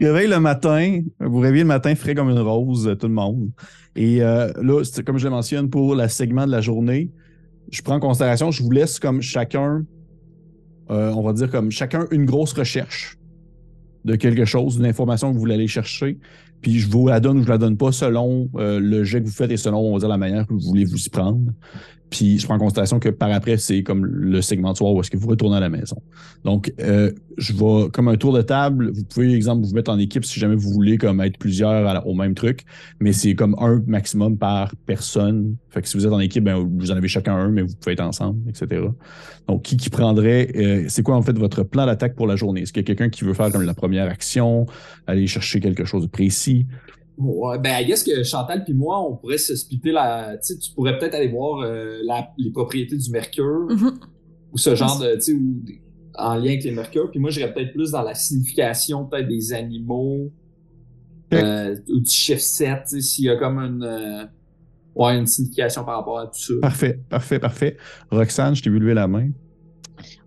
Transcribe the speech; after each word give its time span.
réveille 0.00 0.28
le 0.28 0.40
matin, 0.40 1.02
vous 1.20 1.38
réveillez 1.38 1.62
le 1.62 1.68
matin 1.68 1.94
frais 1.94 2.16
comme 2.16 2.30
une 2.30 2.40
rose, 2.40 2.96
tout 2.98 3.06
le 3.06 3.12
monde. 3.12 3.50
Et 3.94 4.24
euh, 4.24 4.52
là, 4.60 4.82
comme 5.06 5.18
je 5.18 5.24
le 5.24 5.30
mentionne, 5.30 5.70
pour 5.70 5.94
le 5.94 6.08
segment 6.08 6.46
de 6.46 6.50
la 6.50 6.60
journée, 6.60 7.12
je 7.70 7.80
prends 7.82 7.94
en 7.94 8.00
considération, 8.00 8.50
je 8.50 8.64
vous 8.64 8.72
laisse 8.72 8.98
comme 8.98 9.20
chacun, 9.22 9.84
euh, 10.90 11.12
on 11.12 11.22
va 11.22 11.32
dire 11.32 11.48
comme 11.48 11.70
chacun 11.70 12.08
une 12.10 12.24
grosse 12.24 12.54
recherche 12.54 13.18
de 14.04 14.16
quelque 14.16 14.46
chose, 14.46 14.78
d'une 14.78 14.86
information 14.86 15.28
que 15.28 15.34
vous 15.34 15.40
voulez 15.40 15.54
aller 15.54 15.68
chercher. 15.68 16.18
Puis 16.60 16.78
je 16.78 16.88
vous 16.88 17.08
la 17.08 17.20
donne 17.20 17.38
ou 17.38 17.42
je 17.42 17.48
la 17.48 17.58
donne 17.58 17.76
pas 17.76 17.92
selon 17.92 18.48
euh, 18.56 18.78
le 18.78 19.04
jet 19.04 19.20
que 19.20 19.26
vous 19.26 19.32
faites 19.32 19.50
et 19.50 19.56
selon, 19.56 19.78
on 19.78 19.92
va 19.92 19.98
dire, 19.98 20.08
la 20.08 20.18
manière 20.18 20.46
que 20.46 20.52
vous 20.52 20.60
voulez 20.60 20.84
vous 20.84 21.02
y 21.02 21.08
prendre. 21.08 21.40
Puis 22.10 22.38
je 22.38 22.44
prends 22.44 22.56
en 22.56 22.58
considération 22.58 22.98
que 22.98 23.08
par 23.08 23.30
après, 23.30 23.56
c'est 23.56 23.82
comme 23.82 24.04
le 24.04 24.42
segmentoir 24.42 24.92
où 24.92 25.00
est-ce 25.00 25.10
que 25.10 25.16
vous 25.16 25.28
retournez 25.28 25.56
à 25.56 25.60
la 25.60 25.68
maison. 25.68 25.96
Donc, 26.44 26.72
euh, 26.80 27.12
je 27.38 27.52
vais, 27.52 27.88
comme 27.90 28.08
un 28.08 28.16
tour 28.16 28.32
de 28.32 28.42
table, 28.42 28.90
vous 28.92 29.04
pouvez, 29.04 29.32
exemple, 29.32 29.64
vous 29.64 29.74
mettre 29.74 29.90
en 29.90 29.98
équipe 29.98 30.24
si 30.24 30.40
jamais 30.40 30.56
vous 30.56 30.70
voulez 30.70 30.98
comme 30.98 31.20
être 31.20 31.38
plusieurs 31.38 32.06
au 32.06 32.14
même 32.14 32.34
truc, 32.34 32.64
mais 32.98 33.12
c'est 33.12 33.34
comme 33.34 33.54
un 33.58 33.82
maximum 33.86 34.36
par 34.36 34.74
personne. 34.86 35.56
Fait 35.70 35.82
que 35.82 35.88
si 35.88 35.96
vous 35.96 36.06
êtes 36.06 36.12
en 36.12 36.18
équipe, 36.18 36.44
ben, 36.44 36.56
vous 36.56 36.90
en 36.90 36.96
avez 36.96 37.08
chacun 37.08 37.34
un, 37.34 37.48
mais 37.48 37.62
vous 37.62 37.74
pouvez 37.80 37.92
être 37.92 38.00
ensemble, 38.00 38.40
etc. 38.48 38.82
Donc, 39.46 39.62
qui, 39.62 39.76
qui 39.76 39.88
prendrait, 39.88 40.50
euh, 40.56 40.84
c'est 40.88 41.02
quoi 41.02 41.16
en 41.16 41.22
fait 41.22 41.38
votre 41.38 41.62
plan 41.62 41.86
d'attaque 41.86 42.16
pour 42.16 42.26
la 42.26 42.34
journée? 42.36 42.62
Est-ce 42.62 42.72
qu'il 42.72 42.82
y 42.82 42.84
a 42.84 42.86
quelqu'un 42.86 43.08
qui 43.08 43.24
veut 43.24 43.34
faire 43.34 43.52
comme 43.52 43.62
la 43.62 43.74
première 43.74 44.08
action, 44.08 44.66
aller 45.06 45.26
chercher 45.26 45.60
quelque 45.60 45.84
chose 45.84 46.02
de 46.02 46.08
précis? 46.08 46.66
Ouais, 47.20 47.58
ben, 47.58 47.78
I 47.80 47.84
guess 47.86 48.02
que 48.02 48.22
Chantal 48.22 48.64
puis 48.64 48.72
moi, 48.74 48.98
on 49.06 49.16
pourrait 49.16 49.38
se 49.38 49.54
splitter 49.54 49.92
la. 49.92 50.38
Tu 50.38 50.54
pourrais 50.74 50.98
peut-être 50.98 51.14
aller 51.14 51.28
voir 51.28 51.60
euh, 51.60 51.98
les 52.38 52.50
propriétés 52.50 52.96
du 52.96 53.10
mercure 53.10 53.66
Mhm. 53.68 53.98
ou 54.52 54.58
ce 54.58 54.74
genre 54.74 54.98
de. 54.98 55.14
Tu 55.16 55.20
sais, 55.20 55.36
en 56.14 56.34
lien 56.36 56.44
avec 56.50 56.64
les 56.64 56.72
mercures. 56.72 57.10
Puis 57.10 57.20
moi, 57.20 57.30
j'irais 57.30 57.52
peut-être 57.52 57.72
plus 57.72 57.90
dans 57.92 58.02
la 58.02 58.14
signification, 58.14 59.04
peut-être 59.06 59.28
des 59.28 59.52
animaux 59.52 60.30
euh, 61.32 61.76
ou 61.88 62.00
du 62.00 62.10
chiffre 62.10 62.40
7, 62.40 62.78
tu 62.88 62.96
sais, 62.96 63.00
s'il 63.00 63.24
y 63.26 63.28
a 63.28 63.36
comme 63.36 63.58
une. 63.58 63.82
euh, 63.84 64.24
ouais, 64.96 65.16
une 65.18 65.26
signification 65.26 65.84
par 65.84 65.98
rapport 65.98 66.18
à 66.18 66.26
tout 66.26 66.40
ça. 66.40 66.54
Parfait, 66.62 67.00
parfait, 67.08 67.38
parfait. 67.38 67.76
Roxane, 68.10 68.54
je 68.56 68.62
t'ai 68.62 68.70
vu 68.70 68.78
lever 68.80 68.94
la 68.94 69.06
main. 69.06 69.28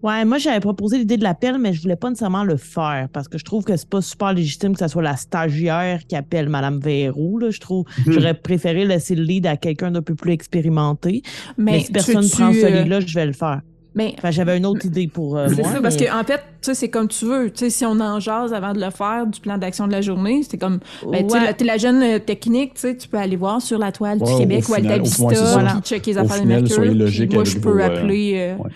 Ouais, 0.02 0.26
moi, 0.26 0.38
j'avais 0.38 0.60
proposé 0.60 0.98
l'idée 0.98 1.18
de 1.18 1.24
l'appel, 1.24 1.58
mais 1.60 1.74
je 1.74 1.82
voulais 1.82 1.96
pas 1.96 2.10
nécessairement 2.10 2.44
le 2.44 2.58
faire 2.58 3.08
parce 3.12 3.28
que 3.28 3.38
je 3.38 3.46
trouve 3.46 3.64
que 3.64 3.76
c'est 3.78 3.90
pas 3.90 4.02
super 4.02 4.34
légitime 4.34 4.74
que 4.74 4.80
ce 4.80 4.88
soit 4.88 5.02
la 5.04 5.16
stagiaire 5.16 6.02
qui 6.08 6.16
appelle 6.16 6.50
Madame 6.50 6.80
Véroux. 6.80 7.40
Là. 7.40 7.50
Je 7.52 7.60
trouve 7.60 7.86
j'aurais 8.08 8.34
préféré 8.34 8.86
laisser 8.86 9.16
le 9.16 9.24
lead 9.24 9.48
à 9.48 9.58
quelqu'un 9.58 9.92
d'un 9.92 10.02
peu 10.02 10.16
plus 10.16 10.32
expérimenté. 10.34 11.22
Mais, 11.58 11.80
si 11.80 11.86
tu 11.88 11.92
personne 11.94 12.22
veux-tu, 12.22 12.30
prend 12.36 12.54
ce 12.54 12.66
euh, 12.66 12.70
lead-là, 12.70 13.00
je 13.02 13.14
vais 13.14 13.26
le 13.26 13.34
faire. 13.34 13.62
Mais 13.96 14.16
Enfin, 14.18 14.32
j'avais 14.32 14.58
une 14.58 14.66
autre 14.66 14.88
idée 14.88 15.08
pour 15.08 15.38
euh, 15.38 15.48
c'est 15.50 15.62
ça, 15.64 15.80
parce 15.80 16.00
mais- 16.00 16.06
que 16.08 16.12
en 16.20 16.24
fait, 16.24 16.38
tu 16.38 16.42
sais, 16.62 16.74
c'est 16.74 16.90
comme 16.90 17.08
tu 17.08 17.26
veux. 17.26 17.52
Tu 17.52 17.60
sais, 17.66 17.70
si 17.70 17.86
on 17.86 18.00
en 18.00 18.20
jase 18.20 18.52
avant 18.52 18.74
de 18.74 18.80
le 18.82 18.90
faire, 18.90 19.28
du 19.28 19.40
plan 19.40 19.60
d'action 19.60 19.86
de 19.86 19.92
la 19.92 20.02
journée, 20.02 20.42
c'est 20.50 20.58
comme, 20.58 20.80
ben, 21.12 21.22
tu 21.28 21.30
sais, 21.30 21.40
Ouais. 21.40 21.46
la- 21.46 21.54
t'es 21.54 21.64
la 21.64 21.78
jeune 21.78 22.02
euh, 22.02 22.18
technique, 22.18 22.74
tu 22.74 22.82
sais, 22.82 22.98
tu 22.98 23.08
peux 23.08 23.18
aller 23.20 23.36
voir 23.36 23.62
sur 23.62 23.78
la 23.78 23.92
toile 23.92 24.18
Ouais, 24.18 24.32
du 24.32 24.38
Québec 24.40 24.68
ou 24.68 24.74
Alta 24.74 24.98
Vista, 24.98 25.36
ça. 25.36 25.60
puis 25.74 25.82
checker 25.84 26.14
les 26.14 26.18
Au 26.18 26.22
affaires 26.22 26.38
de 26.38 26.42
final, 26.42 26.62
Mercure. 26.64 26.82
puis 26.82 26.94
logique 26.96 27.34
moi, 27.36 27.44
je 27.44 27.58
peux 27.60 27.80
euh, 27.82 27.86
appeler 27.86 28.34
euh, 28.36 28.56
ouais. 28.64 28.72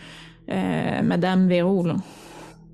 Euh, 0.52 1.02
Madame 1.02 1.48
Véro, 1.48 1.86
là. 1.86 1.96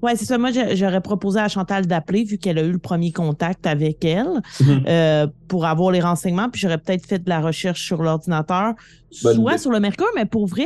Ouais, 0.01 0.17
c'est 0.17 0.25
ça. 0.25 0.37
Moi, 0.37 0.49
j'aurais 0.73 0.99
proposé 0.99 1.39
à 1.39 1.47
Chantal 1.47 1.87
d'appeler, 1.87 2.25
vu 2.25 2.37
qu'elle 2.37 2.57
a 2.57 2.61
eu 2.63 2.71
le 2.73 2.77
premier 2.77 3.13
contact 3.13 3.65
avec 3.65 4.03
elle, 4.03 4.41
Mhm. 4.59 4.83
euh, 4.87 5.27
pour 5.47 5.65
avoir 5.65 5.91
les 5.91 6.01
renseignements. 6.01 6.49
Puis 6.49 6.59
j'aurais 6.59 6.77
peut-être 6.77 7.05
fait 7.05 7.19
de 7.19 7.29
la 7.29 7.39
recherche 7.39 7.81
sur 7.81 8.03
l'ordinateur, 8.03 8.73
soit 9.11 9.33
idée. 9.33 9.57
sur 9.57 9.71
le 9.71 9.79
Mercure, 9.79 10.07
mais 10.15 10.25
pour 10.25 10.45
vrai, 10.47 10.65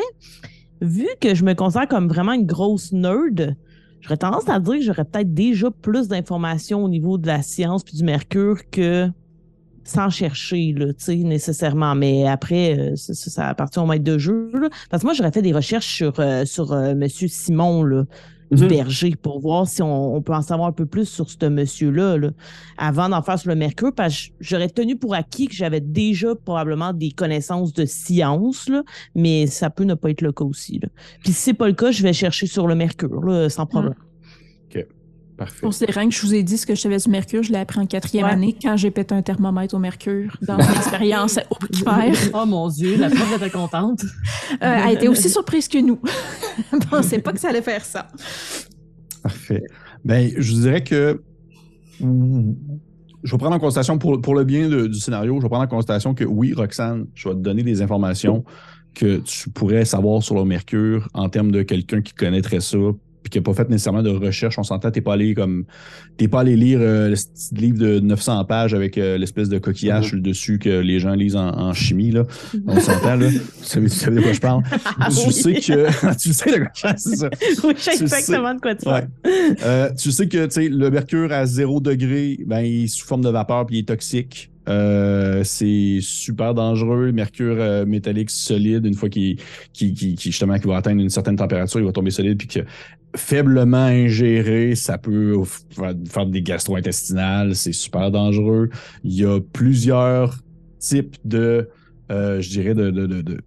vu 0.82 1.08
que 1.22 1.36
je 1.36 1.44
me 1.44 1.54
considère 1.54 1.88
comme 1.88 2.08
vraiment 2.08 2.34
une 2.34 2.48
grosse 2.48 2.92
nerd, 2.92 3.56
j'aurais 4.02 4.18
tendance 4.18 4.50
à 4.50 4.60
dire 4.60 4.74
que 4.74 4.82
j'aurais 4.82 5.06
peut-être 5.06 5.32
déjà 5.36 5.70
plus 5.70 6.08
d'informations 6.08 6.84
au 6.84 6.90
niveau 6.90 7.20
de 7.20 7.28
la 7.28 7.44
science 7.44 7.84
puis 7.84 7.96
du 7.96 8.04
Mercure 8.04 8.58
que 8.72 9.08
sans 9.88 10.10
chercher, 10.10 10.74
là, 10.74 10.88
tu 10.88 10.94
sais, 10.98 11.16
nécessairement. 11.18 11.96
Mais 11.96 12.28
après, 12.28 12.78
euh, 12.78 12.96
ça, 12.96 13.48
appartient 13.50 13.80
au 13.80 13.86
maître 13.86 14.04
de 14.04 14.18
jeu. 14.18 14.52
là. 14.54 14.70
Parce 14.90 15.02
que 15.02 15.08
moi, 15.08 15.14
j'aurais 15.14 15.32
fait 15.32 15.42
des 15.42 15.54
recherches 15.54 15.96
sur, 15.96 16.20
euh, 16.20 16.46
sur 16.46 16.72
euh, 16.74 16.94
Monsieur 16.96 17.28
Simon, 17.28 17.84
là, 17.84 18.04
du 18.50 18.64
Mhm. 18.64 18.70
berger, 18.70 19.16
pour 19.22 19.42
voir 19.42 19.68
si 19.68 19.82
on, 19.82 20.16
on 20.16 20.22
peut 20.22 20.34
en 20.34 20.42
savoir 20.42 20.70
un 20.70 20.72
peu 20.72 20.86
plus 20.86 21.06
sur 21.06 21.30
ce 21.30 21.46
monsieur-là, 21.48 22.18
là, 22.18 22.30
avant 22.78 23.10
d'en 23.10 23.22
faire 23.22 23.38
sur 23.38 23.50
le 23.50 23.56
Mercure, 23.56 23.94
parce 23.94 24.28
que 24.28 24.34
j'aurais 24.40 24.70
tenu 24.70 24.96
pour 24.96 25.16
acquis 25.16 25.48
que 25.50 25.54
j'avais 25.54 25.82
déjà 25.82 26.34
probablement 26.34 26.94
des 26.94 27.12
connaissances 27.12 27.74
de 27.74 27.84
science, 27.86 28.70
là, 28.70 28.84
mais 29.16 29.48
ça 29.48 29.70
peut 29.70 29.84
ne 29.84 29.96
pas 29.96 30.12
être 30.12 30.22
le 30.22 30.32
cas 30.32 30.46
aussi. 30.46 30.80
Là. 30.82 30.88
Puis 31.24 31.34
si 31.34 31.42
c'est 31.42 31.54
pas 31.54 31.68
le 31.68 31.74
cas, 31.74 31.92
je 31.92 32.02
vais 32.04 32.14
chercher 32.14 32.48
sur 32.48 32.68
le 32.68 32.76
Mercure, 32.76 33.22
là, 33.22 33.50
sans 33.50 33.66
problème. 33.66 33.96
Parfait. 35.38 35.62
Considérant 35.62 36.10
que 36.10 36.16
je 36.16 36.22
vous 36.22 36.34
ai 36.34 36.42
dit 36.42 36.58
ce 36.58 36.66
que 36.66 36.74
je 36.74 36.82
savais 36.82 36.98
du 36.98 37.10
mercure, 37.10 37.44
je 37.44 37.52
l'ai 37.52 37.60
appris 37.60 37.80
en 37.80 37.86
quatrième 37.86 38.26
Ouais. 38.26 38.32
année 38.32 38.56
quand 38.60 38.76
j'ai 38.76 38.90
pété 38.90 39.14
un 39.14 39.22
thermomètre 39.22 39.76
au 39.76 39.80
mercure 39.80 40.36
dans 40.42 40.58
mon 40.58 40.64
expérience 40.76 41.40
au 41.52 41.56
primaire. 41.56 42.16
oh 42.34 42.46
mon 42.48 42.68
Dieu, 42.70 42.98
la 42.98 43.10
prof 43.12 43.36
était 43.38 43.50
contente. 43.52 44.02
Euh, 44.04 44.56
elle 44.62 44.96
était 44.96 45.08
aussi 45.08 45.30
surprise 45.30 45.68
que 45.68 45.78
nous. 45.78 46.00
Je 46.72 46.78
pensais 46.90 47.20
pas 47.20 47.34
que 47.34 47.40
ça 47.40 47.50
allait 47.50 47.62
faire 47.62 47.86
ça. 47.86 48.08
Parfait. 49.22 49.64
Ben, 50.04 50.32
je 50.38 50.54
vous 50.54 50.62
dirais 50.62 50.84
que 50.84 51.22
je 52.00 53.32
vais 53.32 53.38
prendre 53.38 53.56
en 53.56 53.60
considération 53.60 53.98
pour, 53.98 54.20
pour 54.22 54.36
le 54.36 54.44
bien 54.44 54.70
de- 54.70 54.88
du 54.88 55.00
scénario, 55.00 55.36
je 55.38 55.42
vais 55.44 55.50
prendre 55.50 55.64
en 55.64 55.68
considération 55.68 56.14
que 56.14 56.24
oui, 56.24 56.54
Roxane, 56.54 57.08
je 57.14 57.28
vais 57.30 57.36
te 57.36 57.40
donner 57.40 57.64
des 57.64 57.82
informations 57.82 58.44
que 58.94 59.18
tu 59.18 59.50
pourrais 59.50 59.86
savoir 59.86 60.24
sur 60.24 60.36
le 60.36 60.46
Mercure 60.46 61.08
en 61.14 61.30
termes 61.30 61.52
de 61.52 61.62
quelqu'un 61.62 62.02
qui 62.02 62.14
connaîtrait 62.14 62.62
ça 62.62 62.78
puis 63.28 63.32
qui 63.32 63.38
n'a 63.40 63.44
pas 63.44 63.54
fait 63.54 63.70
nécessairement 63.70 64.04
de 64.04 64.10
recherche. 64.10 64.58
On 64.58 64.64
s'entend, 64.64 64.90
t'es 64.90 65.02
pas 65.02 65.14
allé 65.14 65.34
comme 65.34 65.66
t'es 66.16 66.28
pas 66.30 66.40
allé 66.40 66.56
lire 66.56 66.80
euh, 66.82 67.10
le 67.10 67.16
petit 67.16 67.54
livre 67.56 67.78
de 67.78 68.00
900 68.00 68.46
pages 68.46 68.74
avec 68.74 68.98
euh, 68.98 69.18
l'espèce 69.18 69.50
de 69.50 69.58
coquillage 69.58 70.04
Mhm. 70.04 70.08
sur 70.08 70.16
le 70.16 70.22
dessus 70.22 70.60
que 70.60 70.70
les 70.80 71.00
gens 71.00 71.14
lisent 71.14 71.36
en, 71.36 71.48
en 71.50 71.74
chimie. 71.74 72.12
Là. 72.12 72.24
On 72.68 72.80
s'entend, 72.80 73.16
là. 73.18 73.30
Savez, 73.62 73.88
vous 73.88 73.94
savez 73.94 74.16
de 74.18 74.22
quoi 74.22 74.34
je 74.34 74.40
parle. 74.40 74.64
Ah 75.00 75.10
je 75.12 75.28
oui. 75.28 75.34
sais 75.34 75.54
que. 75.56 76.16
tu 76.18 76.34
sais 76.34 76.52
de 76.52 76.58
quoi 76.60 76.72
je 76.76 76.82
parle, 76.82 76.96
c'est 76.98 77.16
ça. 77.18 77.30
oui, 77.66 77.74
je 77.76 77.82
sais 77.82 77.98
Tu 77.98 78.04
exactement 78.04 78.54
de 78.56 78.60
quoi 78.62 78.76
tu 78.76 78.88
Ouais. 78.88 79.02
parles. 79.02 79.08
Euh, 79.64 79.90
tu 79.98 80.12
sais 80.12 80.28
que 80.28 80.46
tu 80.46 80.52
sais, 80.52 80.70
le 80.70 80.90
mercure 80.90 81.32
à 81.34 81.46
0 81.46 81.80
degré, 81.82 82.38
ben, 82.46 82.62
il 82.62 82.86
est 82.86 82.88
sous 82.88 83.06
forme 83.06 83.24
de 83.24 83.30
vapeur 83.30 83.66
puis 83.66 83.78
il 83.78 83.80
est 83.80 83.88
toxique. 83.88 84.50
Euh, 84.70 85.44
c'est 85.46 86.00
super 86.02 86.54
dangereux. 86.54 87.06
Le 87.06 87.12
mercure 87.14 87.56
euh, 87.58 87.86
métallique 87.86 88.30
solide, 88.30 88.86
une 88.86 88.96
fois 88.96 89.08
qu'il- 89.08 89.38
justement 90.20 90.58
qu'il 90.58 90.68
va 90.68 90.76
atteindre 90.78 91.02
une 91.02 91.10
certaine 91.10 91.38
température, 91.38 91.80
il 91.80 91.86
va 91.86 91.94
tomber 91.94 92.12
solide 92.12 92.38
puis 92.38 92.48
que 92.50 92.60
faiblement 93.18 93.78
ingéré, 93.86 94.76
ça 94.76 94.98
peut 94.98 95.36
faire, 96.10 96.26
des 96.26 96.42
gastro-intestinales. 96.42 97.56
C'est 97.56 97.74
super 97.74 98.12
dangereux. 98.12 98.70
Il 99.04 99.14
y 99.14 99.26
a 99.26 99.40
plusieurs 99.42 100.40
types 100.80 101.16
de, 101.26 101.68
euh, 102.12 102.40
je 102.42 102.50
dirais, 102.50 102.74
de, 102.74 102.90
de, 102.92 103.06
de, 103.08 103.22
de- 103.22 103.38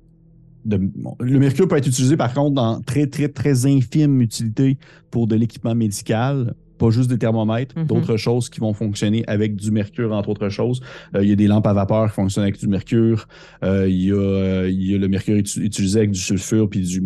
de- 0.66 0.76
bon, 0.76 1.16
le 1.20 1.38
mercure 1.38 1.66
peut 1.69 1.76
être 1.76 1.86
utilisé 1.86 2.16
par 2.19 2.34
contre 2.34 2.54
dans 2.54 2.80
très, 2.82 3.06
très, 3.06 3.28
très 3.28 3.64
infime 3.66 4.20
utilité 4.20 4.76
pour 5.10 5.26
de 5.26 5.34
l'équipement 5.34 5.75
médical, 5.75 6.54
pas 6.76 6.91
juste 6.91 7.09
des 7.09 7.16
thermomètres, 7.19 7.78
Mhm. 7.78 7.86
d'autres 7.86 8.16
choses 8.19 8.50
qui 8.50 8.60
vont 8.60 8.75
fonctionner 8.75 9.22
avec 9.26 9.54
du 9.56 9.70
mercure, 9.70 10.12
entre 10.12 10.28
autres 10.30 10.48
choses. 10.50 10.80
Euh, 11.14 11.22
il 11.22 11.28
y 11.30 11.32
a 11.32 11.36
des 11.36 11.47
lampes 11.47 11.66
à 11.66 11.72
vapeur 11.72 12.09
qui 12.09 12.14
fonctionnent 12.14 12.44
avec 12.44 12.59
du 12.59 12.69
mercure. 12.69 13.26
Euh, 13.64 13.88
il, 13.88 14.04
y 14.04 14.12
a, 14.12 14.66
il 14.69 14.91
y 14.91 14.94
a 14.94 14.98
le 14.98 15.09
mercure 15.09 15.36
utilisé 15.36 15.98
avec 16.00 16.10
du 16.10 16.20
sulfure 16.20 16.69
puis 16.69 16.80
du 16.80 17.00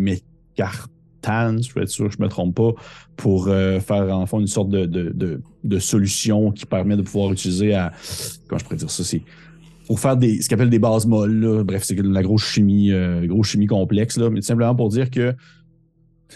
je 1.25 1.73
vais 1.73 1.81
être 1.81 1.89
sûr 1.89 2.07
que 2.09 2.15
je 2.15 2.21
me 2.21 2.27
trompe 2.27 2.55
pas, 2.55 2.71
pour 3.15 3.47
euh, 3.47 3.79
faire 3.79 4.15
en 4.15 4.25
fond 4.25 4.39
une 4.39 4.47
sorte 4.47 4.69
de, 4.69 4.85
de, 4.85 5.11
de, 5.13 5.41
de 5.63 5.79
solution 5.79 6.51
qui 6.51 6.65
permet 6.65 6.97
de 6.97 7.01
pouvoir 7.01 7.31
utiliser 7.31 7.73
à, 7.73 7.91
comment 8.47 8.59
je 8.59 8.63
pourrais 8.65 8.75
dire 8.77 8.91
ça, 8.91 9.03
c'est 9.03 9.21
pour 9.87 9.99
faire 9.99 10.17
des, 10.17 10.41
ce 10.41 10.49
qu'on 10.49 10.55
appelle 10.55 10.69
des 10.69 10.79
bases 10.79 11.05
molles. 11.05 11.39
là. 11.39 11.63
Bref, 11.63 11.83
c'est 11.83 11.95
de 11.95 12.01
la 12.01 12.23
grosse 12.23 12.43
chimie, 12.43 12.91
euh, 12.91 13.25
grosse 13.27 13.47
chimie 13.49 13.67
complexe, 13.67 14.17
là, 14.17 14.29
mais 14.29 14.39
tout 14.39 14.45
simplement 14.47 14.75
pour 14.75 14.89
dire 14.89 15.09
que 15.11 15.35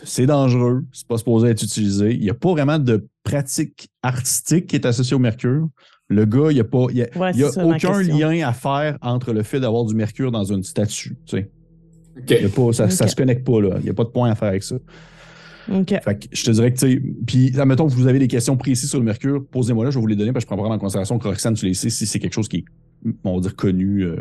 c'est 0.04 0.28
dangereux, 0.28 0.86
c'est 0.92 1.08
pas 1.08 1.18
supposé 1.18 1.50
être 1.50 1.64
utilisé. 1.64 2.14
Il 2.14 2.22
n'y 2.22 2.30
a 2.30 2.36
pas 2.36 2.52
vraiment 2.52 2.80
de 2.80 3.08
pratique 3.24 3.90
artistique 4.04 4.68
qui 4.68 4.76
est 4.76 4.86
associée 4.86 5.16
au 5.16 5.20
mercure. 5.20 5.68
Le 6.10 6.26
gars, 6.26 6.52
il 6.52 6.56
n'y 6.56 6.60
a, 6.60 6.64
pas, 6.64 6.86
il 6.92 6.98
y 6.98 7.04
a, 7.04 7.18
Ouais, 7.18 7.32
il 7.34 7.40
y 7.40 7.44
a 7.44 7.48
c'est 7.48 7.56
ça, 7.56 7.66
ma 7.66 7.76
aucun 7.76 8.02
lien 8.02 8.48
à 8.48 8.54
faire 8.54 8.98
entre 9.02 9.34
le 9.34 9.44
fait 9.44 9.60
d'avoir 9.60 9.86
du 9.86 9.96
mercure 9.96 10.32
dans 10.32 10.44
une 10.44 10.64
statue. 10.64 11.16
Tu 11.26 11.38
sais. 11.38 11.52
OK. 12.22 12.32
Il 12.32 12.42
y 12.42 12.46
a 12.46 12.50
pas, 12.50 12.74
ça, 12.74 12.90
ça 12.90 13.06
Ok. 13.06 13.10
se 13.12 13.16
connecte 13.16 13.46
pas, 13.46 13.62
là. 13.62 13.76
Il 13.80 13.84
n'y 13.84 13.90
a 13.90 13.94
pas 13.94 14.04
de 14.04 14.10
point 14.10 14.30
à 14.32 14.36
faire 14.36 14.50
avec 14.50 14.64
ça. 14.64 14.76
OK. 15.72 15.90
Fait 16.04 16.16
que 16.20 16.26
je 16.32 16.44
te 16.44 16.52
dirais 16.52 16.74
que, 16.74 16.80
tu 16.80 16.92
sais, 16.94 17.02
puis, 17.28 17.60
admettons 17.60 17.88
que 17.88 17.94
vous 17.94 18.08
avez 18.08 18.18
des 18.20 18.28
questions 18.28 18.58
précises 18.58 18.90
sur 18.90 19.00
le 19.00 19.06
mercure, 19.06 19.46
posez-moi 19.52 19.86
là, 19.86 19.92
je 19.92 19.96
vais 19.98 20.02
vous 20.02 20.08
les 20.08 20.16
donner, 20.16 20.32
parce 20.32 20.44
que 20.44 20.48
je 20.48 20.56
prends 20.56 20.58
prendre 20.58 20.74
en 20.76 20.80
considération 20.80 21.20
que 21.20 21.28
Roxane, 21.28 21.54
tu 21.54 21.66
les 21.66 21.74
sais, 21.76 21.90
si 21.90 22.06
c'est 22.08 22.20
quelque 22.20 22.34
chose 22.34 22.48
qui 22.48 22.58
est, 22.58 22.66
on 23.24 23.36
va 23.36 23.42
dire, 23.42 23.56
connu 23.56 24.02
euh, 24.04 24.16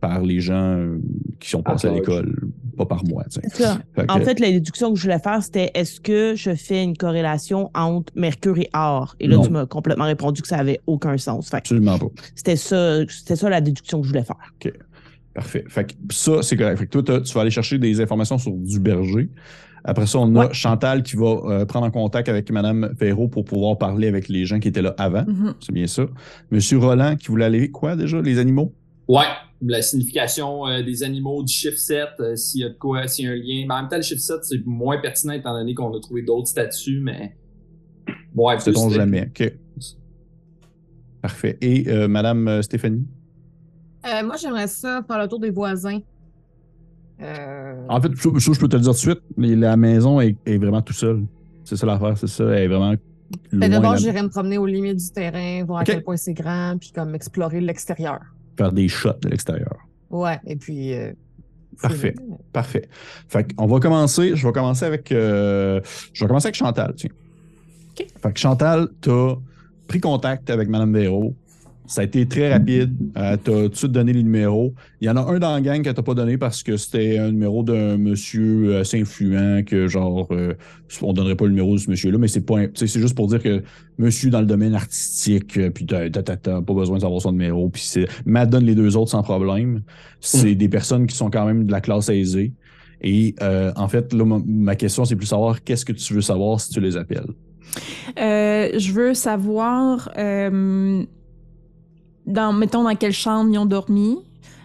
par 0.00 0.22
les 0.22 0.38
gens 0.40 0.76
euh, 0.76 0.98
qui 1.40 1.48
sont 1.50 1.62
passés 1.62 1.88
à 1.88 1.92
l'école, 1.92 2.50
pas 2.76 2.84
par 2.86 3.02
moi, 3.04 3.24
tu 3.24 3.40
sais. 3.40 3.48
C'est 3.50 3.62
ça. 3.64 3.80
Fait 3.96 4.06
que- 4.06 4.12
En 4.12 4.20
fait, 4.20 4.38
la 4.38 4.50
déduction 4.52 4.92
que 4.92 4.96
je 4.98 5.02
voulais 5.02 5.18
faire, 5.18 5.42
c'était 5.42 5.70
est-ce 5.74 6.00
que 6.00 6.34
je 6.36 6.54
fais 6.54 6.84
une 6.84 6.96
corrélation 6.96 7.70
entre 7.74 8.12
Mercure 8.14 8.58
et 8.58 8.68
or? 8.74 9.16
Et 9.18 9.26
là, 9.26 9.36
Non. 9.36 9.42
tu 9.42 9.50
m'as 9.50 9.66
complètement 9.66 10.04
répondu 10.04 10.42
que 10.42 10.48
ça 10.48 10.58
avait 10.58 10.80
aucun 10.86 11.16
sens. 11.16 11.46
Fait 11.48 11.56
que 11.56 11.62
absolument 11.62 11.98
pas. 11.98 12.06
c'était 12.34 12.56
ça, 12.56 13.00
c'était 13.08 13.36
ça 13.36 13.48
la 13.50 13.60
déduction 13.62 13.98
que 14.00 14.04
je 14.06 14.10
voulais 14.12 14.24
faire. 14.24 14.54
Parfait. 15.36 15.64
Fait 15.68 15.84
que 15.84 15.92
ça, 16.10 16.42
c'est 16.42 16.56
correct. 16.56 16.78
Fait 16.78 16.86
que 16.86 16.98
toi, 16.98 17.20
tu 17.20 17.32
vas 17.34 17.42
aller 17.42 17.50
chercher 17.50 17.78
des 17.78 18.00
informations 18.00 18.38
sur 18.38 18.52
du 18.52 18.80
berger. 18.80 19.28
Après 19.84 20.06
ça, 20.06 20.18
on 20.18 20.34
a 20.34 20.46
Ouais. 20.46 20.52
Chantal 20.54 21.02
qui 21.04 21.14
va 21.14 21.26
euh, 21.44 21.64
prendre 21.66 21.86
en 21.86 21.90
contact 21.92 22.28
avec 22.28 22.50
Mme 22.50 22.94
Ferraud 22.98 23.28
pour 23.28 23.44
pouvoir 23.44 23.76
parler 23.78 24.08
avec 24.08 24.28
les 24.28 24.44
gens 24.46 24.58
qui 24.58 24.66
étaient 24.68 24.82
là 24.82 24.94
avant. 24.98 25.24
Mhm. 25.26 25.54
C'est 25.60 25.72
bien 25.72 25.86
ça. 25.86 26.06
Monsieur 26.50 26.78
Roland 26.78 27.14
qui 27.16 27.28
voulait 27.28 27.44
aller 27.44 27.70
quoi 27.70 27.94
déjà? 27.94 28.20
Les 28.20 28.38
animaux? 28.38 28.74
Ouais, 29.08 29.26
la 29.62 29.82
signification 29.82 30.66
euh, 30.66 30.82
des 30.82 31.02
animaux, 31.04 31.44
du 31.44 31.52
chiffre 31.52 31.76
7, 31.78 32.08
euh, 32.18 32.34
s'il 32.34 32.62
y 32.62 32.64
a 32.64 32.70
de 32.70 32.74
quoi, 32.78 33.06
s'il 33.06 33.26
y 33.26 33.28
a 33.28 33.32
un 33.32 33.34
lien. 33.36 33.66
Mais 33.68 33.74
en 33.74 33.80
même 33.82 33.88
temps, 33.88 33.96
le 33.96 34.02
chiffre 34.02 34.22
7, 34.22 34.38
c'est 34.42 34.66
moins 34.66 34.98
pertinent 35.00 35.34
étant 35.34 35.52
donné 35.56 35.74
qu'on 35.74 35.94
a 35.96 36.00
trouvé 36.00 36.22
d'autres 36.22 36.48
statuts, 36.48 37.00
mais. 37.00 37.36
Ouais, 38.34 38.56
plus- 38.56 38.74
jamais? 38.94 39.28
OK. 39.28 39.52
Parfait. 41.22 41.58
Et 41.60 41.88
euh, 41.88 42.08
Madame 42.08 42.62
Stéphanie? 42.62 43.06
Euh, 44.06 44.24
moi, 44.24 44.36
j'aimerais 44.36 44.68
ça 44.68 45.02
faire 45.06 45.18
le 45.18 45.28
tour 45.28 45.40
des 45.40 45.50
voisins. 45.50 45.98
Euh, 47.22 47.86
En 47.88 48.00
fait, 48.00 48.08
ça, 48.16 48.30
ça, 48.38 48.52
je 48.52 48.60
peux 48.60 48.68
te 48.68 48.76
le 48.76 48.82
dire 48.82 48.90
tout 48.92 48.96
de 48.96 49.00
suite. 49.00 49.20
les- 49.38 49.56
La 49.56 49.76
maison 49.76 50.20
est, 50.20 50.36
est 50.46 50.58
vraiment 50.58 50.82
tout 50.82 50.92
seul. 50.92 51.22
C'est 51.64 51.76
ça 51.76 51.86
l'affaire, 51.86 52.16
c'est 52.16 52.26
ça. 52.28 52.44
Elle 52.44 52.64
est 52.64 52.68
vraiment 52.68 52.94
mais 53.50 53.68
d'abord, 53.68 53.96
j'irais 53.96 54.22
me 54.22 54.28
promener 54.28 54.56
aux 54.56 54.66
limites 54.66 54.98
du 54.98 55.10
terrain, 55.10 55.64
voir 55.64 55.80
à 55.80 55.84
quel 55.84 56.04
point 56.04 56.16
c'est 56.16 56.32
grand, 56.32 56.76
puis 56.78 56.92
comme 56.94 57.12
explorer 57.16 57.60
l'extérieur. 57.60 58.20
faire 58.56 58.70
des 58.70 58.86
shots 58.86 59.18
de 59.22 59.28
l'extérieur. 59.30 59.76
Ouais, 60.10 60.38
et 60.46 60.54
puis. 60.54 60.94
euh, 60.94 61.12
Parfait. 61.82 62.14
fouiller. 62.16 62.36
Parfait. 62.52 62.88
Fait 63.28 63.52
qu'on 63.52 63.66
va 63.66 63.80
commencer. 63.80 64.36
Je 64.36 64.46
vais 64.46 64.52
commencer 64.52 64.84
avec. 64.84 65.10
euh, 65.10 65.80
je 66.12 66.22
vais 66.24 66.28
commencer 66.28 66.46
avec 66.46 66.54
Chantal, 66.54 66.94
tiens. 66.96 67.10
OK. 67.98 68.06
Fait 68.22 68.32
que 68.32 68.38
Chantal, 68.38 68.88
t'as 69.00 69.34
pris 69.88 69.98
contact 70.00 70.48
avec 70.48 70.68
Mme 70.68 70.92
Véro. 70.94 71.34
Ça 71.88 72.00
a 72.00 72.04
été 72.04 72.26
très 72.26 72.52
rapide. 72.52 72.94
Euh, 73.16 73.36
t'as 73.42 73.62
tout 73.64 73.68
de 73.68 73.74
suite 73.76 73.92
donné 73.92 74.12
les 74.12 74.22
numéros. 74.22 74.74
Il 75.00 75.06
y 75.06 75.10
en 75.10 75.16
a 75.16 75.20
un 75.20 75.38
dans 75.38 75.52
la 75.54 75.60
gang 75.60 75.82
que 75.82 75.90
t'as 75.90 76.02
pas 76.02 76.14
donné 76.14 76.36
parce 76.36 76.62
que 76.62 76.76
c'était 76.76 77.18
un 77.18 77.30
numéro 77.30 77.62
d'un 77.62 77.96
monsieur 77.96 78.78
assez 78.78 79.00
influent 79.00 79.62
que 79.64 79.86
genre 79.86 80.26
euh, 80.32 80.54
on 81.02 81.12
donnerait 81.12 81.36
pas 81.36 81.44
le 81.44 81.50
numéro 81.50 81.74
de 81.74 81.80
ce 81.80 81.88
monsieur-là, 81.90 82.18
mais 82.18 82.28
c'est 82.28 82.40
pas 82.44 82.66
tu 82.68 82.86
c'est 82.88 83.00
juste 83.00 83.14
pour 83.14 83.28
dire 83.28 83.42
que 83.42 83.62
monsieur 83.98 84.30
dans 84.30 84.40
le 84.40 84.46
domaine 84.46 84.74
artistique, 84.74 85.56
euh, 85.58 85.70
puis 85.70 85.86
t'as, 85.86 86.10
t'as- 86.10 86.22
t'as- 86.22 86.36
t'as 86.36 86.60
pas 86.62 86.74
besoin 86.74 86.96
de 86.96 87.02
savoir 87.02 87.20
son 87.22 87.32
numéro. 87.32 87.68
Puis 87.68 87.82
c'est. 87.84 88.06
Matt 88.24 88.50
donne 88.50 88.64
les 88.64 88.74
deux 88.74 88.96
autres 88.96 89.10
sans 89.10 89.22
problème. 89.22 89.82
C'est 90.20 90.54
des 90.54 90.68
personnes 90.68 91.06
qui 91.06 91.14
sont 91.16 91.30
quand 91.30 91.46
même 91.46 91.66
de 91.66 91.72
la 91.72 91.80
classe 91.80 92.08
aisée. 92.08 92.52
Et 93.02 93.34
euh, 93.42 93.70
en 93.76 93.88
fait, 93.88 94.12
là, 94.14 94.24
ma, 94.24 94.40
ma 94.46 94.74
question, 94.74 95.04
c'est 95.04 95.16
plus 95.16 95.26
savoir 95.26 95.62
qu'est-ce 95.62 95.84
que 95.84 95.92
tu 95.92 96.14
veux 96.14 96.20
savoir 96.22 96.60
si 96.60 96.70
tu 96.70 96.80
les 96.80 96.96
appelles? 96.96 97.28
Euh, 98.18 98.70
je 98.78 98.92
veux 98.92 99.12
savoir, 99.14 100.10
euh, 100.16 101.04
dans, 102.26 102.52
mettons, 102.52 102.82
dans 102.82 102.94
quelle 102.94 103.12
chambre 103.12 103.50
ils 103.52 103.58
ont 103.58 103.66
dormi, 103.66 104.18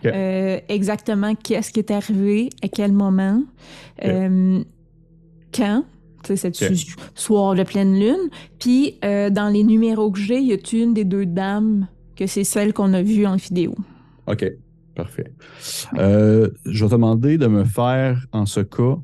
euh, 0.05 0.59
exactement 0.67 1.35
qu'est-ce 1.35 1.71
qui 1.71 1.79
est 1.79 1.91
arrivé, 1.91 2.49
à 2.63 2.67
quel 2.67 2.91
moment, 2.91 3.43
euh, 4.03 4.63
quand, 5.53 5.83
tu 6.23 6.35
sais, 6.35 6.51
c'est 6.53 6.71
Ok. 6.71 6.95
soir 7.13 7.55
de 7.55 7.63
pleine 7.63 7.99
lune, 7.99 8.29
puis 8.59 8.97
euh, 9.05 9.29
dans 9.29 9.49
les 9.49 9.63
numéros 9.63 10.11
que 10.11 10.19
j'ai, 10.19 10.39
y 10.41 10.53
a-t-il 10.53 10.83
une 10.83 10.93
des 10.93 11.05
deux 11.05 11.25
dames 11.25 11.87
que 12.15 12.25
c'est 12.27 12.43
celle 12.43 12.73
qu'on 12.73 12.93
a 12.93 13.01
vue 13.01 13.25
en 13.25 13.35
vidéo? 13.35 13.75
OK, 14.27 14.45
parfait. 14.95 15.31
Euh, 15.97 16.49
je 16.65 16.83
vais 16.83 16.89
te 16.89 16.95
demander 16.95 17.37
de 17.37 17.47
me 17.47 17.63
faire, 17.63 18.25
en 18.31 18.45
ce 18.45 18.61
cas, 18.61 18.97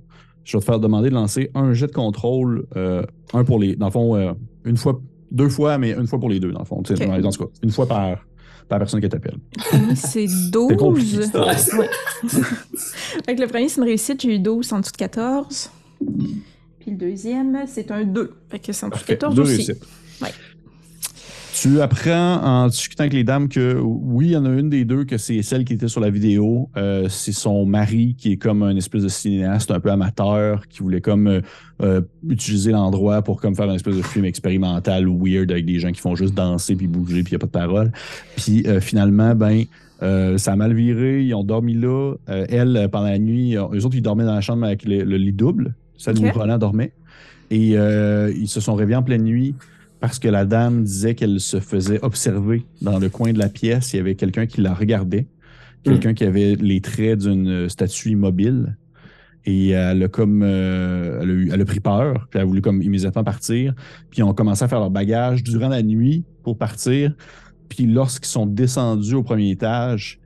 je 0.44 0.58
vais 0.58 0.62
te 0.62 0.66
faire 0.66 0.80
demander 0.80 1.10
de 1.10 1.16
lancer 1.16 1.52
un 1.54 1.74
jet 1.74 1.88
de 1.88 1.92
contrôle, 1.92 2.66
un 3.34 3.44
pour 3.44 3.60
les, 3.60 3.76
dans 3.76 3.88
le 3.88 3.92
fond, 3.92 4.36
une 4.66 4.78
fois, 4.78 5.00
deux 5.32 5.50
fois, 5.50 5.78
mais 5.78 5.92
une 5.92 6.08
fois 6.08 6.20
pour 6.20 6.30
les 6.30 6.40
deux, 6.40 6.52
dans 6.52 6.60
le 6.60 6.66
fond. 6.66 6.82
Tu 6.84 6.96
sais, 6.96 7.06
Ok. 7.06 7.20
Dans, 7.22 7.32
ce 7.32 7.40
cas, 7.40 7.46
une 7.62 7.72
fois 7.72 7.86
par, 7.86 8.26
par 8.68 8.80
personne 8.80 9.02
qui 9.02 9.10
t'appelle. 9.10 9.38
Premier, 9.58 9.96
c'est 9.96 10.28
12. 10.52 10.68
C'est 10.70 10.76
compliqué, 10.78 11.22
ça. 11.24 11.46
Ouais. 11.78 11.90
fait 13.26 13.36
que 13.36 13.42
le 13.42 13.48
premier, 13.48 13.70
c'est 13.70 13.78
une 13.82 13.88
réussite. 13.88 14.22
J'ai 14.22 14.36
eu 14.36 14.40
12 14.40 14.74
en 14.74 14.80
dessous 14.80 14.92
de 14.92 14.98
14. 14.98 15.72
Puis 16.80 16.92
le 16.92 16.98
deuxième, 16.98 17.58
c'est 17.68 17.90
un 17.92 18.04
2. 18.04 18.34
Fait 18.50 18.60
que 18.60 18.72
c'est 18.74 18.86
en 18.86 18.90
dessous 18.90 19.00
de 19.00 19.06
Parfait. 19.06 19.14
14 19.18 19.36
Deux 19.36 19.42
aussi. 19.44 19.52
réussites. 19.56 19.84
Ouais. 20.22 20.30
Tu 21.60 21.82
apprends 21.82 22.36
en 22.44 22.68
discutant 22.68 23.02
avec 23.02 23.14
les 23.14 23.24
dames 23.24 23.50
que 23.50 23.80
oui, 23.82 24.28
il 24.28 24.32
y 24.34 24.38
en 24.38 24.46
a 24.46 24.50
une 24.50 24.70
des 24.70 24.86
deux 24.86 25.06
que 25.06 25.18
c'est 25.18 25.42
celle 25.42 25.66
qui 25.66 25.74
était 25.74 25.88
sur 25.88 26.02
la 26.02 26.12
vidéo. 26.12 26.70
Euh, 26.78 27.08
c'est 27.10 27.32
son 27.32 27.66
mari 27.66 28.16
qui 28.16 28.34
est 28.34 28.38
comme 28.38 28.62
un 28.62 28.76
espèce 28.76 29.02
de 29.02 29.08
cinéaste 29.08 29.72
un 29.72 29.80
peu 29.80 29.90
amateur 29.90 30.68
qui 30.68 30.84
voulait 30.84 31.02
comme 31.02 31.26
euh, 31.26 31.42
euh, 31.82 32.02
utiliser 32.30 32.72
l'endroit 32.72 33.24
pour 33.24 33.42
comme 33.42 33.56
faire 33.56 33.68
un 33.68 33.74
espèce 33.74 33.96
de 33.96 34.04
film 34.04 34.26
expérimental 34.26 35.08
ou 35.08 35.18
weird 35.26 35.50
avec 35.52 35.66
des 35.66 35.80
gens 35.80 35.92
qui 35.92 36.00
font 36.00 36.16
juste 36.16 36.36
danser 36.36 36.76
puis 36.76 36.86
bouger 36.86 37.24
puis 37.24 37.32
il 37.34 37.38
n'y 37.38 37.38
a 37.38 37.40
pas 37.40 37.48
de 37.48 37.52
parole. 37.66 37.92
Puis 38.36 38.64
euh, 38.68 38.80
finalement, 38.80 39.34
ben 39.34 39.64
euh, 40.04 40.38
ça 40.38 40.54
a 40.54 40.56
mal 40.56 40.76
viré, 40.76 41.24
ils 41.24 41.34
ont 41.34 41.44
dormi 41.44 41.74
là. 41.74 42.14
Euh, 42.30 42.46
elle, 42.50 42.88
pendant 42.92 43.08
la 43.08 43.18
nuit, 43.18 43.56
eux 43.56 43.84
autres, 43.84 43.96
ils 43.96 44.04
dormaient 44.04 44.26
dans 44.26 44.36
la 44.36 44.42
chambre 44.42 44.64
avec 44.64 44.86
le, 44.86 45.04
le 45.04 45.18
lit 45.18 45.34
double, 45.34 45.74
celle 45.98 46.20
Ok. 46.20 46.36
où 46.36 46.40
Roland 46.40 46.60
dormait. 46.60 46.92
Et 47.50 47.78
euh, 47.78 48.32
ils 48.36 48.48
se 48.50 48.60
sont 48.60 48.76
réveillés 48.76 48.98
en 48.98 49.04
pleine 49.04 49.24
nuit 49.24 49.56
parce 50.00 50.20
que 50.20 50.28
la 50.28 50.46
dame 50.46 50.84
disait 50.84 51.16
qu'elle 51.16 51.40
se 51.40 51.60
faisait 51.60 52.00
observer 52.04 52.66
dans 52.82 53.00
le 53.00 53.10
coin 53.10 53.34
de 53.34 53.40
la 53.40 53.50
pièce. 53.50 53.94
Il 53.94 53.98
y 53.98 54.00
avait 54.00 54.16
quelqu'un 54.16 54.46
qui 54.46 54.62
la 54.62 54.74
regardait, 54.74 55.28
quelqu'un 55.84 56.14
qui 56.14 56.24
avait 56.24 56.56
les 56.56 56.82
traits 56.82 57.20
d'une 57.20 57.68
statue 57.70 58.12
immobile. 58.12 58.78
Et 59.46 59.70
elle 59.70 60.04
a 60.04 60.08
comme 60.10 60.42
euh, 60.44 61.20
elle, 61.22 61.30
a 61.30 61.34
eu- 61.34 61.50
elle 61.54 61.62
a 61.62 61.66
pris 61.66 61.80
peur, 61.80 62.28
puis 62.30 62.38
elle 62.38 62.42
a 62.42 62.46
voulu 62.46 62.62
comme 62.62 62.82
immédiatement 62.82 63.24
partir. 63.24 63.74
Puis 64.10 64.20
ils 64.20 64.24
ont 64.24 64.34
commencé 64.34 64.64
à 64.64 64.68
faire 64.68 64.80
leur 64.80 64.92
bagage 64.92 65.42
durant 65.44 65.70
la 65.70 65.82
nuit 65.84 66.26
pour 66.44 66.58
partir. 66.58 67.14
Puis 67.70 67.86
lorsqu'ils 67.86 68.28
sont 68.28 68.46
descendus 68.46 69.16
au 69.16 69.24
premier 69.24 69.50
étage, 69.52 70.20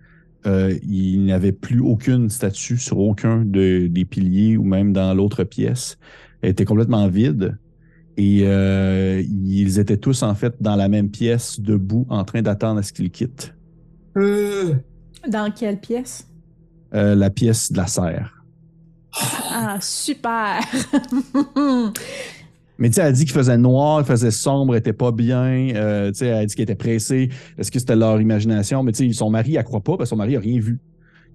euh, 0.47 0.75
il 0.83 1.21
n'y 1.21 1.31
avait 1.33 1.51
plus 1.51 1.79
aucune 1.81 2.29
statue 2.29 2.77
sur 2.77 2.97
aucun 2.97 3.45
de- 3.45 3.85
des 3.87 4.05
piliers 4.05 4.57
ou 4.57 4.63
même 4.63 4.91
dans 4.91 5.13
l'autre 5.13 5.43
pièce. 5.43 5.99
Elle 6.41 6.49
était 6.49 6.65
complètement 6.65 7.07
vide. 7.07 7.57
Et 8.17 8.41
euh, 8.43 9.21
ils 9.21 9.79
étaient 9.79 9.97
tous 9.97 10.23
en 10.23 10.35
fait 10.35 10.55
dans 10.59 10.75
la 10.75 10.89
même 10.89 11.09
pièce, 11.09 11.59
debout, 11.59 12.05
en 12.09 12.23
train 12.23 12.41
d'attendre 12.41 12.79
à 12.79 12.83
ce 12.83 12.91
qu'ils 12.93 13.09
quittent. 13.09 13.53
Euh, 14.17 14.73
Dans 15.27 15.51
quelle 15.51 15.79
pièce? 15.79 16.27
Euh, 16.93 17.15
la 17.15 17.29
pièce 17.29 17.71
de 17.71 17.77
la 17.77 17.87
serre. 17.87 18.43
Ah, 19.49 19.77
super! 19.81 20.59
Mais 22.77 22.89
tu 22.89 22.95
sais, 22.95 23.01
elle 23.01 23.13
dit 23.13 23.25
qu'il 23.25 23.33
faisait 23.33 23.57
noir, 23.57 24.01
il 24.01 24.05
faisait 24.05 24.31
sombre, 24.31 24.73
elle 24.73 24.79
était 24.79 24.91
pas 24.91 25.11
bien. 25.11 25.69
Euh, 25.75 26.11
tu 26.11 26.19
sais, 26.19 26.27
elle 26.27 26.47
dit 26.47 26.55
qu'elle 26.55 26.63
était 26.63 26.75
pressée. 26.75 27.29
Est-ce 27.57 27.71
que 27.71 27.77
c'était 27.77 27.95
leur 27.95 28.19
imagination? 28.19 28.81
Mais 28.81 28.91
tu 28.91 29.07
sais, 29.07 29.13
son 29.13 29.29
mari, 29.29 29.55
elle 29.55 29.63
croit 29.63 29.81
pas 29.81 29.97
parce 29.97 30.09
que 30.09 30.15
son 30.15 30.15
mari 30.15 30.35
a 30.35 30.39
rien 30.39 30.59
vu. 30.59 30.79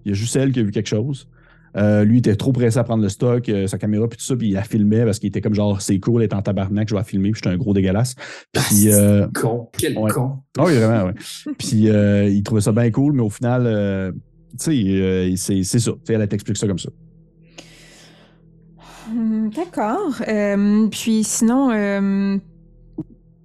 Il 0.04 0.08
y 0.08 0.12
a 0.12 0.14
juste 0.14 0.34
elle 0.34 0.52
qui 0.52 0.60
a 0.60 0.62
vu 0.62 0.72
quelque 0.72 0.88
chose. 0.88 1.28
Euh, 1.76 2.04
lui, 2.04 2.16
il 2.16 2.18
était 2.20 2.36
trop 2.36 2.52
pressé 2.52 2.78
à 2.78 2.84
prendre 2.84 3.02
le 3.02 3.08
stock, 3.08 3.48
euh, 3.48 3.66
sa 3.66 3.76
caméra, 3.76 4.08
puis 4.08 4.16
tout 4.18 4.24
ça, 4.24 4.34
puis 4.34 4.48
il 4.48 4.54
la 4.54 4.62
filmait 4.62 5.04
parce 5.04 5.18
qu'il 5.18 5.28
était 5.28 5.40
comme 5.42 5.54
genre, 5.54 5.80
c'est 5.82 5.98
cool, 5.98 6.22
elle 6.22 6.28
est 6.30 6.34
en 6.34 6.40
tabarnak, 6.40 6.88
je 6.88 6.94
vais 6.94 7.00
la 7.00 7.04
filmer, 7.04 7.32
puis 7.32 7.40
j'étais 7.44 7.54
un 7.54 7.58
gros 7.58 7.74
dégueulasse. 7.74 8.14
Puis, 8.52 8.92
euh, 8.92 9.26
Con, 9.34 9.68
quel 9.76 9.96
Ouais. 9.98 10.10
con. 10.10 10.38
Ah 10.58 10.64
oui, 10.64 10.74
vraiment, 10.76 11.10
oui. 11.10 11.54
Puis 11.58 11.90
euh, 11.90 12.28
il 12.28 12.42
trouvait 12.42 12.60
ça 12.62 12.72
bien 12.72 12.90
cool, 12.90 13.12
mais 13.12 13.22
au 13.22 13.28
final, 13.30 13.64
euh, 13.66 14.12
tu 14.58 14.64
sais, 14.64 14.72
euh, 14.74 15.36
c'est 15.36 15.62
c'est 15.64 15.78
ça. 15.80 15.92
Tu 15.92 15.98
sais, 16.04 16.14
elle 16.14 16.26
t'explique 16.28 16.56
ça 16.56 16.66
comme 16.66 16.78
ça. 16.78 16.88
Hum, 19.10 19.50
D'accord. 19.54 20.14
Euh, 20.26 20.88
puis 20.88 21.22
sinon, 21.24 21.70
euh, 21.72 22.38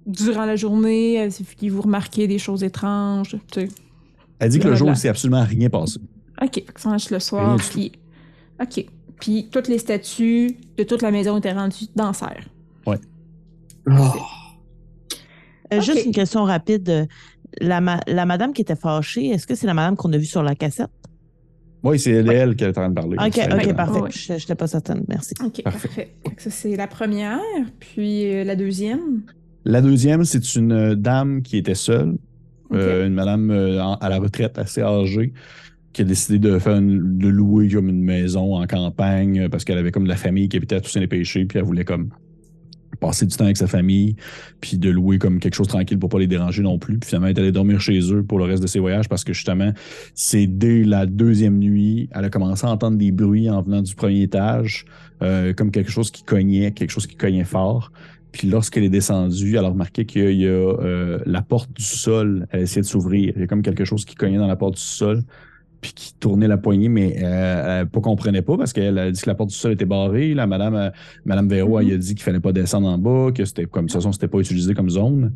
durant 0.06 0.44
la 0.44 0.56
journée, 0.56 1.28
si 1.30 1.68
vous 1.68 1.82
remarquez 1.82 2.26
des 2.26 2.38
choses 2.38 2.64
étranges, 2.64 3.36
tu 3.52 3.60
sais. 3.60 3.68
Elle 4.38 4.50
dit 4.50 4.58
que 4.58 4.68
le 4.68 4.74
jour, 4.74 4.96
s'est 4.96 5.08
absolument 5.08 5.44
rien 5.44 5.68
passé. 5.68 6.00
OK, 6.42 6.64
ça 6.76 6.88
marche 6.88 7.10
le 7.10 7.20
soir, 7.20 7.56
puis... 7.70 7.92
OK. 8.60 8.86
Puis 9.20 9.48
toutes 9.50 9.68
les 9.68 9.78
statues 9.78 10.56
de 10.76 10.82
toute 10.84 11.02
la 11.02 11.10
maison 11.10 11.36
étaient 11.38 11.52
rendues 11.52 11.86
dans 11.94 12.06
la 12.08 12.12
serre. 12.12 12.44
Oh. 12.86 12.94
Euh, 15.72 15.80
Juste 15.80 16.04
une 16.06 16.12
question 16.12 16.44
rapide. 16.44 17.08
La, 17.60 17.80
ma- 17.80 18.00
la 18.06 18.24
madame 18.26 18.52
qui 18.52 18.62
était 18.62 18.76
fâchée, 18.76 19.26
est-ce 19.28 19.46
que 19.46 19.54
c'est 19.54 19.66
la 19.66 19.74
madame 19.74 19.96
qu'on 19.96 20.12
a 20.12 20.18
vue 20.18 20.24
sur 20.24 20.42
la 20.42 20.54
cassette? 20.54 20.90
Oui, 21.82 21.98
c'est 21.98 22.12
elle, 22.12 22.30
elle 22.30 22.56
qui 22.56 22.64
est 22.64 22.68
en 22.68 22.72
train 22.72 22.88
de 22.88 22.94
parler. 22.94 23.16
Ok, 23.18 23.32
C'est 23.34 23.52
ok, 23.52 23.60
elle. 23.66 23.74
parfait. 23.74 24.00
Ouais. 24.00 24.10
Je 24.12 24.32
n'étais 24.34 24.54
pas 24.54 24.66
certaine. 24.68 25.04
Merci. 25.08 25.34
OK, 25.44 25.62
Parfait. 25.62 26.14
ça, 26.38 26.50
c'est 26.50 26.76
la 26.76 26.86
première. 26.86 27.40
Puis 27.80 28.32
euh, 28.32 28.44
la 28.44 28.54
deuxième? 28.56 29.22
La 29.64 29.80
deuxième, 29.82 30.24
c'est 30.24 30.54
une 30.54 30.94
dame 30.94 31.42
qui 31.42 31.56
était 31.58 31.74
seule, 31.74 32.16
euh, 32.72 33.06
une 33.06 33.14
madame 33.14 33.50
euh, 33.50 33.82
à 34.00 34.08
la 34.08 34.18
retraite 34.18 34.58
assez 34.58 34.80
âgée, 34.80 35.32
qui 35.92 36.02
a 36.02 36.04
décidé 36.04 36.38
de 36.38 36.58
faire 36.58 36.76
une- 36.76 37.18
de 37.18 37.28
louer 37.28 37.68
comme 37.68 37.88
une 37.88 38.02
maison 38.02 38.56
en 38.56 38.66
campagne 38.66 39.40
euh, 39.40 39.48
parce 39.48 39.64
qu'elle 39.64 39.78
avait 39.78 39.92
comme 39.92 40.04
de 40.04 40.08
la 40.08 40.16
famille 40.16 40.48
qui 40.48 40.56
habitait 40.56 40.76
à 40.76 40.80
Toussaint 40.80 41.00
les 41.00 41.06
Péchés, 41.06 41.44
puis 41.44 41.58
elle 41.58 41.64
voulait 41.64 41.84
comme 41.84 42.10
passer 43.00 43.26
du 43.26 43.34
temps 43.36 43.44
avec 43.44 43.56
sa 43.56 43.66
famille, 43.66 44.14
puis 44.60 44.78
de 44.78 44.88
louer 44.88 45.18
comme 45.18 45.40
quelque 45.40 45.54
chose 45.54 45.66
tranquille 45.66 45.98
pour 45.98 46.08
pas 46.08 46.18
les 46.18 46.26
déranger 46.28 46.62
non 46.62 46.78
plus. 46.78 46.98
Puis 46.98 47.08
finalement, 47.08 47.26
elle 47.28 47.36
est 47.36 47.40
allée 47.40 47.52
dormir 47.52 47.80
chez 47.80 47.98
eux 48.12 48.22
pour 48.22 48.38
le 48.38 48.44
reste 48.44 48.62
de 48.62 48.68
ses 48.68 48.78
voyages 48.78 49.08
parce 49.08 49.24
que 49.24 49.32
justement, 49.32 49.72
c'est 50.14 50.46
dès 50.46 50.84
la 50.84 51.06
deuxième 51.06 51.58
nuit, 51.58 52.08
elle 52.12 52.24
a 52.26 52.30
commencé 52.30 52.66
à 52.66 52.70
entendre 52.70 52.98
des 52.98 53.10
bruits 53.10 53.50
en 53.50 53.60
venant 53.62 53.82
du 53.82 53.94
premier 53.94 54.22
étage, 54.22 54.84
euh, 55.22 55.52
comme 55.52 55.70
quelque 55.72 55.90
chose 55.90 56.10
qui 56.10 56.22
cognait, 56.22 56.70
quelque 56.72 56.90
chose 56.90 57.06
qui 57.06 57.16
cognait 57.16 57.44
fort. 57.44 57.90
Puis 58.30 58.48
lorsqu'elle 58.48 58.84
est 58.84 58.88
descendue, 58.90 59.56
elle 59.56 59.64
a 59.64 59.68
remarqué 59.68 60.06
qu'il 60.06 60.36
y 60.40 60.46
a 60.46 60.50
euh, 60.50 61.18
la 61.26 61.42
porte 61.42 61.72
du 61.72 61.82
sol, 61.82 62.46
elle 62.50 62.62
essayait 62.62 62.82
de 62.82 62.86
s'ouvrir. 62.86 63.32
Il 63.36 63.40
y 63.40 63.44
a 63.44 63.46
comme 63.46 63.62
quelque 63.62 63.84
chose 63.84 64.04
qui 64.04 64.14
cognait 64.14 64.38
dans 64.38 64.46
la 64.46 64.56
porte 64.56 64.74
du 64.74 64.80
sol. 64.80 65.22
Puis 65.82 65.92
qui 65.92 66.14
tournait 66.14 66.48
la 66.48 66.56
poignée, 66.56 66.88
mais 66.88 67.16
euh, 67.22 67.80
elle 67.80 67.88
ne 67.94 68.00
comprenait 68.00 68.40
pas 68.40 68.56
parce 68.56 68.72
qu'elle 68.72 68.96
a 68.98 69.10
dit 69.10 69.20
que 69.20 69.28
la 69.28 69.34
porte 69.34 69.50
du 69.50 69.56
sol 69.56 69.72
était 69.72 69.84
barrée. 69.84 70.32
La 70.32 70.46
madame, 70.46 70.74
euh, 70.74 70.90
madame 71.26 71.48
Véro, 71.48 71.78
elle 71.80 71.88
Mhm. 71.88 71.92
a 71.94 71.96
dit 71.98 72.14
qu'il 72.14 72.22
fallait 72.22 72.40
pas 72.40 72.52
descendre 72.52 72.88
en 72.88 72.96
bas, 72.98 73.30
que 73.34 73.44
c'était 73.44 73.66
comme 73.66 73.86
de 73.86 73.90
toute 73.92 74.00
façon, 74.00 74.12
c'était 74.12 74.28
pas 74.28 74.38
utilisé 74.38 74.72
comme 74.74 74.88
zone. 74.88 75.32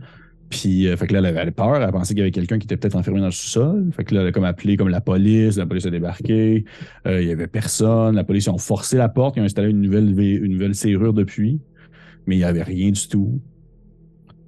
Puis, 0.49 0.87
euh, 0.87 0.97
fait 0.97 1.09
que 1.09 1.13
là, 1.15 1.19
elle 1.19 1.27
avait 1.37 1.51
peur. 1.51 1.83
Elle 1.83 1.91
pensait 1.91 2.15
qu'il 2.15 2.21
y 2.21 2.23
avait 2.23 2.31
quelqu'un 2.31 2.59
qui 2.61 2.67
était 2.67 2.77
peut-être 2.77 2.95
enfermé 2.95 3.19
dans 3.19 3.27
le 3.27 3.33
sous-sol. 3.33 3.91
Fait 3.91 4.05
que 4.05 4.15
là, 4.15 4.21
elle 4.21 4.29
a 4.29 4.33
comme 4.33 4.45
appelé 4.45 4.77
comme 4.77 4.89
la 4.89 5.01
police. 5.01 5.57
La 5.57 5.67
police 5.67 5.85
a 5.87 5.91
débarqué. 5.91 6.65
Euh, 7.09 7.21
il 7.21 7.27
y 7.27 7.33
avait 7.33 7.49
personne. 7.49 8.15
La 8.15 8.23
police, 8.23 8.47
ils 8.47 8.51
ont 8.51 8.59
forcé 8.59 8.97
la 8.97 9.09
porte. 9.09 9.37
Ils 9.37 9.41
ont 9.41 9.45
installé 9.45 9.71
une 9.71 9.81
nouvelle, 9.81 10.09
une 10.17 10.53
nouvelle 10.53 10.77
serrure 10.77 11.13
depuis. 11.13 11.61
Mais 12.29 12.37
il 12.37 12.39
n'y 12.39 12.45
avait 12.45 12.63
rien 12.63 12.93
du 12.93 13.09
tout. 13.09 13.41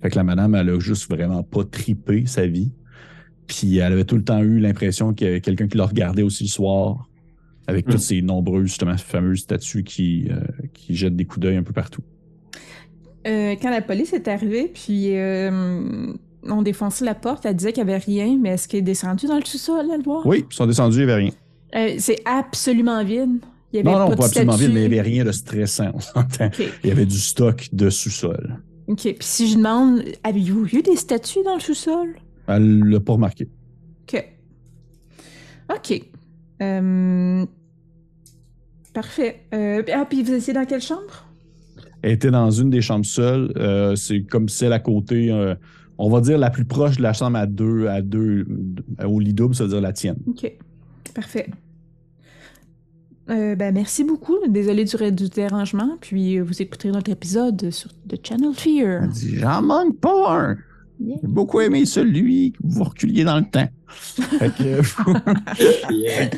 Fait 0.01 0.11
que 0.11 0.15
la 0.15 0.23
madame, 0.23 0.55
elle 0.55 0.71
a 0.71 0.79
juste 0.79 1.11
vraiment 1.11 1.43
pas 1.43 1.65
tripé 1.65 2.25
sa 2.27 2.47
vie. 2.47 2.71
Puis 3.49 3.79
elle 3.79 3.93
avait 3.93 4.05
tout 4.05 4.17
le 4.17 4.23
temps 4.25 4.41
eu 4.43 4.61
l'impression 4.61 5.13
qu'il 5.15 5.27
y 5.27 5.31
avait 5.31 5.41
quelqu'un 5.41 5.67
qui 5.67 5.77
la 5.77 5.87
regardait 5.87 6.23
aussi 6.23 6.45
le 6.45 6.49
soir. 6.49 7.09
Avec 7.67 7.87
Hmm. 7.87 7.91
toutes 7.91 8.01
ces 8.01 8.23
nombreuses, 8.23 8.69
justement, 8.69 8.97
fameuses 8.97 9.41
statues 9.41 9.85
qui, 9.85 10.29
euh, 10.31 10.37
qui 10.73 10.95
jettent 10.95 11.17
des 11.17 11.27
coups 11.27 11.41
d'œil 11.41 11.57
un 11.57 11.63
peu 11.63 11.75
partout. 11.75 12.01
Euh, 13.27 13.57
quand 13.61 13.71
la 13.71 13.83
police 13.83 14.13
est 14.15 14.27
arrivée, 14.29 14.71
puis 14.73 15.15
euh, 15.17 16.13
on 16.45 16.63
défonçait 16.63 17.05
la 17.05 17.15
porte, 17.15 17.45
elle 17.45 17.57
disait 17.57 17.73
qu'il 17.75 17.85
n'y 17.85 17.91
avait 17.91 18.03
rien, 18.03 18.39
mais 18.41 18.51
est-ce 18.51 18.69
qu'elle 18.69 18.81
est 18.81 18.83
descendue 18.83 19.27
dans 19.27 19.37
le 19.37 19.45
sous-sol, 19.45 19.91
à 19.93 19.97
le 19.99 20.03
voir? 20.03 20.25
Oui, 20.27 20.47
ils 20.51 20.55
sont 20.55 20.67
descendus, 20.67 21.01
il 21.01 21.05
n'y 21.07 21.13
avait 21.13 21.23
rien. 21.23 21.33
Euh, 21.75 21.97
c'est 21.99 22.23
absolument 22.25 23.05
vide. 23.05 23.41
Il 23.73 23.77
y 23.77 23.81
avait 23.81 23.91
Non, 23.91 23.99
non, 23.99 24.09
pas, 24.11 24.17
pas 24.17 24.23
de 24.23 24.25
absolument 24.29 24.57
vide, 24.57 24.71
mais 24.73 24.85
il 24.85 24.91
n'y 24.91 24.99
avait 24.99 25.03
rien 25.11 25.25
de 25.27 25.33
stressant, 25.33 25.91
on 25.93 26.01
s'entend. 26.01 26.47
OK. 26.47 26.63
Il 26.85 26.89
y 26.89 26.91
avait 26.93 27.05
du 27.05 27.19
stock 27.19 27.69
de 27.73 27.91
sous-sol. 27.91 28.61
OK. 28.87 29.03
Puis 29.03 29.17
si 29.21 29.51
je 29.51 29.59
demande, 29.59 30.03
avez-vous 30.25 30.65
vu 30.65 30.81
des 30.83 30.97
statues 30.97 31.41
dans 31.45 31.55
le 31.55 31.61
sous-sol? 31.61 32.15
Elle 32.49 32.81
l'a 32.81 33.01
pas 33.01 33.13
remarqué. 33.13 33.49
OK. 34.03 34.25
OK. 35.71 36.03
Euh, 36.63 37.47
Parfait. 38.95 39.43
Euh, 39.55 39.83
ah, 39.95 40.07
puis 40.09 40.23
vous 40.23 40.33
étiez 40.33 40.55
dans 40.55 40.65
quelle 40.65 40.81
chambre? 40.81 41.27
Elle 42.03 42.13
était 42.13 42.31
dans 42.31 42.51
une 42.51 42.71
des 42.71 42.81
chambres 42.81 43.05
seules. 43.05 43.53
Euh, 43.57 43.95
c'est 43.95 44.23
comme 44.23 44.49
celle 44.49 44.73
à 44.73 44.79
côté, 44.79 45.31
on 45.99 46.09
va 46.09 46.21
dire 46.21 46.39
la 46.39 46.51
plus 46.51 46.65
proche 46.65 46.97
de 46.97 47.03
la 47.03 47.13
chambre 47.13 47.37
à 47.37 47.47
deux, 47.47 47.87
à 47.87 48.03
deux, 48.03 48.47
au 49.05 49.21
lit 49.21 49.35
double, 49.35 49.55
ça 49.55 49.65
veut 49.65 49.71
dire 49.71 49.81
la 49.81 49.93
tienne. 49.93 50.19
OK. 50.27 50.51
Parfait. 51.15 51.51
Ben, 53.27 53.75
merci 53.75 54.05
beaucoup. 54.05 54.37
Désolé 54.49 54.85
du, 54.85 55.13
du 55.13 55.29
dérangement. 55.29 55.99
Puis 56.01 56.39
vous 56.41 56.63
écouterez 56.63 56.91
notre 56.91 57.11
épisode 57.11 57.71
sur 57.71 57.91
The 58.09 58.27
Channel 58.27 58.55
Fear. 58.55 59.03
Elle 59.03 59.11
dit 59.11 59.37
J'en 59.37 59.61
manque 59.61 60.01
pas 60.01 60.41
un. 60.41 60.57
Yeah. 61.01 61.17
J'ai 61.23 61.29
beaucoup 61.29 61.61
aimé 61.61 61.87
celui 61.87 62.53
que 62.53 62.59
vous 62.65 62.85
reculiez 62.85 63.25
dans 63.25 63.39
le 63.39 63.45
temps. 63.45 63.69
Fait 63.89 64.51
que, 64.51 64.83
Yeah. 65.93 66.31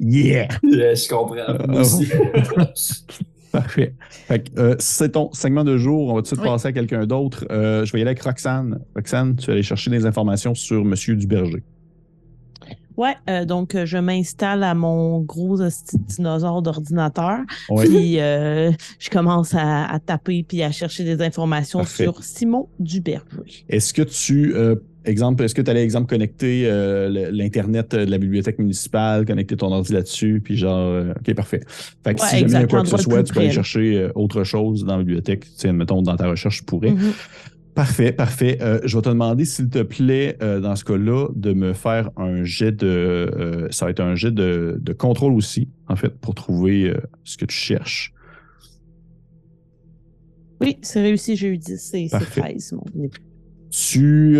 yeah! 0.00 0.48
Yeah, 0.62 0.94
je 0.94 1.08
comprends. 1.08 1.66
Moi 1.68 1.80
aussi. 1.80 2.08
Parfait. 3.52 3.94
Fait 4.10 4.48
que, 4.48 4.60
euh, 4.60 4.76
c'est 4.78 5.10
ton 5.12 5.32
segment 5.32 5.64
de 5.64 5.76
jour. 5.76 6.08
On 6.08 6.14
va 6.14 6.20
tout 6.20 6.22
de 6.22 6.26
suite 6.28 6.40
Oui. 6.40 6.46
passer 6.46 6.68
à 6.68 6.72
quelqu'un 6.72 7.04
d'autre. 7.06 7.44
Euh, 7.50 7.84
je 7.84 7.92
vais 7.92 7.98
y 7.98 8.02
aller 8.02 8.10
avec 8.10 8.22
Roxane. 8.22 8.78
Roxane, 8.94 9.34
tu 9.36 9.46
vas 9.48 9.54
aller 9.54 9.62
chercher 9.64 9.90
des 9.90 10.06
informations 10.06 10.54
sur 10.54 10.84
Monsieur 10.84 11.16
Duberger. 11.16 11.62
Ouais, 12.96 13.14
euh, 13.28 13.44
donc 13.44 13.74
euh, 13.74 13.86
je 13.86 13.96
m'installe 13.98 14.62
à 14.62 14.74
mon 14.74 15.20
gros 15.20 15.58
dinosaure 16.08 16.62
d'ordinateur. 16.62 17.38
Ouais. 17.70 17.86
Puis 17.86 18.20
euh, 18.20 18.70
je 18.98 19.10
commence 19.10 19.54
à, 19.54 19.86
à 19.86 19.98
taper 20.00 20.44
puis 20.46 20.62
à 20.62 20.70
chercher 20.70 21.04
des 21.04 21.22
informations 21.24 21.78
Parfait. 21.80 22.04
sur 22.04 22.22
Simon 22.22 22.68
Duberger. 22.78 23.64
Est-ce 23.68 23.94
que 23.94 24.02
tu, 24.02 24.54
euh, 24.54 24.74
exemple, 25.04 25.42
est-ce 25.44 25.54
que 25.54 25.62
tu 25.62 25.70
allais, 25.70 25.82
exemple, 25.82 26.08
connecter 26.08 26.64
euh, 26.66 27.30
l'Internet 27.32 27.92
de 27.92 28.10
la 28.10 28.18
bibliothèque 28.18 28.58
municipale, 28.58 29.24
connecter 29.24 29.56
ton 29.56 29.72
ordi 29.72 29.92
là-dessus, 29.92 30.40
puis 30.44 30.56
genre, 30.56 30.78
euh, 30.78 31.12
OK, 31.12 31.34
parfait. 31.34 31.60
Fait 32.04 32.14
que 32.14 32.20
Ouais, 32.20 32.28
si 32.28 32.38
jamais 32.40 32.50
il 32.50 32.52
y 32.52 32.56
a 32.56 32.66
quoi 32.66 32.82
que 32.82 32.88
ce 32.88 32.96
soit, 32.98 33.22
tu 33.22 33.32
peux 33.32 33.40
aller 33.40 33.50
chercher 33.50 34.10
autre 34.14 34.44
chose 34.44 34.84
dans 34.84 34.96
la 34.96 35.02
bibliothèque. 35.04 35.44
Tu 35.44 35.50
sais, 35.56 35.72
mettons, 35.72 36.02
dans 36.02 36.16
ta 36.16 36.28
recherche, 36.28 36.58
tu 36.58 36.64
pourrais. 36.64 36.90
Mhm. 36.90 37.12
Parfait, 37.74 38.12
parfait. 38.12 38.58
Euh, 38.60 38.80
je 38.84 38.96
vais 38.96 39.02
te 39.02 39.08
demander, 39.08 39.44
s'il 39.44 39.68
te 39.68 39.82
plaît, 39.82 40.36
euh, 40.42 40.60
dans 40.60 40.74
ce 40.76 40.84
cas-là, 40.84 41.28
de 41.34 41.52
me 41.52 41.72
faire 41.72 42.10
un 42.16 42.44
jet 42.44 42.72
de. 42.72 42.86
euh, 42.86 43.68
ça 43.70 43.84
va 43.84 43.90
être 43.92 44.00
un 44.00 44.14
jet 44.16 44.32
de, 44.32 44.76
de 44.80 44.92
contrôle 44.92 45.32
aussi, 45.34 45.68
en 45.88 45.96
fait, 45.96 46.10
pour 46.10 46.34
trouver 46.34 46.92
ce 47.24 47.36
que 47.36 47.44
tu 47.44 47.56
cherches. 47.56 48.12
Oui, 50.60 50.78
c'est 50.82 51.00
réussi, 51.00 51.36
j'ai 51.36 51.48
eu 51.48 51.58
10. 51.58 51.78
C'est 51.78 52.08
c'est 52.08 52.10
Parfait. 52.10 52.40
13, 52.40 52.72
mon. 52.72 52.84
Tu. 53.70 54.38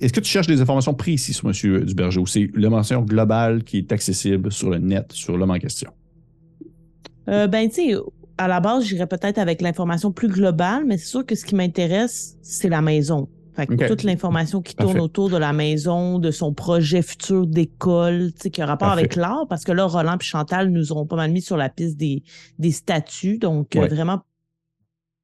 Est-ce 0.00 0.12
que 0.12 0.20
tu 0.20 0.30
cherches 0.30 0.46
des 0.46 0.60
informations 0.60 0.94
précises 0.94 1.36
sur 1.36 1.48
M. 1.48 1.84
Duberger 1.84 2.20
ou 2.20 2.26
c'est 2.26 2.50
l'information 2.54 3.02
globale 3.02 3.64
qui 3.64 3.78
est 3.78 3.92
accessible 3.92 4.52
sur 4.52 4.70
le 4.70 4.78
net 4.78 5.10
sur 5.12 5.36
l'homme 5.36 5.50
en 5.50 5.58
question? 5.58 5.90
Euh, 7.28 7.46
ben, 7.48 7.68
tu 7.68 7.74
sais, 7.76 7.96
à 8.38 8.48
la 8.48 8.60
base, 8.60 8.84
j'irais 8.84 9.06
peut-être 9.06 9.38
avec 9.38 9.62
l'information 9.62 10.12
plus 10.12 10.28
globale, 10.28 10.84
mais 10.86 10.98
c'est 10.98 11.06
sûr 11.06 11.24
que 11.24 11.34
ce 11.34 11.44
qui 11.44 11.54
m'intéresse, 11.54 12.36
c'est 12.42 12.68
la 12.68 12.82
maison. 12.82 13.28
Fait 13.54 13.66
que 13.66 13.88
toute 13.88 14.02
l'information 14.02 14.60
qui 14.60 14.74
Parfait. 14.74 14.92
tourne 14.92 15.02
autour 15.02 15.30
de 15.30 15.38
la 15.38 15.54
maison, 15.54 16.18
de 16.18 16.30
son 16.30 16.52
projet 16.52 17.00
futur 17.00 17.46
d'école, 17.46 18.32
tu 18.34 18.42
sais, 18.42 18.50
qui 18.50 18.60
a 18.60 18.66
rapport 18.66 18.88
Parfait. 18.88 19.00
avec 19.04 19.16
l'art, 19.16 19.46
parce 19.48 19.64
que 19.64 19.72
là, 19.72 19.86
Roland 19.86 20.18
et 20.20 20.24
Chantal 20.24 20.68
nous 20.68 20.92
auront 20.92 21.06
pas 21.06 21.16
mal 21.16 21.30
mis 21.32 21.40
sur 21.40 21.56
la 21.56 21.70
piste 21.70 21.96
des, 21.96 22.22
des 22.58 22.70
statues. 22.70 23.38
Donc, 23.38 23.74
euh, 23.74 23.86
vraiment, 23.86 24.20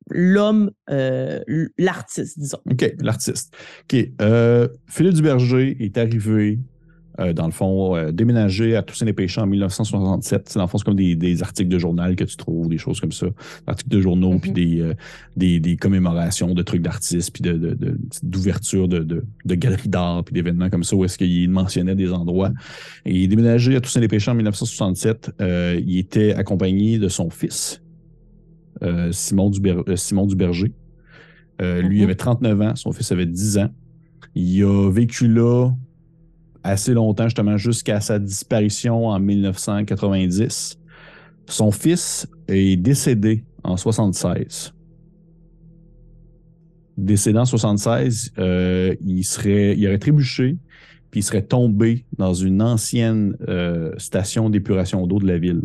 l'homme, 0.09 0.71
euh, 0.89 1.41
l'artiste, 1.77 2.39
disons. 2.39 2.59
OK, 2.71 2.95
l'artiste. 3.01 3.55
OK. 3.83 4.03
euh, 4.23 4.67
Philippe 4.89 5.15
Duberger 5.15 5.77
est 5.85 5.99
arrivé, 5.99 6.59
euh, 7.21 7.33
dans 7.33 7.47
le 7.47 7.53
fond, 7.53 7.95
euh, 7.97 8.11
déménagé 8.11 8.75
à 8.77 8.83
Toussaint 8.83 9.05
les 9.05 9.13
Péchés 9.13 9.41
en 9.41 9.47
1967. 9.47 10.49
C'est 10.49 10.59
dans 10.59 10.65
le 10.65 10.69
fond, 10.69 10.79
c'est 10.79 10.85
comme 10.85 10.97
des, 10.97 11.15
des 11.15 11.43
articles 11.43 11.69
de 11.69 11.79
journal 11.79 12.17
que 12.17 12.25
tu 12.25 12.37
trouves, 12.37 12.69
des 12.69 12.79
choses 12.79 13.01
comme 13.01 13.13
ça. 13.13 13.27
Des 13.27 13.33
articles 13.67 13.91
de 13.91 14.01
journaux, 14.01 14.33
Mhm. 14.33 14.41
puis 14.41 14.51
des, 14.53 14.81
euh, 14.81 14.95
des, 15.37 15.61
des 15.61 15.77
commémorations 15.77 16.55
de 16.55 16.63
trucs 16.63 16.81
d'artistes, 16.83 17.33
puis 17.33 17.43
de, 17.43 17.53
de, 17.53 17.75
de- 17.75 17.99
d'ouverture 18.23 18.89
de, 18.89 19.01
de, 19.01 19.25
de 19.45 19.55
galeries 19.55 19.89
d'art, 19.91 20.25
puis 20.25 20.33
d'événements 20.33 20.71
comme 20.71 20.85
ça, 20.85 20.97
où 20.97 21.05
est-ce 21.05 21.19
qu'il 21.19 21.51
mentionnait 21.51 21.95
des 21.95 22.13
endroits. 22.13 22.53
Et 23.05 23.15
il 23.15 23.23
est 23.25 23.29
déménagé 23.29 23.77
à 23.77 23.81
Toussaint 23.81 24.01
les 24.01 24.09
Péchés 24.09 24.31
en 24.31 24.35
1967. 24.35 25.33
Euh, 25.41 25.81
il 25.87 25.99
était 25.99 26.33
accompagné 26.35 26.99
de 26.99 27.09
son 27.09 27.29
fils, 27.31 27.83
Simon, 29.13 29.51
Duber- 29.51 29.97
Simon 29.97 30.27
Duberger. 30.27 30.73
Euh, 31.61 31.83
lui, 31.83 31.99
il 31.99 32.01
Mhm. 32.01 32.05
avait 32.05 32.15
39 32.17 32.61
ans, 32.63 32.75
son 32.75 32.91
fils 32.93 33.13
avait 33.13 33.27
10 33.27 33.59
ans. 33.59 33.69
Il 34.35 34.65
a 34.65 34.91
vécu 34.91 35.29
là 35.29 35.71
assez 36.65 36.95
longtemps, 36.95 37.25
justement, 37.25 37.57
jusqu'à 37.57 38.01
sa 38.01 38.19
disparition 38.19 39.07
en 39.07 39.19
1990. 39.19 40.79
Son 41.47 41.71
fils 41.71 42.29
est 42.49 42.77
décédé 42.77 43.45
en 43.65 43.77
76. 43.77 44.73
Décédé 46.97 47.39
en 47.39 47.45
76, 47.45 48.33
euh, 48.39 48.95
il, 49.05 49.25
serait, 49.25 49.77
il 49.77 49.87
aurait 49.87 49.99
trébuché, 49.99 50.57
puis 51.11 51.21
il 51.21 51.23
serait 51.23 51.43
tombé 51.43 52.05
dans 52.19 52.35
une 52.35 52.63
ancienne 52.63 53.37
euh, 53.49 53.93
station 53.99 54.51
d'épuration 54.51 55.07
d'eau 55.07 55.19
de 55.19 55.27
la 55.27 55.39
ville. 55.39 55.63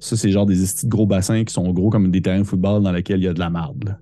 Ça, 0.00 0.16
c'est 0.16 0.30
genre 0.30 0.46
des 0.46 0.62
estis 0.62 0.86
de 0.86 0.90
gros 0.90 1.06
bassins 1.06 1.44
qui 1.44 1.52
sont 1.52 1.70
gros 1.72 1.90
comme 1.90 2.10
des 2.10 2.20
terrains 2.20 2.40
de 2.40 2.44
football 2.44 2.82
dans 2.82 2.92
lesquels 2.92 3.20
il 3.20 3.24
y 3.24 3.28
a 3.28 3.34
de 3.34 3.38
la 3.38 3.50
marde. 3.50 3.84
là. 3.84 3.98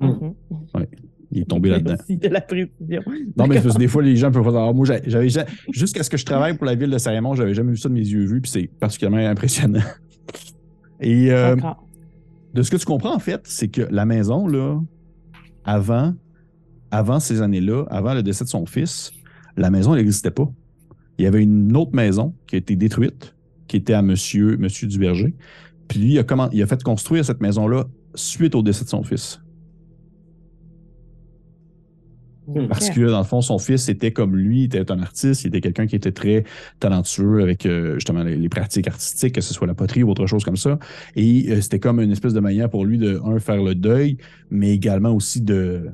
Mhm. 0.00 0.34
Mhm. 0.50 0.86
Il 1.34 1.40
est 1.42 1.44
tombé 1.44 1.68
là-dedans. 1.68 1.96
De 2.08 2.28
la 2.28 2.40
précision. 2.40 3.02
Non, 3.36 3.46
mais 3.48 3.56
parce 3.60 3.74
que 3.74 3.78
des 3.80 3.88
fois, 3.88 4.02
les 4.02 4.16
gens 4.16 4.30
peuvent 4.30 4.44
pas 4.44 4.52
savoir. 4.52 4.72
Moi, 4.72 4.86
j'a- 4.86 5.00
j'avais 5.06 5.28
ja- 5.28 5.44
jusqu'à 5.72 6.02
ce 6.04 6.08
que 6.10 6.16
je 6.16 6.24
travaille 6.24 6.56
pour 6.56 6.64
la 6.64 6.74
ville 6.76 6.90
de 6.90 6.96
Saint-Raymond, 6.98 7.34
j'avais 7.34 7.54
jamais 7.54 7.72
vu 7.72 7.76
ça 7.76 7.88
de 7.88 7.94
mes 7.94 8.00
yeux 8.00 8.24
vus, 8.24 8.40
puis 8.40 8.50
c'est 8.50 8.68
particulièrement 8.78 9.18
impressionnant. 9.28 9.80
Et 11.00 11.32
euh, 11.32 11.56
de 12.54 12.62
ce 12.62 12.70
que 12.70 12.76
tu 12.76 12.84
comprends, 12.86 13.14
en 13.14 13.18
fait, 13.18 13.40
c'est 13.44 13.68
que 13.68 13.82
la 13.90 14.06
maison, 14.06 14.46
là, 14.46 14.80
avant, 15.64 16.14
avant 16.90 17.20
ces 17.20 17.42
années-là, 17.42 17.84
avant 17.90 18.14
le 18.14 18.22
décès 18.22 18.44
de 18.44 18.48
son 18.48 18.64
fils, 18.66 19.10
la 19.56 19.70
maison, 19.70 19.92
elle 19.94 20.00
n'existait 20.00 20.30
pas. 20.30 20.48
Il 21.18 21.24
y 21.24 21.26
avait 21.26 21.42
une 21.42 21.76
autre 21.76 21.94
maison 21.94 22.34
qui 22.46 22.54
a 22.56 22.58
été 22.58 22.76
détruite, 22.76 23.34
qui 23.68 23.76
était 23.76 23.92
à 23.94 24.02
Monsieur, 24.02 24.56
Monsieur 24.56 24.86
Duberger. 24.86 25.34
Puis 25.88 25.98
lui, 26.00 26.12
il 26.14 26.18
a, 26.18 26.22
comment, 26.24 26.48
il 26.52 26.62
a 26.62 26.66
fait 26.66 26.82
construire 26.82 27.24
cette 27.24 27.40
maison-là 27.40 27.84
suite 28.14 28.54
au 28.54 28.62
décès 28.62 28.84
de 28.84 28.88
son 28.88 29.02
fils. 29.02 29.40
Parce 32.68 32.90
Ok. 32.90 32.96
que, 32.96 33.00
dans 33.10 33.18
le 33.18 33.24
fond, 33.24 33.40
son 33.40 33.58
fils 33.58 33.88
était 33.88 34.10
comme 34.10 34.36
lui, 34.36 34.60
il 34.60 34.64
était 34.64 34.90
un 34.92 35.00
artiste, 35.00 35.44
il 35.44 35.48
était 35.48 35.62
quelqu'un 35.62 35.86
qui 35.86 35.96
était 35.96 36.12
très 36.12 36.44
talentueux 36.78 37.40
avec 37.42 37.64
euh, 37.64 37.94
justement 37.94 38.22
les, 38.22 38.36
les 38.36 38.48
pratiques 38.50 38.86
artistiques, 38.86 39.34
que 39.34 39.40
ce 39.40 39.54
soit 39.54 39.66
la 39.66 39.74
poterie 39.74 40.02
ou 40.02 40.10
autre 40.10 40.26
chose 40.26 40.44
comme 40.44 40.56
ça. 40.56 40.78
Et 41.16 41.46
euh, 41.48 41.60
c'était 41.62 41.78
comme 41.78 42.00
une 42.00 42.12
espèce 42.12 42.34
de 42.34 42.40
manière 42.40 42.68
pour 42.68 42.84
lui 42.84 42.98
de, 42.98 43.18
un, 43.24 43.38
faire 43.38 43.62
le 43.62 43.74
deuil, 43.74 44.18
mais 44.50 44.70
également 44.72 45.12
aussi 45.12 45.40
de 45.40 45.90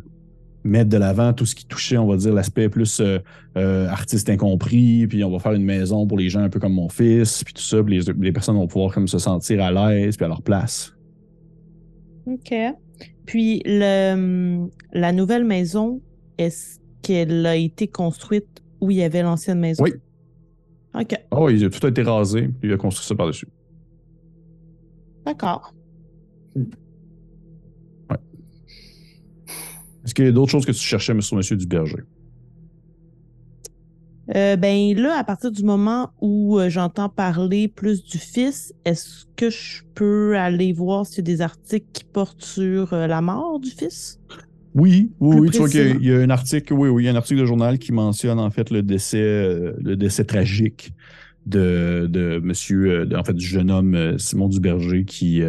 mettre 0.65 0.91
de 0.91 0.97
l'avant 0.99 1.33
tout 1.33 1.47
ce 1.47 1.55
qui 1.55 1.65
touchait, 1.67 1.97
on 1.97 2.07
va 2.07 2.17
dire, 2.17 2.35
l'aspect 2.35 2.69
plus 2.69 3.01
euh, 3.01 3.89
artiste 3.89 4.29
incompris, 4.29 5.07
puis 5.07 5.23
on 5.25 5.31
va 5.31 5.39
faire 5.39 5.53
une 5.53 5.65
maison 5.65 6.07
pour 6.07 6.19
les 6.19 6.29
gens 6.29 6.41
un 6.41 6.51
peu 6.51 6.59
comme 6.59 6.75
mon 6.75 6.89
fils, 6.89 7.45
puis 7.45 7.55
tout 7.55 7.63
ça, 7.63 7.83
puis 7.83 7.99
les, 7.99 8.13
les 8.21 8.33
personnes 8.33 8.57
vont 8.57 8.67
pouvoir 8.67 8.93
comme 8.93 9.09
se 9.09 9.19
sentir 9.19 9.63
à 9.63 9.71
l'aise, 9.71 10.17
puis 10.17 10.25
à 10.25 10.29
leur 10.29 10.43
place. 10.43 10.95
OK. 12.27 12.53
Puis, 13.25 13.63
le, 13.65 14.67
la 14.93 15.13
nouvelle 15.13 15.45
maison, 15.45 16.01
est-ce 16.41 16.81
qu'elle 17.03 17.45
a 17.45 17.55
été 17.55 17.87
construite 17.87 18.63
où 18.81 18.91
il 18.91 18.97
y 18.97 19.03
avait 19.03 19.23
l'ancienne 19.23 19.61
maison? 19.61 19.85
Oui. 19.85 19.93
OK. 20.95 21.15
Ah 21.31 21.43
oui, 21.43 21.71
tout 21.71 21.87
a 21.87 21.91
été 21.91 22.03
rasé, 22.03 22.49
puis 22.49 22.71
il 22.71 22.73
a 22.73 22.77
construit 22.77 23.07
ça 23.07 23.15
par-dessus. 23.15 23.47
D'accord. 25.27 25.75
Est-ce 30.03 30.15
qu'il 30.15 30.25
y 30.25 30.29
a 30.29 30.33
d'autres 30.33 30.51
choses 30.51 30.65
que 30.65 30.73
tu 30.73 30.79
cherchais, 30.79 31.13
monsieur, 31.13 31.37
monsieur 31.37 31.57
Duberger? 31.57 32.03
Euh, 34.35 34.57
ben 34.57 34.95
là, 34.97 35.19
à 35.19 35.25
partir 35.25 35.51
du 35.51 35.63
moment 35.63 36.11
où 36.21 36.59
euh, 36.59 36.71
j'entends 36.71 37.09
parler 37.09 37.69
plus 37.69 38.03
du 38.03 38.17
fils, 38.19 38.73
est-ce 38.85 39.27
que 39.37 39.51
je 39.51 39.83
peux 39.95 40.39
aller 40.39 40.73
voir 40.73 41.05
s'il 41.05 41.19
y 41.19 41.21
a 41.21 41.35
des 41.35 41.41
articles 41.43 41.89
qui 41.93 42.05
portent 42.05 42.43
sur 42.43 42.93
euh, 42.93 43.07
la 43.09 43.21
mort 43.21 43.59
du 43.59 43.71
fils? 43.71 44.21
Oui, 44.75 45.13
oui, 45.21 45.37
oui. 45.37 45.51
Tu 45.51 45.59
vois 45.59 45.69
qu'il 45.69 45.81
y 45.81 45.83
a- 45.83 45.95
précisément. 45.95 45.99
il 46.01 46.07
y, 46.07 46.13
a 46.13 46.19
un 46.19 46.31
article, 46.31 46.73
oui, 46.75 46.89
oui, 46.89 47.03
il 47.03 47.07
y 47.07 47.09
a 47.09 47.13
un 47.13 47.17
article 47.17 47.41
de 47.41 47.47
journal 47.47 47.79
qui 47.79 47.93
mentionne 47.93 48.39
en 48.39 48.51
fait 48.51 48.71
le 48.71 48.83
décès, 48.83 49.19
euh, 49.21 49.73
le 49.81 49.97
décès 49.97 50.25
tragique 50.25 50.93
de, 51.47 52.07
de 52.11 52.41
monsieur, 52.43 53.07
euh, 53.13 53.19
en 53.19 53.25
fait, 53.25 53.35
du 53.35 53.47
jeune 53.47 53.71
homme 53.71 53.95
euh, 53.95 54.19
Simon 54.19 54.49
Duberger 54.49 55.05
qui, 55.05 55.43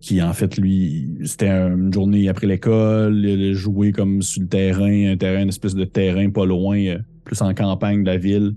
qui 0.00 0.22
en 0.22 0.32
fait, 0.32 0.56
lui, 0.56 1.18
c'était 1.24 1.48
une 1.50 1.92
journée 1.92 2.28
après 2.28 2.46
l'école, 2.46 3.24
il 3.24 3.52
joué 3.54 3.92
comme 3.92 4.22
sur 4.22 4.42
le 4.42 4.48
terrain, 4.48 5.12
un 5.12 5.16
terrain, 5.16 5.42
une 5.42 5.50
espèce 5.50 5.74
de 5.74 5.84
terrain 5.84 6.30
pas 6.30 6.46
loin, 6.46 6.96
plus 7.24 7.42
en 7.42 7.52
campagne 7.54 8.02
de 8.02 8.06
la 8.10 8.16
ville, 8.16 8.54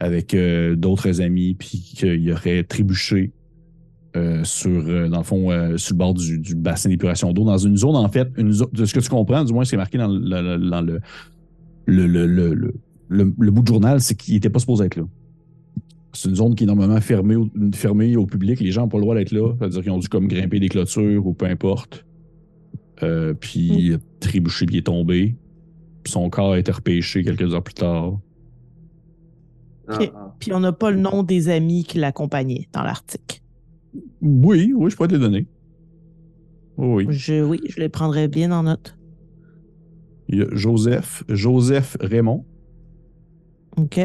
avec 0.00 0.34
euh, 0.34 0.74
d'autres 0.74 1.20
amis, 1.20 1.54
puis 1.54 1.80
qu'il 1.80 2.32
aurait 2.32 2.64
trébuché 2.64 3.32
euh, 4.16 4.42
sur, 4.44 4.70
euh, 4.88 5.08
dans 5.08 5.18
le 5.18 5.24
fond, 5.24 5.50
euh, 5.50 5.76
sur 5.76 5.94
le 5.94 5.98
bord 5.98 6.14
du, 6.14 6.38
du 6.38 6.54
bassin 6.56 6.88
d'épuration 6.88 7.32
d'eau, 7.32 7.44
dans 7.44 7.58
une 7.58 7.76
zone, 7.76 7.94
en 7.96 8.08
fait, 8.08 8.28
une 8.36 8.50
zo- 8.50 8.70
de 8.72 8.84
ce 8.84 8.92
que 8.94 9.00
tu 9.00 9.08
comprends, 9.08 9.44
du 9.44 9.52
moins, 9.52 9.64
c'est 9.64 9.76
marqué 9.76 9.98
dans, 9.98 10.08
le, 10.08 10.18
dans 10.70 10.80
le, 10.80 11.00
le, 11.86 12.06
le, 12.06 12.26
le, 12.26 12.54
le- 12.54 12.74
le- 13.08 13.34
le 13.38 13.50
bout 13.50 13.62
de 13.62 13.68
journal, 13.68 14.00
c'est 14.00 14.14
qu'il 14.16 14.34
n'était 14.34 14.50
pas 14.50 14.58
supposé 14.58 14.86
être 14.86 14.96
là. 14.96 15.04
C'est 16.12 16.28
une 16.30 16.34
zone 16.34 16.54
qui 16.54 16.64
est 16.64 16.66
normalement 16.66 17.00
fermée 17.00 17.36
au, 17.36 17.46
fermée 17.74 18.16
au 18.16 18.24
public. 18.26 18.58
Les 18.60 18.72
gens 18.72 18.82
n'ont 18.82 18.88
pas 18.88 18.96
le 18.96 19.02
droit 19.02 19.14
d'être 19.14 19.32
là. 19.32 19.52
C'est-à-dire 19.58 19.82
qu'ils 19.82 19.92
ont 19.92 19.98
dû 19.98 20.08
comme 20.08 20.26
grimper 20.28 20.58
des 20.58 20.68
clôtures 20.70 21.26
ou 21.26 21.34
peu 21.34 21.44
importe. 21.46 22.06
Euh, 23.02 23.34
puis 23.34 23.60
il 23.60 23.94
a 23.94 23.98
trébuché, 24.18 24.64
puis 24.64 24.76
il 24.76 24.78
est 24.78 24.82
tombé. 24.86 25.36
Puis 26.02 26.12
son 26.12 26.30
corps 26.30 26.52
a 26.54 26.58
été 26.58 26.72
repêché 26.72 27.22
quelques 27.22 27.52
heures 27.52 27.62
plus 27.62 27.74
tard. 27.74 28.18
Ah, 29.88 29.98
ah. 30.14 30.34
Puis 30.38 30.52
on 30.54 30.60
n'a 30.60 30.72
pas 30.72 30.90
le 30.90 30.98
nom 30.98 31.22
des 31.22 31.48
amis 31.50 31.84
qui 31.84 31.98
l'accompagnaient 31.98 32.66
dans 32.72 32.82
l'article. 32.82 33.40
Oui, 34.20 34.72
oui, 34.74 34.90
je 34.90 34.96
pourrais 34.96 35.08
te 35.08 35.14
les 35.14 35.20
donner. 35.20 35.46
Oui, 36.76 37.04
oui. 37.06 37.14
Je, 37.16 37.42
oui, 37.42 37.60
je 37.68 37.80
les 37.80 37.88
prendrais 37.88 38.28
bien 38.28 38.52
en 38.52 38.64
note. 38.64 38.96
Il 40.28 40.38
y 40.38 40.42
a 40.42 40.46
Joseph, 40.52 41.22
Joseph 41.28 41.96
Raymond 42.00 42.44
OK. 43.76 43.98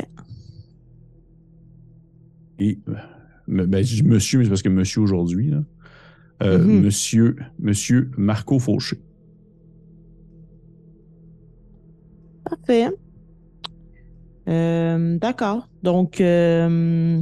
et 2.60 2.78
ben, 3.48 3.84
je 3.84 3.96
dis 3.96 4.04
monsieur, 4.04 4.40
mais 4.40 4.46
c'est 4.46 4.50
parce 4.50 4.62
que 4.62 4.70
monsieur 4.70 5.02
aujourd'hui. 5.02 5.52
Euh, 6.44 6.58
Mhm. 6.60 6.84
monsieur, 6.84 7.36
monsieur 7.60 8.12
Marco 8.18 8.60
Fauché. 8.60 9.02
Parfait. 12.44 12.90
Euh, 14.48 15.18
D'accord. 15.20 15.68
Donc, 15.84 16.22
euh, 16.22 17.22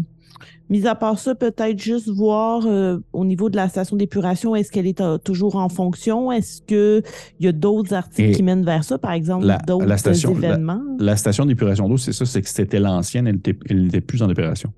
mis 0.69 0.85
à 0.87 0.95
part 0.95 1.17
ça, 1.19 1.33
peut-être 1.35 1.79
juste 1.79 2.09
voir 2.09 2.63
euh, 2.65 2.99
au 3.13 3.25
niveau 3.25 3.49
de 3.49 3.55
la 3.55 3.67
station 3.69 3.95
d'épuration, 3.97 4.55
est-ce 4.55 4.71
qu'elle 4.71 4.87
est 4.87 5.01
euh, 5.01 5.17
toujours 5.17 5.55
en 5.55 5.69
fonction? 5.69 6.31
Est-ce 6.31 6.61
qu'il 6.61 7.03
y 7.39 7.47
a 7.47 7.51
d'autres 7.51 7.93
articles 7.93 8.29
Et 8.29 8.33
qui 8.33 8.43
mènent 8.43 8.63
vers 8.65 8.83
ça, 8.83 8.97
par 8.97 9.11
exemple, 9.13 9.45
la- 9.45 9.57
d'autres 9.57 9.85
la- 9.85 9.95
événements? 10.31 10.81
La 10.99 11.15
station 11.17 11.45
d'épuration 11.45 11.89
d'eau, 11.89 11.97
c'est 11.97 12.13
ça, 12.13 12.25
c'est 12.25 12.41
que 12.41 12.49
c'était 12.49 12.79
l'ancienne, 12.79 13.27
elle 13.27 13.81
n'était 13.83 14.01
plus 14.01 14.21
en 14.21 14.29
opération. 14.29 14.71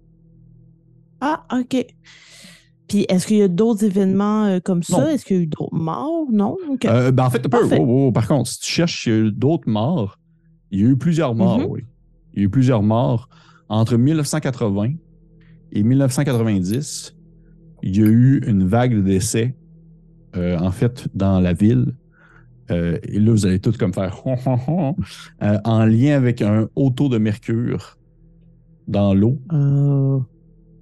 Ah, 1.19 1.43
OK. 1.53 1.85
Puis, 2.87 3.05
est-ce 3.07 3.25
qu'il 3.27 3.37
y 3.37 3.41
a 3.41 3.47
d'autres 3.47 3.85
événements 3.85 4.45
euh, 4.45 4.59
comme 4.59 4.81
Non. 4.89 4.97
ça? 4.97 5.13
Est-ce 5.13 5.23
qu'il 5.23 5.37
y 5.37 5.39
a 5.39 5.43
eu 5.43 5.47
d'autres 5.47 5.73
morts? 5.75 6.25
Non? 6.31 6.57
Euh, 6.85 7.11
ben, 7.11 7.25
en 7.25 7.29
fait, 7.29 7.47
peu. 7.47 7.57
Oh, 7.79 8.07
oh, 8.07 8.11
par 8.11 8.27
contre, 8.27 8.49
si 8.49 8.59
tu 8.59 8.71
cherches 8.71 9.07
d'autres 9.07 9.69
morts, 9.69 10.19
il 10.71 10.79
y 10.81 10.83
a 10.83 10.87
eu 10.87 10.97
plusieurs 10.97 11.35
morts, 11.35 11.59
Mhm. 11.59 11.65
oui. 11.69 11.81
Il 12.33 12.39
y 12.39 12.41
a 12.43 12.45
eu 12.45 12.49
plusieurs 12.49 12.81
morts. 12.83 13.29
Entre 13.69 13.95
1980 13.97 14.93
et 15.71 15.83
1990, 15.83 17.15
il 17.83 17.97
y 17.97 18.01
a 18.03 18.05
eu 18.07 18.41
une 18.45 18.65
vague 18.67 18.95
de 18.95 19.01
décès, 19.01 19.55
euh, 20.35 20.57
en 20.59 20.71
fait, 20.71 21.07
dans 21.15 21.39
la 21.39 21.53
ville. 21.53 21.95
Euh, 22.69 22.97
et 23.03 23.19
là, 23.19 23.31
vous 23.31 23.45
allez 23.45 23.59
tous 23.59 23.75
comme 23.77 23.93
faire 23.93 24.21
euh, 25.43 25.57
en 25.65 25.85
lien 25.85 26.15
avec 26.15 26.41
un 26.41 26.69
haut 26.75 26.89
taux 26.91 27.09
de 27.09 27.17
mercure 27.17 27.97
dans 28.87 29.13
l'eau, 29.13 29.39
Euh, 29.53 30.19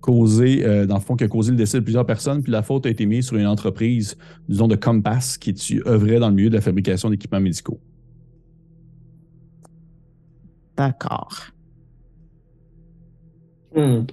causé, 0.02 0.65
euh, 0.65 0.86
dans 0.86 0.95
le 0.95 1.02
fond, 1.02 1.15
qui 1.15 1.23
a 1.23 1.28
causé 1.28 1.52
le 1.52 1.58
décès 1.58 1.78
de 1.80 1.84
plusieurs 1.84 2.06
personnes. 2.06 2.41
Puis 2.41 2.52
la 2.52 2.63
faute 2.63 2.86
a 2.86 2.89
été 2.89 3.06
mise 3.06 3.25
sur 3.28 3.38
une 3.38 3.47
entreprise, 3.47 4.17
disons, 4.47 4.67
de 4.67 4.75
Compass, 4.75 5.38
qui 5.38 5.54
tu- 5.54 5.82
œuvrait 5.88 6.19
dans 6.19 6.30
le 6.30 6.36
milieu 6.36 6.49
de 6.49 6.56
la 6.56 6.62
fabrication 6.62 7.10
d'équipements 7.10 7.41
médicaux. 7.41 7.80
D'accord. 10.78 11.52
Hmm. 13.75 14.04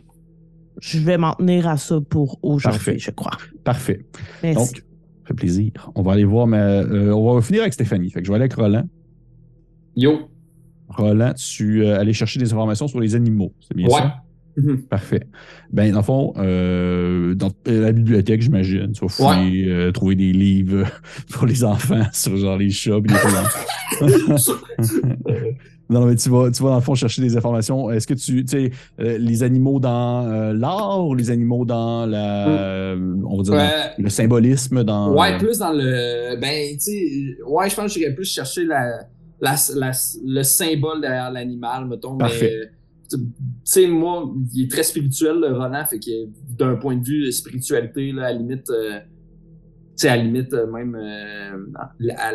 Je 0.80 0.98
vais 0.98 1.16
m'en 1.18 1.32
tenir 1.34 1.68
à 1.68 1.76
ça 1.76 2.00
pour 2.00 2.38
aujourd'hui, 2.42 2.98
je 2.98 3.10
crois. 3.10 3.36
Parfait. 3.64 4.00
Merci. 4.42 4.56
Donc, 4.58 4.76
ça 4.76 5.28
fait 5.28 5.34
plaisir. 5.34 5.72
On 5.94 6.02
va 6.02 6.12
aller 6.12 6.24
voir, 6.24 6.46
mais 6.46 6.58
euh, 6.58 7.14
on 7.14 7.34
va 7.34 7.40
finir 7.42 7.62
avec 7.62 7.72
Stéphanie. 7.72 8.10
Fait 8.10 8.20
que 8.20 8.26
je 8.26 8.30
vais 8.30 8.36
aller 8.36 8.44
avec 8.44 8.54
Roland. 8.54 8.86
Yo. 9.96 10.28
Roland, 10.88 11.32
tu 11.34 11.84
euh, 11.84 11.98
allais 11.98 12.12
chercher 12.12 12.38
des 12.38 12.52
informations 12.52 12.86
sur 12.88 13.00
les 13.00 13.14
animaux. 13.14 13.52
C'est 13.60 13.76
bien 13.76 13.86
Ouais. 13.88 13.94
ça? 13.94 14.16
Mhm. 14.58 14.82
Parfait. 14.84 15.22
Ben, 15.70 15.90
dans 15.92 15.98
le 15.98 16.04
fond, 16.04 16.32
euh, 16.38 17.34
dans 17.34 17.50
euh, 17.68 17.82
la 17.82 17.92
bibliothèque, 17.92 18.40
j'imagine, 18.40 18.92
tu 18.92 19.00
vas 19.04 19.08
fouiller, 19.08 19.70
euh, 19.70 19.92
trouver 19.92 20.14
des 20.14 20.32
livres 20.32 20.86
pour 21.32 21.46
les 21.46 21.62
enfants 21.64 22.06
sur 22.12 22.36
genre 22.36 22.56
les 22.56 22.70
chats 22.70 22.96
et 22.96 23.02
les. 24.00 24.06
Non, 25.88 26.04
mais 26.06 26.16
tu 26.16 26.28
vas, 26.30 26.50
tu 26.50 26.62
vas 26.62 26.70
dans 26.70 26.74
le 26.76 26.80
fond 26.80 26.94
chercher 26.96 27.22
des 27.22 27.36
informations. 27.36 27.90
Est-ce 27.90 28.06
que 28.06 28.14
tu, 28.14 28.44
tu 28.44 28.50
sais, 28.50 28.70
euh, 29.00 29.18
les 29.18 29.42
animaux 29.44 29.78
dans 29.78 30.26
euh, 30.26 30.52
l'art, 30.52 31.14
les 31.14 31.30
animaux 31.30 31.64
dans 31.64 32.06
la, 32.06 32.48
euh, 32.48 33.14
on 33.24 33.36
va 33.36 33.42
dire, 33.44 33.52
dans 33.54 34.02
le 34.02 34.08
symbolisme, 34.08 34.82
dans. 34.82 35.14
Ouais, 35.14 35.38
plus 35.38 35.58
dans 35.58 35.72
le. 35.72 36.40
Ben, 36.40 36.72
tu 36.74 36.80
sais, 36.80 37.36
ouais, 37.46 37.70
je 37.70 37.76
pense 37.76 37.94
que 37.94 38.00
j'irais 38.00 38.14
plus 38.14 38.24
chercher 38.28 38.64
la, 38.64 39.00
la, 39.40 39.54
la- 39.76 39.92
le 40.24 40.42
symbole 40.42 41.00
derrière 41.00 41.30
l'animal, 41.30 41.86
mettons. 41.86 42.16
Parfait. 42.16 42.52
Mais, 42.62 42.70
tu 43.08 43.18
sais, 43.62 43.86
moi, 43.86 44.28
il 44.54 44.64
est 44.64 44.70
très 44.70 44.82
spirituel, 44.82 45.36
le 45.40 45.52
Roland, 45.56 45.84
fait 45.88 46.00
que 46.00 46.10
d'un 46.58 46.74
point 46.74 46.96
de 46.96 47.04
vue 47.04 47.30
spiritualité, 47.30 48.10
là, 48.10 48.26
à 48.26 48.32
la 48.32 48.38
limite, 48.38 48.68
euh, 48.70 48.98
sais, 49.96 50.08
à 50.08 50.16
la 50.16 50.22
limite, 50.22 50.52
euh, 50.52 50.66
même 50.70 50.94
euh, 50.94 51.56
à 52.16 52.32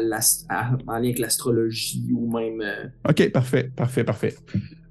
en 0.88 0.94
lien 0.94 0.96
avec 0.98 1.20
l'astrologie 1.20 2.08
ou 2.14 2.32
même. 2.36 2.62
euh, 2.62 2.88
OK, 3.10 3.32
parfait, 3.32 3.72
parfait, 3.76 4.04
parfait. 4.04 4.36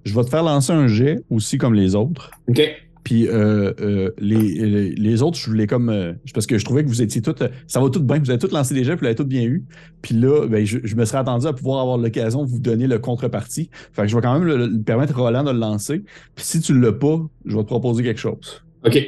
Je 0.05 0.15
vais 0.15 0.25
te 0.25 0.31
faire 0.31 0.43
lancer 0.43 0.73
un 0.73 0.87
jet 0.87 1.23
aussi 1.31 1.59
comme 1.59 1.75
les 1.75 1.95
autres. 1.95 2.31
OK. 2.49 2.61
Puis 3.03 3.27
euh, 3.29 4.11
les, 4.19 4.37
les, 4.37 4.91
les 4.91 5.23
autres, 5.23 5.39
je 5.39 5.47
voulais 5.47 5.67
comme. 5.67 6.15
parce 6.35 6.47
que 6.47 6.59
je 6.59 6.65
trouvais 6.65 6.85
que 6.85 6.89
vous 6.89 7.01
étiez 7.03 7.23
tous. 7.23 7.35
ça 7.67 7.81
va 7.81 7.89
tout 7.89 8.01
bien. 8.03 8.19
Vous 8.19 8.31
avez 8.31 8.39
tous 8.39 8.53
lancé 8.53 8.75
des 8.75 8.85
jets, 8.85 8.93
puis 8.93 9.01
vous 9.01 9.05
l'avez 9.05 9.17
tous 9.17 9.25
bien 9.25 9.43
eu. 9.43 9.65
Puis 10.03 10.15
là, 10.15 10.47
ben, 10.47 10.65
je, 10.67 10.79
je 10.85 10.95
me 10.97 11.05
serais 11.07 11.19
attendu 11.19 11.47
à 11.47 11.53
pouvoir 11.55 11.81
avoir 11.81 11.97
l'occasion 11.97 12.45
de 12.45 12.49
vous 12.51 12.61
donner 12.61 12.87
le 12.87 12.99
contrepartie. 12.99 13.71
Fait 13.93 14.03
que 14.03 14.09
je 14.09 14.15
vais 14.15 14.23
quand 14.23 14.35
même 14.39 14.45
le, 14.47 14.67
le 14.67 14.83
permettre 14.83 15.19
à 15.19 15.23
Roland 15.23 15.45
de 15.45 15.51
le 15.51 15.59
lancer. 15.59 16.05
Puis 16.35 16.45
si 16.45 16.61
tu 16.61 16.73
ne 16.75 16.81
l'as 16.81 16.93
pas, 16.93 17.19
je 17.47 17.57
vais 17.57 17.63
te 17.63 17.69
proposer 17.69 18.03
quelque 18.03 18.21
chose. 18.21 18.63
OK. 18.87 18.99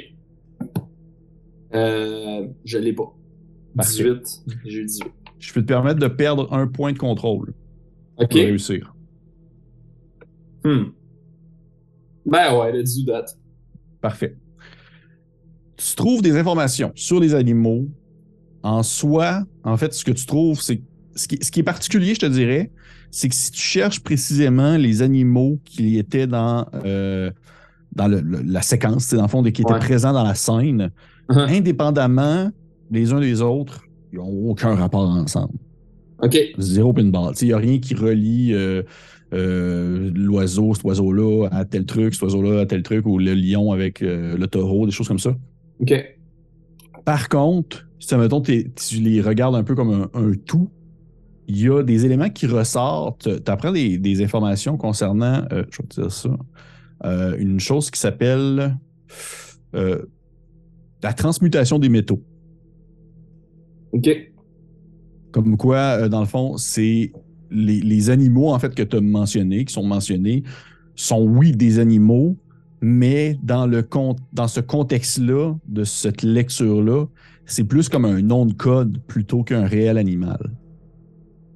Euh, 1.74 2.46
je 2.64 2.78
l'ai 2.78 2.92
pas. 2.92 3.14
Parfait. 3.76 4.04
18. 4.04 4.42
J'ai 4.66 4.78
eu 4.80 4.84
18. 4.86 5.04
Je 5.38 5.52
peux 5.52 5.62
te 5.62 5.66
permettre 5.66 5.98
de 5.98 6.06
perdre 6.08 6.52
un 6.52 6.66
point 6.66 6.92
de 6.92 6.98
contrôle 6.98 7.54
OK. 8.18 8.28
pour 8.30 8.38
réussir. 8.40 8.94
Hmm. 10.64 10.84
Ben 12.24 12.56
ouais, 12.56 12.72
let's 12.72 12.96
do 12.96 13.12
that. 13.12 13.24
Parfait. 14.00 14.36
Tu 15.76 15.94
trouves 15.96 16.22
des 16.22 16.36
informations 16.36 16.92
sur 16.94 17.18
les 17.18 17.34
animaux. 17.34 17.88
En 18.62 18.84
soi, 18.84 19.42
en 19.64 19.76
fait, 19.76 19.92
ce 19.92 20.04
que 20.04 20.12
tu 20.12 20.24
trouves, 20.26 20.60
c'est. 20.60 20.80
Ce 21.14 21.26
qui, 21.28 21.38
ce 21.42 21.50
qui 21.50 21.60
est 21.60 21.64
particulier, 21.64 22.14
je 22.14 22.20
te 22.20 22.26
dirais, 22.26 22.70
c'est 23.10 23.28
que 23.28 23.34
si 23.34 23.50
tu 23.50 23.60
cherches 23.60 24.00
précisément 24.00 24.76
les 24.78 25.02
animaux 25.02 25.58
qui 25.64 25.98
étaient 25.98 26.26
dans, 26.26 26.66
euh, 26.86 27.30
dans 27.94 28.06
le- 28.08 28.20
le- 28.20 28.40
la 28.40 28.62
séquence, 28.62 29.04
c'est 29.04 29.16
dans 29.16 29.22
le 29.22 29.28
fond, 29.28 29.42
qui 29.42 29.48
étaient 29.60 29.70
Ouais. 29.72 29.78
présents 29.78 30.12
dans 30.14 30.22
la 30.22 30.34
scène, 30.34 30.90
Uh-huh. 31.28 31.54
indépendamment 31.58 32.50
les 32.92 33.12
uns 33.12 33.20
des 33.20 33.40
autres, 33.42 33.84
ils 34.12 34.18
n'ont 34.18 34.50
aucun 34.50 34.74
rapport 34.74 35.08
ensemble. 35.08 35.54
OK. 36.22 36.38
Zéro 36.58 36.92
pinball. 36.92 37.34
Il 37.40 37.48
n'y 37.48 37.52
a 37.52 37.58
rien 37.58 37.78
qui 37.78 37.94
relie 37.94 38.52
euh, 38.52 38.82
euh, 39.32 40.10
l'oiseau, 40.14 40.74
cet 40.74 40.84
oiseau-là 40.84 41.48
à 41.50 41.64
tel 41.64 41.84
truc, 41.84 42.14
cet 42.14 42.22
oiseau-là 42.22 42.60
à 42.60 42.66
tel 42.66 42.82
truc, 42.82 43.06
ou 43.06 43.18
le 43.18 43.34
lion 43.34 43.72
avec 43.72 44.02
euh, 44.02 44.36
le 44.36 44.46
taureau, 44.46 44.86
des 44.86 44.92
choses 44.92 45.08
comme 45.08 45.18
ça. 45.18 45.34
OK. 45.80 45.92
Par 47.04 47.28
contre, 47.28 47.88
si 47.98 48.14
mettons, 48.14 48.40
tu 48.40 48.70
les 49.00 49.20
regardes 49.20 49.56
un 49.56 49.64
peu 49.64 49.74
comme 49.74 49.90
un, 49.90 50.10
un 50.14 50.32
tout, 50.34 50.70
il 51.48 51.60
y 51.60 51.68
a 51.68 51.82
des 51.82 52.06
éléments 52.06 52.30
qui 52.30 52.46
ressortent. 52.46 53.28
Tu 53.44 53.50
apprends 53.50 53.72
des, 53.72 53.98
des 53.98 54.22
informations 54.22 54.76
concernant, 54.76 55.44
je 55.50 55.56
vais 55.56 55.88
te 55.88 56.00
dire 56.00 56.12
ça, 56.12 56.30
une 57.38 57.58
chose 57.58 57.90
qui 57.90 57.98
s'appelle 57.98 58.78
la 59.72 61.12
transmutation 61.12 61.80
des 61.80 61.88
métaux. 61.88 62.22
OK. 63.92 64.08
Comme 65.30 65.56
quoi, 65.56 65.76
euh, 65.76 66.08
dans 66.08 66.20
le 66.20 66.26
fond, 66.26 66.56
c'est 66.56 67.12
les, 67.50 67.80
les 67.80 68.10
animaux 68.10 68.50
en 68.50 68.58
fait 68.58 68.74
que 68.74 68.82
tu 68.82 68.96
as 68.96 69.00
mentionnés, 69.00 69.64
qui 69.64 69.72
sont 69.72 69.82
mentionnés, 69.82 70.42
sont 70.94 71.22
oui 71.26 71.52
des 71.52 71.78
animaux, 71.78 72.36
mais 72.80 73.38
dans, 73.42 73.66
le 73.66 73.82
con- 73.82 74.16
dans 74.32 74.48
ce 74.48 74.60
contexte-là, 74.60 75.54
de 75.68 75.84
cette 75.84 76.22
lecture-là, 76.22 77.06
c'est 77.46 77.64
plus 77.64 77.88
comme 77.88 78.04
un 78.04 78.20
nom 78.22 78.46
de 78.46 78.52
code 78.52 78.98
plutôt 79.06 79.42
qu'un 79.42 79.64
réel 79.66 79.98
animal. 79.98 80.38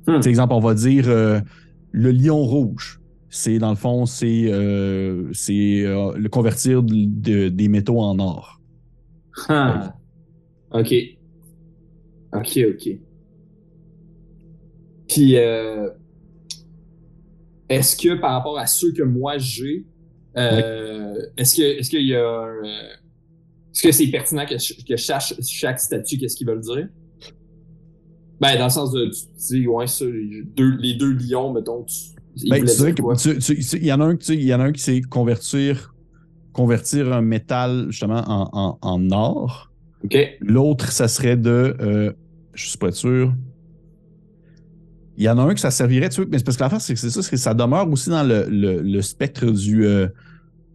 Hmm. 0.07 0.21
Par 0.21 0.27
exemple, 0.27 0.55
on 0.55 0.61
va 0.61 0.75
dire 0.75 1.05
euh, 1.09 1.41
le 1.93 2.13
lion 2.13 2.39
rouge. 2.43 3.01
C'est 3.29 3.59
dans 3.59 3.71
le 3.71 3.77
fond, 3.77 4.07
c'est 4.07 4.45
euh, 4.47 5.31
euh, 5.51 6.13
le 6.17 6.29
convertir 6.29 6.83
de- 6.83 6.95
de- 7.07 7.49
des 7.49 7.69
métaux 7.69 8.01
en 8.01 8.19
or. 8.19 8.61
Ah. 9.49 9.95
OK. 10.71 10.95
OK, 12.39 12.59
OK. 12.71 12.99
Puis, 15.09 15.37
euh, 15.37 15.89
est-ce 17.69 17.97
que 17.97 18.15
par 18.21 18.33
rapport 18.33 18.59
à 18.59 18.67
ceux 18.67 18.93
que 18.93 19.03
moi 19.03 19.39
j'ai, 19.39 19.85
euh, 20.37 21.15
est-ce 21.37 21.57
que 21.57 21.63
est-ce 21.63 21.91
qu'il 21.91 22.07
y 22.07 22.15
a 22.15 22.19
euh, 22.19 22.63
est-ce 23.73 23.83
que 23.83 23.93
c'est 23.93 24.07
pertinent 24.07 24.47
que, 24.47 24.57
chaque, 24.97 25.23
chaque 25.43 25.81
statut, 25.81 26.19
qu'est-ce 26.19 26.37
qu'ils 26.37 26.47
veulent 26.47 26.61
dire? 26.61 26.89
Ben, 28.41 28.57
dans 28.59 28.65
le 28.65 28.71
sens 28.71 28.93
de, 28.93 29.07
tu 29.07 29.61
dis, 29.61 29.67
ouais, 29.67 29.87
ça, 29.87 30.05
les 30.05 30.43
deux, 30.45 30.77
les 30.77 30.95
deux 30.95 31.13
lions, 31.13 31.53
mettons, 31.53 31.85
tu, 31.85 32.49
Ben, 32.51 32.65
il 32.65 33.85
y 33.87 33.93
en 33.93 34.01
a 34.01 34.05
un, 34.05 34.17
tu 34.17 34.25
sais, 34.27 34.35
il 34.35 34.45
y 34.45 34.55
en 34.55 34.61
a 34.61 34.65
un 34.65 34.73
qui 34.73 34.81
c'est 34.81 35.01
convertir, 35.03 35.95
convertir 36.53 37.13
un 37.13 37.23
métal 37.23 37.87
justement 37.91 38.23
en, 38.27 38.49
en, 38.53 38.79
en 38.81 39.11
or. 39.11 39.71
L'autre, 40.41 40.93
ça 40.93 41.09
serait 41.09 41.37
de, 41.37 41.77
euh, 41.81 42.13
je 42.57 42.67
suis 42.69 42.79
pas 42.79 42.91
sûr. 42.93 43.33
Il 45.19 45.25
y 45.25 45.29
en 45.31 45.39
a 45.39 45.43
un 45.43 45.55
que 45.55 45.61
ça 45.61 45.71
servirait, 45.71 46.09
tu 46.11 46.17
sais, 46.23 46.29
mais 46.31 46.39
c'est 46.39 46.45
parce 46.45 46.57
que 46.59 46.63
l'affaire, 46.63 46.81
c'est 46.81 46.93
que 46.95 47.01
c'est 47.01 47.09
ça, 47.11 47.23
c'est 47.23 47.31
que 47.31 47.37
ça 47.39 47.55
demeure 47.55 47.89
aussi 47.91 48.11
dans 48.11 48.23
le, 48.23 48.47
le- 48.51 48.83
le 48.83 49.03
spectre 49.03 49.47
du, 49.51 49.85
euh, 49.87 50.09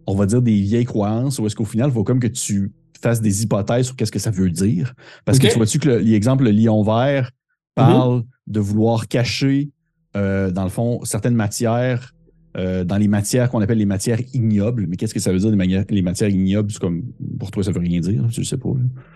on 0.07 0.15
va 0.15 0.25
dire, 0.25 0.41
des 0.41 0.59
vieilles 0.59 0.85
croyances, 0.85 1.37
où 1.37 1.45
est-ce 1.45 1.55
qu'au 1.55 1.65
final, 1.65 1.89
il 1.89 1.93
faut 1.93 2.03
comme 2.03 2.19
que 2.19 2.27
tu 2.27 2.71
fasses 3.03 3.21
des 3.21 3.43
hypothèses 3.43 3.85
sur 3.87 3.95
qu'est-ce 3.95 4.11
que 4.11 4.19
ça 4.19 4.31
veut 4.31 4.49
dire. 4.49 4.93
Parce 5.25 5.37
que 5.37 5.47
tu 5.51 5.57
vois-tu 5.57 5.77
que 5.79 5.89
le- 5.89 5.97
l'exemple, 5.99 6.43
le 6.45 6.51
lion 6.51 6.81
vert 6.81 7.29
parle 7.75 8.23
de 8.47 8.59
vouloir 8.59 9.07
cacher, 9.07 9.69
euh, 10.17 10.49
dans 10.51 10.63
le 10.63 10.69
fond, 10.69 11.03
certaines 11.03 11.35
matières, 11.35 12.13
euh, 12.57 12.83
dans 12.83 12.97
les 12.97 13.07
matières 13.07 13.49
qu'on 13.49 13.61
appelle 13.61 13.77
les 13.77 13.85
matières 13.85 14.19
ignobles. 14.33 14.87
Mais 14.87 14.97
qu'est-ce 14.97 15.13
que 15.13 15.19
ça 15.19 15.31
veut 15.31 15.37
dire, 15.39 15.51
les, 15.51 15.85
les 15.89 16.01
matières 16.01 16.29
ignobles? 16.29 16.73
Comme, 16.81 17.03
pour 17.39 17.51
toi, 17.51 17.63
ça 17.63 17.71
veut 17.71 17.79
rien 17.79 17.99
dire, 18.01 18.27
je 18.29 18.41
sais 18.41 18.57
pas. 18.57 18.69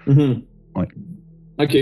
là. 0.08 0.14
Mhm. 0.14 0.42
Ouais. 0.76 0.88
OK. 1.60 1.78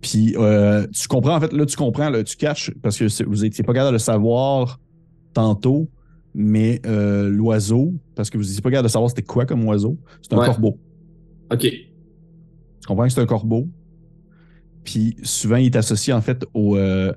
Puis 0.00 0.34
euh, 0.36 0.86
tu 0.88 1.08
comprends, 1.08 1.36
en 1.36 1.40
fait, 1.40 1.52
là, 1.52 1.66
tu 1.66 1.76
comprends, 1.76 2.10
là, 2.10 2.22
tu 2.22 2.36
catches, 2.36 2.70
parce 2.82 2.98
que 2.98 3.24
vous 3.24 3.42
n'étiez 3.42 3.64
pas 3.64 3.72
capable 3.72 3.88
de 3.90 3.94
le 3.94 3.98
savoir 3.98 4.78
tantôt, 5.32 5.88
mais 6.34 6.80
euh, 6.86 7.28
l'oiseau, 7.28 7.94
parce 8.14 8.30
que 8.30 8.38
vous 8.38 8.44
n'étiez 8.44 8.60
pas 8.60 8.70
capable 8.70 8.86
de 8.88 8.92
savoir 8.92 9.10
c'était 9.10 9.22
quoi 9.22 9.46
comme 9.46 9.64
oiseau, 9.66 9.98
c'est 10.22 10.32
un 10.34 10.38
Ouais. 10.38 10.46
corbeau. 10.46 10.78
OK. 11.52 11.60
Tu 11.60 11.88
comprends 12.86 13.04
que 13.04 13.12
c'est 13.12 13.20
un 13.20 13.26
corbeau? 13.26 13.68
Puis 14.84 15.16
souvent, 15.22 15.56
il 15.56 15.66
est 15.66 15.76
associé, 15.76 16.12
en 16.12 16.20
fait, 16.20 16.44
au, 16.54 16.76
euh, 16.76 17.12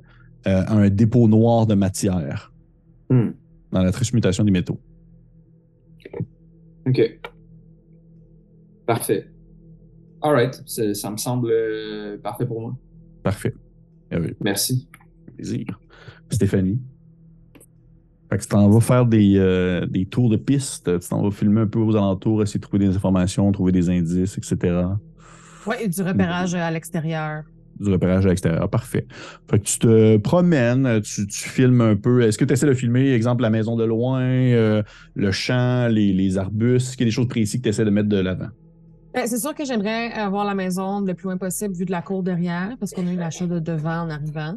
euh, 0.48 0.64
à 0.66 0.74
un 0.74 0.90
dépôt 0.90 1.28
noir 1.28 1.68
de 1.68 1.76
matière 1.76 2.52
Hmm. 3.10 3.32
dans 3.72 3.84
la 3.84 3.92
transmutation 3.92 4.44
des 4.44 4.52
métaux. 4.52 4.80
OK. 6.88 7.20
Parfait. 8.86 9.30
All 10.22 10.34
right. 10.34 10.62
Ça, 10.66 11.12
me 11.12 11.18
semble 11.18 11.50
euh, 11.52 12.18
parfait 12.18 12.46
pour 12.46 12.62
moi. 12.62 12.76
Parfait. 13.24 13.54
Merveilleux. 14.12 14.38
Merci. 14.42 14.88
plaisir. 15.36 15.80
Stéphanie. 16.30 16.80
Fait 18.30 18.38
que 18.38 18.44
tu 18.44 18.50
t'en 18.50 18.70
vas 18.70 18.80
faire 18.80 19.06
des, 19.06 19.38
euh, 19.38 19.86
des 19.88 20.06
tours 20.06 20.30
de 20.30 20.38
piste, 20.38 21.00
tu 21.00 21.10
t'en 21.10 21.24
vas 21.24 21.32
filmer 21.32 21.62
un 21.62 21.68
peu 21.68 21.80
aux 21.80 21.96
alentours, 21.96 22.44
essayer 22.44 22.60
de 22.60 22.64
trouver 22.64 22.86
des 22.86 22.96
informations, 22.96 23.52
trouver 23.52 23.72
des 23.72 23.90
indices, 23.90 24.38
etc. 24.38 24.84
Ouais, 25.66 25.86
et 25.86 25.88
du 25.88 26.02
repérage 26.04 26.54
à 26.54 26.70
l'extérieur. 26.70 27.44
Du 27.80 27.90
repérage 27.90 28.26
à 28.28 28.30
l'extérieur, 28.30 28.70
parfait. 28.70 29.08
Fait 29.50 29.58
que 29.58 29.64
tu 29.64 29.80
te 29.80 30.18
promènes, 30.18 31.02
tu, 31.02 31.26
tu 31.26 31.50
filmes 31.50 31.82
un 31.82 31.96
peu. 31.96 32.22
Est-ce 32.22 32.38
que 32.38 32.46
tu 32.46 32.54
essaies 32.54 32.68
de 32.68 32.74
filmer, 32.74 33.14
exemple, 33.14 33.42
la 33.42 33.50
maison 33.50 33.76
de 33.76 33.84
loin, 33.84 34.22
euh, 34.22 34.84
le 35.16 35.32
champ, 35.32 35.88
les, 35.88 36.14
les 36.14 36.38
arbustes? 36.38 36.90
Est-ce 36.90 36.98
qu'il 36.98 37.06
y 37.06 37.08
a 37.08 37.12
des 37.12 37.16
choses 37.16 37.28
précises 37.28 37.60
que 37.60 37.64
tu 37.64 37.70
essaies 37.70 37.86
de 37.86 37.90
mettre 37.90 38.10
de 38.10 38.20
l'avant? 38.20 38.50
Ben, 39.14 39.26
c'est 39.28 39.40
sûr 39.40 39.56
que 39.56 39.66
j'aimerais 39.66 40.12
avoir 40.14 40.46
la 40.46 40.54
maison 40.54 41.02
le 41.02 41.14
plus 41.16 41.26
loin 41.26 41.38
possible 41.38 41.74
vu 41.74 41.86
de 41.86 41.92
la 41.92 42.02
cour 42.02 42.22
derrière, 42.24 42.76
parce 42.80 42.92
qu'on 42.94 43.08
a 43.08 43.12
eu 43.12 43.16
l'achat 43.18 43.48
de 43.48 43.60
devant 43.60 44.02
en 44.04 44.10
arrivant. 44.10 44.56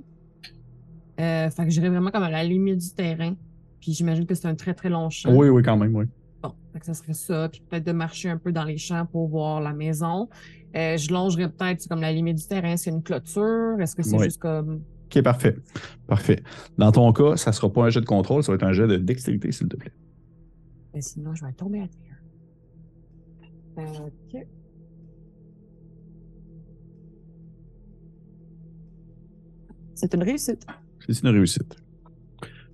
Euh, 1.21 1.51
fait 1.51 1.65
que 1.65 1.71
j'irais 1.71 1.89
vraiment 1.89 2.11
comme 2.11 2.23
à 2.23 2.31
la 2.31 2.45
limite 2.45 2.79
du 2.79 2.91
terrain. 2.91 3.35
Puis 3.81 3.93
j'imagine 3.93 4.27
que 4.27 4.35
c'est 4.35 4.47
un 4.49 4.55
très 4.55 4.75
très 4.75 4.89
long 4.91 5.09
champ. 5.11 5.35
Oui, 5.35 5.49
oui, 5.49 5.63
quand 5.63 5.77
même, 5.77 5.95
oui. 5.97 6.05
Bon, 6.43 6.53
fait 6.73 6.81
que 6.81 6.87
ça 6.87 6.95
serait 6.95 7.15
ça. 7.15 7.49
Puis 7.49 7.63
peut-être 7.69 7.85
de 7.87 7.93
marcher 7.93 8.29
un 8.29 8.37
peu 8.37 8.53
dans 8.53 8.65
les 8.65 8.79
champs 8.79 9.07
pour 9.07 9.29
voir 9.29 9.61
la 9.61 9.73
maison. 9.73 10.29
Euh, 10.77 10.97
je 10.97 11.13
longerais 11.13 11.49
peut-être 11.49 11.87
comme 11.89 12.01
la 12.01 12.13
limite 12.13 12.37
du 12.39 12.47
terrain. 12.47 12.77
C'est 12.77 12.91
une 12.91 13.03
clôture. 13.03 13.77
Est-ce 13.81 13.95
que 13.97 14.03
c'est 14.03 14.17
Oui. 14.17 14.25
juste 14.25 14.41
comme. 14.41 14.83
OK, 15.15 15.23
parfait. 15.23 15.57
Parfait. 16.07 16.43
Dans 16.79 16.93
ton 16.93 17.13
cas, 17.13 17.37
ça 17.37 17.51
ne 17.51 17.55
sera 17.55 17.71
pas 17.71 17.85
un 17.85 17.91
jet 17.91 18.01
de 18.01 18.07
contrôle, 18.07 18.43
ça 18.43 18.53
va 18.53 18.57
être 18.57 18.63
un 18.65 18.73
jet 18.73 18.87
de 18.87 18.97
dextérité, 18.97 19.53
s'il 19.53 19.69
te 19.69 19.77
plaît. 19.77 19.93
Ben, 20.95 21.03
sinon, 21.03 21.35
je 21.35 21.45
vais 21.45 21.53
tomber 21.53 21.81
à 21.81 21.87
terre. 21.89 22.12
OK. 23.77 24.47
C'est 29.95 30.15
une 30.15 30.23
réussite. 30.23 30.67
C'est 31.07 31.23
une 31.23 31.29
réussite. 31.29 31.77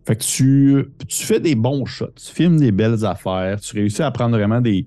Fait 0.07 0.17
que 0.17 0.25
tu, 0.25 0.87
tu 1.07 1.25
fais 1.25 1.41
des 1.41 1.55
bons 1.55 1.85
shots, 1.85 2.13
tu 2.17 2.33
filmes 2.33 2.59
des 2.59 2.73
belles 2.73 3.05
affaires, 3.05 3.61
tu 3.61 3.77
réussis 3.77 4.03
à 4.03 4.11
prendre 4.11 4.37
vraiment 4.39 4.63
des, 4.63 4.87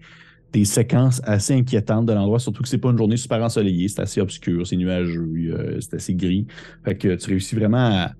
des 0.51 0.65
séquences 0.65 1.21
assez 1.23 1.53
inquiétantes 1.53 2.07
de 2.07 2.13
l'endroit, 2.13 2.39
surtout 2.39 2.63
que 2.63 2.69
c'est 2.69 2.79
pas 2.79 2.89
une 2.89 2.97
journée 2.97 3.17
super 3.17 3.41
ensoleillée, 3.43 3.87
c'est 3.87 4.01
assez 4.01 4.19
obscur, 4.19 4.65
c'est 4.65 4.75
nuageux, 4.77 5.29
euh, 5.53 5.79
c'est 5.79 5.93
assez 5.95 6.15
gris. 6.15 6.47
Fait 6.83 6.97
que 6.97 7.15
tu 7.15 7.29
réussis 7.29 7.55
vraiment 7.55 7.77
à, 7.77 8.11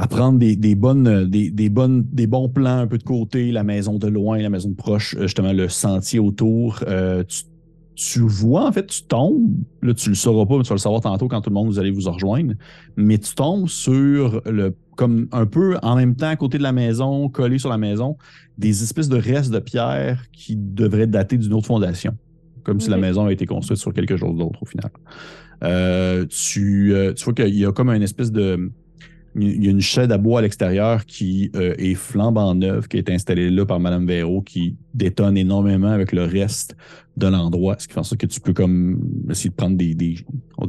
à 0.00 0.06
prendre 0.06 0.38
des, 0.38 0.56
des 0.56 0.74
bonnes, 0.74 1.28
des, 1.28 1.50
des 1.50 1.68
bonnes, 1.68 2.06
des 2.10 2.26
bons 2.26 2.48
plans 2.48 2.78
un 2.78 2.86
peu 2.86 2.96
de 2.96 3.02
côté, 3.02 3.52
la 3.52 3.64
maison 3.64 3.98
de 3.98 4.08
loin, 4.08 4.38
la 4.38 4.48
maison 4.48 4.70
de 4.70 4.74
proche, 4.74 5.14
euh, 5.14 5.22
justement 5.22 5.52
le 5.52 5.68
sentier 5.68 6.18
autour. 6.18 6.82
Euh, 6.88 7.22
tu, 7.24 7.42
tu 7.96 8.20
vois, 8.20 8.66
en 8.66 8.72
fait, 8.72 8.86
tu 8.86 9.02
tombes, 9.02 9.50
là 9.82 9.92
tu 9.92 10.08
le 10.08 10.14
sauras 10.14 10.46
pas, 10.46 10.56
mais 10.56 10.62
tu 10.62 10.70
vas 10.70 10.76
le 10.76 10.80
savoir 10.80 11.02
tantôt 11.02 11.28
quand 11.28 11.42
tout 11.42 11.50
le 11.50 11.54
monde 11.54 11.66
vous 11.66 11.78
allez 11.78 11.90
vous 11.90 12.10
rejoindre, 12.10 12.54
mais 12.96 13.18
tu 13.18 13.34
tombes 13.34 13.68
sur 13.68 14.40
le 14.46 14.74
comme 14.96 15.28
un 15.32 15.44
peu 15.44 15.76
en 15.82 15.96
même 15.96 16.16
temps 16.16 16.28
à 16.28 16.36
côté 16.36 16.56
de 16.56 16.62
la 16.62 16.72
maison, 16.72 17.28
collé 17.28 17.58
sur 17.58 17.68
la 17.68 17.78
maison, 17.78 18.16
des 18.56 18.82
espèces 18.82 19.08
de 19.10 19.18
restes 19.18 19.50
de 19.50 19.58
pierre 19.58 20.24
qui 20.32 20.56
devraient 20.56 21.06
dater 21.06 21.36
d'une 21.36 21.52
autre 21.52 21.66
fondation. 21.66 22.16
Comme 22.64 22.80
si 22.80 22.88
la 22.88 22.98
maison 22.98 23.26
a 23.26 23.32
été 23.32 23.44
construite 23.44 23.78
sur 23.78 23.92
quelque 23.92 24.16
chose 24.16 24.36
d'autre 24.36 24.62
au 24.62 24.66
final. 24.66 24.90
Euh, 25.62 26.26
tu, 26.26 26.94
euh, 26.94 27.12
tu 27.12 27.24
vois 27.24 27.34
qu'il 27.34 27.54
y 27.54 27.66
a 27.66 27.72
comme 27.72 27.90
une 27.90 28.02
espèce 28.02 28.32
de. 28.32 28.70
Il 29.36 29.64
y 29.64 29.68
a 29.68 29.70
une 29.70 29.80
chaîne 29.80 30.10
à 30.10 30.18
bois 30.18 30.40
à 30.40 30.42
l'extérieur 30.42 31.06
qui 31.06 31.50
euh, 31.54 31.74
est 31.78 31.94
flambant 31.94 32.54
neuve, 32.54 32.88
qui 32.88 32.96
est 32.96 33.08
installée 33.10 33.48
là 33.48 33.64
par 33.64 33.78
Madame 33.78 34.04
Véro, 34.06 34.42
qui 34.42 34.76
détonne 34.92 35.36
énormément 35.36 35.92
avec 35.92 36.10
le 36.12 36.24
reste 36.24 36.76
de 37.16 37.28
l'endroit, 37.28 37.76
ce 37.78 37.86
qui 37.86 37.94
fait 37.94 38.00
en 38.00 38.02
sorte 38.02 38.20
que 38.20 38.26
tu 38.26 38.40
peux 38.40 38.52
comme 38.52 38.98
essayer 39.30 39.50
de 39.50 39.54
prendre 39.54 39.76
des, 39.76 40.16
on 40.58 40.66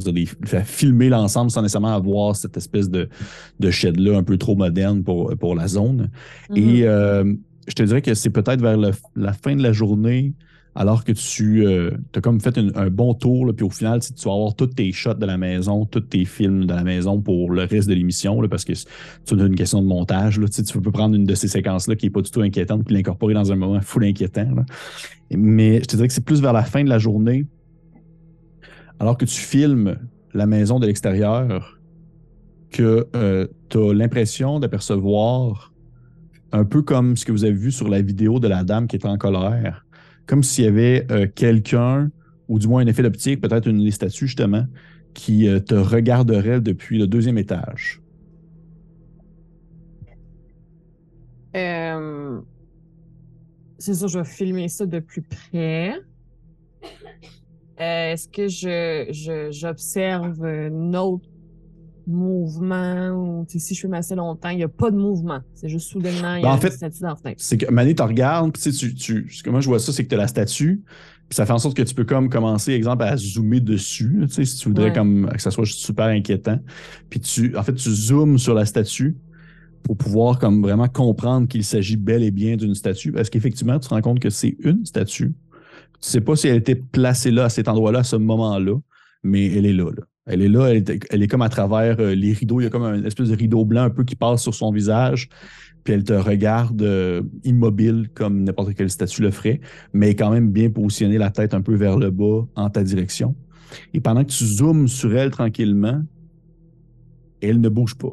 filmer 0.64 1.08
l'ensemble 1.08 1.50
sans 1.50 1.62
nécessairement 1.62 1.94
avoir 1.94 2.36
cette 2.36 2.56
espèce 2.56 2.88
de, 2.88 3.08
de 3.58 3.70
shed-là 3.70 4.16
un 4.18 4.22
peu 4.22 4.36
trop 4.36 4.54
moderne 4.54 5.02
pour, 5.02 5.36
pour 5.38 5.54
la 5.54 5.66
zone. 5.66 6.10
Mhm. 6.50 6.56
Et 6.56 6.82
euh, 6.84 7.34
je 7.66 7.74
te 7.74 7.82
dirais 7.82 8.02
que 8.02 8.14
c'est 8.14 8.30
peut-être 8.30 8.60
vers 8.60 8.76
le- 8.76 8.92
la 9.16 9.32
fin 9.32 9.56
de 9.56 9.62
la 9.62 9.72
journée, 9.72 10.34
alors 10.74 11.04
que 11.04 11.12
tu 11.12 11.66
as 11.66 12.20
comme 12.20 12.40
fait 12.40 12.58
un 12.58 12.88
bon 12.88 13.12
tour, 13.12 13.52
puis 13.54 13.64
au 13.64 13.70
final, 13.70 14.00
tu 14.00 14.24
vas 14.24 14.32
avoir 14.32 14.54
tous 14.54 14.68
tes 14.68 14.90
shots 14.92 15.14
de 15.14 15.26
la 15.26 15.36
maison, 15.36 15.84
tous 15.84 16.00
tes 16.00 16.24
films 16.24 16.64
de 16.64 16.72
la 16.72 16.82
maison 16.82 17.20
pour 17.20 17.50
le 17.50 17.64
reste 17.64 17.88
de 17.88 17.94
l'émission, 17.94 18.40
parce 18.48 18.64
que 18.64 18.72
c'est 18.74 18.86
une 19.32 19.54
question 19.54 19.82
de 19.82 19.86
montage. 19.86 20.40
Tu 20.50 20.80
peux 20.80 20.90
prendre 20.90 21.14
une 21.14 21.24
de 21.24 21.34
ces 21.34 21.48
séquences-là 21.48 21.96
qui 21.96 22.06
n'est 22.06 22.10
pas 22.10 22.22
du 22.22 22.30
tout 22.30 22.40
inquiétante, 22.40 22.84
puis 22.84 22.94
l'incorporer 22.94 23.34
dans 23.34 23.52
un 23.52 23.56
moment 23.56 23.80
full 23.82 24.04
inquiétant. 24.04 24.48
Mais 25.30 25.80
je 25.80 25.84
te 25.84 25.96
dirais 25.96 26.08
que 26.08 26.14
c'est 26.14 26.24
plus 26.24 26.40
vers 26.40 26.54
la 26.54 26.64
fin 26.64 26.82
de 26.82 26.88
la 26.88 26.98
journée, 26.98 27.46
alors 28.98 29.18
que 29.18 29.26
tu 29.26 29.40
filmes 29.40 29.98
la 30.32 30.46
maison 30.46 30.80
de 30.80 30.86
l'extérieur, 30.86 31.78
que 32.70 33.06
tu 33.68 33.78
as 33.78 33.92
l'impression 33.92 34.58
d'apercevoir 34.58 35.72
un 36.52 36.64
peu 36.64 36.80
comme 36.82 37.16
ce 37.16 37.26
que 37.26 37.32
vous 37.32 37.44
avez 37.44 37.52
vu 37.52 37.72
sur 37.72 37.88
la 37.88 38.00
vidéo 38.00 38.38
de 38.38 38.48
la 38.48 38.64
dame 38.64 38.86
qui 38.86 38.96
était 38.96 39.08
en 39.08 39.18
colère, 39.18 39.84
comme 40.26 40.42
s'il 40.42 40.64
y 40.64 40.68
avait 40.68 41.06
euh, 41.10 41.26
quelqu'un, 41.32 42.10
ou 42.48 42.58
du 42.58 42.68
moins 42.68 42.82
un 42.82 42.86
effet 42.86 43.02
d'optique, 43.02 43.40
peut-être 43.40 43.68
une 43.68 43.84
des 43.84 43.90
statues 43.90 44.26
justement, 44.26 44.66
qui 45.14 45.48
euh, 45.48 45.60
te 45.60 45.74
regarderait 45.74 46.60
depuis 46.60 46.98
le 46.98 47.06
deuxième 47.06 47.38
étage. 47.38 48.00
Euh, 51.54 52.40
c'est 53.78 53.94
sûr, 53.94 54.08
je 54.08 54.18
vais 54.20 54.24
filmer 54.24 54.68
ça 54.68 54.86
de 54.86 55.00
plus 55.00 55.22
près. 55.22 55.94
Euh, 57.80 58.12
Est-ce 58.12 58.28
que 58.28 58.48
je, 58.48 59.48
j'observe 59.50 60.44
un 60.44 60.94
autre 60.94 61.28
mouvement 62.12 63.10
ou 63.10 63.44
tu 63.46 63.58
si 63.58 63.74
je 63.74 63.80
filme 63.80 63.94
assez 63.94 64.14
longtemps, 64.14 64.48
il 64.50 64.56
n'y 64.58 64.62
a 64.64 64.68
pas 64.68 64.90
de 64.90 64.96
mouvement. 64.96 65.40
C'est 65.54 65.68
juste 65.68 65.88
soudainement, 65.90 66.34
il 66.36 66.40
y 66.40 66.42
Ben, 66.42 66.48
a 66.48 66.52
en 66.52 66.54
une 66.56 66.60
fait, 66.60 66.70
statue 66.70 67.00
dans 67.00 67.08
la 67.08 67.16
fenêtre. 67.16 67.40
C'est 67.42 67.58
que 67.58 67.70
Mané 67.70 67.94
te 67.94 68.02
regarde, 68.02 68.52
puis 68.52 68.62
tu 68.62 68.72
tu, 68.72 68.94
tu, 68.94 69.28
ce 69.30 69.42
que 69.42 69.50
moi 69.50 69.60
je 69.60 69.68
vois 69.68 69.78
ça, 69.78 69.92
c'est 69.92 70.04
que 70.04 70.08
tu 70.08 70.14
as 70.14 70.18
la 70.18 70.28
statue, 70.28 70.82
puis 71.28 71.36
ça 71.36 71.46
fait 71.46 71.52
en 71.52 71.58
sorte 71.58 71.76
que 71.76 71.82
tu 71.82 71.94
peux 71.94 72.04
comme 72.04 72.28
commencer, 72.28 72.72
exemple, 72.72 73.04
à 73.04 73.16
zoomer 73.16 73.60
dessus, 73.60 74.26
tu 74.32 74.44
si 74.46 74.56
tu 74.58 74.68
voudrais 74.68 74.86
Ouais. 74.86 74.92
comme 74.92 75.28
que 75.32 75.40
ça 75.42 75.50
soit 75.50 75.64
juste 75.64 75.80
super 75.80 76.06
inquiétant. 76.06 76.58
Puis 77.10 77.20
tu, 77.20 77.56
en 77.56 77.62
fait, 77.62 77.74
tu 77.74 77.90
zoomes 77.90 78.38
sur 78.38 78.54
la 78.54 78.66
statue 78.66 79.16
pour 79.82 79.96
pouvoir 79.96 80.38
comme 80.38 80.62
vraiment 80.62 80.88
comprendre 80.88 81.48
qu'il 81.48 81.64
s'agit 81.64 81.96
bel 81.96 82.22
et 82.22 82.30
bien 82.30 82.56
d'une 82.56 82.74
statue, 82.74 83.12
parce 83.12 83.30
qu'effectivement, 83.30 83.78
tu 83.80 83.88
te 83.88 83.94
rends 83.94 84.00
compte 84.02 84.20
que 84.20 84.30
c'est 84.30 84.56
une 84.62 84.84
statue. 84.86 85.34
Tu 86.00 86.08
sais 86.08 86.20
pas 86.20 86.36
si 86.36 86.48
elle 86.48 86.56
était 86.56 86.74
placée 86.74 87.30
là, 87.30 87.44
à 87.44 87.48
cet 87.48 87.68
endroit-là, 87.68 88.00
à 88.00 88.04
ce 88.04 88.16
moment-là, 88.16 88.76
mais 89.22 89.46
elle 89.46 89.66
est 89.66 89.72
là, 89.72 89.90
là. 89.90 90.02
Elle 90.26 90.42
est 90.42 90.48
là, 90.48 90.66
elle 90.68 90.76
est, 90.88 91.04
elle 91.10 91.22
est 91.22 91.28
comme 91.28 91.42
à 91.42 91.48
travers 91.48 91.98
euh, 92.00 92.14
les 92.14 92.32
rideaux. 92.32 92.60
Il 92.60 92.64
y 92.64 92.66
a 92.66 92.70
comme 92.70 92.84
un 92.84 93.04
espèce 93.04 93.28
de 93.28 93.36
rideau 93.36 93.64
blanc 93.64 93.82
un 93.82 93.90
peu 93.90 94.04
qui 94.04 94.14
passe 94.16 94.42
sur 94.42 94.54
son 94.54 94.70
visage 94.72 95.28
puis 95.84 95.94
elle 95.94 96.04
te 96.04 96.12
regarde 96.12 96.80
euh, 96.82 97.22
immobile 97.42 98.08
comme 98.14 98.44
n'importe 98.44 98.74
quelle 98.74 98.88
statue 98.88 99.20
le 99.22 99.32
ferait, 99.32 99.60
mais 99.92 100.14
quand 100.14 100.30
même 100.30 100.50
bien 100.52 100.70
positionner 100.70 101.18
la 101.18 101.30
tête 101.30 101.54
un 101.54 101.60
peu 101.60 101.74
vers 101.74 101.98
le 101.98 102.10
bas 102.12 102.46
en 102.54 102.70
ta 102.70 102.84
direction. 102.84 103.34
Et 103.92 104.00
pendant 104.00 104.22
que 104.22 104.30
tu 104.30 104.44
zoomes 104.44 104.86
sur 104.86 105.12
elle 105.16 105.32
tranquillement, 105.32 106.02
elle 107.40 107.60
ne 107.60 107.68
bouge 107.68 107.96
pas. 107.96 108.12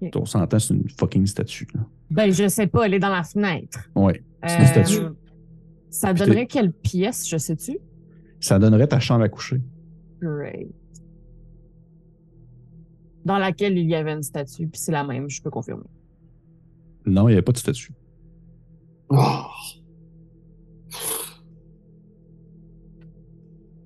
Ok. 0.00 0.12
On 0.14 0.24
s'entend, 0.24 0.60
c'est 0.60 0.74
une 0.74 0.88
fucking 0.96 1.26
statue. 1.26 1.66
Là. 1.74 1.80
Ben, 2.10 2.32
je 2.32 2.46
sais 2.48 2.68
pas, 2.68 2.84
elle 2.84 2.94
est 2.94 2.98
dans 3.00 3.10
la 3.10 3.24
fenêtre. 3.24 3.80
Ouais, 3.96 4.22
c'est 4.46 4.56
une 4.58 4.62
Euh, 4.62 4.66
statue. 4.66 5.00
Ça 5.90 6.14
donnerait 6.14 6.46
quelle 6.46 6.72
pièce, 6.72 7.28
je 7.28 7.36
sais-tu? 7.36 7.78
Ça 8.38 8.58
donnerait 8.60 8.86
ta 8.86 9.00
chambre 9.00 9.24
à 9.24 9.28
coucher. 9.28 9.60
Great. 10.20 10.68
Dans 13.24 13.38
laquelle 13.38 13.78
il 13.78 13.88
y 13.88 13.94
avait 13.94 14.12
une 14.12 14.22
statue, 14.22 14.66
puis 14.66 14.80
c'est 14.80 14.92
la 14.92 15.04
même, 15.04 15.30
je 15.30 15.40
peux 15.40 15.50
confirmer. 15.50 15.84
Non, 17.06 17.28
il 17.28 17.32
n'y 17.32 17.34
avait 17.34 17.42
pas 17.42 17.52
de 17.52 17.58
statue. 17.58 17.92
Oh. 19.08 19.44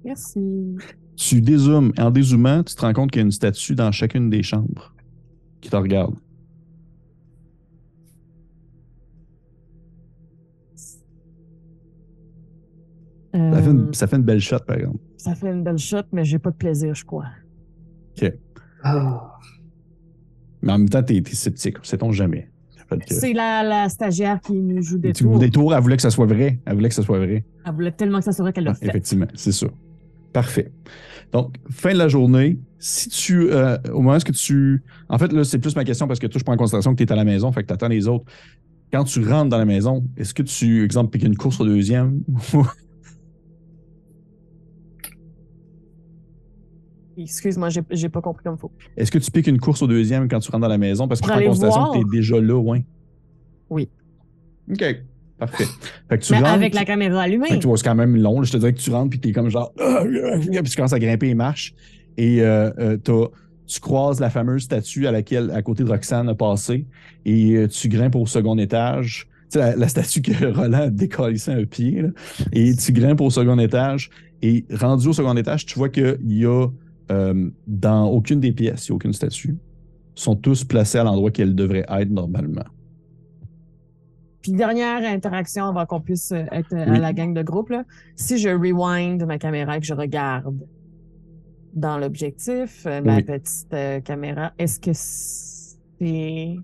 Merci. 0.04 0.76
Tu 1.16 1.40
dézoomes. 1.40 1.92
En 1.98 2.10
dézoomant, 2.10 2.62
tu 2.62 2.74
te 2.74 2.80
rends 2.80 2.92
compte 2.92 3.10
qu'il 3.10 3.20
y 3.20 3.22
a 3.22 3.26
une 3.26 3.32
statue 3.32 3.74
dans 3.74 3.90
chacune 3.90 4.30
des 4.30 4.42
chambres 4.42 4.94
qui 5.60 5.70
te 5.70 5.76
regarde. 5.76 6.14
Ça 13.32 13.62
fait, 13.62 13.68
Euh, 13.68 13.72
une, 13.72 13.94
ça 13.94 14.06
fait 14.06 14.16
une 14.16 14.22
belle 14.22 14.40
shot, 14.40 14.60
par 14.66 14.76
exemple. 14.76 14.98
ça 15.18 15.34
fait 15.34 15.50
une 15.50 15.62
belle 15.62 15.78
shot, 15.78 16.02
mais 16.12 16.24
j'ai 16.24 16.38
pas 16.38 16.50
de 16.50 16.56
plaisir, 16.56 16.94
je 16.94 17.04
crois. 17.04 17.26
Ah. 18.88 19.32
Mais 20.62 20.72
en 20.72 20.78
même 20.78 20.88
temps, 20.88 21.02
t'es 21.02 21.16
es 21.16 21.22
sceptique. 21.34 21.76
Sait-on 21.82 22.12
jamais. 22.12 22.48
Que- 22.88 22.96
C'est 23.08 23.32
la, 23.32 23.62
la 23.64 23.88
stagiaire 23.88 24.40
qui 24.40 24.52
nous 24.54 24.80
joue 24.80 24.98
des 24.98 25.12
Tu 25.12 25.24
tours. 25.24 25.38
des 25.40 25.50
tours, 25.50 25.74
elle 25.74 25.82
voulait 25.82 25.96
que 25.96 26.02
ça 26.02 26.10
soit 26.10 26.26
vrai. 26.26 26.60
Elle 26.66 26.74
voulait 26.74 26.88
que 26.88 26.94
ça 26.94 27.02
soit 27.02 27.18
vrai. 27.18 27.44
Elle 27.64 27.72
voulait 27.72 27.90
tellement 27.90 28.18
que 28.18 28.24
ça 28.24 28.32
soit 28.32 28.44
vrai 28.44 28.52
qu'elle 28.52 28.64
l'a 28.64 28.72
Ah, 28.72 28.74
fait. 28.76 28.86
effectivement, 28.86 29.26
c'est 29.34 29.50
ça. 29.52 29.66
Parfait. 30.32 30.70
Donc, 31.32 31.56
fin 31.70 31.92
de 31.92 31.98
la 31.98 32.06
journée, 32.08 32.58
si 32.78 33.08
tu. 33.08 33.50
euh, 33.50 33.76
au 33.92 34.02
moment 34.02 34.16
où 34.16 34.32
tu. 34.32 34.82
En 35.08 35.18
fait, 35.18 35.32
là, 35.32 35.42
c'est 35.42 35.58
plus 35.58 35.74
ma 35.74 35.84
question 35.84 36.06
parce 36.06 36.20
que 36.20 36.26
toi, 36.28 36.38
je 36.38 36.44
prends 36.44 36.54
en 36.54 36.58
considération 36.58 36.92
que 36.94 36.98
tu 36.98 37.02
es 37.04 37.12
à 37.12 37.16
la 37.16 37.24
maison, 37.24 37.50
fait 37.50 37.62
que 37.62 37.68
tu 37.68 37.74
attends 37.74 37.88
les 37.88 38.06
autres. 38.06 38.24
Quand 38.92 39.02
tu 39.02 39.26
rentres 39.26 39.48
dans 39.50 39.58
la 39.58 39.64
maison, 39.64 40.04
est-ce 40.16 40.32
que 40.32 40.44
tu, 40.44 40.84
exemple, 40.84 41.10
piques 41.10 41.24
une 41.24 41.36
course 41.36 41.58
au 41.60 41.64
deuxième? 41.66 42.22
Excuse-moi, 47.18 47.70
j'ai 47.70 47.80
j'ai 47.90 48.08
pas 48.08 48.20
compris 48.20 48.44
comme 48.44 48.58
faut. 48.58 48.70
est-ce 48.96 49.10
que 49.10 49.18
tu 49.18 49.30
piques 49.30 49.46
une 49.46 49.58
course 49.58 49.80
au 49.82 49.86
deuxième 49.86 50.28
quand 50.28 50.38
tu 50.40 50.50
rentres 50.50 50.62
dans 50.62 50.68
la 50.68 50.78
maison? 50.78 51.08
Parce 51.08 51.20
que 51.20 51.26
Pour 51.26 51.34
prends 51.36 51.52
voir? 51.52 51.92
que 51.92 51.98
tu 51.98 52.06
es 52.06 52.10
déjà 52.20 52.40
là, 52.40 52.56
ouais. 52.58 52.84
Oui. 53.70 53.88
OK. 54.70 54.84
Parfait. 55.38 55.64
Fait 56.08 56.18
que 56.18 56.24
tu 56.24 56.32
Mais 56.32 56.38
rentres. 56.38 56.50
avec 56.52 56.74
la 56.74 56.84
caméra 56.84 57.22
allumée. 57.22 57.48
Fait 57.48 57.56
que 57.56 57.60
tu 57.60 57.66
vois, 57.68 57.76
c'est 57.76 57.84
quand 57.84 57.94
même 57.94 58.16
long. 58.16 58.42
Je 58.42 58.52
te 58.52 58.56
dirais 58.56 58.72
que 58.72 58.78
tu 58.80 58.90
rentres 58.90 59.10
puis 59.10 59.20
t'es 59.20 59.32
comme 59.32 59.48
genre. 59.50 59.72
Puis 60.40 60.70
tu 60.70 60.76
commences 60.76 60.92
à 60.94 60.98
grimper 60.98 61.26
les 61.26 61.34
marches. 61.34 61.74
Et 62.16 62.40
euh, 62.42 62.70
euh, 62.78 62.96
t'as- 62.96 63.28
tu 63.66 63.80
croises 63.80 64.20
la 64.20 64.30
fameuse 64.30 64.62
statue 64.62 65.06
à 65.06 65.12
laquelle, 65.12 65.50
à 65.50 65.60
côté 65.60 65.82
de 65.84 65.88
Roxane, 65.90 66.28
a 66.28 66.34
passé. 66.34 66.86
Et 67.24 67.56
euh, 67.56 67.66
tu 67.68 67.88
grimpes 67.88 68.14
au 68.14 68.24
second 68.24 68.56
étage. 68.58 69.26
Tu 69.50 69.58
sais, 69.58 69.58
la, 69.58 69.76
la 69.76 69.88
statue 69.88 70.22
que 70.22 70.46
Roland 70.56 70.82
a 70.82 70.90
décalissé 70.90 71.50
un 71.52 71.64
pied. 71.64 72.00
là. 72.02 72.08
Et 72.52 72.74
tu 72.76 72.92
grimpes 72.92 73.20
au 73.20 73.28
second 73.30 73.58
étage. 73.58 74.08
Et 74.42 74.64
rendu 74.72 75.08
au 75.08 75.12
second 75.12 75.36
étage, 75.36 75.66
tu 75.66 75.78
vois 75.78 75.88
qu'il 75.88 76.16
y 76.28 76.46
a 76.46 76.66
euh, 77.10 77.50
dans 77.66 78.06
aucune 78.08 78.40
des 78.40 78.52
pièces, 78.52 78.88
il 78.88 78.92
n'y 78.92 78.94
a 78.94 78.96
aucune 78.96 79.12
statue. 79.12 79.56
Ils 80.16 80.20
sont 80.22 80.34
tous 80.36 80.64
placés 80.64 80.98
à 80.98 81.04
l'endroit 81.04 81.30
qu'elles 81.30 81.54
devraient 81.54 81.84
être 81.88 82.10
normalement. 82.10 82.64
Puis 84.42 84.52
dernière 84.52 85.02
interaction 85.04 85.64
avant 85.66 85.86
qu'on 85.86 86.00
puisse 86.00 86.30
euh, 86.32 86.44
être 86.52 86.72
euh, 86.72 86.84
Oui. 86.88 86.96
à 86.96 87.00
la 87.00 87.12
gang 87.12 87.34
de 87.34 87.42
groupe, 87.42 87.70
là. 87.70 87.84
si 88.14 88.38
je 88.38 88.48
rewind 88.48 89.24
ma 89.26 89.38
caméra 89.38 89.76
et 89.76 89.80
que 89.80 89.86
je 89.86 89.94
regarde 89.94 90.56
dans 91.74 91.98
l'objectif, 91.98 92.86
ma 92.86 93.16
Oui. 93.16 93.22
petite 93.22 93.66
euh, 93.74 94.00
caméra, 94.00 94.52
est-ce 94.58 94.80
que 94.80 94.92
c'est... 94.92 96.56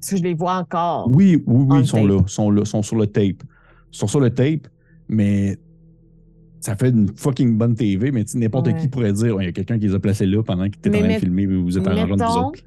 Est-ce 0.00 0.10
que 0.12 0.16
je 0.16 0.22
les 0.22 0.34
vois 0.34 0.54
encore? 0.54 1.08
Oui, 1.12 1.42
oui, 1.46 1.66
oui, 1.68 1.80
ils 1.80 1.86
sont 1.86 1.98
tape. 1.98 2.08
là, 2.08 2.22
sont 2.26 2.50
là, 2.50 2.64
sont 2.64 2.82
sur 2.82 2.96
le 2.96 3.06
tape. 3.06 3.42
Ils 3.92 3.96
sont 3.96 4.06
sur 4.06 4.20
le 4.20 4.30
tape, 4.30 4.68
mais 5.08 5.58
ça 6.60 6.74
fait 6.76 6.90
une 6.90 7.08
fucking 7.16 7.56
bonne 7.56 7.74
TV, 7.74 8.10
mais 8.10 8.24
n'importe 8.34 8.66
Ouais. 8.68 8.76
qui 8.76 8.88
pourrait 8.88 9.12
dire, 9.12 9.36
Ouais, 9.36 9.44
il 9.44 9.46
y 9.46 9.48
a 9.50 9.52
quelqu'un 9.52 9.78
qui 9.78 9.86
les 9.86 9.94
a 9.94 9.98
placés 10.00 10.26
là 10.26 10.42
pendant 10.42 10.68
que 10.68 10.76
tu 10.82 10.88
en 10.88 10.92
train 10.92 11.06
de 11.08 11.12
filmer, 11.18 11.46
vous 11.46 11.62
vous 11.64 11.78
êtes 11.78 11.86
arrangé 11.86 12.02
entre 12.12 12.24
vous 12.24 12.34
mettons- 12.34 12.48
autres. 12.48 12.62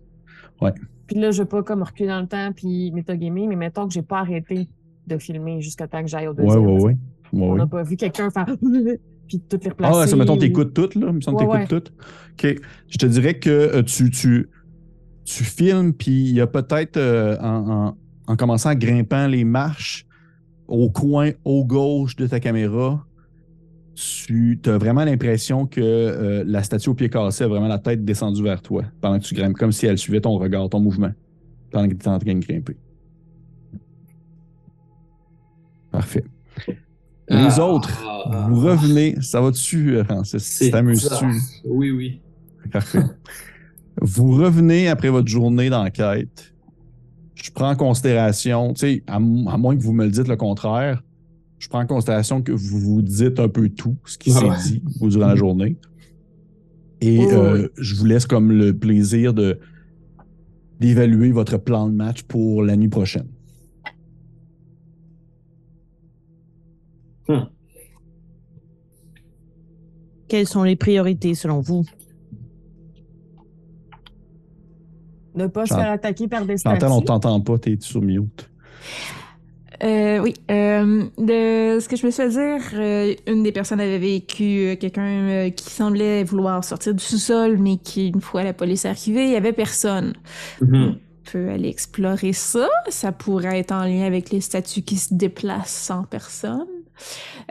Puis 1.08 1.19
là, 1.19 1.32
je 1.32 1.41
veux 1.41 1.47
pas 1.47 1.62
comme 1.63 1.84
reculer 1.84 2.08
dans 2.10 2.21
le 2.21 2.27
temps 2.27 2.51
puis 2.56 2.91
métagamer, 2.91 3.47
mais 3.47 3.56
mettons 3.56 3.88
que 3.88 3.93
j'ai 3.93 4.01
pas 4.01 4.19
arrêté 4.19 4.67
de 5.08 5.17
filmer 5.17 5.60
jusqu'à 5.62 5.88
temps 5.88 6.01
que 6.01 6.08
j'aille 6.08 6.27
au 6.27 6.34
Ouais, 6.34 6.43
deuxième. 6.45 6.65
ouais, 6.65 6.71
ouais. 6.73 6.82
ouais, 6.84 6.97
On 7.34 7.51
ouais. 7.51 7.58
n'a 7.58 7.67
pas 7.67 7.84
vu 7.84 7.97
quelqu'un 7.97 8.30
faire 8.30 8.45
puis 9.27 9.39
toutes 9.49 9.63
les 9.63 9.69
replacer. 9.71 9.99
Ah, 10.04 10.08
ça, 10.08 10.15
mettons, 10.15 10.36
ou- 10.36 10.39
t'écoutes 10.39 10.73
toutes, 10.73 10.95
là. 10.95 11.08
Il 11.10 11.13
me 11.15 11.21
semble 11.21 11.38
que 11.39 11.43
Ouais, 11.45 11.65
t'écoutes 11.65 11.86
toutes. 11.86 11.93
OK. 12.45 12.56
Je 12.89 12.97
te 12.97 13.06
dirais 13.06 13.39
que 13.39 13.49
euh, 13.49 13.84
tu, 13.84 14.10
tu, 14.12 14.47
tu 15.25 15.43
filmes, 15.43 15.93
puis 15.93 16.12
il 16.30 16.34
y 16.36 16.41
a 16.41 16.47
peut-être, 16.47 16.97
euh, 16.97 17.38
en, 17.41 17.88
en- 17.88 17.97
en 18.27 18.36
commençant 18.38 18.69
à 18.69 18.75
grimpant 18.75 19.27
les 19.27 19.43
marches, 19.43 20.06
au 20.67 20.89
coin, 20.89 21.32
au 21.43 21.65
gauche 21.65 22.15
de 22.15 22.27
ta 22.27 22.39
caméra, 22.39 23.06
tu 23.95 24.60
as 24.65 24.77
vraiment 24.77 25.04
l'impression 25.04 25.65
que 25.67 25.82
euh, 25.82 26.43
la 26.45 26.63
statue 26.63 26.89
au 26.89 26.93
pied 26.93 27.10
cassé 27.10 27.43
a 27.43 27.47
vraiment 27.47 27.67
la 27.67 27.80
tête 27.80 28.04
descendue 28.06 28.43
vers 28.43 28.62
toi 28.62 28.84
pendant 29.01 29.19
que 29.19 29.23
tu 29.25 29.36
grimpes, 29.36 29.58
comme 29.58 29.71
si 29.71 29.86
elle 29.86 29.97
suivait 29.97 30.21
ton 30.21 30.38
regard, 30.38 30.69
ton 30.69 30.80
mouvement, 30.80 31.12
pendant 31.71 31.86
que 31.86 31.91
tu 31.91 31.95
étais 31.97 32.08
en 32.08 32.19
train 32.19 32.34
de 32.36 32.39
grimper. 32.45 32.77
Parfait. 35.91 36.23
Les 37.27 37.60
Ah, 37.60 37.65
autres, 37.65 37.91
ah, 38.06 38.47
vous 38.49 38.60
revenez. 38.62 39.15
Ça 39.21 39.39
va 39.41 39.51
dessus, 39.51 39.95
euh, 39.97 40.04
Francis? 40.04 40.43
C'est 40.43 40.71
T'amuses-tu? 40.71 41.25
Oui, 41.65 41.91
oui. 41.91 42.21
Parfait. 42.71 42.99
Vous 44.01 44.32
revenez 44.32 44.88
après 44.88 45.10
votre 45.10 45.27
journée 45.27 45.69
d'enquête. 45.69 46.54
Je 47.36 47.51
prends 47.51 47.71
en 47.71 47.75
considération, 47.75 48.73
tu 48.73 48.80
sais, 48.80 49.04
à 49.08 49.19
moins 49.19 49.75
que 49.75 49.82
vous 49.82 49.93
me 49.93 50.06
le 50.06 50.12
dites 50.12 50.27
le 50.27 50.36
contraire, 50.36 51.01
je 51.62 51.69
prends 51.69 51.82
en 51.82 51.86
considération 51.86 52.41
que 52.41 52.52
vous 52.52 52.80
vous 52.80 53.02
dites 53.04 53.39
un 53.39 53.47
peu 53.47 53.69
tout 53.69 53.95
ce 54.06 54.17
qui 54.17 54.32
Ah 54.36 54.39
s'est 54.39 54.50
ouais. 54.50 54.58
dit 54.63 54.84
au- 55.00 55.10
durant 55.10 55.28
la 55.28 55.36
journée. 55.36 55.78
Et 57.02 57.19
oui, 57.19 57.28
euh, 57.32 57.67
je 57.78 57.93
vous 57.95 58.06
laisse 58.06 58.26
comme 58.26 58.52
le 58.52 58.76
plaisir 58.76 59.34
de 59.36 59.60
d'évaluer 60.80 61.32
votre 61.32 61.58
plan 61.60 61.88
de 61.88 61.93
match 61.93 62.24
pour 62.24 62.63
la 62.63 62.76
nuit 62.76 62.89
prochaine. 62.89 63.28
Quelles 70.28 70.47
sont 70.47 70.63
les 70.63 70.76
priorités 70.76 71.36
selon 71.36 71.60
vous? 71.60 71.86
Ne 75.36 75.47
pas 75.47 75.65
se 75.65 75.74
faire 75.74 75.91
attaquer 75.91 76.28
par 76.28 76.45
des 76.45 76.58
statues. 76.58 76.76
Chantal, 76.82 76.91
on 76.91 77.02
t'entend 77.02 77.39
pas, 77.41 77.58
t'es 77.58 77.78
sur 77.80 78.02
mute? 78.02 78.50
Euh, 79.84 80.20
oui. 80.20 80.36
Euh, 80.52 81.04
de 81.17 81.80
ce 81.80 81.88
que 81.88 81.96
je 81.96 82.06
me 82.06 82.12
suis 82.12 82.22
fait 82.22 82.30
dire, 82.30 82.62
euh, 82.74 83.15
une 83.28 83.44
des 83.44 83.52
personnes 83.52 83.80
avait 83.80 83.98
vécu 83.98 84.44
euh, 84.44 84.76
quelqu'un 84.76 85.08
euh, 85.08 85.50
qui 85.50 85.70
semblait 85.70 86.24
vouloir 86.24 86.63
sortir 86.63 86.94
du 86.94 87.04
sous-sol, 87.04 87.58
mais 87.58 87.78
qui, 87.78 88.10
une 88.10 88.22
fois 88.22 88.44
la 88.44 88.54
police 88.54 88.86
arrivée, 88.86 89.26
il 89.26 89.32
y 89.32 89.36
avait 89.36 89.54
personne. 89.54 90.13
Mhm. 90.62 90.96
On 90.96 91.32
peut 91.32 91.50
aller 91.50 91.70
explorer 91.70 92.34
ça. 92.34 92.67
Ça 92.89 93.12
pourrait 93.12 93.60
être 93.60 93.72
en 93.72 93.86
lien 93.86 94.04
avec 94.04 94.32
les 94.32 94.41
statues 94.41 94.82
qui 94.82 94.98
se 94.98 95.13
déplacent 95.13 95.72
sans 95.72 96.04
personne. 96.04 96.67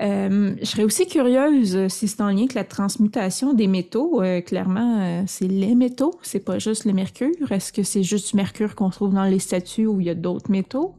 Euh, 0.01 0.55
je 0.61 0.65
serais 0.65 0.85
aussi 0.85 1.07
curieuse 1.07 1.89
si 1.89 2.09
c'est 2.09 2.21
en 2.21 2.29
lien 2.29 2.41
avec 2.41 2.55
la 2.55 2.65
transmutation 2.65 3.53
des 3.53 3.67
métaux. 3.67 4.23
Euh, 4.23 4.41
clairement, 4.41 5.01
euh, 5.01 5.23
c'est 5.27 5.49
les 5.49 5.75
métaux, 5.75 6.19
c'est 6.23 6.45
pas 6.45 6.59
juste 6.59 6.85
le 6.85 6.93
mercure. 6.93 7.51
Est-ce 7.51 7.73
que 7.73 7.83
c'est 7.83 8.03
juste 8.03 8.31
du 8.31 8.37
mercure 8.37 8.75
qu'on 8.75 8.91
trouve 8.91 9.15
dans 9.15 9.25
les 9.25 9.39
statues 9.39 9.87
ou 9.87 10.01
il 10.01 10.07
y 10.07 10.11
a 10.11 10.15
d'autres 10.15 10.51
métaux? 10.51 10.95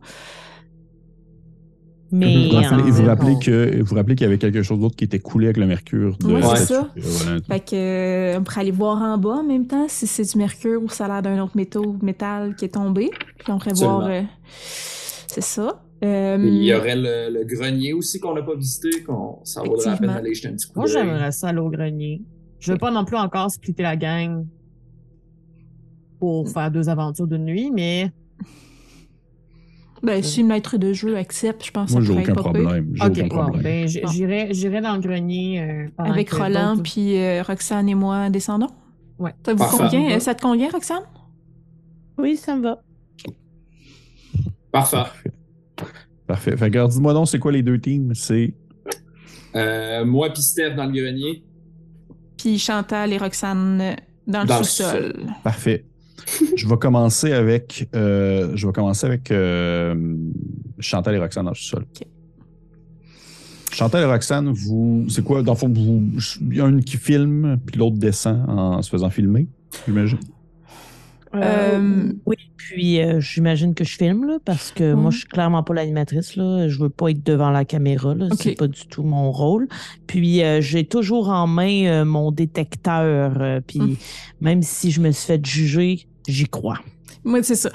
Mais 2.14 2.50
vous 2.50 2.56
rappelez, 2.58 2.92
vous 2.92 3.02
euh, 3.02 3.06
rappelez 3.08 3.32
on- 3.32 3.40
que 3.40 3.82
vous 3.84 3.96
rappelez 3.96 4.16
qu'il 4.16 4.26
y 4.26 4.28
avait 4.28 4.38
quelque 4.38 4.64
chose 4.64 4.80
d'autre 4.80 4.96
qui 4.96 5.06
était 5.06 5.20
coulé 5.20 5.48
avec 5.48 5.58
le 5.58 5.66
mercure. 5.66 6.18
De 6.18 6.34
la 6.36 6.56
c'est 6.56 6.66
ça. 6.74 6.90
Euh, 6.98 7.02
voilà. 7.02 7.42
Fait 7.42 7.60
que, 7.62 7.76
euh, 7.76 8.40
on 8.40 8.44
pourrait 8.44 8.62
aller 8.62 8.72
voir 8.72 9.02
en 9.02 9.18
bas 9.18 9.38
en 9.40 9.44
même 9.44 9.66
temps 9.68 9.86
si 9.88 10.08
c'est 10.08 10.30
du 10.32 10.38
mercure 10.38 10.84
ou 10.84 10.90
ça 10.90 11.06
a 11.06 11.08
l'air 11.08 11.22
d'un 11.22 11.42
autre 11.44 11.56
métaux, 11.56 11.96
métal 12.02 12.56
qui 12.56 12.66
est 12.66 12.74
tombé. 12.74 13.10
Puis 13.40 13.52
on 13.52 13.58
pourrait 13.58 13.72
Absolument. 13.72 14.00
voir. 14.00 14.10
euh, 14.12 14.22
c'est 15.28 15.42
ça. 15.44 15.82
Euh, 16.04 16.38
Il 16.42 16.64
y 16.64 16.74
aurait 16.74 16.96
le, 16.96 17.32
le 17.32 17.44
grenier 17.46 17.94
aussi 17.94 18.20
qu'on 18.20 18.34
n'a 18.34 18.42
pas 18.42 18.56
visité, 18.56 18.90
qu'on 19.04 19.40
ça 19.44 19.62
vaudrait 19.62 19.92
la 19.92 19.98
peine 19.98 20.08
d'aller 20.14 20.34
jeter 20.34 20.48
un 20.50 20.54
petit 20.54 20.68
coup 20.68 20.80
Moi, 20.80 20.88
j'aimerais 20.88 21.32
ça 21.32 21.50
aller 21.50 21.60
au 21.60 21.70
grenier. 21.70 22.24
Je 22.60 22.72
veux 22.74 22.78
pas 22.80 22.92
non 22.92 23.06
plus 23.06 23.18
encore 23.18 23.50
splitter 23.52 23.84
la 23.84 23.96
gang 23.96 24.46
pour 26.20 26.50
faire 26.50 26.70
deux 26.72 26.90
aventures 26.90 27.28
de 27.28 27.38
nuit, 27.38 27.72
mais 27.72 28.12
Ben, 30.04 30.24
si 30.24 30.42
le 30.42 30.48
maître 30.48 30.78
de 30.78 30.94
jeu 30.94 31.16
accepte, 31.16 31.64
je 31.64 31.72
pense 31.72 31.92
Moi, 31.92 32.02
que 32.02 32.08
ça 32.08 32.14
aucun 32.14 32.22
être 32.22 32.34
pas 32.34 32.42
pire. 32.42 32.52
problème. 32.64 32.92
J'ai 32.96 33.06
aucun 33.06 33.28
problème. 33.28 33.62
ben, 33.64 33.88
Bon. 34.04 34.12
j'irai, 34.12 34.48
j'irai 34.52 34.82
dans 34.82 34.96
le 34.96 35.00
grenier 35.02 35.62
euh, 35.62 35.88
Avec 36.00 36.32
Roland, 36.32 36.78
puis 36.84 37.18
euh, 37.18 37.44
Roxane 37.44 37.88
et 37.88 37.94
moi 37.96 38.30
descendons. 38.32 38.70
Ouais. 39.20 39.34
Ça 39.46 39.54
vous 39.54 39.60
Parfait. 39.60 39.78
convient? 39.78 40.20
Ça 40.20 40.34
te 40.34 40.42
convient, 40.42 40.70
Roxane? 40.70 41.04
Oui, 42.18 42.36
ça 42.36 42.56
me 42.56 42.64
va. 42.64 42.82
Parfait. 44.72 44.98
Parfait. 44.98 45.32
Parfait. 46.28 46.58
Fait 46.58 46.72
que, 46.72 46.88
dis-moi 46.88 47.14
donc, 47.14 47.28
c'est 47.28 47.40
quoi 47.40 47.52
les 47.52 47.62
deux 47.62 47.80
teams? 47.80 48.14
C'est. 48.16 48.54
Euh, 49.56 50.06
moi 50.06 50.30
puis 50.32 50.42
Steph 50.42 50.76
dans 50.76 50.86
le 50.86 50.94
grenier. 50.94 51.44
Puis 52.38 52.58
Chantal 52.58 53.12
et 53.14 53.18
Roxane 53.18 53.96
dans, 54.26 54.44
le 54.44 54.64
sous-sol. 54.64 55.14
Parfait. 55.44 55.86
Je 56.56 56.68
vais 56.68 56.78
commencer 56.78 57.32
avec. 57.34 57.90
euh, 57.96 58.52
je 58.56 58.68
vais 58.68 58.74
commencer 58.74 59.06
avec 59.08 59.32
euh, 59.32 59.96
Chantal 60.80 61.16
et 61.16 61.20
Roxane 61.20 61.46
dans 61.46 61.52
le 61.52 61.56
sol. 61.56 61.86
Ok. 61.96 62.08
Chantal 63.72 64.04
et 64.04 64.06
Roxane, 64.06 64.50
vous. 64.52 65.06
C'est 65.10 65.24
quoi? 65.24 65.42
Dans 65.44 65.54
le 65.54 65.58
fond, 65.58 65.72
vous. 65.74 66.04
Il 66.42 66.58
y 66.58 66.62
en 66.62 66.66
a 66.66 66.70
une 66.70 66.84
qui 66.84 66.98
filme, 66.98 67.58
puis 67.66 67.78
l'autre 67.80 67.98
descend 67.98 68.44
en 68.50 68.82
se 68.82 68.90
faisant 68.90 69.10
filmer, 69.10 69.48
j'imagine? 69.88 70.20
Euh, 71.34 72.12
oui, 72.26 72.36
puis 72.58 73.00
euh, 73.02 73.22
j'imagine 73.22 73.74
que 73.74 73.86
je 73.86 73.96
filme, 73.96 74.26
là, 74.28 74.40
parce 74.44 74.74
que 74.74 74.94
moi, 74.94 75.06
Mhm. 75.06 75.12
je 75.12 75.18
suis 75.20 75.28
clairement 75.28 75.64
pas 75.64 75.74
l'animatrice. 75.74 76.36
là. 76.36 76.68
Je 76.68 76.78
veux 76.78 76.90
pas 76.90 77.12
être 77.12 77.26
devant 77.26 77.52
la 77.52 77.64
caméra. 77.64 78.14
là. 78.14 78.28
C'est 78.38 78.52
Ok. 78.52 78.58
pas 78.58 78.68
du 78.68 78.86
tout 78.88 79.04
mon 79.04 79.32
rôle. 79.32 79.70
Puis 80.08 80.44
euh, 80.44 80.60
j'ai 80.60 80.84
toujours 80.86 81.30
en 81.30 81.48
main 81.48 81.86
euh, 81.86 82.04
mon 82.04 82.34
détecteur. 82.34 83.38
euh, 83.42 83.62
puis 83.66 83.80
Mhm. 83.80 83.96
même 84.42 84.62
si 84.62 84.92
je 84.92 85.00
me 85.00 85.12
suis 85.12 85.26
fait 85.28 85.46
juger, 85.46 86.06
j'y 86.32 86.46
crois. 86.48 86.80
Moi, 87.24 87.44
c'est 87.44 87.56
ça. 87.56 87.72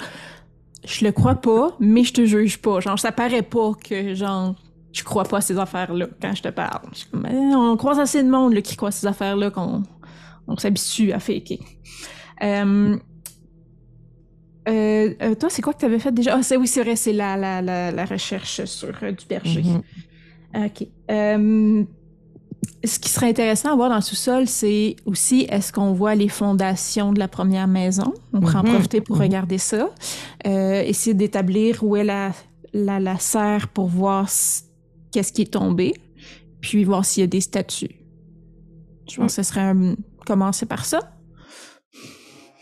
Je 0.85 1.05
le 1.05 1.11
crois 1.11 1.35
pas, 1.35 1.75
mais 1.79 2.03
je 2.03 2.13
te 2.13 2.25
juge 2.25 2.57
pas. 2.59 2.79
Genre, 2.79 2.97
ça 2.97 3.11
paraît 3.11 3.41
pas 3.41 3.71
que, 3.73 4.13
genre, 4.13 4.55
je 4.93 5.03
crois 5.03 5.23
pas 5.23 5.37
à 5.37 5.41
ces 5.41 5.57
affaires-là 5.57 6.07
quand 6.21 6.33
je 6.33 6.41
te 6.43 6.49
parle. 6.49 6.89
On 7.13 7.75
croise 7.77 7.99
assez 7.99 8.23
de 8.23 8.29
monde 8.29 8.53
là, 8.53 8.61
qui 8.61 8.75
croit 8.75 8.89
à 8.89 8.91
ces 8.91 9.05
affaires-là 9.05 9.51
qu'on 9.51 9.83
on 10.47 10.57
s'habitue 10.57 11.11
à 11.11 11.19
faker. 11.19 11.59
Euh, 12.41 12.97
euh, 14.69 15.13
euh, 15.21 15.35
toi, 15.35 15.49
c'est 15.49 15.61
quoi 15.61 15.73
que 15.73 15.79
tu 15.79 15.85
avais 15.85 15.99
fait 15.99 16.11
déjà? 16.11 16.35
Ah, 16.35 16.43
c'est 16.43 16.57
oui, 16.57 16.67
c'est 16.67 16.83
vrai, 16.83 16.95
c'est 16.95 17.13
la, 17.13 17.35
la, 17.37 17.61
la, 17.61 17.91
la 17.91 18.05
recherche 18.05 18.63
sur 18.65 18.91
du 18.91 19.25
berger. 19.27 19.63
Mhm. 19.63 20.65
OK. 20.65 20.87
Ce 22.83 22.99
qui 22.99 23.09
serait 23.09 23.29
intéressant 23.29 23.71
à 23.73 23.75
voir 23.75 23.89
dans 23.89 23.95
le 23.95 24.01
sous-sol, 24.01 24.47
c'est 24.47 24.95
aussi 25.05 25.45
est-ce 25.49 25.71
qu'on 25.73 25.93
voit 25.93 26.15
les 26.15 26.29
fondations 26.29 27.11
de 27.13 27.19
la 27.19 27.27
première 27.27 27.67
maison? 27.67 28.13
On 28.33 28.39
pourrait 28.39 28.55
en 28.57 28.63
Mhm. 28.63 28.69
profiter 28.73 29.01
pour 29.01 29.15
Mhm. 29.17 29.21
regarder 29.23 29.57
ça. 29.57 29.89
Euh, 30.45 30.81
essayer 30.81 31.13
d'établir 31.13 31.83
où 31.83 31.95
est 31.95 32.03
la, 32.03 32.31
la, 32.73 32.99
la 32.99 33.17
serre 33.19 33.67
pour 33.69 33.87
voir 33.87 34.27
qu'est-ce 35.11 35.31
qui 35.33 35.41
est 35.43 35.53
tombé, 35.53 35.93
puis 36.61 36.83
voir 36.83 37.03
s'il 37.05 37.21
y 37.21 37.23
a 37.23 37.27
des 37.27 37.41
statues. 37.41 37.95
Je 39.09 39.17
pense 39.17 39.35
que 39.35 39.43
ce 39.43 39.49
serait 39.49 39.61
un- 39.61 39.95
commencer 40.25 40.65
par 40.65 40.85
ça. 40.85 40.99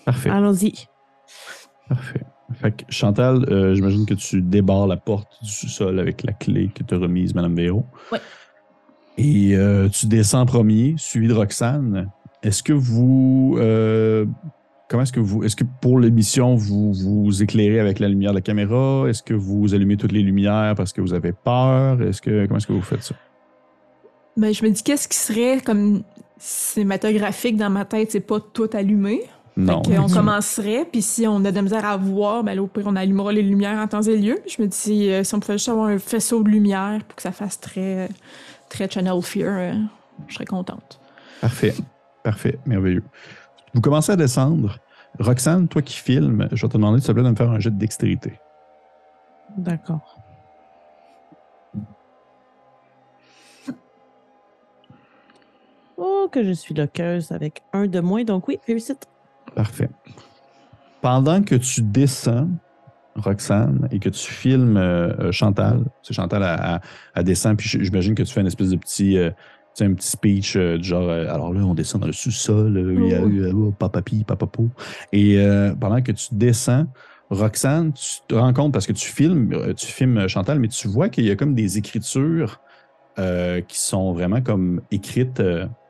Parfait. 0.05 0.29
Allons-y. 0.29 0.73
Parfait. 1.89 2.21
Fait 2.61 2.71
que 2.71 2.83
Chantal, 2.89 3.43
euh, 3.49 3.73
j'imagine 3.73 4.05
que 4.05 4.13
tu 4.13 4.41
débarres 4.41 4.87
la 4.87 4.97
porte 4.97 5.27
du 5.43 5.49
sous-sol 5.51 5.99
avec 5.99 6.23
la 6.23 6.31
clé 6.33 6.69
que 6.73 6.83
t'a 6.83 6.97
remise 6.97 7.33
Mme 7.33 7.55
Véro. 7.55 7.85
Ouais. 8.11 8.19
Et 9.17 9.55
euh, 9.55 9.87
tu 9.89 10.07
descends 10.07 10.41
en 10.41 10.45
premier, 10.45 10.95
suivi 10.97 11.27
de 11.27 11.33
Roxane. 11.33 12.09
Est-ce 12.43 12.61
que 12.63 12.73
vous. 12.73 13.55
euh, 13.59 14.25
comment 14.89 15.03
est-ce 15.03 15.13
que 15.13 15.19
vous. 15.19 15.43
Est-ce 15.43 15.55
que 15.55 15.63
pour 15.81 15.99
l'émission, 15.99 16.55
vous 16.55 16.93
vous 16.93 17.41
éclairez 17.41 17.79
avec 17.79 17.99
la 17.99 18.09
lumière 18.09 18.31
de 18.31 18.35
la 18.37 18.41
caméra? 18.41 19.05
Est-ce 19.07 19.23
que 19.23 19.33
vous 19.33 19.73
allumez 19.73 19.97
toutes 19.97 20.11
les 20.11 20.21
lumières 20.21 20.75
parce 20.75 20.93
que 20.93 21.01
vous 21.01 21.13
avez 21.13 21.31
peur? 21.31 22.01
Est-ce 22.01 22.21
que. 22.21 22.45
Comment 22.45 22.57
est-ce 22.57 22.67
que 22.67 22.73
vous 22.73 22.81
faites 22.81 23.03
ça? 23.03 23.15
Ben, 24.37 24.53
je 24.53 24.63
me 24.65 24.69
dis 24.69 24.83
qu'est-ce 24.83 25.07
qui 25.07 25.17
serait 25.17 25.61
comme 25.61 26.03
cinématographique 26.37 27.55
dans 27.55 27.69
ma 27.69 27.85
tête, 27.85 28.11
c'est 28.11 28.19
pas 28.19 28.39
tout 28.39 28.69
allumé. 28.73 29.21
Non. 29.55 29.81
Fait 29.83 29.91
effectivement. 29.93 30.07
commencerait, 30.21 30.85
puis 30.91 31.01
si 31.01 31.25
on 31.25 31.37
a 31.45 31.51
de 31.51 31.55
la 31.55 31.61
misère 31.61 31.85
à 31.85 31.95
voir, 31.95 32.43
ben 32.43 32.59
au 32.59 32.67
pire, 32.67 32.83
on 32.85 32.95
allumera 32.97 33.31
les 33.31 33.41
lumières 33.41 33.79
en 33.79 33.87
temps 33.87 34.01
et 34.01 34.17
lieu. 34.17 34.39
Je 34.45 34.61
me 34.61 34.67
dis, 34.67 35.09
euh, 35.09 35.23
si 35.23 35.33
on 35.33 35.39
pouvait 35.39 35.53
juste 35.53 35.69
avoir 35.69 35.87
un 35.87 35.97
faisceau 35.97 36.43
de 36.43 36.49
lumière 36.49 36.99
pour 37.07 37.15
que 37.15 37.21
ça 37.21 37.31
fasse 37.31 37.59
très, 37.61 38.09
très 38.75 38.89
Channel 38.89 39.21
Fear, 39.21 39.57
euh, 39.57 39.73
je 40.27 40.33
serais 40.33 40.45
contente. 40.45 40.99
Parfait. 41.39 41.73
Parfait. 42.23 42.59
Merveilleux. 42.65 43.03
Vous 43.73 43.81
commencez 43.81 44.11
à 44.11 44.15
descendre. 44.17 44.79
Roxane, 45.17 45.69
toi 45.69 45.81
qui 45.81 45.95
filmes, 45.95 46.49
je 46.51 46.61
vais 46.61 46.67
te 46.67 46.73
demander, 46.73 46.99
s'il 46.99 47.07
te 47.07 47.11
plaît, 47.13 47.23
de 47.23 47.29
me 47.29 47.35
faire 47.35 47.49
un 47.49 47.59
jet 47.59 47.71
de 47.71 47.77
dextérité. 47.77 48.33
D'accord. 49.57 50.19
Oh, 55.97 56.27
que 56.29 56.43
je 56.43 56.51
suis 56.51 56.75
loqueuse 56.75 57.31
avec 57.31 57.61
un 57.71 57.87
de 57.87 58.01
moins. 58.01 58.25
Donc 58.25 58.49
oui, 58.49 58.59
réussite. 58.67 59.07
Parfait. 59.55 59.89
Pendant 61.01 61.41
que 61.41 61.55
tu 61.55 61.81
descends, 61.81 62.49
Roxane, 63.15 63.87
et 63.91 63.99
que 63.99 64.09
tu 64.09 64.31
filmes 64.31 64.77
euh, 64.77 65.31
Chantal, 65.31 65.85
c'est 66.03 66.13
Chantal 66.13 66.43
à, 66.43 66.75
à, 66.75 66.81
à 67.13 67.23
descend, 67.23 67.57
puis 67.57 67.69
j'imagine 67.69 68.15
que 68.15 68.23
tu 68.23 68.33
fais 68.33 68.41
une 68.41 68.47
espèce 68.47 68.69
de 68.69 68.75
petit, 68.77 69.17
euh, 69.17 69.29
tu 69.29 69.35
sais, 69.75 69.85
un 69.85 69.93
petit 69.93 70.07
speech 70.07 70.55
euh, 70.55 70.77
du 70.77 70.83
genre, 70.87 71.09
euh, 71.09 71.27
alors 71.33 71.53
là, 71.53 71.61
on 71.61 71.73
descend 71.73 72.01
dans 72.01 72.07
le 72.07 72.13
sous-sol, 72.13 72.77
euh, 72.77 72.93
il 72.93 73.09
y 73.09 73.13
a 73.13 73.21
Oh. 73.21 73.27
eu 73.29 73.51
oh, 73.53 73.71
papapi, 73.71 74.23
papapo. 74.23 74.69
Et 75.13 75.37
pendant 75.79 76.01
que 76.01 76.11
tu 76.11 76.27
descends, 76.33 76.87
Roxane, 77.29 77.93
tu 77.93 78.17
te 78.27 78.35
rends 78.35 78.53
compte, 78.53 78.73
parce 78.73 78.85
que 78.85 78.93
tu 78.93 79.09
filmes, 79.09 79.73
tu 79.75 79.87
filmes 79.87 80.27
Chantal, 80.27 80.59
mais 80.59 80.67
tu 80.67 80.87
vois 80.87 81.09
qu'il 81.09 81.25
y 81.25 81.31
a 81.31 81.35
comme 81.35 81.55
des 81.55 81.77
écritures 81.77 82.61
qui 83.17 83.79
sont 83.79 84.13
vraiment 84.13 84.41
comme 84.41 84.81
écrites, 84.91 85.41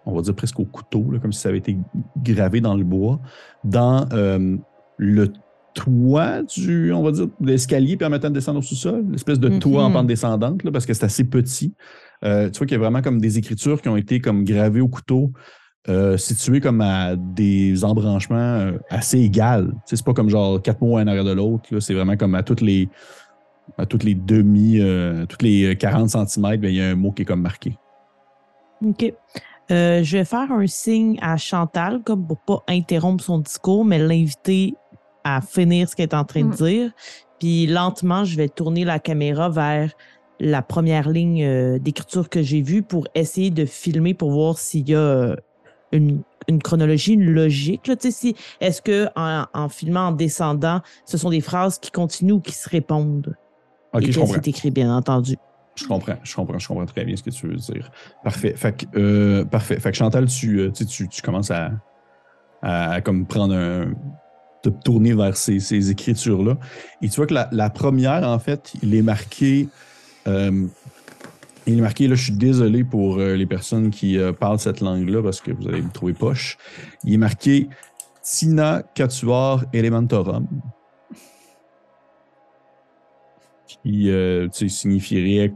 on 0.06 0.16
va 0.16 0.22
dire 0.22 0.36
presque 0.36 0.60
au 0.60 0.66
couteau, 0.66 1.10
là, 1.12 1.20
comme 1.20 1.34
si 1.34 1.42
ça 1.42 1.50
avait 1.50 1.58
été 1.58 1.76
gravé 2.24 2.62
dans 2.62 2.76
le 2.76 2.84
bois, 2.84 3.20
dans 3.64 4.08
euh, 4.14 4.56
le 4.98 5.34
toit 5.76 6.42
du, 6.42 6.92
on 6.92 7.04
va 7.04 7.12
dire, 7.12 7.28
de 7.40 7.48
l'escalier 7.48 7.98
permettant 7.98 8.30
de 8.30 8.34
descendre 8.34 8.60
au 8.60 8.62
sous-sol, 8.64 9.06
l'espèce 9.12 9.40
de 9.40 9.50
toit 9.60 9.84
en 9.84 9.90
Mhm. 9.90 9.94
pente 9.94 10.08
descendante, 10.08 10.64
là, 10.64 10.72
parce 10.72 10.86
que 10.88 10.94
c'est 10.94 11.06
assez 11.06 11.26
petit. 11.26 11.76
Euh, 12.24 12.50
tu 12.50 12.58
vois 12.58 12.66
qu'il 12.66 12.76
y 12.76 12.80
a 12.80 12.84
vraiment 12.84 13.02
comme 13.02 13.20
des 13.22 13.38
écritures 13.38 13.82
qui 13.82 13.90
ont 13.90 13.98
été 13.98 14.20
comme 14.20 14.44
gravées 14.46 14.82
au 14.82 14.88
couteau, 14.88 15.32
euh, 15.88 16.18
situées 16.18 16.62
comme 16.62 16.82
à 16.82 17.16
des 17.16 17.84
embranchements 17.84 18.36
euh, 18.38 18.72
assez 18.90 19.20
égales. 19.20 19.72
C'est 19.86 20.04
pas 20.04 20.14
comme 20.14 20.30
genre 20.30 20.60
quatre 20.62 20.82
mots 20.82 20.98
un 20.98 21.06
arrière 21.08 21.26
de 21.26 21.34
l'autre, 21.34 21.80
c'est 21.80 21.94
vraiment 21.94 22.18
comme 22.18 22.34
à 22.34 22.42
toutes 22.42 22.62
les 22.62 22.90
à 23.78 23.86
toutes 23.86 24.04
les 24.04 24.16
demi, 24.16 24.80
euh, 24.80 25.26
toutes 25.26 25.42
les 25.42 25.76
40 25.76 26.10
cm, 26.10 26.60
il 26.64 26.76
y 26.76 26.82
a 26.82 26.90
un 26.90 26.96
mot 26.96 27.12
qui 27.12 27.24
est 27.24 27.26
comme 27.26 27.42
marqué. 27.42 27.76
OK. 28.86 29.12
Euh, 29.72 30.04
je 30.04 30.18
vais 30.18 30.26
faire 30.26 30.52
un 30.52 30.68
signe 30.68 31.18
à 31.22 31.38
Chantal, 31.38 32.02
comme 32.04 32.28
pour 32.28 32.40
pas 32.42 32.64
interrompre 32.68 33.24
son 33.24 33.40
discours, 33.40 33.84
mais 33.84 33.98
l'inviter 33.98 34.76
à 35.26 35.42
finir 35.42 35.90
ce 35.90 35.96
qu'elle 35.96 36.08
est 36.10 36.16
en 36.16 36.24
train 36.24 36.42
de 36.44 36.54
Mm. 36.54 36.56
dire. 36.56 36.92
Puis 37.40 37.68
lentement, 37.68 38.24
je 38.24 38.38
vais 38.38 38.48
tourner 38.48 38.86
la 38.86 39.00
caméra 39.00 39.50
vers 39.50 39.92
la 40.40 40.62
première 40.62 41.10
ligne 41.10 41.44
euh, 41.44 41.80
d'écriture 41.80 42.30
que 42.30 42.42
j'ai 42.42 42.62
vue 42.62 42.82
pour 42.84 43.08
essayer 43.16 43.50
de 43.52 43.66
filmer 43.66 44.14
pour 44.14 44.32
voir 44.32 44.58
s'il 44.58 44.88
y 44.90 44.96
a 44.96 45.00
euh, 45.00 45.36
une, 45.92 46.22
une 46.48 46.62
chronologie, 46.62 47.14
une 47.14 47.32
logique. 47.32 47.88
Là, 47.88 47.96
Tu 47.96 48.12
sais, 48.12 48.12
si, 48.12 48.36
est-ce 48.62 48.82
que 48.82 49.08
en, 49.16 49.46
en 49.54 49.70
filmant, 49.70 50.08
en 50.08 50.12
descendant, 50.12 50.82
ce 51.06 51.18
sont 51.18 51.30
des 51.30 51.42
phrases 51.42 51.80
qui 51.80 51.92
continuent 51.92 52.34
ou 52.34 52.40
qui 52.42 52.52
se 52.54 52.70
répondent? 52.70 53.36
Ok, 53.94 54.04
Et 54.04 54.12
je 54.12 54.20
comprends. 54.20 54.36
c'est 54.36 54.48
écrit, 54.48 54.72
bien 54.72 54.96
entendu? 54.96 55.36
Je 55.76 55.86
comprends, 55.88 56.16
je 56.24 56.36
comprends, 56.36 56.60
je 56.60 56.68
comprends 56.68 56.86
très 56.86 57.04
bien 57.06 57.16
ce 57.18 57.24
que 57.24 57.30
tu 57.32 57.48
veux 57.48 57.56
dire. 57.56 57.92
Parfait. 58.24 58.54
Fait 58.56 58.76
que, 58.78 58.86
euh, 59.00 59.46
parfait. 59.46 59.80
Fait 59.80 59.92
que 59.92 59.98
Chantal, 59.98 60.26
tu, 60.28 60.60
euh, 60.60 60.72
tu, 60.72 60.86
tu, 60.86 61.10
tu 61.10 61.22
commences 61.22 61.52
à, 61.52 61.72
à, 62.62 62.92
à 62.92 63.02
comme 63.02 63.26
prendre 63.26 63.54
un. 63.56 63.94
Te 64.70 64.84
tourner 64.84 65.14
vers 65.14 65.36
ces, 65.38 65.60
ces 65.60 65.92
écritures-là. 65.92 66.58
Et 67.02 67.10
tu 67.10 67.16
vois 67.18 67.28
que 67.28 67.34
la, 67.34 67.50
la 67.52 67.70
première, 67.70 68.28
en 68.28 68.40
fait, 68.40 68.74
il 68.84 68.94
est 68.96 69.02
marqué. 69.02 69.68
euh, 70.28 70.68
il 71.68 71.80
est 71.80 71.82
marqué, 71.82 72.08
là, 72.08 72.14
je 72.16 72.24
suis 72.26 72.34
désolé 72.34 72.84
pour 72.84 73.18
euh, 73.18 73.36
les 73.36 73.48
personnes 73.48 73.90
qui 73.90 74.20
euh, 74.20 74.32
parlent 74.34 74.60
cette 74.60 74.82
langue-là 74.82 75.24
parce 75.24 75.42
que 75.42 75.52
vous 75.52 75.68
allez 75.68 75.82
me 75.82 75.90
trouver 75.92 76.14
poche. 76.14 76.58
Il 77.04 77.14
est 77.14 77.18
marqué 77.18 77.68
Tina 78.24 78.84
Catuar 78.94 79.66
Elementorum. 79.74 80.48
qui 83.84 84.10
euh, 84.10 84.48
signifierait, 84.52 85.54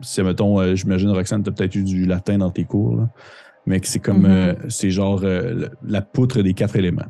si 0.00 0.22
mettons, 0.22 0.60
euh, 0.60 0.74
j'imagine 0.74 1.10
Roxane, 1.10 1.42
tu 1.42 1.50
as 1.50 1.52
peut-être 1.52 1.74
eu 1.76 1.82
du 1.84 2.06
latin 2.06 2.38
dans 2.38 2.50
tes 2.50 2.64
cours, 2.64 2.96
là, 2.96 3.08
mais 3.66 3.78
que 3.80 3.86
c'est 3.86 4.00
comme, 4.00 4.22
Mhm. 4.22 4.30
euh, 4.30 4.54
c'est 4.68 4.90
genre 4.90 5.22
la 5.84 6.02
poutre 6.02 6.42
des 6.42 6.54
quatre 6.54 6.76
éléments. 6.76 7.06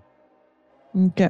OK. 0.95 1.23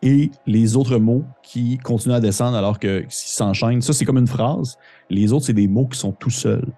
Et 0.00 0.30
les 0.46 0.76
autres 0.76 0.98
mots 0.98 1.24
qui 1.42 1.76
continuent 1.78 2.14
à 2.14 2.20
descendre 2.20 2.56
alors 2.56 2.78
que 2.78 3.04
s'ils 3.08 3.34
s'enchaînent, 3.36 3.82
ça 3.82 3.92
c'est 3.92 4.04
comme 4.04 4.18
une 4.18 4.28
phrase. 4.28 4.78
Les 5.10 5.32
autres, 5.32 5.46
c'est 5.46 5.52
des 5.52 5.66
mots 5.66 5.88
qui 5.88 5.98
sont 5.98 6.12
tout 6.12 6.30
seuls. 6.30 6.68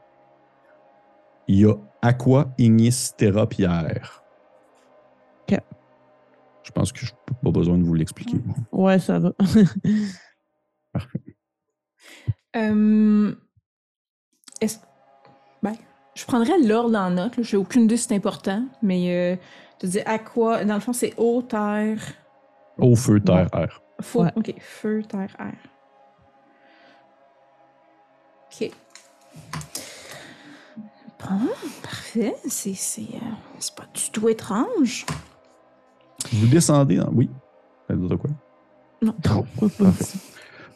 Il 1.46 1.58
y 1.60 1.66
a 1.66 1.74
aqua, 2.00 2.48
ignis, 2.56 3.12
terra, 3.16 3.46
pierre. 3.46 4.22
OK. 5.50 5.58
Je 6.62 6.70
pense 6.72 6.92
que 6.92 7.00
je 7.00 7.12
n'ai 7.12 7.36
pas 7.42 7.50
besoin 7.50 7.76
de 7.76 7.82
vous 7.82 7.94
l'expliquer. 7.94 8.38
Ouais, 8.72 8.98
ça 8.98 9.18
va. 9.18 9.32
Euh, 12.56 13.32
est-ce- 14.60 14.78
ben, 14.80 14.89
je 16.20 16.26
prendrais 16.26 16.58
l'ordre 16.60 16.98
en 16.98 17.10
note. 17.10 17.36
là. 17.36 17.42
J'ai 17.42 17.56
aucune 17.56 17.82
idée 17.84 17.96
si 17.96 18.08
c'est 18.08 18.14
important, 18.14 18.62
mais 18.82 19.14
euh, 19.14 19.36
tu 19.78 19.86
dis 19.86 20.00
à 20.00 20.18
quoi 20.18 20.64
Dans 20.64 20.74
le 20.74 20.80
fond, 20.80 20.92
c'est 20.92 21.14
eau, 21.16 21.42
terre, 21.42 21.98
Au 22.78 22.94
feu, 22.94 23.20
terre, 23.20 23.48
air. 23.54 23.80
feu. 24.02 24.20
Ouais. 24.20 24.32
Ok, 24.36 24.54
feu, 24.60 25.02
terre, 25.08 25.34
air. 25.38 25.54
Ok. 28.52 28.70
Bon, 31.20 31.38
parfait. 31.82 32.34
C'est 32.48 32.74
c'est, 32.74 33.02
euh, 33.02 33.18
c'est 33.58 33.74
pas 33.74 33.86
du 33.94 34.10
tout 34.10 34.28
étrange. 34.28 35.04
Vous 36.32 36.46
descendez 36.46 36.96
dans. 36.96 37.10
Oui. 37.12 37.28
Dire 37.90 38.18
quoi? 38.18 38.30
Non. 39.02 39.12
Parfait. 39.78 40.18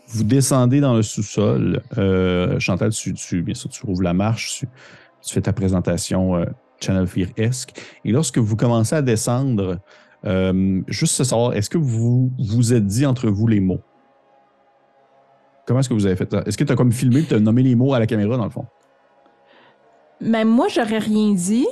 Vous 0.08 0.24
descendez 0.24 0.80
dans 0.80 0.94
le 0.94 1.02
sous-sol. 1.02 1.82
Euh, 1.98 2.58
Chantal, 2.60 2.90
tu, 2.90 3.14
tu- 3.14 3.42
bien 3.42 3.54
sûr, 3.54 3.70
tu 3.70 3.84
rouvres 3.86 4.02
la 4.02 4.12
marche, 4.14 4.58
tu, 4.58 4.68
tu 5.24 5.34
fais 5.34 5.40
ta 5.40 5.52
présentation 5.52 6.36
euh, 6.36 6.44
Channel 6.80 7.06
Fear-esque. 7.06 7.72
Et 8.04 8.12
lorsque 8.12 8.38
vous 8.38 8.56
commencez 8.56 8.94
à 8.94 9.02
descendre, 9.02 9.78
euh, 10.26 10.82
juste 10.88 11.14
se 11.14 11.24
savoir, 11.24 11.54
est-ce 11.54 11.70
que 11.70 11.78
vous 11.78 12.30
vous 12.38 12.74
êtes 12.74 12.86
dit 12.86 13.06
entre 13.06 13.28
vous 13.28 13.46
les 13.46 13.60
mots? 13.60 13.80
Comment 15.66 15.80
est-ce 15.80 15.88
que 15.88 15.94
vous 15.94 16.06
avez 16.06 16.16
fait 16.16 16.30
ça? 16.30 16.42
Est-ce 16.44 16.58
que 16.58 16.64
tu 16.64 16.72
as 16.72 16.76
comme 16.76 16.92
filmé 16.92 17.20
et 17.20 17.24
tu 17.24 17.34
as 17.34 17.40
nommé 17.40 17.62
les 17.62 17.74
mots 17.74 17.94
à 17.94 17.98
la 17.98 18.06
caméra, 18.06 18.36
dans 18.36 18.44
le 18.44 18.50
fond? 18.50 18.66
Mais 20.20 20.44
moi, 20.44 20.68
j'aurais 20.68 20.98
rien 20.98 21.32
dit. 21.32 21.66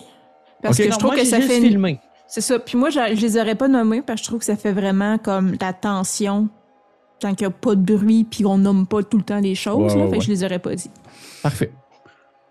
Parce 0.63 0.79
que 0.79 0.85
je 0.85 0.91
trouve 0.91 1.13
moi, 1.13 1.17
que 1.17 1.25
ça 1.25 1.39
juste 1.41 1.53
fait. 1.53 1.61
filmé. 1.61 2.01
C'est 2.27 2.41
ça. 2.41 2.59
Puis 2.59 2.79
moi, 2.79 2.89
je, 2.89 2.99
je 3.15 3.21
les 3.21 3.37
aurais 3.39 3.55
pas 3.55 3.69
nommés 3.69 4.01
parce 4.01 4.21
que 4.21 4.25
je 4.25 4.31
trouve 4.31 4.39
que 4.39 4.47
ça 4.47 4.57
fait 4.57 4.73
vraiment 4.73 5.19
comme 5.19 5.55
la 5.61 5.73
tension 5.73 6.49
quand 7.21 7.29
il 7.29 7.43
n'y 7.43 7.47
a 7.47 7.51
pas 7.51 7.75
de 7.75 7.97
bruit 7.97 8.25
puis 8.25 8.47
on 8.47 8.59
nomme 8.59 8.87
pas 8.87 9.03
tout 9.03 9.19
le 9.19 9.23
temps 9.23 9.41
les 9.41 9.55
choses. 9.55 9.93
Ouais, 9.93 9.99
là. 9.99 10.05
ouais, 10.05 10.11
fait 10.11 10.11
que 10.11 10.21
ouais. 10.21 10.27
je 10.27 10.31
les 10.31 10.45
aurais 10.45 10.59
pas 10.59 10.75
dit. 10.75 10.91
Parfait. 11.43 11.73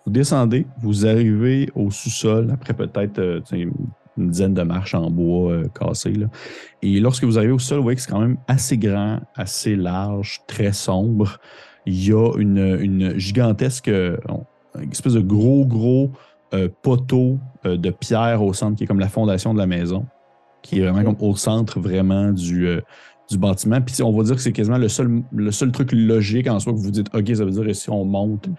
Vous 0.06 0.12
descendez, 0.12 0.66
vous 0.82 1.06
arrivez 1.06 1.70
au 1.76 1.92
sous-sol 1.92 2.50
après 2.52 2.74
peut-être 2.74 3.20
euh, 3.20 3.42
une 4.18 4.30
dizaine 4.30 4.54
de 4.54 4.62
marches 4.62 4.94
en 4.94 5.10
bois 5.10 5.52
euh, 5.52 5.68
cassé. 5.68 6.12
là. 6.14 6.28
Et 6.82 7.00
lorsque 7.00 7.24
vous 7.24 7.38
arrivez 7.38 7.54
au 7.54 7.60
sol, 7.60 7.78
vous 7.78 7.84
voyez 7.84 7.96
que 7.96 8.02
c'est 8.02 8.12
quand 8.12 8.20
même 8.20 8.38
assez 8.48 8.78
grand, 8.78 9.20
assez 9.36 9.76
large, 9.76 10.42
très 10.48 10.74
sombre. 10.74 11.38
Il 11.86 12.04
y 12.06 12.14
a 12.14 12.32
une, 12.38 12.78
une 12.82 13.18
gigantesque, 13.18 13.88
euh, 13.88 14.18
une 14.80 14.92
espèce 14.92 15.14
de 15.14 15.22
gros, 15.22 15.66
gros 15.66 16.12
euh, 16.54 16.68
poteau 16.82 17.40
de 17.64 17.90
pierre 17.92 18.44
au 18.44 18.54
centre 18.54 18.78
qui 18.78 18.84
est 18.84 18.88
comme 18.88 19.00
la 19.00 19.10
fondation 19.10 19.54
de 19.54 19.60
la 19.60 19.68
maison, 19.68 20.06
qui 20.62 20.80
est 20.80 20.88
vraiment 20.88 21.04
comme 21.04 21.28
au 21.30 21.36
centre 21.36 21.80
vraiment 21.80 22.32
du, 22.32 22.68
du 23.30 23.38
bâtiment. 23.38 23.80
Puis 23.82 24.02
on 24.04 24.12
va 24.12 24.24
dire 24.24 24.36
que 24.36 24.42
c'est 24.42 24.52
quasiment 24.52 24.78
le 24.78 24.90
seul, 24.90 25.22
le 25.32 25.52
seul 25.52 25.72
truc 25.72 25.92
logique 25.92 26.48
en 26.48 26.60
soi 26.60 26.74
que 26.74 26.80
vous 26.80 26.92
dites, 26.92 27.08
OK, 27.14 27.36
ça 27.36 27.46
veut 27.46 27.52
dire 27.52 27.64
que 27.64 27.74
si 27.74 27.90
on 27.90 28.04
monte, 28.04 28.50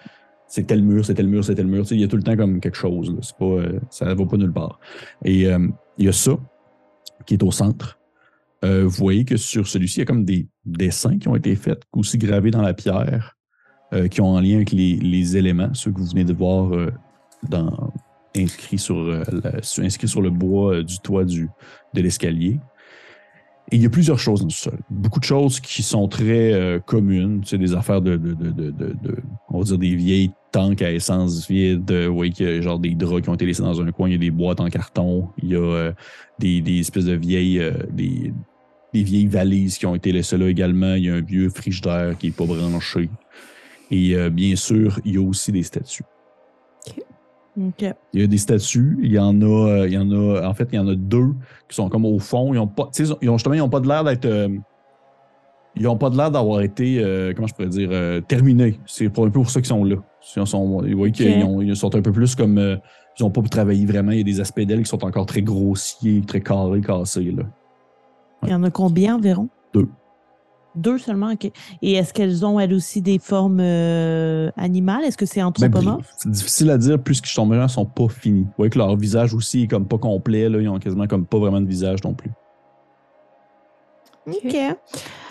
c'est 0.52 0.64
tel 0.64 0.82
mur, 0.82 1.02
c'est 1.02 1.14
tel 1.14 1.28
mur, 1.28 1.42
c'est 1.42 1.54
tel 1.54 1.66
mur. 1.66 1.82
Il 1.90 2.00
y 2.00 2.04
a 2.04 2.08
tout 2.08 2.18
le 2.18 2.22
temps 2.22 2.36
comme 2.36 2.60
quelque 2.60 2.76
chose. 2.76 3.16
C'est 3.22 3.36
pas, 3.38 3.46
euh, 3.46 3.80
ça 3.88 4.04
ne 4.04 4.12
va 4.12 4.26
pas 4.26 4.36
nulle 4.36 4.52
part. 4.52 4.78
Et 5.24 5.46
euh, 5.46 5.66
il 5.96 6.04
y 6.04 6.08
a 6.10 6.12
ça 6.12 6.32
qui 7.24 7.32
est 7.32 7.42
au 7.42 7.50
centre. 7.50 7.98
Euh, 8.62 8.84
vous 8.84 8.90
voyez 8.90 9.24
que 9.24 9.38
sur 9.38 9.66
celui-ci, 9.66 9.96
il 9.96 9.98
y 10.00 10.02
a 10.02 10.04
comme 10.04 10.26
des 10.26 10.46
dessins 10.66 11.16
qui 11.16 11.26
ont 11.28 11.36
été 11.36 11.56
faits, 11.56 11.80
aussi 11.94 12.18
gravés 12.18 12.50
dans 12.50 12.60
la 12.60 12.74
pierre, 12.74 13.38
qui 14.10 14.20
ont 14.20 14.28
en 14.28 14.40
lien 14.40 14.56
avec 14.56 14.72
les, 14.72 15.36
éléments, 15.36 15.72
ceux 15.74 15.90
que 15.90 15.98
vous 15.98 16.06
venez 16.06 16.24
de 16.24 16.32
voir 16.32 16.70
inscrits, 18.34 18.78
sur, 18.78 19.22
inscrits 19.78 20.08
sur 20.08 20.22
le 20.22 20.30
bois 20.30 20.82
du 20.82 20.98
toit 20.98 21.24
du, 21.24 21.48
de 21.92 22.00
l'escalier. 22.00 22.58
Et 23.70 23.76
il 23.76 23.82
y 23.82 23.86
a 23.86 23.90
plusieurs 23.90 24.18
choses 24.18 24.40
dans 24.40 24.46
le 24.46 24.52
sol. 24.52 24.78
Beaucoup 24.90 25.20
de 25.20 25.24
choses 25.24 25.60
qui 25.60 25.82
sont 25.82 26.08
très 26.08 26.52
euh, 26.52 26.78
communes. 26.78 27.42
C'est 27.44 27.58
des 27.58 27.74
affaires 27.74 28.02
de, 28.02 28.20
on 29.48 29.58
va 29.58 29.64
dire 29.64 29.78
des 29.78 29.94
vieilles 29.94 30.30
tanks 30.50 30.82
à 30.82 30.92
essence 30.92 31.48
vide. 31.48 31.90
Euh, 31.90 32.08
Vous 32.08 32.16
voyez 32.16 32.32
qu'il 32.32 32.46
y 32.46 32.50
a 32.50 32.60
genre 32.60 32.78
des 32.78 32.94
draps 32.94 33.22
qui 33.22 33.28
ont 33.30 33.34
été 33.34 33.46
laissés 33.46 33.62
dans 33.62 33.80
un 33.80 33.90
coin. 33.92 34.08
Il 34.08 34.12
y 34.12 34.16
a 34.16 34.18
des 34.18 34.30
boîtes 34.30 34.60
en 34.60 34.68
carton. 34.68 35.28
Il 35.42 35.50
y 35.50 35.54
a 35.54 35.60
euh, 35.60 35.92
des, 36.38 36.80
espèces 36.80 37.06
de 37.06 37.14
vieilles, 37.14 37.62
des, 37.90 38.32
vieilles 38.92 39.26
valises 39.26 39.78
qui 39.78 39.86
ont 39.86 39.94
été 39.94 40.12
laissées 40.12 40.36
là 40.36 40.48
également. 40.48 40.94
Il 40.94 41.04
y 41.04 41.08
a 41.08 41.14
un 41.14 41.22
vieux 41.22 41.48
frigidaire 41.48 42.18
qui 42.18 42.26
n'est 42.26 42.32
pas 42.32 42.44
branché. 42.44 43.08
Et 43.90 44.16
bien 44.30 44.56
sûr, 44.56 44.98
il 45.04 45.14
y 45.14 45.18
a 45.18 45.22
aussi 45.22 45.52
des 45.52 45.62
statues. 45.62 46.04
Il 48.14 48.20
y 48.20 48.24
a 48.24 48.26
des 48.26 48.38
statues, 48.38 48.98
il 49.02 49.12
y 49.12 49.18
en 49.18 49.40
a, 49.42 49.44
euh, 49.44 49.86
il 49.86 49.92
y 49.92 49.98
en 49.98 50.10
a, 50.10 50.46
en 50.48 50.54
fait, 50.54 50.68
il 50.72 50.76
y 50.76 50.78
en 50.78 50.88
a 50.88 50.94
deux 50.94 51.34
qui 51.68 51.76
sont 51.76 51.88
comme 51.88 52.04
au 52.06 52.18
fond. 52.18 52.54
Ils 52.54 52.58
ont 52.58 52.66
pas, 52.66 52.88
tu 52.94 53.04
sais, 53.04 53.12
ils 53.20 53.28
ont 53.28 53.36
justement, 53.36 53.54
ils 53.54 53.60
ont 53.62 53.68
pas 53.68 53.80
de 53.80 53.88
l'air 53.88 54.04
d'être, 54.04 54.24
euh, 54.24 54.48
ils 55.76 55.86
ont 55.88 55.96
pas 55.96 56.10
de 56.10 56.16
l'air 56.16 56.30
d'avoir 56.30 56.60
été, 56.60 56.98
euh, 57.02 57.32
comment 57.34 57.46
je 57.48 57.54
pourrais 57.54 57.68
dire, 57.68 57.88
euh, 57.92 58.20
terminés. 58.20 58.78
C'est 58.86 59.08
pour 59.08 59.24
un 59.24 59.28
peu 59.28 59.34
pour 59.40 59.50
ça 59.50 59.60
qu'ils 59.60 59.68
sont 59.68 59.84
là. 59.84 59.96
Ils 60.36 60.46
sont, 60.46 60.66
vous 60.66 60.96
voyez 60.96 61.12
qu'ils 61.12 61.44
ont- 61.44 61.60
ils 61.62 61.76
sont 61.76 61.94
un 61.94 62.02
peu 62.02 62.12
plus 62.12 62.34
comme, 62.34 62.78
ils 63.18 63.24
ont 63.24 63.30
pas 63.30 63.42
travaillé 63.42 63.84
vraiment. 63.86 64.12
Il 64.12 64.18
y 64.18 64.20
a 64.20 64.24
des 64.24 64.40
aspects 64.40 64.60
d'elles 64.60 64.82
qui 64.82 64.88
sont 64.88 65.04
encore 65.04 65.26
très 65.26 65.42
grossiers, 65.42 66.22
très 66.26 66.40
carrés, 66.40 66.80
cassés 66.80 67.32
là. 67.32 67.44
Il 68.44 68.48
y 68.50 68.54
en 68.54 68.62
a 68.64 68.70
combien 68.70 69.16
environ? 69.16 69.48
Deux. 69.74 69.88
Deux 70.74 70.96
seulement, 70.98 71.32
OK. 71.32 71.50
Et 71.82 71.92
est-ce 71.92 72.14
qu'elles 72.14 72.46
ont, 72.46 72.58
elles 72.58 72.72
aussi, 72.72 73.02
des 73.02 73.18
formes 73.18 73.60
euh, 73.60 74.50
animales? 74.56 75.04
Est-ce 75.04 75.18
que 75.18 75.26
c'est 75.26 75.40
Ben, 75.40 75.46
anthropomorphe? 75.46 76.10
c'est 76.16 76.30
difficile 76.30 76.70
à 76.70 76.78
dire 76.78 76.98
puisque 77.02 77.26
sont 77.26 77.44
mélanges 77.46 77.72
sont 77.72 77.84
pas 77.84 78.08
finis. 78.08 78.44
Vous 78.44 78.52
voyez 78.56 78.70
que 78.70 78.78
leur 78.78 78.96
visage 78.96 79.34
aussi 79.34 79.64
est 79.64 79.66
comme 79.66 79.86
pas 79.86 79.98
complet 79.98 80.48
là. 80.48 80.58
Ils 80.60 80.68
ont 80.68 80.78
quasiment 80.78 81.06
comme 81.06 81.26
pas 81.26 81.38
vraiment 81.38 81.60
de 81.60 81.66
visage 81.66 82.02
non 82.04 82.14
plus. 82.14 82.30
OK. 84.26 84.56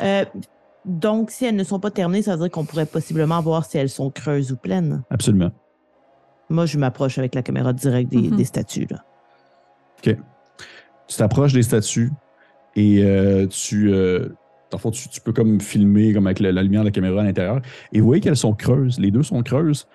Euh, 0.01 0.25
donc, 0.85 1.31
si 1.31 1.45
elles 1.45 1.55
ne 1.55 1.63
sont 1.63 1.79
pas 1.79 1.91
terminées, 1.91 2.23
ça 2.23 2.33
veut 2.35 2.41
dire 2.43 2.51
qu'on 2.51 2.65
pourrait 2.65 2.85
possiblement 2.85 3.39
voir 3.41 3.65
si 3.65 3.77
elles 3.77 3.89
sont 3.89 4.09
creuses 4.09 4.51
ou 4.51 4.57
pleines. 4.57 5.03
Absolument. 5.09 5.51
Moi, 6.49 6.65
je 6.65 6.77
m'approche 6.77 7.17
avec 7.17 7.33
la 7.35 7.41
caméra 7.43 7.71
directe 7.71 8.09
des, 8.11 8.29
Mhm. 8.29 8.35
des 8.35 8.45
statues. 8.45 8.87
Là. 8.89 8.97
Tu 10.03 11.17
t'approches 11.17 11.53
des 11.53 11.63
statues 11.63 12.11
et 12.75 13.03
euh, 13.03 13.47
tu, 13.47 13.91
euh, 13.93 14.29
dans 14.72 14.78
le 14.78 14.82
fond, 14.82 14.91
tu, 14.91 15.09
tu 15.09 15.22
peux 15.22 15.34
comme 15.34 15.59
filmer 15.61 16.13
comme 16.13 16.28
avec 16.28 16.39
la, 16.39 16.51
la 16.51 16.63
lumière 16.63 16.82
de 16.82 16.88
la 16.88 16.91
caméra 16.91 17.22
à 17.22 17.24
l'intérieur. 17.26 17.61
Et 17.93 17.99
vous 17.99 18.05
voyez 18.05 18.22
qu'elles 18.22 18.38
sont 18.38 18.53
creuses. 18.53 18.99
Les 18.99 19.11
deux 19.11 19.24
sont 19.24 19.43
creuses. 19.43 19.86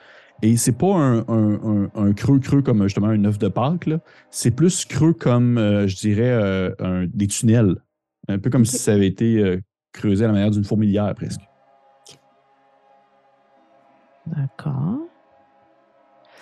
Et 0.43 0.59
c'est 0.59 0.77
pas 0.77 0.95
un, 0.95 1.18
un- 1.29 1.61
un- 1.64 1.91
un 1.95 2.12
creux 2.12 2.39
creux 2.39 2.61
comme 2.61 2.83
justement 2.83 3.07
un 3.09 3.24
œuf 3.24 3.39
de 3.39 3.49
Pâques. 3.49 3.89
C'est 4.31 4.51
plus 4.51 4.85
creux 4.85 5.14
comme, 5.14 5.57
euh, 5.57 5.87
je 5.89 5.97
dirais, 5.97 6.29
euh, 6.31 6.70
un- 6.79 7.07
des 7.07 7.27
tunnels. 7.27 7.77
Un 8.29 8.39
peu 8.39 8.51
comme 8.51 8.66
si 8.66 8.77
ça 8.77 8.93
avait 8.93 9.07
été 9.07 9.39
euh, 9.39 9.59
creusé 9.93 10.24
à 10.24 10.29
la 10.29 10.35
manière 10.35 10.51
d'une 10.51 10.64
fourmilière 10.64 11.14
presque. 11.14 11.41
D'accord. 14.27 14.99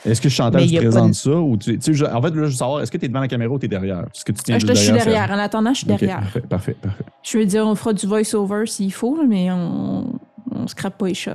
Est-ce 0.05 0.21
que 0.21 0.29
Chantal 0.29 0.67
te 0.67 0.77
présente 0.77 1.09
de- 1.11 1.15
ça 1.15 1.31
ou 1.31 1.57
tu, 1.57 1.79
tu 1.79 1.95
sais, 1.97 2.07
en 2.11 2.21
fait, 2.21 2.29
là, 2.29 2.35
je 2.35 2.41
veux 2.41 2.51
savoir, 2.51 2.83
est-ce 2.83 2.91
que 2.91 2.99
tu 2.99 3.07
es 3.07 3.09
devant 3.09 3.21
la 3.21 3.29
caméra 3.29 3.53
ou 3.53 3.59
tu 3.59 3.67
es 3.67 3.69
derrière? 3.69 4.01
Est-ce 4.01 4.25
que 4.25 4.33
tu 4.33 4.43
tiens 4.43 4.57
Ah, 4.57 4.59
je, 4.59 4.67
juste 4.67 4.79
je 4.81 4.85
suis 4.85 4.93
derrière? 4.93 5.31
En 5.31 5.39
attendant, 5.39 5.73
je 5.73 5.79
suis 5.79 5.87
derrière. 5.87 6.21
parfait, 6.21 6.41
parfait, 6.43 6.77
parfait. 6.81 7.05
Je 7.23 7.39
veux 7.39 7.47
dire, 7.47 7.67
on 7.67 7.75
fera 7.75 7.93
du 7.95 8.07
voice-over 8.07 8.67
s'il 8.67 8.93
faut, 8.93 9.19
mais 9.27 9.51
on, 9.51 10.19
on 10.53 10.67
scrape 10.67 10.99
pas 10.99 11.07
les 11.09 11.15
shots. 11.15 11.31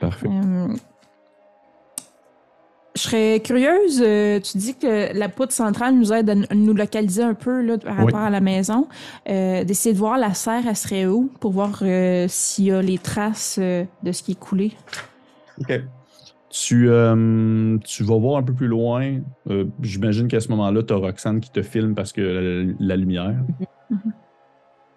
parfait. 0.00 0.28
Euh, 0.28 0.68
je 2.96 3.02
serais 3.02 3.40
curieuse, 3.40 4.02
euh, 4.04 4.40
tu 4.40 4.58
dis 4.58 4.74
que 4.74 5.16
la 5.16 5.28
poutre 5.28 5.52
centrale 5.52 5.94
nous 5.94 6.12
aide 6.12 6.30
à 6.30 6.54
nous 6.54 6.74
localiser 6.74 7.22
un 7.22 7.34
peu 7.34 7.62
là, 7.62 7.78
par 7.78 7.96
Oui. 7.98 8.04
rapport 8.06 8.20
à 8.20 8.30
la 8.30 8.40
maison. 8.40 8.88
Euh, 9.28 9.62
D'essayer 9.62 9.92
de 9.92 9.98
voir 9.98 10.18
la 10.18 10.34
serre, 10.34 10.64
elle 10.68 10.76
serait 10.76 11.06
où 11.06 11.30
pour 11.38 11.52
voir 11.52 11.78
euh, 11.82 12.26
s'il 12.28 12.64
y 12.66 12.72
a 12.72 12.82
les 12.82 12.98
traces 12.98 13.56
euh, 13.60 13.84
de 14.02 14.10
ce 14.10 14.22
qui 14.24 14.32
est 14.32 14.38
coulé? 14.38 14.72
OK. 15.60 15.80
Tu, 16.50 16.88
euh, 16.88 17.76
tu 17.84 18.02
vas 18.04 18.16
voir 18.16 18.38
un 18.38 18.42
peu 18.42 18.54
plus 18.54 18.68
loin. 18.68 19.18
Euh, 19.50 19.66
J'imagine 19.82 20.28
qu'à 20.28 20.40
ce 20.40 20.48
moment-là, 20.48 20.82
tu 20.82 20.94
as 20.94 20.96
Roxane 20.96 21.40
qui 21.40 21.50
te 21.50 21.62
filme 21.62 21.94
parce 21.94 22.12
que 22.12 22.20
la, 22.22 22.74
la 22.80 22.96
lumière. 22.96 23.34
Mhm. 23.90 24.12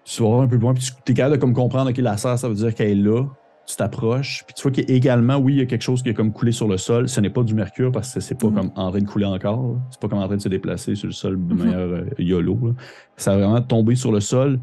Tu 0.06 0.24
vas 0.24 0.30
voir 0.30 0.42
un 0.42 0.48
peu 0.48 0.58
plus 0.58 0.64
loin, 0.64 0.74
puis 0.74 0.88
tu 1.06 1.12
es 1.12 1.16
capable 1.16 1.36
de 1.36 1.42
comme 1.42 1.54
comprendre 1.54 1.92
que 1.92 2.02
la 2.02 2.18
serre, 2.18 2.38
ça 2.40 2.48
veut 2.48 2.56
dire 2.56 2.74
qu'elle 2.74 2.90
est 2.90 2.96
là. 2.96 3.26
Tu 3.68 3.76
t'approches, 3.76 4.44
puis 4.48 4.56
tu 4.56 4.64
vois 4.64 4.72
qu'également, 4.72 5.38
oui, 5.38 5.54
il 5.54 5.60
y 5.60 5.62
a 5.62 5.66
quelque 5.66 5.84
chose 5.84 6.02
qui 6.02 6.10
est 6.10 6.14
comme 6.14 6.34
coulé 6.34 6.52
sur 6.52 6.68
le 6.68 6.78
sol. 6.78 7.08
Ce 7.08 7.22
n'est 7.22 7.30
pas 7.30 7.44
du 7.44 7.54
mercure 7.54 7.92
parce 7.92 8.14
que 8.14 8.20
c'est 8.20 8.36
pas 8.40 8.48
Mhm. 8.48 8.56
comme 8.56 8.72
en 8.76 8.90
train 8.90 9.00
de 9.00 9.08
couler 9.08 9.26
encore. 9.26 9.78
C'est 9.92 10.02
pas 10.02 10.08
comme 10.08 10.18
en 10.20 10.26
train 10.28 10.38
de 10.38 10.42
se 10.42 10.50
déplacer 10.50 10.96
sur 10.96 11.08
le 11.08 11.14
sol 11.14 11.36
de 11.48 11.54
Mhm. 11.54 11.60
manière 11.60 11.78
euh, 11.80 12.06
YOLO. 12.18 12.58
là. 12.64 12.72
Ça 13.18 13.34
a 13.34 13.38
vraiment 13.38 13.62
tombé 13.62 13.96
sur 13.96 14.12
le 14.12 14.20
sol. 14.20 14.60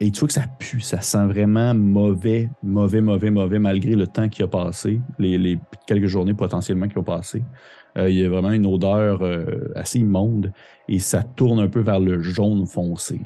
Et 0.00 0.10
tu 0.12 0.20
vois 0.20 0.28
que 0.28 0.34
ça 0.34 0.44
pue, 0.58 0.80
ça 0.80 1.00
sent 1.00 1.26
vraiment 1.26 1.74
mauvais, 1.74 2.48
mauvais, 2.62 3.00
mauvais, 3.00 3.30
mauvais, 3.30 3.58
malgré 3.58 3.96
le 3.96 4.06
temps 4.06 4.28
qui 4.28 4.42
a 4.42 4.46
passé, 4.46 5.00
les, 5.18 5.38
les 5.38 5.58
quelques 5.86 6.06
journées 6.06 6.34
potentiellement 6.34 6.86
qui 6.86 6.98
ont 6.98 7.04
passé. 7.04 7.42
Euh, 7.96 8.08
il 8.08 8.16
y 8.16 8.24
a 8.24 8.28
vraiment 8.28 8.52
une 8.52 8.66
odeur 8.66 9.22
euh, 9.22 9.72
assez 9.74 9.98
immonde 9.98 10.52
et 10.88 11.00
ça 11.00 11.22
tourne 11.24 11.58
un 11.58 11.68
peu 11.68 11.80
vers 11.80 11.98
le 11.98 12.22
jaune 12.22 12.66
foncé. 12.66 13.20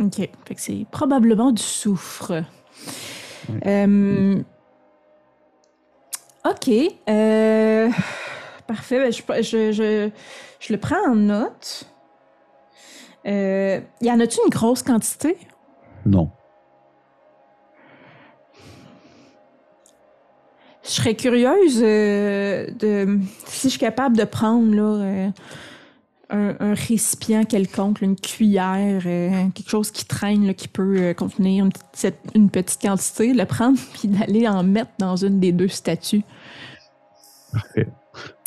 OK. 0.00 0.16
Fait 0.16 0.54
que 0.54 0.60
c'est 0.60 0.86
probablement 0.90 1.52
du 1.52 1.62
soufre. 1.62 2.32
Ouais. 3.48 3.60
Euh, 3.66 4.42
OK. 6.44 6.70
Parfait. 8.66 8.98
Ben, 8.98 9.12
je, 9.12 9.22
je, 9.42 9.72
je, 9.72 10.10
je 10.60 10.72
le 10.72 10.78
prends 10.78 11.10
en 11.10 11.14
note. 11.14 11.88
Euh, 13.26 13.80
y 14.00 14.10
en 14.10 14.20
a-tu 14.20 14.38
une 14.44 14.50
grosse 14.50 14.82
quantité? 14.82 15.36
Non. 16.08 16.30
Je 20.82 20.88
serais 20.88 21.14
curieuse 21.14 21.80
euh, 21.82 22.66
de 22.78 23.18
si 23.44 23.66
je 23.66 23.72
suis 23.72 23.78
capable 23.78 24.16
de 24.16 24.24
prendre 24.24 24.74
là, 24.74 25.04
euh, 25.04 25.30
un, 26.30 26.56
un 26.60 26.72
récipient 26.72 27.44
quelconque, 27.44 28.00
une 28.00 28.16
cuillère, 28.16 29.02
euh, 29.04 29.48
quelque 29.54 29.68
chose 29.68 29.90
qui 29.90 30.06
traîne, 30.06 30.46
là, 30.46 30.54
qui 30.54 30.68
peut 30.68 31.12
contenir 31.14 31.66
une 31.66 31.72
petite, 31.72 32.16
une 32.34 32.48
petite 32.48 32.80
quantité, 32.80 33.34
le 33.34 33.44
prendre 33.44 33.78
puis 33.92 34.08
d'aller 34.08 34.48
en 34.48 34.62
mettre 34.62 34.92
dans 34.98 35.16
une 35.16 35.40
des 35.40 35.52
deux 35.52 35.68
statues. 35.68 36.22
Parfait. 37.52 37.88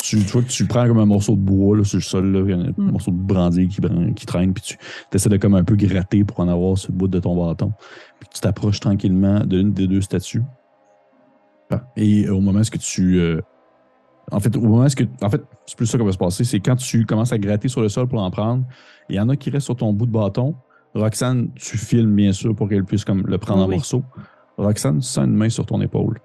Tu, 0.02 0.16
tu 0.18 0.32
vois 0.32 0.42
que 0.42 0.48
tu 0.48 0.66
prends 0.66 0.86
comme 0.88 0.98
un 0.98 1.06
morceau 1.06 1.36
de 1.36 1.40
bois 1.40 1.76
là, 1.76 1.84
sur 1.84 1.96
le 1.98 2.02
sol, 2.02 2.26
là, 2.32 2.40
un 2.56 2.72
Mm. 2.76 2.90
morceau 2.90 3.12
de 3.12 3.16
brindille 3.16 3.68
qui, 3.68 3.80
qui 4.16 4.26
traîne, 4.26 4.52
puis 4.52 4.62
tu 4.64 4.76
essaies 5.14 5.28
de 5.28 5.36
comme 5.36 5.54
un 5.54 5.62
peu 5.62 5.76
gratter 5.76 6.24
pour 6.24 6.40
en 6.40 6.48
avoir 6.48 6.76
sur 6.76 6.90
le 6.90 6.98
bout 6.98 7.06
de 7.08 7.20
ton 7.20 7.36
bâton. 7.36 7.72
Puis 8.18 8.28
tu 8.34 8.40
t'approches 8.40 8.80
tranquillement 8.80 9.40
de 9.44 9.58
l'une 9.58 9.72
des 9.72 9.86
deux 9.86 10.00
statues. 10.00 10.42
Ah, 11.70 11.84
Et 11.96 12.28
au 12.28 12.40
moment 12.40 12.60
où 12.60 12.62
que 12.70 12.78
tu. 12.78 13.20
euh, 13.20 13.40
en 14.30 14.40
fait, 14.40 14.56
au 14.56 14.60
moment 14.62 14.84
où 14.84 14.88
que. 14.88 15.04
En 15.24 15.30
fait, 15.30 15.42
c'est 15.66 15.76
plus 15.76 15.86
ça 15.86 15.98
qui 15.98 16.04
va 16.04 16.12
se 16.12 16.18
passer. 16.18 16.42
C'est 16.44 16.60
quand 16.60 16.76
tu 16.76 17.06
commences 17.06 17.32
à 17.32 17.38
gratter 17.38 17.68
sur 17.68 17.80
le 17.80 17.88
sol 17.88 18.08
pour 18.08 18.20
en 18.20 18.30
prendre, 18.30 18.64
il 19.08 19.16
y 19.16 19.20
en 19.20 19.28
a 19.28 19.36
qui 19.36 19.50
restent 19.50 19.66
sur 19.66 19.76
ton 19.76 19.92
bout 19.92 20.06
de 20.06 20.12
bâton. 20.12 20.54
Roxane, 20.94 21.50
tu 21.54 21.78
filmes 21.78 22.14
bien 22.14 22.32
sûr 22.32 22.54
pour 22.54 22.68
qu'elle 22.68 22.84
puisse 22.84 23.04
comme 23.04 23.22
le 23.26 23.38
prendre 23.38 23.62
en 23.62 23.68
Oui. 23.68 23.76
morceaux. 23.76 24.02
Roxane, 24.58 24.98
tu 24.98 25.06
sens 25.06 25.24
une 25.24 25.34
main 25.34 25.48
sur 25.48 25.64
ton 25.64 25.80
épaule. 25.80 26.18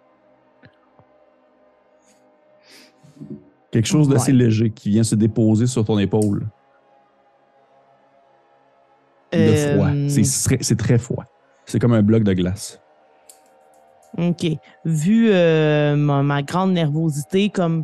Quelque 3.71 3.85
chose 3.87 4.07
d'assez 4.07 4.31
Ouais. 4.31 4.37
léger 4.37 4.69
qui 4.71 4.89
vient 4.89 5.03
se 5.03 5.15
déposer 5.15 5.67
sur 5.67 5.83
ton 5.85 5.97
épaule. 5.99 6.47
De 9.33 9.37
Euh, 9.37 9.73
froid. 9.75 9.89
C'est 10.09 10.21
très- 10.47 10.63
C'est 10.63 10.77
très 10.77 10.97
froid. 10.97 11.25
C'est 11.65 11.79
comme 11.79 11.93
un 11.93 12.01
bloc 12.01 12.23
de 12.23 12.33
glace. 12.33 12.79
OK. 14.17 14.45
Vu 14.85 15.29
euh, 15.31 15.95
ma, 15.97 16.23
ma 16.23 16.41
grande 16.43 16.71
nervosité, 16.71 17.49
comme 17.49 17.83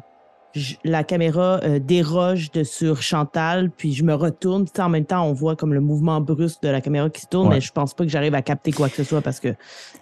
je- 0.54 0.76
la 0.84 1.04
caméra 1.04 1.60
euh, 1.64 1.80
déroge 1.80 2.52
de 2.52 2.64
sur 2.64 3.02
Chantal, 3.02 3.70
puis 3.70 3.94
je 3.94 4.04
me 4.04 4.14
retourne. 4.14 4.66
En 4.80 4.90
même 4.90 5.06
temps, 5.06 5.26
on 5.28 5.34
voit 5.34 5.56
comme 5.56 5.74
le 5.74 5.80
mouvement 5.82 6.22
brusque 6.22 6.62
de 6.64 6.70
la 6.70 6.80
caméra 6.82 7.10
qui 7.10 7.22
se 7.22 7.28
tourne, 7.28 7.48
Ouais. 7.50 7.56
mais 7.56 7.62
je 7.62 7.72
pense 7.72 7.94
pas 7.94 8.04
que 8.04 8.10
j'arrive 8.10 8.36
à 8.36 8.42
capter 8.42 8.72
quoi 8.72 8.88
que 8.90 8.96
ce 8.96 9.04
soit 9.04 9.22
parce 9.22 9.40
que 9.40 9.50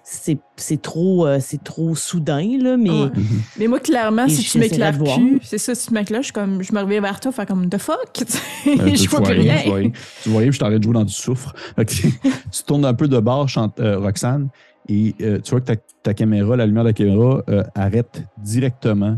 c'est 0.03 0.37
c'est 0.57 0.81
trop, 0.81 1.25
euh, 1.25 1.37
c'est 1.39 1.63
trop 1.63 1.95
soudain, 1.95 2.57
là, 2.61 2.77
mais 2.77 2.89
Ouais. 2.89 3.09
Mais 3.57 3.67
moi, 3.67 3.79
clairement, 3.79 4.25
Et 4.25 4.29
si 4.29 4.43
tu 4.43 4.59
m'éclaires 4.59 4.97
plus, 4.97 5.39
c'est 5.43 5.57
ça, 5.57 5.73
si 5.73 5.87
tu 5.87 5.93
m'éclaires, 5.93 6.21
je, 6.21 6.25
suis 6.25 6.33
comme, 6.33 6.61
je 6.61 6.73
me 6.73 6.79
reviens 6.81 7.01
vers 7.01 7.19
toi, 7.19 7.31
faire 7.31 7.45
comme 7.45 7.67
The 7.69 7.77
fuck? 7.77 7.97
Euh, 8.67 8.87
je 8.95 9.01
tu 9.03 9.07
vois 9.09 9.21
plus 9.21 9.33
rien, 9.39 9.55
rien. 9.55 9.61
Tu 9.63 9.69
vois 9.69 9.77
rien. 9.79 9.91
Tu 10.23 10.29
rien, 10.29 10.39
puis 10.41 10.51
je 10.53 10.59
t'arrête 10.59 10.77
de 10.79 10.83
jouer 10.83 10.93
dans 10.93 11.03
du 11.03 11.13
soufre. 11.13 11.53
Tu 11.87 12.63
tournes 12.65 12.85
un 12.85 12.93
peu 12.93 13.07
de 13.07 13.17
bord, 13.19 13.47
Chant- 13.49 13.71
euh, 13.79 13.97
Roxane, 13.99 14.49
et 14.87 15.15
euh, 15.21 15.39
tu 15.39 15.51
vois 15.51 15.61
que 15.61 15.65
ta, 15.65 15.75
ta 16.03 16.13
caméra, 16.13 16.55
la 16.55 16.65
lumière 16.67 16.83
de 16.83 16.89
la 16.89 16.93
caméra, 16.93 17.41
euh, 17.49 17.63
arrête 17.75 18.23
directement 18.37 19.17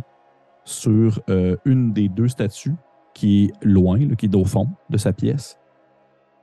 sur 0.66 1.20
euh, 1.30 1.56
une 1.66 1.94
des 1.94 2.10
deux 2.10 2.28
statues 2.28 2.76
qui 3.14 3.46
est 3.46 3.66
loin, 3.66 4.00
là, 4.00 4.16
qui 4.16 4.26
est 4.28 4.36
au 4.36 4.46
fond 4.46 4.68
de 4.90 4.98
sa 4.98 5.14
pièce. 5.14 5.58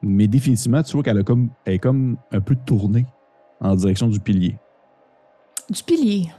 Mais 0.03 0.27
définitivement, 0.29 0.83
tu 0.83 0.93
vois 0.93 1.03
qu'elle 1.03 1.19
a 1.19 1.23
comme, 1.23 1.51
elle 1.65 1.75
est 1.75 1.79
comme 1.79 2.17
un 2.33 2.41
peu 2.41 2.55
tournée 2.67 3.07
en 3.61 3.75
direction 3.75 4.09
du 4.09 4.21
pilier. 4.21 4.57
Du 5.69 5.83
pilier. 5.83 6.31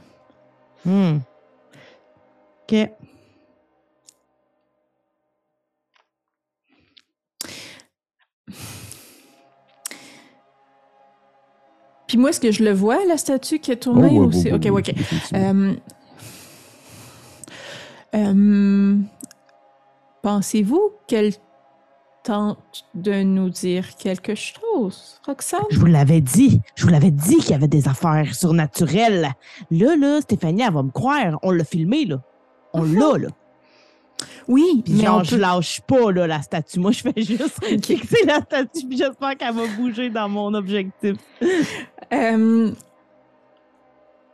Hmm. 0.84 1.18
OK. 2.70 2.90
Puis 12.06 12.18
moi, 12.18 12.30
est-ce 12.30 12.40
que 12.40 12.50
je 12.52 12.62
le 12.62 12.72
vois, 12.72 12.98
la 13.06 13.16
statue 13.16 13.58
qui 13.58 13.72
est 13.72 13.76
tournée? 13.76 14.08
Oh, 14.10 14.14
ouais, 14.14 14.18
ou 14.18 14.26
ouais, 14.26 14.32
c'est- 14.32 14.52
ouais, 14.52 14.70
ok, 14.70 14.90
ok. 14.90 14.94
Euh, 15.34 15.74
euh, 18.14 18.96
Pensez-vous 20.22 20.92
qu'elle 21.06 21.32
tente 22.22 22.84
de 22.94 23.22
nous 23.24 23.48
dire 23.50 23.96
quelque 23.96 24.34
chose, 24.36 25.20
Roxane? 25.26 25.60
Je 25.70 25.78
vous 25.80 25.86
l'avais 25.86 26.20
dit. 26.20 26.60
Je 26.76 26.84
vous 26.84 26.90
l'avais 26.90 27.10
dit 27.10 27.36
qu'il 27.38 27.50
y 27.50 27.54
avait 27.54 27.66
des 27.68 27.88
affaires 27.88 28.32
surnaturelles. 28.34 29.32
Là, 29.72 29.96
là, 29.96 30.20
Stéphanie, 30.20 30.62
elle 30.62 30.72
va 30.72 30.82
me 30.84 30.90
croire. 30.90 31.38
On 31.42 31.50
l'a 31.50 31.64
filmé, 31.64 32.04
là. 32.04 32.22
On 32.72 32.82
l'a, 32.84 33.18
là. 33.18 33.28
Oui, 34.46 34.82
Puis 34.84 34.94
mais 34.94 35.04
genre, 35.04 35.18
on 35.20 35.24
je 35.24 35.30
peut... 35.34 35.40
lâche 35.40 35.80
pas, 35.80 36.12
là, 36.12 36.28
la 36.28 36.42
statue. 36.42 36.78
Moi, 36.78 36.92
je 36.92 37.00
fais 37.02 37.12
juste 37.16 37.64
fixer 37.84 38.24
la 38.24 38.40
statue, 38.40 38.86
puis 38.88 38.96
j'espère 38.96 39.36
qu'elle 39.36 39.52
va 39.54 39.66
bouger 39.76 40.10
dans 40.10 40.28
mon 40.28 40.54
objectif. 40.54 41.16
Euh, 42.12 42.70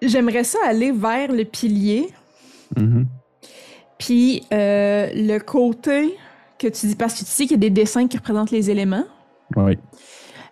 J'aimerais 0.03 0.43
ça 0.43 0.59
aller 0.67 0.91
vers 0.91 1.31
le 1.31 1.45
pilier, 1.45 2.09
Mhm. 2.77 3.07
Puis 3.99 4.45
euh, 4.53 5.11
le 5.15 5.39
côté 5.39 6.17
que 6.59 6.69
tu 6.69 6.87
dis, 6.87 6.97
parce 6.97 7.15
que 7.15 7.21
tu 7.21 7.27
sais 7.27 7.45
qu'il 7.45 7.53
y 7.53 7.55
a 7.55 7.59
des 7.59 7.71
dessins 7.71 8.07
qui 8.09 8.17
représentent 8.17 8.51
les 8.51 8.71
éléments. 8.71 9.05
Ouais. 9.57 9.79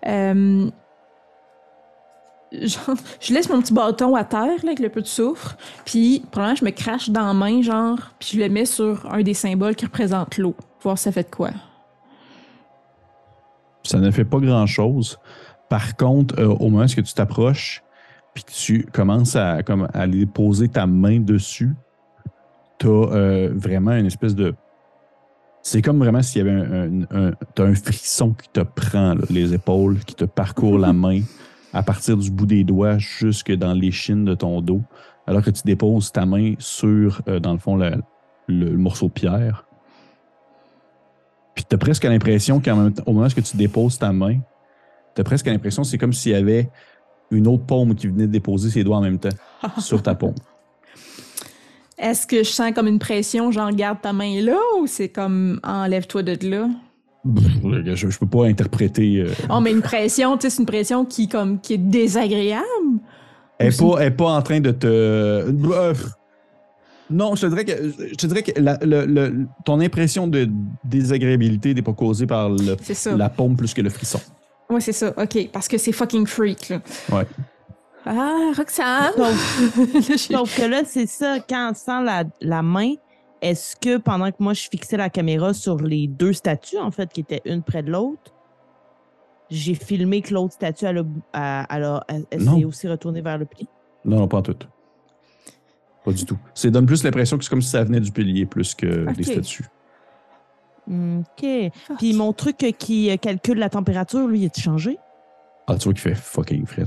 Euh, 0.06 0.70
genre, 2.52 2.96
je 3.20 3.34
laisse 3.34 3.48
mon 3.48 3.60
petit 3.60 3.72
bâton 3.72 4.14
à 4.14 4.24
terre 4.24 4.46
là, 4.46 4.66
avec 4.66 4.78
le 4.78 4.88
peu 4.88 5.02
de 5.02 5.06
soufre, 5.06 5.56
puis 5.84 6.22
probablement 6.30 6.56
je 6.56 6.64
me 6.64 6.70
crache 6.70 7.10
dans 7.10 7.26
la 7.26 7.34
main, 7.34 7.62
genre, 7.62 7.98
puis 8.18 8.30
je 8.34 8.38
le 8.38 8.48
mets 8.48 8.66
sur 8.66 9.06
un 9.12 9.22
des 9.22 9.34
symboles 9.34 9.74
qui 9.74 9.84
représente 9.84 10.38
l'eau. 10.38 10.54
Voir 10.82 10.98
si 10.98 11.04
ça 11.04 11.12
fait 11.12 11.24
de 11.24 11.34
quoi. 11.34 11.50
ça 13.82 13.98
ne 13.98 14.10
fait 14.10 14.24
pas 14.24 14.38
grand-chose. 14.38 15.18
Par 15.68 15.96
contre, 15.96 16.38
euh, 16.38 16.48
au 16.48 16.68
moment 16.68 16.84
où 16.84 16.86
tu 16.86 17.02
t'approches, 17.02 17.82
puis 18.34 18.44
que 18.44 18.52
tu 18.52 18.86
commences 18.92 19.34
à, 19.34 19.62
comme, 19.62 19.88
à 19.94 20.00
aller 20.00 20.26
poser 20.26 20.68
ta 20.68 20.86
main 20.86 21.20
dessus, 21.20 21.74
tu 22.78 22.88
as 22.88 23.48
vraiment 23.54 23.92
une 23.92 24.06
espèce 24.06 24.34
de... 24.34 24.54
C'est 25.62 25.82
comme 25.82 25.98
vraiment 25.98 26.22
s'il 26.22 26.46
y 26.46 26.48
avait 26.48 26.60
un, 26.60 26.82
un, 26.82 27.28
un- 27.28 27.32
t'as 27.54 27.64
un 27.64 27.74
frisson 27.74 28.32
qui 28.32 28.48
te 28.50 28.60
prend 28.60 29.14
là, 29.14 29.22
les 29.30 29.52
épaules, 29.54 29.98
qui 30.04 30.14
te 30.14 30.24
parcourt 30.24 30.78
la 30.78 30.92
main 30.92 31.20
à 31.72 31.82
partir 31.82 32.16
du 32.16 32.30
bout 32.30 32.46
des 32.46 32.62
doigts 32.64 32.98
jusque 32.98 33.52
dans 33.52 33.72
l'échine 33.72 34.24
de 34.24 34.34
ton 34.34 34.60
dos, 34.60 34.80
alors 35.26 35.42
que 35.42 35.50
tu 35.50 35.62
déposes 35.64 36.12
ta 36.12 36.24
main 36.24 36.54
sur, 36.58 37.20
euh, 37.28 37.40
dans 37.40 37.52
le 37.52 37.58
fond, 37.58 37.76
la- 37.76 37.96
le, 38.46 38.70
le 38.70 38.78
morceau 38.78 39.06
de 39.08 39.12
pierre. 39.12 39.64
Puis 41.54 41.64
tu 41.68 41.74
as 41.74 41.78
presque 41.78 42.04
l'impression 42.04 42.60
qu'au 42.60 42.74
moment 43.12 43.26
où 43.26 43.40
tu 43.40 43.56
déposes 43.56 43.98
ta 43.98 44.12
main, 44.12 44.38
tu 45.14 45.20
as 45.20 45.24
presque 45.24 45.46
l'impression 45.46 45.82
que 45.82 45.88
c'est 45.88 45.98
comme 45.98 46.12
s'il 46.12 46.32
y 46.32 46.34
avait 46.34 46.68
une 47.32 47.48
autre 47.48 47.64
paume 47.64 47.94
qui 47.96 48.06
venait 48.06 48.26
de 48.26 48.32
déposer 48.32 48.70
ses 48.70 48.84
doigts 48.84 48.98
en 48.98 49.02
même 49.02 49.18
temps 49.18 49.30
sur 49.80 50.02
ta 50.02 50.14
paume. 50.14 50.34
Est-ce 51.98 52.26
que 52.26 52.38
je 52.38 52.50
sens 52.50 52.72
comme 52.74 52.86
une 52.88 52.98
pression, 52.98 53.50
genre 53.50 53.70
garde 53.72 54.00
ta 54.02 54.12
main 54.12 54.40
là, 54.42 54.58
ou 54.78 54.86
c'est 54.86 55.08
comme 55.08 55.60
enlève-toi 55.64 56.22
de 56.22 56.48
là? 56.50 56.68
Je, 57.94 58.08
je 58.10 58.18
peux 58.18 58.26
pas 58.26 58.46
interpréter. 58.46 59.16
euh, 59.20 59.30
Oh, 59.50 59.60
mais 59.60 59.72
une 59.72 59.82
pression, 59.82 60.36
tu 60.36 60.42
sais, 60.42 60.50
c'est 60.50 60.60
une 60.62 60.66
pression 60.66 61.04
qui, 61.04 61.28
comme, 61.28 61.60
qui 61.60 61.74
est 61.74 61.78
désagréable? 61.78 62.64
Elle 63.58 63.70
n'est 63.70 63.76
pas, 63.76 63.96
elle 64.00 64.06
est 64.08 64.10
pas 64.16 64.30
en 64.30 64.42
train 64.42 64.60
de 64.60 64.70
te. 64.70 65.50
Non, 67.08 67.34
je 67.36 67.42
te 67.42 67.46
dirais 67.46 67.64
que, 67.64 67.72
je 68.10 68.14
te 68.16 68.26
dirais 68.26 68.42
que 68.42 68.60
la- 68.60 68.78
le- 68.82 69.06
le- 69.06 69.46
ton 69.64 69.80
impression 69.80 70.26
de 70.26 70.48
désagréabilité 70.84 71.72
n'est 71.72 71.82
pas 71.82 71.92
causée 71.92 72.26
par 72.26 72.50
le- 72.50 72.76
la 73.16 73.28
paume 73.28 73.56
plus 73.56 73.72
que 73.74 73.80
le 73.80 73.90
frisson. 73.90 74.20
Ouais, 74.68 74.80
c'est 74.80 74.92
ça. 74.92 75.14
OK, 75.16 75.48
parce 75.52 75.68
que 75.68 75.78
c'est 75.78 75.92
fucking 75.92 76.26
freak, 76.26 76.68
là. 76.68 76.80
Ouais. 77.12 77.24
Ah, 78.06 78.52
Roxane! 78.56 79.12
Sauf, 79.16 80.16
sauf 80.16 80.56
que 80.56 80.62
là, 80.66 80.82
c'est 80.84 81.06
ça, 81.06 81.40
quand 81.40 81.70
on 81.72 81.74
sent 81.74 82.02
la, 82.04 82.24
la 82.40 82.62
main, 82.62 82.94
est-ce 83.42 83.74
que 83.76 83.96
pendant 83.98 84.30
que 84.30 84.36
moi, 84.38 84.54
je 84.54 84.68
fixais 84.70 84.96
la 84.96 85.10
caméra 85.10 85.52
sur 85.52 85.76
les 85.78 86.06
deux 86.06 86.32
statues, 86.32 86.78
en 86.78 86.90
fait, 86.90 87.12
qui 87.12 87.20
étaient 87.20 87.42
une 87.44 87.62
près 87.62 87.82
de 87.82 87.90
l'autre, 87.90 88.32
j'ai 89.50 89.74
filmé 89.74 90.22
que 90.22 90.32
l'autre 90.34 90.54
statue, 90.54 90.84
elle, 90.86 90.98
a, 91.32 91.66
elle, 91.70 91.76
elle 91.78 91.84
a- 91.84 92.04
elle- 92.08 92.24
elle 92.30 92.42
Non. 92.44 92.58
s'est 92.58 92.64
aussi 92.64 92.88
retournée 92.88 93.20
vers 93.20 93.38
le 93.38 93.44
pied? 93.44 93.66
Non, 94.04 94.18
non, 94.20 94.28
pas 94.28 94.38
en 94.38 94.42
tout. 94.42 94.56
Pas 96.04 96.12
du 96.12 96.24
tout. 96.24 96.38
Ça 96.54 96.70
donne 96.70 96.86
plus 96.86 97.02
l'impression 97.02 97.36
que 97.36 97.42
c'est 97.44 97.50
comme 97.50 97.62
si 97.62 97.70
ça 97.70 97.82
venait 97.82 98.00
du 98.00 98.12
pilier 98.12 98.46
plus 98.46 98.74
que 98.74 99.12
des 99.12 99.24
statues. 99.24 99.64
OK. 100.88 101.44
Fuck. 101.86 101.98
Puis 101.98 102.12
mon 102.14 102.32
truc 102.32 102.56
qui 102.78 103.16
calcule 103.18 103.58
la 103.58 103.68
température, 103.68 104.26
lui, 104.28 104.42
il 104.42 104.46
a 104.46 104.60
changé? 104.60 104.98
Ah, 105.66 105.74
tu 105.76 105.84
vois 105.84 105.92
qu'il 105.94 106.02
fait 106.02 106.14
fucking 106.14 106.64
fret. 106.66 106.84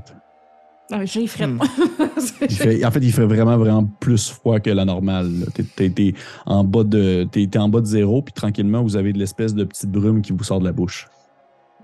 Ah, 0.92 1.06
J'ai 1.06 1.28
fret. 1.28 1.48
Hmm. 1.48 1.60
Il 2.42 2.52
fait- 2.56 2.84
en 2.86 2.92
fait, 2.92 3.00
il 3.02 3.12
fait 3.14 3.26
vraiment, 3.26 3.58
vraiment 3.58 3.86
plus 4.00 4.30
froid 4.30 4.60
que 4.60 4.70
la 4.72 4.86
normale. 4.86 5.46
T'es- 5.76 6.14
en 6.46 6.64
bas 6.64 6.84
de, 6.84 7.28
t'es 7.32 7.58
en 7.58 7.70
bas 7.70 7.82
de 7.82 7.86
zéro, 7.86 8.22
puis 8.22 8.34
tranquillement, 8.34 8.82
vous 8.82 8.96
avez 8.96 9.14
de 9.14 9.20
l'espèce 9.20 9.54
de 9.54 9.64
petite 9.64 9.92
brume 9.92 10.22
qui 10.22 10.32
vous 10.32 10.44
sort 10.44 10.60
de 10.60 10.66
la 10.66 10.72
bouche. 10.72 11.08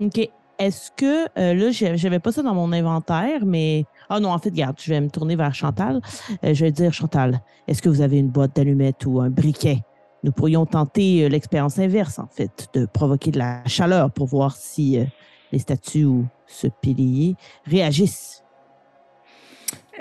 OK. 0.00 0.28
Est-ce 0.58 0.90
que, 0.96 1.26
euh, 1.38 1.52
là, 1.54 1.70
j'avais 1.70 2.18
pas 2.18 2.32
ça 2.32 2.42
dans 2.42 2.54
mon 2.54 2.72
inventaire, 2.72 3.44
mais. 3.44 3.84
Ah 4.08 4.18
non, 4.20 4.30
en 4.30 4.38
fait, 4.38 4.50
regarde, 4.50 4.76
je 4.80 4.88
vais 4.90 5.00
me 5.00 5.08
tourner 5.10 5.36
vers 5.36 5.54
Chantal. 5.54 6.00
Euh, 6.44 6.54
je 6.54 6.64
vais 6.64 6.72
dire, 6.72 6.92
Chantal, 6.92 7.42
est-ce 7.68 7.82
que 7.82 7.88
vous 7.88 8.00
avez 8.00 8.18
une 8.18 8.28
boîte 8.28 8.56
d'allumettes 8.56 9.04
ou 9.06 9.20
un 9.20 9.28
briquet? 9.30 9.80
Nous 10.24 10.32
pourrions 10.32 10.64
tenter 10.66 11.24
euh, 11.24 11.28
l'expérience 11.28 11.78
inverse, 11.78 12.18
en 12.18 12.26
fait, 12.26 12.68
de 12.72 12.86
provoquer 12.86 13.30
de 13.30 13.38
la 13.38 13.62
chaleur 13.66 14.10
pour 14.10 14.26
voir 14.26 14.56
si 14.56 14.98
euh, 14.98 15.04
les 15.52 15.58
statues 15.58 16.06
ou 16.06 16.24
ce 16.46 16.68
pilier 16.80 17.36
réagissent. 17.66 18.42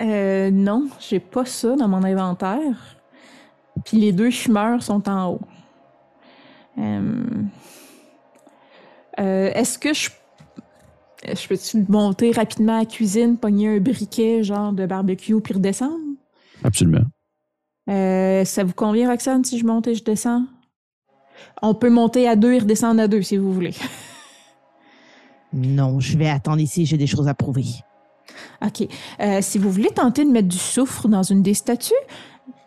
Euh, 0.01 0.51
non, 0.51 0.89
j'ai 0.99 1.19
pas 1.19 1.45
ça 1.45 1.75
dans 1.75 1.87
mon 1.87 2.03
inventaire. 2.03 2.97
Puis 3.83 3.97
les 3.97 4.11
deux 4.11 4.31
fumeurs 4.31 4.81
sont 4.83 5.07
en 5.09 5.31
haut. 5.31 5.41
Euh, 6.77 7.23
euh, 9.19 9.51
Est-ce 9.53 9.77
que 9.79 9.93
je. 9.93 10.09
Je 11.27 11.47
peux-tu 11.47 11.83
monter 11.89 12.31
rapidement 12.31 12.75
à 12.75 12.79
la 12.79 12.85
cuisine, 12.85 13.37
pogner 13.37 13.77
un 13.77 13.79
briquet, 13.79 14.43
genre 14.43 14.71
de 14.71 14.85
barbecue, 14.85 15.41
puis 15.41 15.55
redescendre? 15.55 15.97
Absolument. 16.63 17.05
Euh, 17.89 18.45
ça 18.45 18.63
vous 18.63 18.73
convient, 18.73 19.09
Roxane, 19.09 19.43
si 19.43 19.57
je 19.57 19.65
monte 19.65 19.87
et 19.87 19.95
je 19.95 20.03
descends? 20.03 20.43
On 21.63 21.73
peut 21.73 21.89
monter 21.89 22.27
à 22.27 22.35
deux 22.35 22.53
et 22.53 22.59
redescendre 22.59 23.01
à 23.01 23.07
deux, 23.07 23.23
si 23.23 23.37
vous 23.37 23.51
voulez. 23.51 23.73
Non, 25.51 25.99
je 25.99 26.15
vais 26.17 26.29
attendre 26.29 26.59
ici, 26.59 26.85
j'ai 26.85 26.97
des 26.97 27.07
choses 27.07 27.27
à 27.27 27.33
prouver. 27.33 27.65
OK. 28.65 28.87
Euh, 29.19 29.39
si 29.41 29.57
vous 29.57 29.69
voulez 29.71 29.89
tenter 29.89 30.23
de 30.25 30.29
mettre 30.29 30.47
du 30.47 30.57
soufre 30.57 31.07
dans 31.07 31.23
une 31.23 31.41
des 31.41 31.53
statues, 31.53 31.93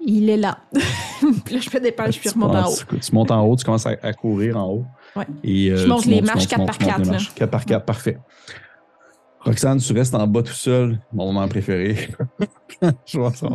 il 0.00 0.30
est 0.30 0.36
là. 0.36 0.58
puis 1.44 1.54
là, 1.54 1.60
je 1.60 1.68
fais 1.70 1.80
des 1.80 1.92
pages, 1.92 2.18
puis 2.20 2.28
je 2.28 2.34
Tu 2.34 2.38
remonte 2.40 2.56
en 2.56 2.68
haut. 2.70 2.98
Tu 3.00 3.14
montes 3.14 3.30
en 3.30 3.42
haut, 3.44 3.56
tu 3.56 3.64
commences 3.64 3.86
à, 3.86 3.94
à 4.02 4.12
courir 4.12 4.56
en 4.56 4.68
haut. 4.70 4.84
Ouais. 5.16 5.26
Et, 5.42 5.70
euh, 5.70 5.76
Je 5.78 5.86
monte 5.86 6.04
les 6.06 6.20
marches 6.22 6.42
tu 6.42 6.48
quatre 6.48 6.58
montes, 6.58 6.68
par 6.68 6.78
tu 6.78 6.84
montes 6.84 6.92
quatre, 6.92 6.98
les 7.00 7.04
là. 7.06 7.12
marches 7.12 7.34
quatre 7.34 7.50
par 7.50 7.64
quatre, 7.64 7.84
parfait. 7.84 8.18
Roxane, 9.40 9.78
tu 9.78 9.92
restes 9.92 10.14
en 10.14 10.26
bas 10.26 10.42
tout 10.42 10.52
seul. 10.52 11.00
Mon 11.12 11.26
moment 11.32 11.46
préféré. 11.48 12.08
Je 13.06 13.18
vois 13.18 13.32
ça. 13.32 13.48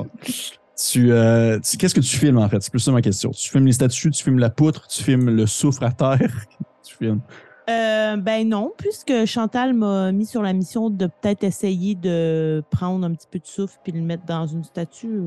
Tu, 0.91 1.11
euh, 1.11 1.59
tu- 1.59 1.77
Qu'est-ce 1.77 1.93
que 1.93 1.99
tu 1.99 2.17
filmes 2.17 2.37
en 2.39 2.49
fait? 2.49 2.61
C'est 2.61 2.71
plus 2.71 2.79
ça 2.79 2.91
ma 2.91 3.01
question. 3.01 3.31
Tu 3.31 3.49
filmes 3.49 3.65
les 3.65 3.73
statues, 3.73 4.09
tu 4.11 4.23
filmes 4.23 4.39
la 4.39 4.49
poutre, 4.49 4.87
tu 4.87 5.03
filmes 5.03 5.29
le 5.29 5.45
soufre 5.45 5.83
à 5.83 5.91
terre. 5.91 6.19
tu 6.87 6.95
filmes. 6.95 7.21
Euh, 7.69 8.17
ben 8.17 8.49
non, 8.49 8.71
puisque 8.77 9.23
Chantal 9.25 9.73
m'a 9.73 10.11
mis 10.11 10.25
sur 10.25 10.41
la 10.41 10.51
mission 10.51 10.89
de 10.89 11.05
peut-être 11.07 11.45
essayer 11.45 11.95
de 11.95 12.61
prendre 12.69 13.05
un 13.05 13.13
petit 13.13 13.27
peu 13.31 13.39
de 13.39 13.45
souffle 13.47 13.77
puis 13.83 13.93
le 13.93 14.01
mettre 14.01 14.25
dans 14.25 14.45
une 14.47 14.65
statue, 14.65 15.19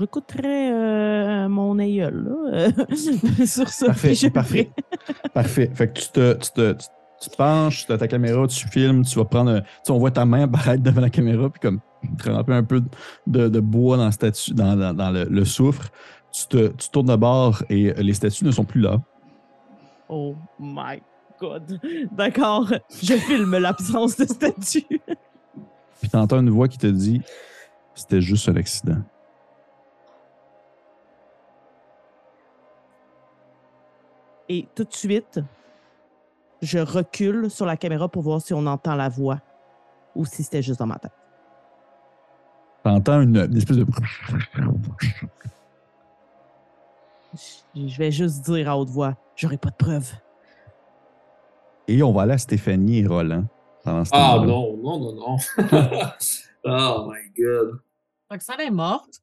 j'écouterais 0.00 0.72
euh, 0.72 1.48
mon 1.50 1.78
aïeul 1.78 2.24
là, 2.24 2.70
euh, 2.90 2.96
sur 3.46 3.68
ça. 3.68 3.86
Parfait, 3.86 4.14
je 4.14 4.28
parfait. 4.28 4.70
Parfait. 5.34 5.70
Fait 5.74 5.88
que 5.92 6.00
tu 6.00 6.08
te, 6.08 6.32
tu 6.38 6.50
te, 6.52 6.72
tu, 6.72 6.86
tu 7.20 7.28
te 7.30 7.36
penches, 7.36 7.84
tu 7.86 7.92
as 7.92 7.98
ta 7.98 8.08
caméra, 8.08 8.46
tu 8.46 8.66
filmes, 8.68 9.04
tu 9.04 9.18
vas 9.18 9.26
prendre. 9.26 9.50
un- 9.50 9.60
Tu 9.60 9.66
sais, 9.82 9.92
on 9.92 9.98
voit 9.98 10.10
ta 10.10 10.24
main 10.24 10.44
apparaître 10.44 10.82
devant 10.82 11.02
la 11.02 11.10
caméra, 11.10 11.50
puis 11.50 11.60
comme 11.60 11.80
tremper 12.16 12.54
un 12.54 12.64
peu 12.64 12.82
de, 13.26 13.48
de 13.48 13.60
bois 13.60 13.98
dans, 13.98 14.06
la 14.06 14.12
statue, 14.12 14.54
dans, 14.54 14.74
dans, 14.74 14.94
dans 14.94 15.10
le, 15.10 15.24
le 15.24 15.44
soufre. 15.44 15.90
Tu, 16.32 16.46
te, 16.46 16.68
tu 16.68 16.88
tournes 16.90 17.08
de 17.08 17.16
bord 17.16 17.62
et 17.68 17.92
les 17.92 18.14
statues 18.14 18.44
ne 18.46 18.52
sont 18.52 18.64
plus 18.64 18.80
là. 18.80 19.00
Oh 20.08 20.34
my 20.58 21.02
D'accord, 22.12 22.72
je 23.02 23.14
filme 23.14 23.58
l'absence 23.58 24.16
de 24.16 24.24
statue. 24.24 25.00
Puis 26.00 26.10
tu 26.10 26.16
entends 26.16 26.40
une 26.40 26.50
voix 26.50 26.68
qui 26.68 26.78
te 26.78 26.86
dit 26.86 27.22
c'était 27.94 28.20
juste 28.20 28.48
un 28.48 28.56
accident. 28.56 29.02
Et 34.48 34.66
tout 34.74 34.84
de 34.84 34.94
suite, 34.94 35.40
je 36.62 36.78
recule 36.78 37.50
sur 37.50 37.66
la 37.66 37.76
caméra 37.76 38.08
pour 38.08 38.22
voir 38.22 38.40
si 38.40 38.54
on 38.54 38.66
entend 38.66 38.94
la 38.94 39.08
voix 39.08 39.40
ou 40.14 40.24
si 40.24 40.42
c'était 40.42 40.62
juste 40.62 40.78
dans 40.78 40.86
ma 40.86 40.98
tête. 40.98 41.12
Tu 42.84 42.90
entends 42.90 43.20
une, 43.20 43.36
une 43.36 43.56
espèce 43.56 43.76
de. 43.76 43.86
Je 47.74 47.98
vais 47.98 48.10
juste 48.10 48.42
dire 48.42 48.70
à 48.70 48.78
haute 48.78 48.90
voix, 48.90 49.16
j'aurai 49.36 49.58
pas 49.58 49.70
de 49.70 49.76
preuves. 49.76 50.12
Et 51.88 52.02
on 52.02 52.12
va 52.12 52.22
aller 52.22 52.34
à 52.34 52.38
Stéphanie 52.38 52.98
et 53.00 53.06
Roland. 53.06 53.44
pendant 53.84 54.04
ce 54.04 54.10
Ah 54.12 54.36
non, 54.44 54.76
non, 54.76 54.98
non, 55.00 55.12
non. 55.14 55.36
oh 56.64 57.10
my 57.10 57.30
god. 57.42 57.80
Roxane 58.30 58.60
est 58.60 58.70
morte. 58.70 59.22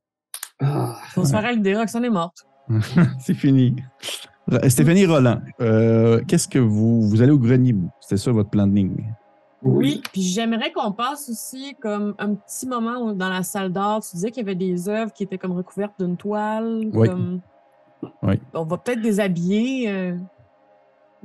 Ah. 0.59 0.95
Faut 1.09 1.23
se 1.25 1.31
faire 1.31 1.45
à 1.45 1.51
l'idée, 1.51 1.75
Roxane 1.75 2.05
est 2.05 2.09
morte. 2.09 2.45
C'est 3.19 3.33
fini. 3.35 3.75
Stéphanie 4.67 5.05
Roland, 5.05 5.41
euh, 5.61 6.21
qu'est-ce 6.27 6.47
que 6.47 6.59
vous. 6.59 7.01
Vous 7.01 7.21
allez 7.21 7.31
au 7.31 7.37
grenier, 7.39 7.75
c'était 7.99 8.17
ça 8.17 8.31
votre 8.31 8.49
planning? 8.49 9.11
Oui, 9.63 10.01
puis 10.11 10.21
j'aimerais 10.21 10.71
qu'on 10.71 10.91
passe 10.91 11.29
aussi 11.29 11.75
comme 11.81 12.13
un 12.19 12.35
petit 12.35 12.67
moment 12.67 12.97
où- 13.01 13.13
dans 13.13 13.29
la 13.29 13.41
salle 13.41 13.71
d'art. 13.73 14.01
Tu 14.01 14.15
disais 14.15 14.29
qu'il 14.29 14.43
y 14.43 14.45
avait 14.45 14.53
des 14.55 14.87
œuvres 14.87 15.11
qui 15.11 15.23
étaient 15.23 15.39
comme 15.39 15.53
recouvertes 15.53 15.93
d'une 15.99 16.15
toile. 16.17 16.89
Oui. 16.93 17.07
comme- 17.09 17.41
Oui. 18.21 18.39
On 18.53 18.63
va 18.65 18.77
peut-être 18.77 19.01
déshabiller 19.01 19.89
euh, 19.91 20.15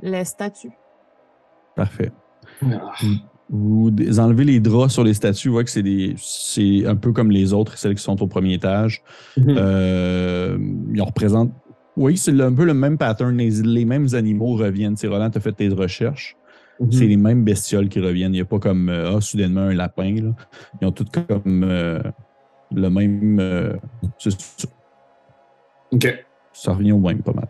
les 0.01 0.25
statues. 0.25 0.71
Parfait. 1.75 2.11
Ah. 2.63 2.91
Vous 3.49 3.91
enlevez 4.19 4.45
les 4.45 4.59
draps 4.61 4.93
sur 4.93 5.03
les 5.03 5.13
statues, 5.13 5.49
vous 5.49 5.55
voyez 5.55 5.65
que 5.65 5.71
c'est 5.71 5.83
des. 5.83 6.13
C'est 6.17 6.85
un 6.85 6.95
peu 6.95 7.11
comme 7.11 7.31
les 7.31 7.51
autres, 7.53 7.77
celles 7.77 7.95
qui 7.95 8.01
sont 8.03 8.21
au 8.21 8.27
premier 8.27 8.53
étage. 8.53 9.03
Mhm. 9.35 9.55
Euh, 9.57 10.57
ils 10.93 11.01
représentent. 11.01 11.51
Oui, 11.97 12.15
c'est 12.17 12.39
un 12.39 12.53
peu 12.53 12.63
le 12.63 12.73
même 12.73 12.97
pattern. 12.97 13.35
Les, 13.35 13.49
les 13.63 13.83
mêmes 13.83 14.07
animaux 14.13 14.55
reviennent. 14.55 14.95
C'est 14.95 15.07
Roland, 15.07 15.29
tu 15.29 15.37
as 15.37 15.41
fait 15.41 15.51
tes 15.51 15.67
recherches. 15.67 16.37
Mhm. 16.79 16.91
C'est 16.93 17.07
les 17.07 17.17
mêmes 17.17 17.43
bestioles 17.43 17.89
qui 17.89 17.99
reviennent. 17.99 18.31
Il 18.33 18.37
n'y 18.37 18.41
a 18.41 18.45
pas 18.45 18.59
comme 18.59 18.87
euh, 18.87 19.17
ah, 19.17 19.21
soudainement 19.21 19.61
un 19.61 19.73
lapin. 19.73 20.15
là. 20.15 20.31
Ils 20.81 20.87
ont 20.87 20.91
toutes 20.93 21.11
comme 21.11 21.63
euh, 21.65 22.01
le 22.73 22.89
même. 22.89 23.37
euh. 23.41 23.73
Ok. 25.91 26.25
Ça 26.53 26.71
revient 26.73 26.93
au 26.93 26.99
même, 26.99 27.21
pas 27.21 27.33
mal. 27.33 27.49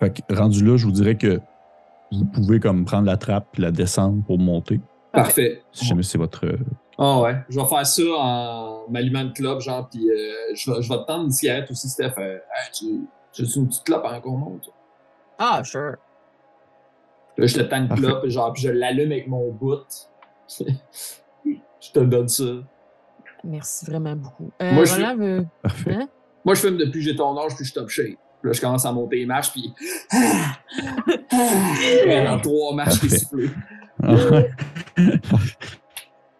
Fait 0.00 0.10
que 0.10 0.34
rendu 0.34 0.64
là, 0.64 0.76
je 0.76 0.84
vous 0.86 0.92
dirais 0.92 1.16
que 1.16 1.40
vous 2.12 2.24
pouvez 2.26 2.60
comme 2.60 2.84
prendre 2.84 3.06
la 3.06 3.16
trappe 3.16 3.46
puis 3.52 3.62
la 3.62 3.70
descendre 3.70 4.22
pour 4.24 4.38
monter. 4.38 4.80
Parfait. 5.12 5.62
Si 5.72 5.84
jamais 5.86 6.02
c'est 6.02 6.18
votre. 6.18 6.44
euh, 6.46 6.58
Ah 6.98 7.20
ouais. 7.20 7.36
Je 7.48 7.58
vais 7.58 7.66
faire 7.66 7.86
ça 7.86 8.02
en 8.16 8.88
m'allumant 8.90 9.22
une 9.22 9.32
clope, 9.32 9.60
genre, 9.62 9.88
puis 9.88 10.08
euh, 10.10 10.54
je, 10.54 10.70
vais, 10.70 10.82
je 10.82 10.88
vais 10.88 10.98
te 10.98 11.06
tendre 11.06 11.24
une 11.24 11.30
cigarette 11.32 11.70
aussi, 11.70 11.88
Steph. 11.88 12.12
Euh, 12.18 12.34
hey, 12.34 12.72
tu, 12.74 12.84
tu 13.32 13.42
une 13.58 13.68
petite 13.68 13.84
clope 13.84 14.04
en 14.04 14.20
qu'on 14.20 14.36
monte? 14.36 14.70
Ah, 15.38 15.62
sure. 15.64 15.96
Là, 17.38 17.46
je 17.46 17.54
te 17.54 17.62
tends 17.62 17.76
une 17.82 17.88
clope, 17.88 18.26
genre, 18.28 18.52
puis 18.52 18.62
je 18.62 18.70
l'allume 18.70 19.12
avec 19.12 19.26
mon 19.28 19.50
bout. 19.52 19.84
je 21.46 21.90
te 21.92 21.98
donne 22.00 22.28
ça. 22.28 22.44
Merci 23.44 23.86
vraiment 23.86 24.16
beaucoup. 24.16 24.50
Euh, 24.62 24.72
Moi, 24.72 24.84
je- 24.84 25.16
veut- 25.16 25.46
Parfait. 25.62 25.94
Hein? 25.94 26.08
Moi, 26.44 26.54
je 26.54 26.60
fume 26.60 26.76
depuis 26.76 27.00
que 27.00 27.10
j'ai 27.10 27.16
ton 27.16 27.36
âge, 27.38 27.54
puis 27.54 27.64
je 27.64 27.70
suis 27.70 27.74
top 27.74 27.88
shape. 27.88 28.18
Puis 28.46 28.50
Là, 28.50 28.52
je 28.52 28.60
commence 28.60 28.86
à 28.86 28.92
monter 28.92 29.16
les 29.16 29.26
marches, 29.26 29.50
puis. 29.50 29.74
dans 31.32 32.38
trois 32.40 32.74
marches, 32.76 33.00
soufflé. 33.00 33.50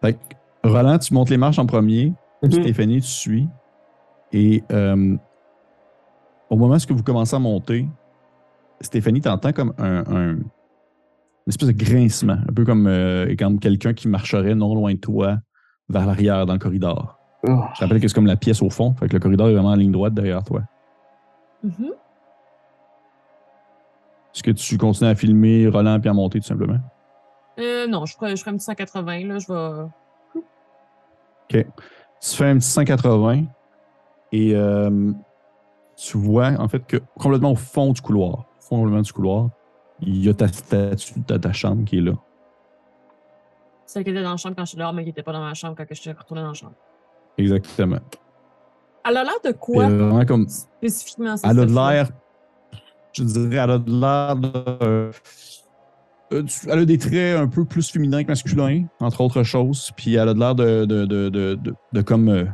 fait 0.00 0.12
que, 0.12 0.18
Roland, 0.62 0.98
tu 0.98 1.12
montes 1.14 1.30
les 1.30 1.36
marches 1.36 1.58
en 1.58 1.66
premier. 1.66 2.12
Mhm. 2.42 2.52
Stéphanie, 2.52 3.00
tu 3.00 3.08
suis. 3.08 3.48
Et 4.32 4.62
euh, 4.72 5.16
au 6.50 6.56
moment 6.56 6.76
où 6.76 6.94
vous 6.94 7.02
commencez 7.02 7.34
à 7.34 7.38
monter, 7.38 7.88
Stéphanie, 8.80 9.20
t'entends 9.20 9.52
comme 9.52 9.72
un, 9.78 10.04
un- 10.06 10.32
une 10.34 10.44
espèce 11.48 11.68
de 11.68 11.72
grincement, 11.84 12.38
un 12.48 12.52
peu 12.52 12.64
comme, 12.64 12.86
euh, 12.86 13.34
comme 13.38 13.58
quelqu'un 13.58 13.94
qui 13.94 14.06
marcherait 14.08 14.54
non 14.54 14.74
loin 14.74 14.92
de 14.94 14.98
toi 14.98 15.38
vers 15.88 16.06
l'arrière 16.06 16.44
dans 16.46 16.52
le 16.52 16.58
corridor. 16.58 17.18
Ah. 17.48 17.70
Je 17.74 17.80
rappelle 17.84 18.00
que 18.00 18.08
c'est 18.08 18.14
comme 18.14 18.26
la 18.26 18.36
pièce 18.36 18.62
au 18.62 18.70
fond, 18.70 18.94
fait 18.94 19.08
que 19.08 19.14
le 19.14 19.20
corridor 19.20 19.48
est 19.48 19.54
vraiment 19.54 19.70
en 19.70 19.76
ligne 19.76 19.92
droite 19.92 20.14
derrière 20.14 20.42
toi. 20.44 20.62
Mhm. 21.66 21.92
Est-ce 24.34 24.42
que 24.42 24.50
tu 24.50 24.78
continues 24.78 25.10
à 25.10 25.14
filmer 25.14 25.66
Roland 25.66 25.98
puis 25.98 26.08
à 26.08 26.12
monter 26.12 26.40
tout 26.40 26.46
simplement? 26.46 26.78
Euh, 27.58 27.86
non, 27.86 28.04
je 28.04 28.14
ferai, 28.14 28.36
je 28.36 28.42
ferai 28.42 28.52
un 28.52 28.56
petit 28.56 28.64
180. 28.64 29.26
Là, 29.26 29.38
je 29.38 29.52
vais. 29.52 29.88
Tu 32.20 32.36
fais 32.36 32.44
un 32.44 32.58
petit 32.58 32.68
180 32.68 33.44
et 34.32 34.54
euh, 34.54 35.12
tu 35.96 36.18
vois 36.18 36.50
en 36.58 36.68
fait 36.68 36.84
que 36.86 36.98
complètement 37.18 37.52
au 37.52 37.56
fond 37.56 37.92
du 37.92 38.00
couloir, 38.00 38.40
au 38.40 38.60
fond 38.60 38.76
complètement 38.76 39.02
du 39.02 39.12
couloir, 39.12 39.50
il 40.00 40.24
y 40.24 40.28
a 40.28 40.34
ta 40.34 40.48
statue 40.48 41.20
de 41.20 41.36
ta 41.36 41.52
chambre 41.52 41.84
qui 41.84 41.98
est 41.98 42.02
là. 42.02 42.12
Celle 43.86 44.04
qui 44.04 44.10
était 44.10 44.22
dans 44.22 44.32
la 44.32 44.36
chambre 44.36 44.56
quand 44.56 44.64
je 44.64 44.70
suis 44.70 44.78
dehors, 44.78 44.92
mais 44.92 45.02
qui 45.02 45.10
n'était 45.10 45.22
pas 45.22 45.32
dans 45.32 45.40
ma 45.40 45.54
chambre 45.54 45.76
quand 45.76 45.84
je 45.88 45.94
suis 45.94 46.10
retournée 46.10 46.42
dans 46.42 46.48
la 46.48 46.54
chambre. 46.54 46.74
Exactement. 47.38 48.00
Elle 49.08 49.16
a 49.18 49.24
l'air 49.24 49.40
de 49.44 49.52
quoi? 49.52 49.88
Vraiment 49.88 50.24
comme 50.24 50.46
spécifiquement? 50.48 51.34
elle 51.44 51.60
a 51.60 51.66
de 51.66 51.74
l'air, 51.74 52.08
je 53.12 53.22
dirais, 53.24 53.56
elle 53.56 53.70
a 53.70 53.78
de 53.78 53.90
l'air 54.00 54.36
de. 54.36 54.52
euh, 54.82 55.12
elle 56.68 56.78
a 56.80 56.84
des 56.84 56.98
traits 56.98 57.38
un 57.38 57.46
peu 57.46 57.64
plus 57.64 57.88
féminins 57.90 58.22
que 58.24 58.28
masculins, 58.28 58.84
entre 59.00 59.20
autres 59.20 59.42
choses. 59.44 59.92
Puis 59.96 60.14
elle 60.14 60.28
a 60.28 60.34
de 60.34 60.38
l'air 60.40 60.54
de, 60.54 60.84
de, 60.84 61.04
de, 61.06 61.28
de, 61.28 61.54
de- 61.54 61.74
de 61.92 62.00
comme 62.02 62.28
euh, 62.28 62.44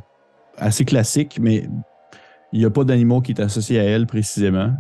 assez 0.59 0.85
classique, 0.85 1.39
mais 1.41 1.67
il 2.53 2.59
n'y 2.59 2.67
a 2.67 2.71
pas 2.71 2.85
d'animaux 2.85 3.23
qui 3.23 3.33
est 3.33 3.41
associé 3.41 3.81
à 3.81 3.85
elle 3.85 4.07
précisément. 4.07 4.75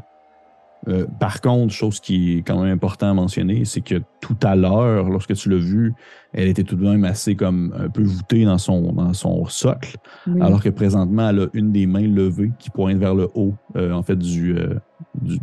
Euh, 0.89 1.07
par 1.20 1.41
contre, 1.41 1.72
chose 1.72 2.01
qui 2.01 2.39
est 2.39 2.43
quand 2.43 2.61
même 2.61 2.72
important 2.72 3.11
à 3.11 3.14
mentionner, 3.14 3.64
c'est 3.64 3.83
que 3.83 4.03
tout 4.20 4.37
à 4.43 4.57
l'heure, 4.57 5.09
lorsque 5.11 5.35
tu 5.35 5.49
l'as 5.49 5.57
vue, 5.59 5.95
elle 6.33 6.49
était 6.49 6.64
tout 6.64 6.74
de 6.74 6.83
même 6.83 7.05
assez 7.05 7.37
comme 7.37 7.72
un 7.78 7.89
peu 7.89 8.03
voûtée 8.03 8.45
dans 8.45 8.59
son, 8.59 8.93
dans 8.93 9.12
son 9.12 9.45
socle, 9.47 9.97
Oui. 10.26 10.41
alors 10.43 10.61
que 10.62 10.70
présentement, 10.70 11.28
elle 11.28 11.41
a 11.41 11.47
une 11.53 11.70
des 11.70 11.87
mains 11.87 12.09
levées 12.09 12.51
qui 12.59 12.70
pointe 12.70 12.97
vers 12.97 13.14
le 13.14 13.28
haut, 13.35 13.55
euh, 13.76 13.93
en 13.93 14.03
fait, 14.03 14.16
du, 14.16 14.57
euh, 14.59 14.74
du, 15.20 15.39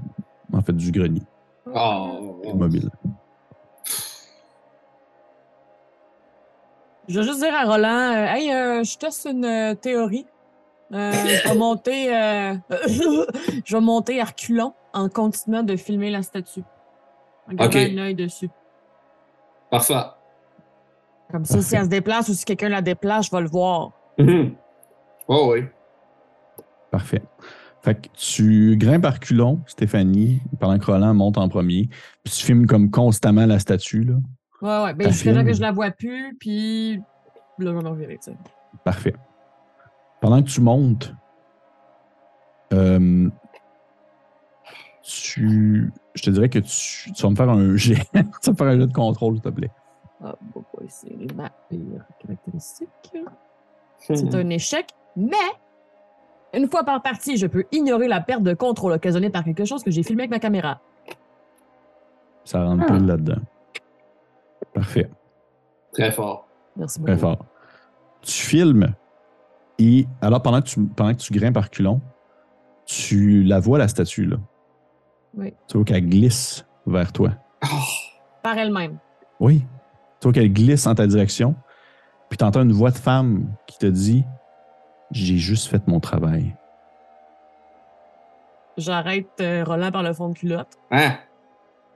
en 0.52 0.62
fait, 0.62 0.76
du 0.76 0.92
grenier 0.92 1.22
Oh. 1.74 2.42
mobile. 2.56 2.90
Je 7.08 7.20
vais 7.20 7.26
juste 7.26 7.40
dire 7.40 7.54
à 7.56 7.64
Roland, 7.66 8.14
euh, 8.14 8.26
hey, 8.28 8.52
euh, 8.52 8.84
je 8.84 8.98
teste 8.98 9.28
une 9.32 9.46
euh, 9.46 9.74
théorie. 9.74 10.26
Euh, 10.92 11.12
je 11.14 11.50
vais 11.50 11.56
monter, 11.56 12.16
euh, 12.16 12.54
je 13.66 13.76
vais 13.76 13.82
monter 13.82 14.20
à 14.22 14.26
reculons 14.26 14.74
en 14.94 15.08
continuant 15.08 15.64
de 15.64 15.76
filmer 15.76 16.10
la 16.10 16.24
statue. 16.24 16.64
En 17.48 17.54
gardant 17.54 17.78
Ok. 17.80 17.90
un 17.92 17.98
œil 18.00 18.16
dessus. 18.16 18.50
Parfait. 19.70 19.94
Comme 21.32 21.46
ça, 21.46 21.62
si 21.62 21.76
elle 21.76 21.84
se 21.84 21.90
déplace 21.90 22.28
ou 22.30 22.34
si 22.34 22.44
quelqu'un 22.44 22.70
la 22.70 22.82
déplace, 22.82 23.28
je 23.28 23.32
vais 23.36 23.42
le 23.42 23.50
voir. 23.50 23.92
Mhm. 24.18 24.56
Oh 25.28 25.52
oui. 25.54 25.66
Parfait. 26.92 27.22
Fait 27.84 27.96
que 27.96 28.08
tu 28.14 28.76
grimpes 28.78 29.04
par 29.04 29.20
culon, 29.20 29.60
Stéphanie, 29.68 30.42
pendant 30.60 30.80
que 30.80 30.86
Roland 30.86 31.14
monte 31.14 31.38
en 31.38 31.48
premier, 31.48 31.88
puis 32.24 32.34
tu 32.34 32.44
filmes 32.46 32.66
comme 32.66 32.90
constamment 32.90 33.46
la 33.46 33.60
statue, 33.60 34.04
là. 34.04 34.16
Ouais, 34.62 34.84
ouais. 34.86 34.94
Ben, 34.96 35.06
Ta 35.06 35.12
jusqu'à 35.12 35.34
temps 35.34 35.46
que 35.46 35.54
je 35.54 35.62
la 35.62 35.72
vois 35.72 35.92
plus, 35.92 36.36
puis 36.40 36.98
là, 36.98 37.02
je 37.60 37.66
vais 37.70 37.74
me 37.84 37.88
revirer, 37.88 38.18
tu 38.18 38.32
sais. 38.32 38.38
Parfait. 38.84 39.14
Pendant 40.22 40.42
que 40.42 40.48
tu 40.48 40.62
montes, 40.62 41.14
euh, 42.74 43.30
tu, 45.02 45.92
je 46.14 46.24
te 46.24 46.30
dirais 46.30 46.50
que 46.50 46.60
tu, 46.60 47.12
tu 47.14 47.24
vas 47.24 47.30
me 47.30 47.36
faire 47.36 47.50
un 47.50 47.76
jet. 47.76 47.96
tu 47.96 48.20
vas 48.20 48.52
me 48.52 48.56
faire 48.56 48.68
un 48.68 48.80
jet 48.80 48.88
de 48.88 48.94
contrôle, 48.94 49.36
s'il 49.36 49.44
te 49.44 49.50
plaît. 49.50 49.72
Ah, 50.24 50.36
bon, 50.54 50.64
c'est 50.88 51.34
ma 51.34 51.50
pire 51.70 52.06
caractéristique. 52.20 52.90
C'est 54.00 54.36
un 54.36 54.50
échec, 54.50 54.88
mais 55.16 55.36
une 56.54 56.70
fois 56.70 56.84
par 56.84 57.02
partie, 57.02 57.38
je 57.38 57.48
peux 57.48 57.66
ignorer 57.72 58.08
la 58.08 58.20
perte 58.22 58.44
de 58.44 58.54
contrôle 58.54 58.94
occasionnée 58.94 59.30
par 59.30 59.44
quelque 59.44 59.66
chose 59.66 59.84
que 59.84 59.92
j'ai 59.92 60.04
filmé 60.04 60.24
avec 60.24 60.32
ma 60.32 60.40
caméra. 60.40 60.82
Ça 62.44 62.64
rentre 62.66 62.86
pile 62.86 63.06
là-dedans. 63.06 63.42
Parfait. 64.74 65.10
Très 65.94 66.12
fort. 66.12 66.48
Merci 66.76 67.00
beaucoup. 67.00 67.12
Très 67.12 67.20
fort. 67.20 67.46
Tu 68.22 68.32
filmes 68.32 68.94
et 69.80 70.08
alors 70.22 70.42
pendant 70.42 70.62
que 70.62 70.68
tu, 70.68 70.86
pendant 70.86 71.14
que 71.14 71.20
tu 71.20 71.34
grimpes 71.34 71.54
par 71.54 71.70
culon, 71.70 72.02
tu 72.86 73.44
la 73.44 73.60
vois 73.60 73.78
la 73.78 73.88
statue 73.88 74.26
là. 74.26 74.38
Oui. 75.36 75.54
Tu 75.68 75.78
vois 75.78 75.86
qu'elle 75.86 76.08
glisse 76.08 76.66
vers 76.86 77.14
toi. 77.14 77.32
Oh. 77.64 77.68
Par 78.44 78.58
elle-même. 78.58 78.98
Oui. 79.40 79.66
Tu 80.20 80.26
vois 80.28 80.34
qu'elle 80.34 80.52
glisse 80.52 80.86
en 80.86 80.96
ta 80.96 81.08
direction. 81.08 81.56
Puis 82.30 82.38
tu 82.38 82.44
entends 82.44 82.62
une 82.62 82.74
voix 82.74 82.92
de 82.92 82.98
femme 82.98 83.48
qui 83.68 83.78
te 83.78 83.86
dit 83.86 84.26
J'ai 85.12 85.38
juste 85.38 85.68
fait 85.68 85.88
mon 85.88 86.00
travail. 86.00 86.56
J'arrête 88.78 89.40
euh, 89.42 89.64
Roland 89.64 89.92
par 89.92 90.04
le 90.04 90.14
fond 90.14 90.30
de 90.30 90.34
culotte. 90.34 90.78
Hein? 90.92 91.16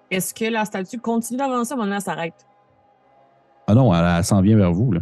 Est-ce 0.09 0.33
que 0.33 0.45
la 0.45 0.65
statue 0.65 0.99
continue 0.99 1.37
d'avancer, 1.37 1.71
à 1.71 1.75
un 1.75 1.77
moment 1.77 1.85
donné, 1.85 1.95
elle 1.95 2.01
s'arrête? 2.01 2.45
Ah 3.67 3.73
non, 3.73 3.93
elle, 3.93 4.05
elle 4.17 4.23
s'en 4.23 4.41
vient 4.41 4.57
vers 4.57 4.71
vous. 4.71 4.91
Là. 4.91 5.01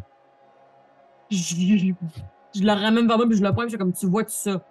Je, 2.55 2.63
la 2.63 2.75
ramène 2.75 3.07
vers 3.07 3.17
moi, 3.17 3.27
puis 3.27 3.37
je 3.37 3.43
le 3.43 3.53
pointe, 3.53 3.67
puis 3.67 3.71
je 3.71 3.75
suis 3.75 3.77
comme, 3.77 3.93
tu 3.93 4.07
vois 4.07 4.23
tout 4.23 4.31
ça. 4.31 4.63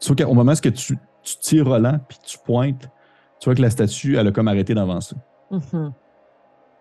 Tu 0.00 0.12
vois 0.12 0.26
qu'au 0.26 0.34
moment 0.34 0.52
où 0.52 0.70
tu, 0.70 0.70
tu 1.22 1.36
tires 1.40 1.66
Roland 1.66 1.98
puis 2.08 2.18
tu 2.24 2.38
pointes, 2.38 2.88
tu 3.40 3.44
vois 3.44 3.54
que 3.54 3.62
la 3.62 3.70
statue, 3.70 4.16
elle 4.16 4.26
a 4.26 4.32
comme 4.32 4.48
arrêté 4.48 4.74
d'avancer. 4.74 5.16
Mhm. 5.50 5.92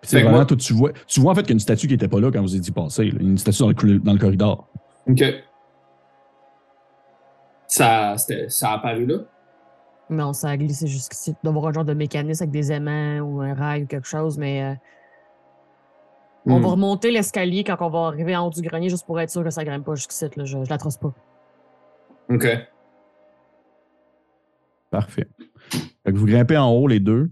Puis 0.02 0.12
c'est 0.12 0.22
vraiment, 0.22 0.46
toi, 0.46 0.58
tu 0.58 0.74
vois, 0.74 0.92
tu 1.08 1.20
vois 1.20 1.32
en 1.32 1.36
fait 1.36 1.42
qu'il 1.42 1.50
y 1.50 1.54
a 1.54 1.56
une 1.56 1.60
statue 1.60 1.88
qui 1.88 1.94
n'était 1.94 2.08
pas 2.08 2.20
là 2.20 2.32
quand 2.32 2.42
vous 2.42 2.56
étiez 2.56 2.74
passé. 2.74 3.12
là. 3.12 3.20
Une 3.20 3.38
statue 3.38 3.64
dans 3.64 3.70
le, 3.70 4.00
dans 4.00 4.14
le 4.14 4.20
corridor. 4.20 4.68
OK. 5.10 5.24
Ça, 7.68 8.16
ça 8.18 8.70
a 8.70 8.74
apparu 8.76 9.06
là? 9.06 9.18
Non, 10.10 10.32
ça 10.34 10.50
a 10.50 10.58
glissé 10.58 10.88
jusqu'ici. 10.88 11.32
Il 11.32 11.36
doit 11.44 11.54
y 11.54 11.58
avoir 11.58 11.70
un 11.70 11.74
genre 11.74 11.86
de 11.86 11.94
mécanisme 11.94 12.44
avec 12.44 12.52
des 12.52 12.72
aimants 12.72 13.20
ou 13.20 13.42
un 13.42 13.54
rail 13.54 13.84
ou 13.84 13.88
quelque 13.88 14.08
chose, 14.08 14.38
mais 14.38 14.64
euh, 14.64 14.74
on 16.48 16.60
Hmm. 16.60 16.64
va 16.64 16.70
remonter 16.70 17.12
l'escalier 17.12 17.64
quand 17.64 17.78
on 17.82 17.90
va 17.90 18.08
arriver 18.08 18.36
en 18.36 18.48
haut 18.48 18.50
du 18.52 18.62
grenier 18.62 18.90
juste 18.90 19.06
pour 19.06 19.20
être 19.20 19.30
sûr 19.30 19.44
que 19.44 19.50
ça 19.50 19.64
grimpe 19.64 19.86
pas 19.86 19.96
jusqu'ici. 19.96 20.26
Là. 20.36 20.46
Je, 20.46 20.64
je 20.64 20.70
la 20.70 20.78
trosse 20.78 20.98
pas. 20.98 21.14
OK. 22.30 22.48
Parfait. 24.90 25.28
Fait 25.72 26.12
que 26.14 26.18
vous 26.18 26.26
grimpez 26.26 26.58
en 26.58 26.70
haut, 26.72 26.88
les 26.88 27.00
deux. 27.00 27.30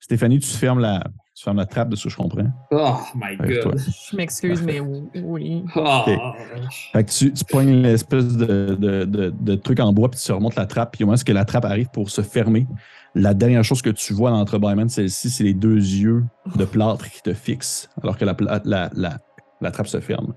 Stéphanie, 0.00 0.38
tu 0.38 0.48
fermes 0.48 0.80
la, 0.80 1.02
tu 1.44 1.50
fermes 1.50 1.58
la 1.58 1.66
trappe 1.66 1.90
de 1.90 1.96
ce 1.96 2.04
que 2.04 2.08
je 2.08 2.16
comprends. 2.16 2.46
Oh 2.70 2.94
my 3.14 3.36
Avec 3.38 3.60
toi. 3.60 3.72
god. 3.72 3.80
Je 4.10 4.16
m'excuse, 4.16 4.62
mais 4.62 4.80
oui. 4.80 5.62
Ah. 5.74 6.06
Fait 6.94 7.04
que 7.04 7.10
tu, 7.10 7.32
tu 7.34 7.44
pognes 7.44 7.82
l'espèce 7.82 8.34
de, 8.34 8.74
de, 8.80 9.04
de, 9.04 9.28
de 9.38 9.54
truc 9.54 9.78
en 9.80 9.92
bois, 9.92 10.10
puis 10.10 10.18
tu 10.18 10.32
remontes 10.32 10.56
la 10.56 10.64
trappe. 10.64 10.92
Puis 10.92 11.04
au 11.04 11.06
moment 11.06 11.18
où 11.20 11.22
que 11.22 11.32
la 11.32 11.44
trappe 11.44 11.66
arrive 11.66 11.88
pour 11.92 12.08
se 12.08 12.22
fermer, 12.22 12.66
la 13.14 13.34
dernière 13.34 13.62
chose 13.62 13.82
que 13.82 13.90
tu 13.90 14.14
vois 14.14 14.30
dans 14.30 14.38
l'entrebâillement 14.38 14.86
de 14.86 14.90
celle-ci, 14.90 15.28
c'est 15.28 15.44
les 15.44 15.52
deux 15.52 15.76
yeux 15.76 16.24
de 16.56 16.64
plâtre 16.64 17.10
qui 17.10 17.20
te 17.20 17.34
fixent, 17.34 17.90
alors 18.02 18.16
que 18.16 18.24
la, 18.24 18.34
la, 18.64 18.90
la, 18.94 19.18
la 19.60 19.70
trappe 19.70 19.88
se 19.88 20.00
ferme. 20.00 20.32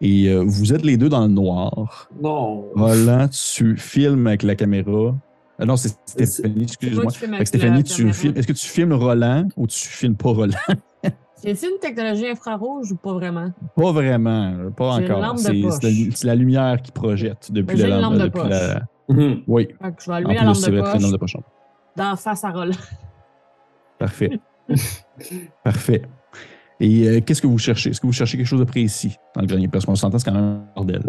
Et 0.00 0.28
euh, 0.28 0.44
vous 0.46 0.72
êtes 0.72 0.84
les 0.84 0.96
deux 0.96 1.08
dans 1.08 1.22
le 1.22 1.32
noir. 1.32 2.08
Non. 2.22 2.66
Roland, 2.76 3.26
tu 3.28 3.76
filmes 3.76 4.28
avec 4.28 4.44
la 4.44 4.54
caméra. 4.54 5.16
Ah 5.58 5.64
non, 5.64 5.76
c'est 5.76 5.96
Stéphanie, 6.04 6.64
excuse-moi. 6.64 7.12
Stéphanie, 7.44 7.84
tu 7.84 8.12
filmes. 8.12 8.36
Est-ce 8.36 8.46
que 8.46 8.52
tu 8.52 8.66
filmes 8.66 8.92
Roland 8.92 9.48
ou 9.56 9.66
tu 9.66 9.88
filmes 9.88 10.16
pas 10.16 10.30
Roland? 10.30 10.56
C'est 11.34 11.60
une 11.64 11.80
technologie 11.80 12.28
infrarouge 12.28 12.92
ou 12.92 12.96
pas 12.96 13.14
vraiment? 13.14 13.50
Pas 13.74 13.90
vraiment, 13.90 14.70
pas 14.76 14.92
encore. 14.92 15.36
C'est 15.36 16.24
la, 16.24 16.36
lumière 16.36 16.80
qui 16.80 16.92
projette 16.92 17.50
depuis 17.50 17.78
la 17.78 18.00
lampe. 18.00 18.14
de 18.14 18.28
poche. 18.28 18.48
la-. 18.48 18.82
Oui, 19.48 19.66
que 19.66 19.74
je 19.98 20.06
vais 20.06 20.12
en 20.12 20.16
allumer 20.18 20.34
la 20.34 20.44
lampe 20.44 20.54
c'est 20.54 20.70
de 20.70 20.78
vrai, 20.78 20.92
poche 20.92 21.02
lampe 21.02 21.12
de 21.12 21.16
poche. 21.16 21.36
d'en 21.96 22.14
face 22.14 22.44
à 22.44 22.50
Roland. 22.50 22.76
Parfait. 23.98 24.38
Parfait. 25.64 26.02
Et 26.78 27.08
euh, 27.08 27.20
qu'est-ce 27.20 27.42
que 27.42 27.46
vous 27.48 27.58
cherchez? 27.58 27.90
Est-ce 27.90 28.00
que 28.00 28.06
vous 28.06 28.12
cherchez 28.12 28.36
quelque 28.36 28.46
chose 28.46 28.60
de 28.60 28.64
précis 28.64 29.16
dans 29.34 29.40
le 29.40 29.48
grenier? 29.48 29.68
Parce 29.68 29.84
qu'on 29.84 29.96
s'entend, 29.96 30.18
c'est 30.18 30.30
quand 30.30 30.36
même 30.36 30.44
un 30.44 30.64
bordel. 30.74 31.02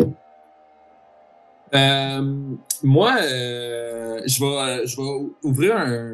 Euh, 1.73 2.55
moi, 2.83 3.15
euh, 3.21 4.02
je 4.25 4.39
vais, 4.39 4.57
euh, 4.57 4.85
je 4.85 4.97
vais 4.97 5.29
ouvrir 5.43 5.75
un, 5.77 6.13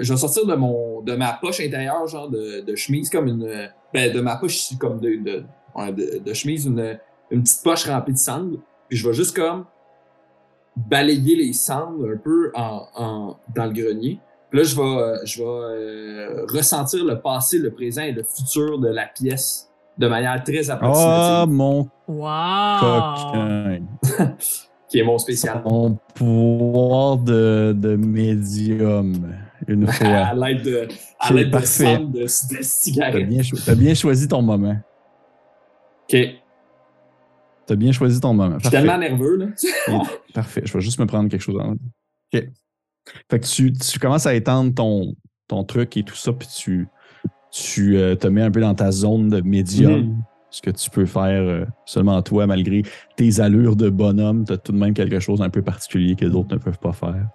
je 0.00 0.12
vais 0.12 0.18
sortir 0.18 0.46
de 0.46 0.54
mon, 0.54 1.00
de 1.02 1.14
ma 1.14 1.32
poche 1.34 1.60
intérieure, 1.60 2.06
genre 2.06 2.28
de, 2.28 2.60
de 2.60 2.74
chemise 2.76 3.08
comme 3.10 3.26
une, 3.28 3.70
ben, 3.92 4.12
de 4.12 4.20
ma 4.20 4.36
poche 4.36 4.76
comme 4.78 5.00
de, 5.00 5.16
de, 5.22 5.44
ouais, 5.74 5.92
de, 5.92 6.18
de 6.18 6.32
chemise, 6.34 6.66
une, 6.66 6.98
une 7.30 7.42
petite 7.42 7.62
poche 7.62 7.86
remplie 7.86 8.12
de 8.14 8.18
cendres. 8.18 8.58
Puis 8.88 8.98
je 8.98 9.06
vais 9.08 9.14
juste 9.14 9.34
comme 9.36 9.64
balayer 10.76 11.36
les 11.36 11.52
cendres 11.52 12.08
un 12.12 12.16
peu 12.16 12.52
en, 12.54 12.86
en, 12.96 13.36
dans 13.54 13.64
le 13.66 13.72
grenier. 13.72 14.18
Puis 14.50 14.60
là, 14.60 14.64
je 14.64 14.76
vais, 14.76 14.82
euh, 14.82 15.18
je 15.24 15.42
vais 15.42 15.48
euh, 15.48 16.46
ressentir 16.48 17.04
le 17.04 17.20
passé, 17.20 17.58
le 17.58 17.70
présent 17.70 18.02
et 18.02 18.12
le 18.12 18.22
futur 18.22 18.78
de 18.78 18.88
la 18.88 19.06
pièce 19.06 19.68
de 19.98 20.06
manière 20.08 20.42
très 20.44 20.70
Ah, 20.70 20.74
approximative, 20.74 21.52
mon 21.54 21.88
Wow! 22.06 22.80
coquin! 22.80 23.80
qui 24.88 24.98
est 24.98 25.02
mon 25.04 25.18
spécial. 25.18 25.62
Mon 25.64 25.98
pouvoir 26.14 27.18
de, 27.18 27.74
de 27.76 27.96
médium, 27.96 29.34
une 29.66 29.88
à 29.88 29.92
fois. 29.92 30.34
l'aide 30.34 30.62
de, 30.62 30.88
à 31.20 31.32
l'aide 31.32 31.50
de 31.50 31.56
de, 31.56 32.12
de 32.12 32.22
T'as 32.22 32.62
cigarettes. 32.62 33.28
bien, 33.28 33.42
cho- 33.42 33.56
t'as 33.64 33.74
bien 33.74 33.94
choisi 33.94 34.26
ton 34.28 34.42
moment. 34.42 34.76
Ok. 36.12 36.18
T'as 37.66 37.76
bien 37.76 37.92
choisi 37.92 38.18
ton 38.18 38.32
moment. 38.32 38.56
Je 38.58 38.62
suis 38.64 38.70
tellement 38.70 38.96
nerveux, 38.96 39.36
là. 39.36 39.46
Parfait. 40.34 40.62
Je 40.64 40.72
vais 40.72 40.80
juste 40.80 40.98
me 40.98 41.04
prendre 41.06 41.28
quelque 41.28 41.42
chose 41.42 41.60
en 41.60 41.72
OK. 41.72 41.78
Fait 43.30 43.40
que 43.40 43.46
tu, 43.46 43.72
tu 43.72 43.98
commences 43.98 44.26
à 44.26 44.34
étendre 44.34 44.74
ton, 44.74 45.14
ton 45.48 45.64
truc 45.64 45.96
et 45.96 46.02
tout 46.02 46.14
ça, 46.14 46.32
puis 46.32 46.48
tu, 46.56 46.88
tu 47.50 47.96
euh, 47.98 48.14
te 48.16 48.26
mets 48.26 48.42
un 48.42 48.50
peu 48.50 48.60
dans 48.60 48.74
ta 48.74 48.90
zone 48.90 49.28
de 49.28 49.40
médium. 49.42 50.00
Mhm. 50.00 50.22
Ce 50.50 50.62
que 50.62 50.70
tu 50.70 50.88
peux 50.90 51.04
faire 51.06 51.42
euh, 51.42 51.64
seulement 51.84 52.22
toi, 52.22 52.46
malgré 52.46 52.82
tes 53.16 53.40
allures 53.40 53.76
de 53.76 53.90
bonhomme, 53.90 54.44
tu 54.44 54.52
as 54.52 54.56
tout 54.56 54.72
de 54.72 54.78
même 54.78 54.94
quelque 54.94 55.20
chose 55.20 55.42
un 55.42 55.50
peu 55.50 55.62
particulier 55.62 56.14
que 56.16 56.24
les 56.24 56.34
autres 56.34 56.54
ne 56.54 56.58
peuvent 56.58 56.78
pas 56.78 56.92
faire. 56.92 57.28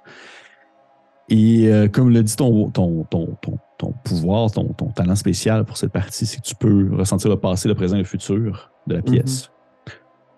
Et 1.30 1.72
euh, 1.72 1.88
comme 1.88 2.09
le 2.09 2.22
dit 2.24 2.36
ton, 2.36 2.70
ton, 2.72 3.03
ton, 3.05 3.38
ton, 3.41 3.57
ton 3.78 3.93
pouvoir, 4.03 4.51
ton, 4.51 4.74
ton 4.74 4.88
talent 4.88 5.16
spécial 5.16 5.64
pour 5.64 5.78
cette 5.78 5.91
partie, 5.91 6.26
c'est 6.26 6.38
que 6.38 6.45
tu 6.45 6.55
peux 6.55 6.89
ressentir 6.95 7.30
le 7.30 7.38
passé, 7.38 7.68
le 7.68 7.76
présent 7.76 7.95
et 7.95 7.99
le 7.99 8.05
futur 8.05 8.72
de 8.88 8.95
la 8.95 9.01
pièce. 9.01 9.51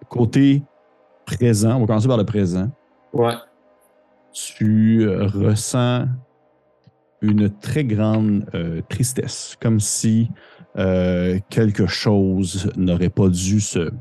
Côté 0.09 0.63
présent, 1.25 1.77
on 1.77 1.79
va 1.81 1.87
commencer 1.87 2.07
par 2.07 2.17
le 2.17 2.25
présent 2.25 2.69
Ouais. 3.13 3.33
tu 4.33 5.05
euh, 5.07 5.25
ressens 5.27 6.05
une 7.21 7.49
très 7.49 7.85
grande 7.85 8.45
euh, 8.53 8.81
tristesse, 8.89 9.55
comme 9.59 9.79
si 9.79 10.29
euh, 10.77 11.39
quelque 11.49 11.87
chose 11.87 12.71
n'aurait 12.75 13.09
pas 13.09 13.29
dû 13.29 13.59
se... 13.59 13.91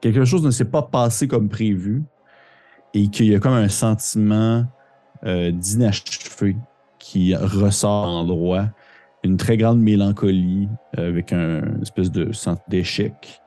Quelque 0.00 0.24
chose 0.24 0.44
ne 0.44 0.50
s'est 0.50 0.66
pas 0.66 0.82
passé 0.82 1.28
comme 1.28 1.48
prévu 1.48 2.02
et 2.92 3.08
qu'il 3.08 3.26
y 3.26 3.34
a 3.34 3.38
comme 3.38 3.54
un 3.54 3.68
sentiment 3.68 4.66
euh, 5.24 5.50
d'inachevé 5.50 6.56
qui 6.98 7.34
ressort 7.34 8.06
en 8.06 8.24
droit, 8.24 8.64
une 9.22 9.36
très 9.36 9.56
grande 9.56 9.80
mélancolie 9.80 10.68
euh, 10.98 11.08
avec 11.08 11.32
un 11.32 11.62
une 11.62 11.82
espèce 11.82 12.10
de 12.10 12.32
sentiment 12.32 12.64
d'échec. 12.68 13.40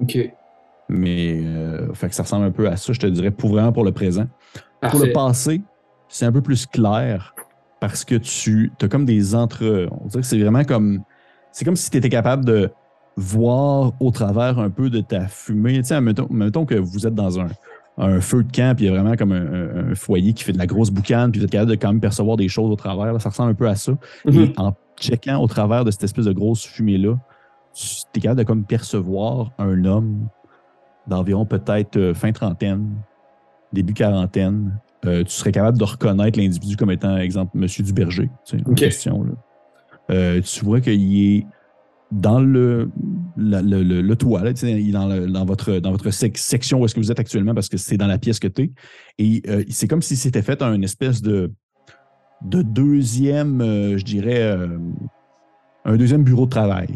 Ok. 0.00 0.32
Mais 0.88 1.40
euh, 1.44 1.92
fait 1.94 2.08
que 2.08 2.14
ça 2.14 2.24
ressemble 2.24 2.46
un 2.46 2.50
peu 2.50 2.68
à 2.68 2.76
ça, 2.76 2.92
je 2.92 2.98
te 2.98 3.06
dirais, 3.06 3.30
pour 3.30 3.50
vraiment 3.50 3.72
pour 3.72 3.84
le 3.84 3.92
présent. 3.92 4.26
Pour 4.90 4.98
le 4.98 5.12
passé, 5.12 5.62
c'est 6.08 6.26
un 6.26 6.32
peu 6.32 6.42
plus 6.42 6.66
clair 6.66 7.34
parce 7.80 8.04
que 8.04 8.16
tu 8.16 8.72
as 8.82 8.88
comme 8.88 9.04
des 9.04 9.34
entre. 9.34 9.88
On 10.02 10.06
dirait 10.06 10.22
que 10.22 10.26
c'est 10.26 10.40
vraiment 10.40 10.64
comme. 10.64 11.02
C'est 11.52 11.64
comme 11.64 11.76
si 11.76 11.90
tu 11.90 11.96
étais 11.96 12.08
capable 12.08 12.44
de 12.44 12.70
voir 13.16 13.92
au 14.00 14.10
travers 14.10 14.58
un 14.58 14.70
peu 14.70 14.90
de 14.90 15.00
ta 15.00 15.26
fumée. 15.26 15.78
Tu 15.78 15.84
sais, 15.84 16.00
mettons, 16.00 16.26
mettons 16.30 16.64
que 16.64 16.74
vous 16.74 17.06
êtes 17.06 17.14
dans 17.14 17.38
un, 17.40 17.48
un 17.98 18.20
feu 18.20 18.44
de 18.44 18.52
camp, 18.52 18.74
puis 18.74 18.86
il 18.86 18.88
y 18.88 18.90
a 18.90 18.98
vraiment 18.98 19.16
comme 19.16 19.32
un, 19.32 19.94
foyer 19.94 20.32
qui 20.32 20.44
fait 20.44 20.52
de 20.52 20.58
la 20.58 20.66
grosse 20.66 20.90
boucane, 20.90 21.30
puis 21.30 21.40
vous 21.40 21.44
êtes 21.44 21.50
capable 21.50 21.70
de 21.70 21.76
quand 21.76 21.88
même 21.88 22.00
percevoir 22.00 22.36
des 22.36 22.48
choses 22.48 22.70
au 22.70 22.76
travers. 22.76 23.12
là. 23.12 23.18
ça 23.18 23.28
ressemble 23.28 23.50
un 23.50 23.54
peu 23.54 23.68
à 23.68 23.74
ça. 23.74 23.92
Mhm. 24.24 24.40
Et 24.40 24.52
en 24.56 24.74
checkant 24.98 25.40
au 25.42 25.46
travers 25.46 25.84
de 25.84 25.90
cette 25.90 26.04
espèce 26.04 26.24
de 26.24 26.32
grosse 26.32 26.64
fumée-là, 26.64 27.18
tu 27.74 28.18
es 28.18 28.20
capable 28.20 28.40
de 28.40 28.44
comme 28.44 28.64
percevoir 28.64 29.52
un 29.58 29.84
homme 29.84 30.28
d'environ 31.06 31.46
peut-être 31.46 31.96
euh, 31.96 32.14
fin 32.14 32.32
trentaine, 32.32 32.90
début 33.72 33.94
quarantaine. 33.94 34.78
Euh, 35.06 35.24
tu 35.24 35.30
serais 35.30 35.52
capable 35.52 35.78
de 35.78 35.84
reconnaître 35.84 36.38
l'individu 36.38 36.76
comme 36.76 36.90
étant, 36.90 37.16
exemple, 37.16 37.52
Monsieur 37.54 37.82
Duberger, 37.82 38.30
tu 38.44 38.58
sais, 38.58 38.64
en 38.68 38.74
question. 38.74 39.22
là. 39.24 39.32
Euh, 40.10 40.40
tu 40.40 40.64
vois 40.64 40.80
qu'il 40.80 41.24
est 41.36 41.46
dans 42.10 42.40
le, 42.40 42.90
la- 43.36 43.62
le, 43.62 43.82
le- 43.84 44.02
le 44.02 44.16
toit, 44.16 44.42
là, 44.42 44.52
dans, 44.52 45.06
le- 45.06 45.26
dans 45.28 45.44
votre, 45.44 45.74
dans 45.78 45.92
votre 45.92 46.10
sec- 46.10 46.36
section 46.36 46.80
où 46.80 46.84
est-ce 46.84 46.94
que 46.94 47.00
vous 47.00 47.12
êtes 47.12 47.20
actuellement 47.20 47.54
parce 47.54 47.68
que 47.68 47.76
c'est 47.76 47.96
dans 47.96 48.08
la 48.08 48.18
pièce 48.18 48.40
que 48.40 48.48
tu 48.48 48.62
es. 48.62 48.72
Et 49.18 49.42
euh, 49.48 49.62
c'est 49.68 49.86
comme 49.86 50.02
si 50.02 50.16
c'était 50.16 50.42
fait 50.42 50.60
un 50.62 50.82
espèce 50.82 51.22
de, 51.22 51.52
de 52.42 52.62
deuxième, 52.62 53.60
euh, 53.60 53.96
je 53.96 54.04
dirais, 54.04 54.42
euh, 54.42 54.76
un 55.84 55.96
deuxième 55.96 56.24
bureau 56.24 56.46
de 56.46 56.50
travail, 56.50 56.88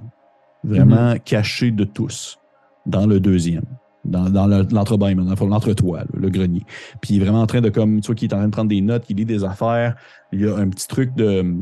vraiment 0.64 1.14
caché 1.24 1.70
de 1.70 1.84
tous, 1.84 2.38
dans 2.86 3.06
le 3.06 3.20
deuxième, 3.20 3.64
dans, 4.04 4.28
dans 4.28 4.48
le- 4.48 4.66
l'entrebâillement, 4.72 5.22
dans 5.24 5.46
l'entretoit, 5.46 6.02
le 6.12 6.28
grenier. 6.30 6.62
Puis 7.00 7.14
il 7.14 7.20
est 7.20 7.24
vraiment 7.24 7.42
en 7.42 7.46
train 7.46 7.60
de, 7.60 7.68
comme, 7.70 8.00
tu 8.00 8.06
vois, 8.06 8.14
qui 8.16 8.24
est 8.24 8.34
en 8.34 8.38
train 8.38 8.46
de 8.46 8.52
prendre 8.52 8.70
des 8.70 8.80
notes, 8.80 9.04
qui 9.04 9.14
lit 9.14 9.24
des 9.24 9.44
affaires. 9.44 9.94
Il 10.32 10.40
y 10.40 10.48
a 10.48 10.56
un 10.56 10.68
petit 10.68 10.88
truc 10.88 11.14
de. 11.14 11.54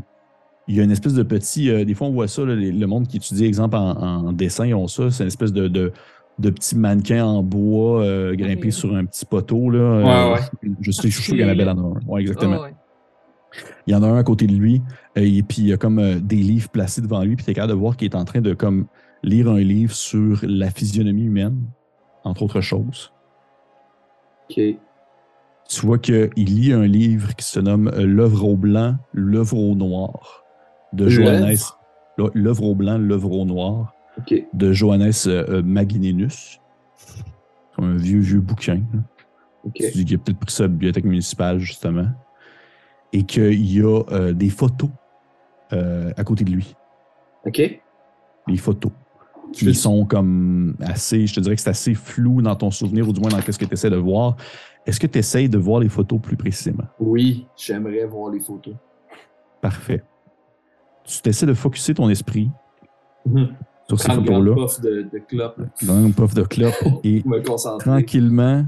Il 0.67 0.75
y 0.75 0.79
a 0.79 0.83
une 0.83 0.91
espèce 0.91 1.13
de 1.13 1.23
petit. 1.23 1.69
euh, 1.69 1.83
des 1.85 1.93
fois, 1.93 2.07
on 2.07 2.11
voit 2.11 2.27
ça, 2.27 2.45
là, 2.45 2.55
les- 2.55 2.71
le 2.71 2.87
monde 2.87 3.07
qui 3.07 3.17
étudie, 3.17 3.43
exemple, 3.45 3.75
en, 3.75 3.97
en 4.27 4.31
dessin, 4.33 4.65
ils 4.65 4.73
ont 4.73 4.87
ça. 4.87 5.11
C'est 5.11 5.23
une 5.23 5.27
espèce 5.27 5.51
de, 5.51 5.67
de, 5.67 5.91
de 6.39 6.49
petit 6.49 6.77
mannequin 6.77 7.25
en 7.25 7.43
bois 7.43 8.01
euh, 8.03 8.33
grimpé 8.35 8.71
sur 8.71 8.95
un 8.95 9.05
petit 9.05 9.25
poteau. 9.25 9.69
Là, 9.69 9.79
Euh, 9.79 10.03
Ouais, 10.03 10.33
ouais. 10.33 10.71
Je 10.79 10.91
sais, 10.91 11.09
je 11.09 11.13
suis 11.15 11.23
sûr 11.23 11.35
qu'il 11.35 11.41
y 11.41 11.69
en. 11.69 11.93
Ouais, 12.07 12.21
exactement. 12.21 12.57
Oh, 12.59 12.63
ouais. 12.63 12.73
Il 13.85 13.91
y 13.93 13.95
en 13.95 14.01
a 14.03 14.07
un 14.07 14.17
à 14.17 14.23
côté 14.23 14.47
de 14.47 14.53
lui, 14.53 14.81
euh, 15.17 15.21
et 15.21 15.43
puis 15.43 15.57
il 15.63 15.67
y 15.67 15.73
a 15.73 15.77
comme 15.77 15.99
euh, 15.99 16.17
des 16.19 16.37
livres 16.37 16.69
placés 16.69 17.01
devant 17.01 17.21
lui, 17.23 17.35
puis 17.35 17.45
tu 17.45 17.51
es 17.51 17.53
capable 17.53 17.73
de 17.73 17.77
voir 17.77 17.97
qu'il 17.97 18.05
est 18.09 18.15
en 18.15 18.23
train 18.25 18.41
de 18.41 18.53
comme 18.53 18.85
lire 19.21 19.49
un 19.49 19.59
livre 19.59 19.93
sur 19.93 20.39
la 20.43 20.69
physionomie 20.71 21.25
humaine, 21.25 21.57
entre 22.23 22.41
autres 22.43 22.61
choses. 22.61 23.11
Ok. 24.49 24.59
Tu 25.69 25.85
vois 25.85 25.97
qu'il 25.97 26.29
lit 26.35 26.73
un 26.73 26.85
livre 26.85 27.35
qui 27.35 27.45
se 27.45 27.59
nomme 27.59 27.89
L'œuvre 27.97 28.45
au 28.47 28.55
blanc, 28.57 28.95
l'œuvre 29.13 29.57
au 29.57 29.75
noir 29.75 30.42
de 30.93 31.09
Johannes. 31.09 31.57
L'œuvre 32.33 32.63
au 32.63 32.75
blanc, 32.75 32.97
l'œuvre 32.97 33.31
au 33.31 33.45
noir 33.45 33.93
de 34.53 34.71
Johannes 34.71 35.11
euh, 35.27 35.63
euh, 35.63 35.85
un 37.79 37.95
vieux, 37.95 38.19
vieux 38.19 38.39
bouquin. 38.39 38.75
là. 38.75 38.99
Ok. 39.65 39.73
Tu 39.75 39.91
dis 39.91 40.05
qu'il 40.05 40.15
a 40.15 40.17
peut-être 40.19 40.39
pris 40.39 40.51
ça 40.51 40.63
à 40.63 40.67
la 40.67 40.71
bibliothèque 40.71 41.05
municipale, 41.05 41.59
justement. 41.59 42.07
Et 43.11 43.23
qu'il 43.23 43.65
y 43.65 43.81
a 43.81 44.03
euh, 44.11 44.33
des 44.33 44.49
photos 44.49 44.89
euh, 45.71 46.11
à 46.17 46.23
côté 46.23 46.43
de 46.43 46.51
lui. 46.51 46.75
Ok. 47.45 47.81
Les 48.47 48.57
photos. 48.57 48.91
Qui 49.51 49.75
sont 49.75 50.05
comme 50.05 50.75
assez, 50.79 51.27
je 51.27 51.35
te 51.35 51.39
dirais 51.39 51.55
que 51.55 51.61
c'est 51.61 51.69
assez 51.69 51.93
flou 51.93 52.41
dans 52.41 52.55
ton 52.55 52.71
souvenir, 52.71 53.07
ou 53.07 53.13
du 53.13 53.19
moins 53.19 53.29
dans 53.29 53.39
ce 53.39 53.57
que 53.57 53.65
tu 53.65 53.73
essaies 53.73 53.89
de 53.89 53.97
voir. 53.97 54.35
Est-ce 54.85 54.99
que 54.99 55.05
tu 55.05 55.19
essayes 55.19 55.47
de 55.47 55.59
voir 55.59 55.79
les 55.79 55.89
photos 55.89 56.19
plus 56.19 56.35
précisément? 56.35 56.85
Oui, 56.99 57.45
j'aimerais 57.55 58.05
voir 58.05 58.31
les 58.31 58.39
photos. 58.39 58.73
Parfait. 59.61 60.03
Tu 61.05 61.21
t'essaies 61.21 61.45
de 61.45 61.53
focuser 61.53 61.93
ton 61.93 62.09
esprit 62.09 62.49
Mhm. 63.25 63.55
sur 63.87 63.99
ces 63.99 64.11
photos-là, 64.11 64.53
puff 64.55 64.81
de, 64.81 65.09
de 65.11 65.19
clope. 65.19 65.61
puff 66.15 66.33
de 66.33 66.43
clope, 66.43 66.73
et 67.03 67.23
tranquillement, 67.79 68.65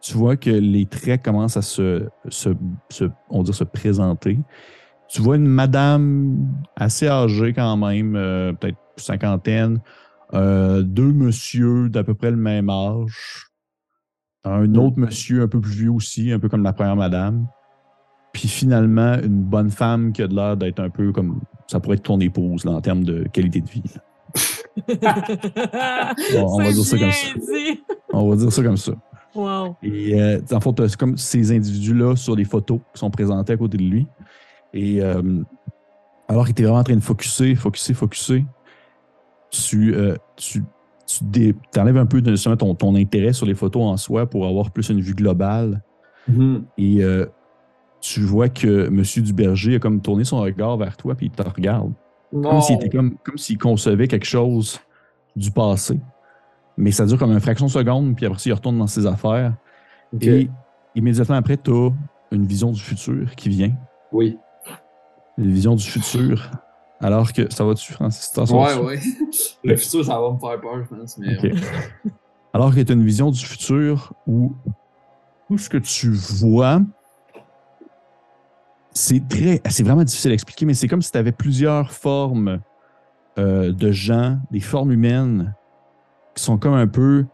tu 0.00 0.14
vois 0.16 0.36
que 0.36 0.50
les 0.50 0.86
traits 0.86 1.24
commencent 1.24 1.56
à 1.56 1.62
se, 1.62 2.08
se, 2.28 2.50
se- 2.90 3.10
on 3.28 3.44
se 3.44 3.64
présenter. 3.64 4.38
Tu 5.08 5.22
vois 5.22 5.36
une 5.36 5.46
madame 5.46 6.36
assez 6.76 7.06
âgée 7.08 7.52
quand 7.52 7.76
même, 7.76 8.16
euh, 8.16 8.52
peut-être 8.52 8.78
cinquantaine, 8.96 9.80
euh, 10.34 10.82
deux 10.82 11.12
monsieur 11.12 11.88
d'à 11.88 12.02
peu 12.02 12.14
près 12.14 12.30
le 12.30 12.36
même 12.36 12.68
âge, 12.70 13.46
un 14.44 14.74
autre 14.74 14.98
monsieur 14.98 15.42
un 15.42 15.48
peu 15.48 15.60
plus 15.60 15.72
vieux 15.72 15.90
aussi, 15.90 16.32
un 16.32 16.38
peu 16.40 16.48
comme 16.48 16.62
la 16.62 16.72
première 16.72 16.96
madame, 16.96 17.46
puis 18.38 18.48
finalement 18.48 19.14
une 19.22 19.40
bonne 19.44 19.70
femme 19.70 20.12
qui 20.12 20.20
a 20.20 20.26
de 20.28 20.34
l'air 20.34 20.58
d'être 20.58 20.78
un 20.78 20.90
peu 20.90 21.10
comme, 21.10 21.40
ça 21.68 21.80
pourrait 21.80 21.96
être 21.96 22.02
ton 22.02 22.20
épouse 22.20 22.66
là, 22.66 22.72
en 22.72 22.80
termes 22.82 23.02
de 23.02 23.24
qualité 23.32 23.62
de 23.62 23.70
vie. 23.70 23.82
On- 26.36 26.54
on 26.54 26.58
va 26.58 26.70
dire 26.72 26.84
ça 26.84 26.98
comme 26.98 27.10
ça. 27.10 27.34
dit. 27.34 27.80
On 28.12 28.28
va 28.28 28.36
dire 28.36 28.52
ça 28.52 28.62
comme 28.62 28.76
ça. 28.76 28.92
Wow. 29.34 29.76
Et 29.82 30.20
euh, 30.20 30.38
en 30.52 30.60
fait, 30.60 30.72
t'as 30.74 30.88
comme 30.98 31.16
ces 31.16 31.50
individus-là 31.54 32.14
sur 32.16 32.36
les 32.36 32.44
photos 32.44 32.80
qui 32.92 33.00
sont 33.00 33.10
présentés 33.10 33.54
à 33.54 33.56
côté 33.56 33.78
de 33.78 33.82
lui. 33.84 34.06
Et 34.74 35.00
euh, 35.02 35.42
alors 36.28 36.44
qu'il 36.44 36.52
était 36.52 36.64
vraiment 36.64 36.80
en 36.80 36.84
train 36.84 36.94
de 36.96 37.00
focuser, 37.00 37.54
focuser, 37.54 37.94
focuser, 37.94 38.44
tu, 39.50 39.94
euh, 39.94 40.14
tu, 40.36 40.62
tu 41.06 41.18
dé- 41.24 41.54
t'enlèves 41.72 41.96
un 41.96 42.06
peu 42.06 42.20
de, 42.20 42.36
ton, 42.56 42.74
ton 42.74 42.94
intérêt 42.96 43.32
sur 43.32 43.46
les 43.46 43.54
photos 43.54 43.82
en 43.82 43.96
soi 43.96 44.26
pour 44.28 44.46
avoir 44.46 44.70
plus 44.70 44.88
une 44.90 45.00
vue 45.00 45.14
globale. 45.14 45.82
Mhm. 46.28 46.64
Et 46.78 47.02
euh, 47.02 47.26
tu 48.06 48.20
vois 48.20 48.48
que 48.48 48.86
M. 48.86 49.02
Duberger 49.24 49.76
a 49.76 49.78
comme 49.78 50.00
tourné 50.00 50.24
son 50.24 50.40
regard 50.40 50.76
vers 50.76 50.96
toi 50.96 51.14
puis 51.14 51.26
il 51.26 51.32
te 51.32 51.42
regarde. 51.42 51.92
Comme 52.30 52.60
s'il 52.60 52.76
était 52.76 52.90
comme, 52.90 53.16
comme 53.24 53.38
s'il 53.38 53.58
concevait 53.58 54.08
quelque 54.08 54.26
chose 54.26 54.78
du 55.34 55.50
passé. 55.50 55.98
Mais 56.76 56.92
ça 56.92 57.06
dure 57.06 57.18
comme 57.18 57.32
une 57.32 57.40
fraction 57.40 57.66
de 57.66 57.70
seconde, 57.70 58.14
puis 58.16 58.26
après 58.26 58.38
ça, 58.38 58.50
il 58.50 58.52
retourne 58.52 58.78
dans 58.78 58.86
ses 58.86 59.06
affaires. 59.06 59.54
Et 60.20 60.48
immédiatement 60.94 61.36
après, 61.36 61.56
tu 61.56 61.70
as 61.70 61.90
une 62.30 62.46
vision 62.46 62.70
du 62.70 62.80
futur 62.80 63.34
qui 63.34 63.48
vient. 63.48 63.72
Oui. 64.12 64.36
Une 65.38 65.50
vision 65.52 65.74
du 65.74 65.84
futur. 65.84 66.50
Alors 67.00 67.32
que 67.32 67.52
ça 67.52 67.64
va-tu, 67.64 67.92
Francis? 67.92 68.30
T'en 68.32 68.46
sors-tu? 68.46 68.78
Ouais, 68.78 68.84
ouais. 68.84 69.00
Le 69.64 69.76
futur, 69.76 70.04
ça 70.04 70.20
va 70.20 70.32
me 70.32 70.38
faire 70.38 70.60
peur, 70.60 70.82
je 70.82 70.94
pense. 70.94 71.18
Mais. 71.18 71.36
Alors 72.52 72.74
que 72.74 72.80
tu 72.80 72.92
as 72.92 72.94
une 72.94 73.04
vision 73.04 73.30
du 73.30 73.44
futur 73.44 74.12
où 74.26 74.52
tout 75.48 75.58
ce 75.58 75.68
que 75.68 75.78
tu 75.78 76.10
vois, 76.10 76.80
c'est 78.96 79.28
très. 79.28 79.60
C'est 79.68 79.82
vraiment 79.82 80.04
difficile 80.04 80.30
à 80.30 80.34
expliquer, 80.34 80.64
mais 80.66 80.74
c'est 80.74 80.88
comme 80.88 81.02
si 81.02 81.12
tu 81.12 81.18
avais 81.18 81.32
plusieurs 81.32 81.92
formes 81.92 82.60
euh, 83.38 83.72
de 83.72 83.92
gens, 83.92 84.38
des 84.50 84.60
formes 84.60 84.90
humaines 84.92 85.54
qui 86.34 86.42
sont 86.42 86.56
comme 86.56 86.74
un 86.74 86.86
peu 86.86 87.26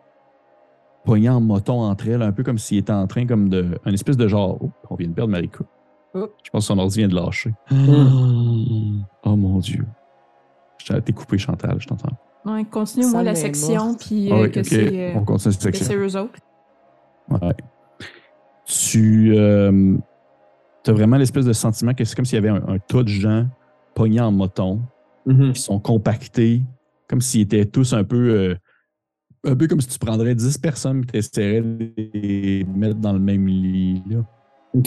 poignées 1.05 1.29
en 1.29 1.41
moton 1.41 1.81
entre 1.83 2.09
elles, 2.09 2.23
un 2.23 2.33
peu 2.33 2.43
comme 2.43 2.59
s'il 2.59 2.79
était 2.79 2.93
en 2.93 3.07
train 3.07 3.27
comme 3.27 3.49
de. 3.49 3.79
Un 3.85 3.93
espèce 3.93 4.17
de 4.17 4.27
genre. 4.27 4.59
Oh, 4.61 4.71
on 4.91 4.97
vient 4.97 5.09
de 5.09 5.15
perdre 5.15 5.31
Marika. 5.31 5.65
Oh. 6.15 6.29
Je 6.45 6.51
pense 6.51 6.65
que 6.65 6.67
son 6.67 6.79
ordi 6.79 6.99
vient 6.99 7.09
de 7.09 7.15
lâcher. 7.15 7.55
Oh 7.71 9.37
mon 9.37 9.59
Dieu. 9.59 9.87
Je 10.79 10.93
t'ai 10.95 11.13
coupé, 11.13 11.39
Chantal, 11.39 11.77
je 11.79 11.87
t'entends. 11.87 12.17
Ouais, 12.45 12.65
continue-moi 12.65 13.13
Ça 13.13 13.23
la 13.23 13.35
section, 13.37 13.95
puis 13.95 14.29
Ah 14.33 14.35
euh, 14.35 14.43
oui, 14.43 14.51
que 14.51 14.61
ok. 14.61 14.67
c'est 14.67 15.15
euh, 15.15 15.19
On 15.19 15.25
continue 15.25 15.53
cette 15.55 15.71
que 15.73 15.79
section. 15.79 15.87
c'est 15.87 15.97
eux 15.97 16.21
autres. 16.21 16.41
Ouais. 17.31 17.55
Tu 18.65 19.33
euh, 19.37 19.97
as 20.91 20.93
vraiment 20.93 21.16
l'espèce 21.16 21.45
de 21.45 21.53
sentiment 21.53 21.95
que 21.95 22.05
c'est 22.05 22.14
comme 22.16 22.24
s'il 22.24 22.37
y 22.37 22.39
avait 22.39 22.49
un, 22.49 22.66
un 22.68 22.78
tas 22.78 23.03
de 23.03 23.09
gens 23.09 23.47
pognés 23.95 24.20
en 24.20 24.33
moton, 24.33 24.80
Mhm. 25.26 25.53
qui 25.53 25.61
sont 25.62 25.78
compactés, 25.78 26.62
comme 27.09 27.20
s'ils 27.20 27.43
étaient 27.43 27.64
tous 27.64 27.93
un 27.93 28.05
peu. 28.05 28.30
euh, 28.30 28.55
un 29.45 29.57
peu 29.57 29.66
comme 29.66 29.80
si 29.80 29.89
tu 29.89 29.99
prendrais 29.99 30.35
10 30.37 30.57
personnes 30.59 31.01
et 31.03 31.07
tu 31.07 31.16
essaierais 31.18 31.61
de 31.62 31.93
les 32.14 32.64
mettre 32.76 32.97
dans 33.01 33.12
le 33.12 33.18
même 33.18 33.47
lit. 33.49 34.01
Là. 34.09 34.18
Ok. 34.72 34.85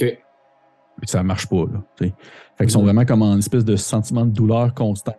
Puis 0.98 1.08
ça 1.10 1.24
marche 1.24 1.48
pas. 1.48 1.66
Là, 1.66 1.84
fait 2.00 2.14
qu'ils 2.60 2.70
sont 2.72 2.80
Mhm. 2.80 2.86
vraiment 2.86 3.06
comme 3.06 3.22
en 3.22 3.38
espèce 3.38 3.66
de 3.66 3.76
sentiment 3.76 4.26
de 4.26 4.32
douleur 4.32 4.74
constante. 4.74 5.16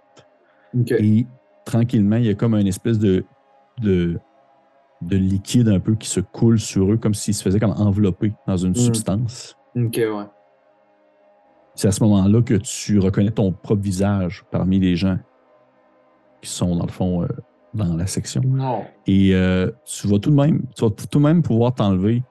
Et 0.88 1.26
tranquillement, 1.66 2.16
il 2.16 2.24
y 2.24 2.28
a 2.30 2.34
comme 2.34 2.54
une 2.54 2.66
espèce 2.66 2.98
de, 2.98 3.24
de, 3.82 4.18
de 5.02 5.16
liquide 5.18 5.68
un 5.68 5.80
peu 5.80 5.94
qui 5.96 6.08
se 6.08 6.20
coule 6.20 6.58
sur 6.58 6.90
eux, 6.92 6.96
comme 6.96 7.12
s'ils 7.14 7.34
se 7.34 7.42
faisaient 7.42 7.60
comme 7.60 7.72
envelopper 7.76 8.32
dans 8.46 8.56
une 8.56 8.70
Mm. 8.72 8.74
substance. 8.76 9.54
Ok, 9.76 9.96
ouais. 9.96 10.24
C'est 11.76 11.88
à 11.88 11.92
ce 11.92 12.02
moment-là 12.02 12.42
que 12.42 12.54
tu 12.54 12.98
reconnais 12.98 13.30
ton 13.30 13.52
propre 13.52 13.82
visage 13.82 14.44
parmi 14.50 14.80
les 14.80 14.96
gens 14.96 15.18
qui 16.42 16.50
sont, 16.50 16.74
dans 16.74 16.86
le 16.86 16.90
fond, 16.90 17.22
euh, 17.22 17.28
dans 17.74 17.94
la 17.96 18.06
section. 18.06 18.42
Et 19.06 19.34
euh, 19.34 19.70
tu 19.84 20.08
vas 20.08 20.18
tout 20.18 20.30
de 20.30 20.34
même, 20.34 20.62
tu 20.74 20.84
vas 20.84 20.90
tout 20.90 21.18
de 21.18 21.22
même 21.22 21.42
pouvoir 21.42 21.74
t'enlever 21.74 22.22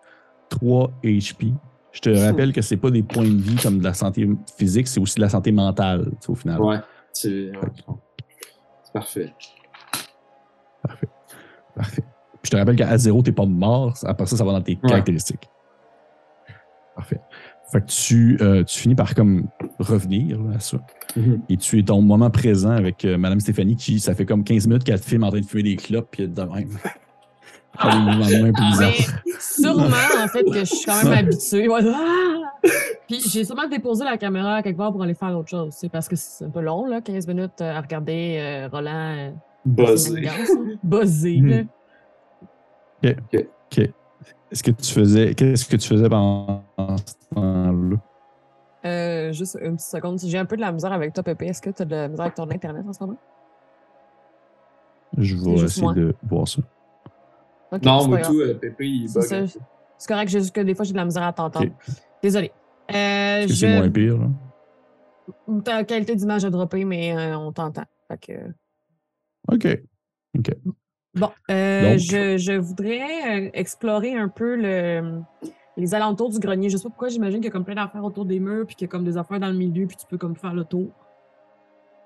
3 0.49 0.91
HP. 1.03 1.53
Je 1.91 2.01
te 2.01 2.09
rappelle 2.09 2.51
que 2.51 2.61
c'est 2.61 2.75
pas 2.75 2.89
des 2.89 3.03
points 3.03 3.23
de 3.23 3.37
vie 3.37 3.55
comme 3.55 3.79
de 3.79 3.83
la 3.83 3.93
santé 3.93 4.27
physique, 4.57 4.87
c'est 4.87 4.99
aussi 4.99 5.15
de 5.15 5.21
la 5.21 5.29
santé 5.29 5.51
mentale, 5.51 6.11
au 6.27 6.35
final. 6.35 6.59
Ouais. 6.59 6.79
C'est 7.13 7.51
ouais. 7.51 7.69
C'est 8.83 8.93
parfait. 8.93 9.33
Parfait. 10.81 11.07
Parfait. 11.75 12.03
Puis 12.33 12.41
je 12.43 12.51
te 12.51 12.57
rappelle 12.57 12.75
qu'à 12.75 12.97
zéro, 12.97 13.21
t'es 13.21 13.31
pas 13.31 13.45
mort. 13.45 13.93
Après 14.03 14.25
ça, 14.25 14.35
ça 14.35 14.43
va 14.43 14.51
dans 14.51 14.61
tes 14.61 14.75
caractéristiques. 14.75 15.49
Parfait. 16.95 17.21
Fait 17.71 17.81
que 17.81 17.87
tu, 17.87 18.37
euh, 18.41 18.63
tu 18.63 18.79
finis 18.79 18.95
par 18.95 19.15
comme 19.15 19.47
revenir 19.79 20.39
là, 20.41 20.57
à 20.57 20.59
ça. 20.59 20.77
Mhm. 21.15 21.41
Et 21.49 21.57
tu 21.57 21.79
es 21.79 21.83
ton 21.83 22.01
moment 22.01 22.29
présent 22.29 22.69
avec 22.71 23.03
euh, 23.05 23.17
Madame 23.17 23.39
Stéphanie 23.39 23.75
qui, 23.75 23.99
ça 23.99 24.13
fait 24.13 24.25
comme 24.25 24.43
15 24.43 24.67
minutes 24.67 24.83
qu'elle 24.83 24.99
te 24.99 25.05
filme 25.05 25.23
en 25.23 25.29
train 25.31 25.39
de 25.41 25.45
fumer 25.45 25.63
des 25.63 25.75
clopes 25.75 26.09
puis 26.11 26.27
de 26.27 26.41
même. 26.41 26.69
Elle 27.83 27.89
a 27.89 27.91
des 27.91 27.99
mouvements 27.99 28.25
de 28.27 28.41
main 28.41 28.49
un 28.49 28.53
peu 28.53 28.63
bizarres. 28.71 29.21
Mais 29.25 29.33
sûrement, 29.39 30.23
en 30.23 30.27
fait, 30.29 30.43
que 30.43 30.59
je 30.59 30.63
suis 30.63 30.85
quand 30.85 31.03
même 31.03 31.13
habituée. 31.25 31.67
Ouais. 31.67 31.81
Ah! 31.85 32.69
Puis 33.07 33.19
j'ai 33.29 33.43
sûrement 33.43 33.67
déposé 33.67 34.05
la 34.05 34.17
caméra 34.17 34.61
quelque 34.63 34.77
part 34.77 34.93
pour 34.93 35.03
aller 35.03 35.13
faire 35.13 35.37
autre 35.37 35.49
chose. 35.49 35.73
C'est 35.75 35.89
parce 35.89 36.07
que 36.07 36.15
c'est 36.15 36.45
un 36.45 36.49
peu 36.49 36.61
long, 36.61 36.85
là, 36.85 37.01
15 37.01 37.27
minutes 37.27 37.59
euh, 37.59 37.73
à 37.75 37.81
regarder 37.81 38.37
euh, 38.39 38.69
Roland. 38.71 39.33
Buzzé. 39.65 40.29
Buzzé, 40.83 41.41
Mhm. 41.41 41.67
là. 43.03 43.11
OK. 43.33 43.89
Est-ce 44.51 44.63
que 44.63 44.71
tu 44.71 44.93
faisais. 44.93 45.33
Qu'est-ce 45.35 45.65
que 45.65 45.75
tu 45.75 45.87
faisais 45.87 46.07
pendant 46.07 46.63
ce 46.97 47.35
temps-là? 47.35 47.97
Euh, 48.85 49.31
juste 49.31 49.57
une 49.61 49.75
petite 49.75 49.89
seconde. 49.89 50.19
J'ai 50.19 50.37
un 50.37 50.45
peu 50.45 50.55
de 50.55 50.61
la 50.61 50.71
misère 50.71 50.93
avec 50.93 51.13
toi, 51.13 51.23
Pépé. 51.23 51.47
Est-ce 51.47 51.61
que 51.61 51.69
tu 51.71 51.81
as 51.81 51.85
de 51.85 51.95
la 51.95 52.07
misère 52.07 52.25
avec 52.25 52.35
ton 52.35 52.49
Internet 52.51 52.85
en 52.87 52.93
ce 52.93 53.03
moment? 53.03 53.17
Je 55.17 55.35
vais 55.35 55.51
essayer 55.63 55.81
moi. 55.83 55.93
de 55.93 56.15
voir 56.23 56.47
ça. 56.47 56.61
Ok, 57.71 57.83
Non, 57.83 58.07
grave. 58.07 58.25
tout, 58.27 58.39
euh, 58.41 58.53
Pépé, 58.53 58.85
il 58.87 59.09
C'est 59.09 59.41
bug. 59.41 59.49
C'est 59.97 60.07
correct, 60.07 60.27
j'ai 60.29 60.39
juste 60.39 60.53
que 60.53 60.61
des 60.61 60.75
fois, 60.75 60.83
j'ai 60.85 60.91
de 60.91 60.97
la 60.97 61.05
misère 61.05 61.23
à 61.23 61.31
t'entendre. 61.33 61.65
Ok. 61.67 61.95
Désolé. 62.21 62.51
Euh, 62.91 62.93
Est-ce 62.93 63.47
que 63.47 63.53
je... 63.53 63.59
c'est 63.59 63.77
moins 63.77 63.89
pire, 63.89 64.17
là? 64.17 64.27
Ta 65.63 65.83
qualité 65.83 66.15
d'image 66.15 66.45
a 66.45 66.49
droppé, 66.49 66.85
mais 66.85 67.15
euh, 67.17 67.37
on 67.37 67.51
t'entend. 67.51 67.85
Que... 68.21 68.33
OK. 69.51 69.67
Bon, 71.15 71.29
euh, 71.49 71.91
Donc- 71.91 71.99
je, 71.99 72.37
je 72.37 72.51
voudrais 72.53 73.49
explorer 73.53 74.15
un 74.15 74.27
peu 74.27 74.55
le, 74.55 75.21
les 75.77 75.93
alentours 75.93 76.29
du 76.29 76.39
grenier. 76.39 76.69
Je 76.69 76.77
sais 76.77 76.83
pas 76.83 76.89
pourquoi, 76.89 77.09
j'imagine 77.09 77.39
qu'il 77.39 77.45
y 77.45 77.49
a 77.49 77.51
comme 77.51 77.65
plein 77.65 77.75
d'affaires 77.75 78.03
autour 78.03 78.25
des 78.25 78.39
murs, 78.39 78.65
puis 78.65 78.75
qu'il 78.75 78.85
y 78.85 78.89
a 78.89 78.91
comme 78.91 79.03
des 79.03 79.17
affaires 79.17 79.39
dans 79.39 79.49
le 79.49 79.57
milieu, 79.57 79.87
puis 79.87 79.97
tu 79.97 80.05
peux 80.05 80.17
comme 80.17 80.35
faire 80.35 80.53
le 80.53 80.63
tour. 80.63 80.87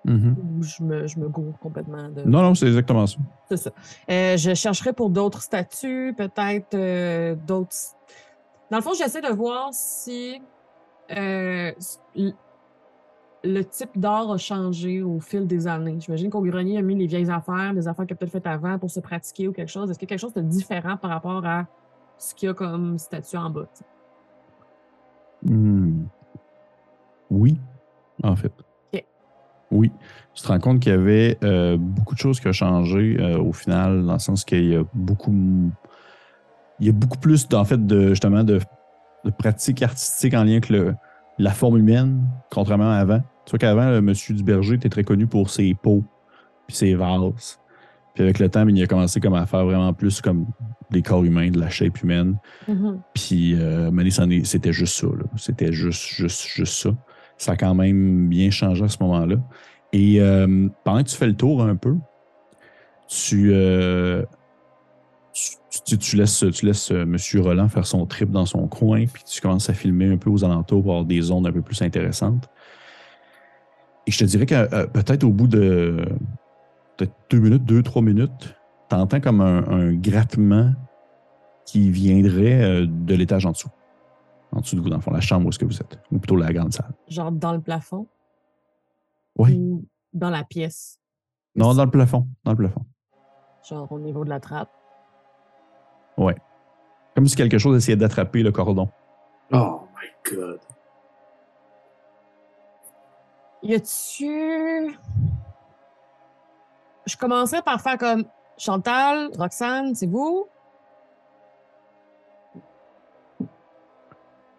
Mhm. 0.05 0.35
Ou 0.39 0.63
je 0.63 0.83
me, 0.83 1.07
je 1.07 1.19
me 1.19 1.27
gourre 1.27 1.59
complètement 1.59 2.09
de... 2.09 2.23
Non, 2.23 2.41
non, 2.41 2.55
c'est 2.55 2.67
exactement 2.67 3.05
ça. 3.05 3.17
C'est 3.49 3.57
ça. 3.57 3.71
Euh, 4.09 4.37
je 4.37 4.53
chercherai 4.53 4.93
pour 4.93 5.09
d'autres 5.09 5.41
statues, 5.41 6.13
peut-être 6.17 6.73
euh, 6.73 7.35
d'autres. 7.35 7.75
Dans 8.71 8.77
le 8.77 8.83
fond, 8.83 8.93
j'essaie 8.97 9.21
de 9.21 9.33
voir 9.33 9.69
si 9.73 10.41
euh, 11.11 11.71
le 13.43 13.61
type 13.63 13.97
d'art 13.97 14.31
a 14.31 14.37
changé 14.37 15.01
au 15.01 15.19
fil 15.19 15.45
des 15.47 15.67
années. 15.67 15.97
J'imagine 15.99 16.29
qu'au 16.29 16.41
grenier 16.41 16.77
a 16.77 16.81
mis 16.81 16.95
les 16.95 17.07
vieilles 17.07 17.29
affaires, 17.29 17.73
des 17.73 17.87
affaires 17.87 18.05
qu'il 18.05 18.13
a 18.13 18.17
peut-être 18.17 18.31
faites 18.31 18.47
avant 18.47 18.79
pour 18.79 18.89
se 18.89 18.99
pratiquer 18.99 19.47
ou 19.47 19.51
quelque 19.51 19.71
chose. 19.71 19.89
Est-ce 19.89 19.99
qu'il 19.99 20.07
y 20.07 20.09
a 20.09 20.15
quelque 20.15 20.21
chose 20.21 20.33
de 20.33 20.41
différent 20.41 20.97
par 20.97 21.09
rapport 21.09 21.45
à 21.45 21.65
ce 22.19 22.35
qu'il 22.35 22.47
y 22.47 22.49
a 22.49 22.53
comme 22.53 22.99
statue 22.99 23.37
en 23.37 23.49
bas? 23.49 23.67
Hmm. 25.43 26.03
Oui, 27.31 27.59
en 28.23 28.35
fait. 28.35 28.53
Oui. 29.71 29.91
Tu 30.33 30.41
te 30.41 30.47
rends 30.47 30.59
compte 30.59 30.79
qu'il 30.79 30.91
y 30.91 30.95
avait 30.95 31.37
euh, 31.43 31.77
beaucoup 31.77 32.15
de 32.15 32.19
choses 32.19 32.39
qui 32.39 32.47
ont 32.47 32.53
changé 32.53 33.17
euh, 33.19 33.37
au 33.37 33.53
final, 33.53 34.03
dans 34.03 34.13
le 34.13 34.19
sens 34.19 34.43
qu'il 34.43 34.65
y 34.65 34.75
a 34.75 34.83
beaucoup. 34.93 35.31
Il 36.79 36.87
y 36.87 36.89
a 36.89 36.93
beaucoup 36.93 37.19
plus, 37.19 37.47
en 37.53 37.65
fait, 37.65 37.85
de, 37.85 38.09
justement, 38.09 38.43
de, 38.43 38.59
de 39.25 39.29
pratiques 39.29 39.83
artistiques 39.83 40.33
en 40.33 40.43
lien 40.43 40.53
avec 40.53 40.69
le, 40.69 40.95
la 41.37 41.51
forme 41.51 41.77
humaine, 41.77 42.23
contrairement 42.49 42.89
à 42.89 42.95
avant. 42.95 43.19
Tu 43.45 43.51
vois 43.51 43.59
qu'avant, 43.59 43.89
le 43.89 44.01
monsieur 44.01 44.33
Duberger 44.33 44.75
était 44.75 44.89
très 44.89 45.03
connu 45.03 45.27
pour 45.27 45.49
ses 45.49 45.73
pots 45.75 46.03
puis 46.67 46.75
ses 46.75 46.95
vases. 46.95 47.58
Puis 48.19 48.25
avec 48.25 48.39
le 48.39 48.49
temps, 48.49 48.67
il 48.67 48.83
a 48.83 48.85
commencé 48.85 49.21
comme 49.21 49.35
à 49.35 49.45
faire 49.45 49.63
vraiment 49.63 49.93
plus 49.93 50.19
comme 50.19 50.45
des 50.91 51.01
corps 51.01 51.23
humains, 51.23 51.51
de 51.51 51.57
la 51.61 51.69
shape 51.69 52.01
humaine. 52.03 52.35
Puis, 53.13 53.55
euh, 53.57 53.89
c'était 54.43 54.73
juste 54.73 54.93
ça. 54.99 55.07
C'était 55.37 55.71
juste, 55.71 56.05
juste, 56.05 56.45
juste 56.45 56.73
ça. 56.73 56.89
Ça 57.37 57.53
a 57.53 57.55
quand 57.55 57.73
même 57.73 58.27
bien 58.27 58.49
changé 58.51 58.83
à 58.83 58.89
ce 58.89 58.97
moment-là. 59.03 59.37
Et 59.93 60.19
euh, 60.19 60.67
pendant 60.83 61.01
que 61.01 61.07
tu 61.07 61.15
fais 61.15 61.27
le 61.27 61.35
tour 61.37 61.63
un 61.63 61.77
peu, 61.77 61.95
tu, 63.07 63.51
euh, 63.53 64.25
tu, 65.31 65.79
tu- 65.85 65.97
tu 65.97 66.15
laisses, 66.17 66.43
tu 66.53 66.65
laisses 66.65 66.91
M. 66.91 67.15
Roland 67.35 67.69
faire 67.69 67.85
son 67.87 68.05
trip 68.05 68.31
dans 68.31 68.45
son 68.45 68.67
coin, 68.67 69.05
puis 69.05 69.23
tu 69.23 69.39
commences 69.39 69.69
à 69.69 69.73
filmer 69.73 70.11
un 70.11 70.17
peu 70.17 70.29
aux 70.29 70.43
alentours 70.43 70.81
pour 70.83 70.91
avoir 70.91 71.05
des 71.05 71.21
zones 71.21 71.47
un 71.47 71.53
peu 71.53 71.61
plus 71.61 71.81
intéressantes. 71.81 72.49
Et 74.05 74.11
je 74.11 74.17
te 74.19 74.25
dirais 74.25 74.45
que 74.45 74.87
peut-être 74.87 75.23
au 75.23 75.29
bout 75.31 75.47
de 75.47 76.05
peut-être 76.99 77.15
deux 77.29 77.39
minutes, 77.39 77.63
deux, 77.63 77.81
trois 77.81 78.01
minutes, 78.01 78.55
tu 78.89 78.95
entends 78.95 79.21
comme 79.21 79.41
un, 79.41 79.65
un 79.69 79.93
grattement 79.93 80.73
qui 81.65 81.89
viendrait 81.91 82.61
euh, 82.61 82.85
de 82.87 83.15
l'étage 83.15 83.45
en 83.45 83.51
dessous. 83.51 83.69
En 84.51 84.59
dessous 84.61 84.75
de 84.75 84.81
vous, 84.81 84.89
dans 84.89 84.97
le 84.97 85.01
fond, 85.01 85.11
la 85.11 85.21
chambre 85.21 85.45
où 85.45 85.49
est-ce 85.49 85.59
que 85.59 85.65
vous 85.65 85.79
êtes. 85.79 85.99
Ou 86.11 86.19
plutôt 86.19 86.35
la 86.35 86.51
grande 86.51 86.73
salle. 86.73 86.91
Genre 87.07 87.31
dans 87.31 87.53
le 87.53 87.61
plafond? 87.61 88.07
Oui. 89.37 89.55
ou 89.57 89.85
dans 90.11 90.29
la 90.29 90.43
pièce? 90.43 90.99
Non, 91.55 91.73
dans 91.73 91.85
le 91.85 91.91
plafond. 91.91 92.27
Dans 92.43 92.51
le 92.51 92.57
plafond. 92.57 92.85
Genre 93.67 93.89
au 93.91 93.99
niveau 93.99 94.25
de 94.25 94.29
la 94.29 94.39
trappe? 94.39 94.71
Ouais. 96.17 96.35
Comme 97.15 97.27
si 97.27 97.35
quelque 97.35 97.57
chose 97.57 97.77
essayait 97.77 97.95
d'attraper 97.95 98.43
le 98.43 98.51
cordon. 98.51 98.89
Oh 99.51 99.81
my 99.95 100.33
god. 100.35 100.59
Y 103.61 103.75
a-tu. 103.75 104.97
Je 107.09 107.17
commencerai 107.17 107.61
par 107.63 107.81
faire 107.81 107.97
comme 107.97 108.23
Chantal, 108.57 109.31
Roxane, 109.37 109.95
c'est 109.95 110.05
vous? 110.05 110.47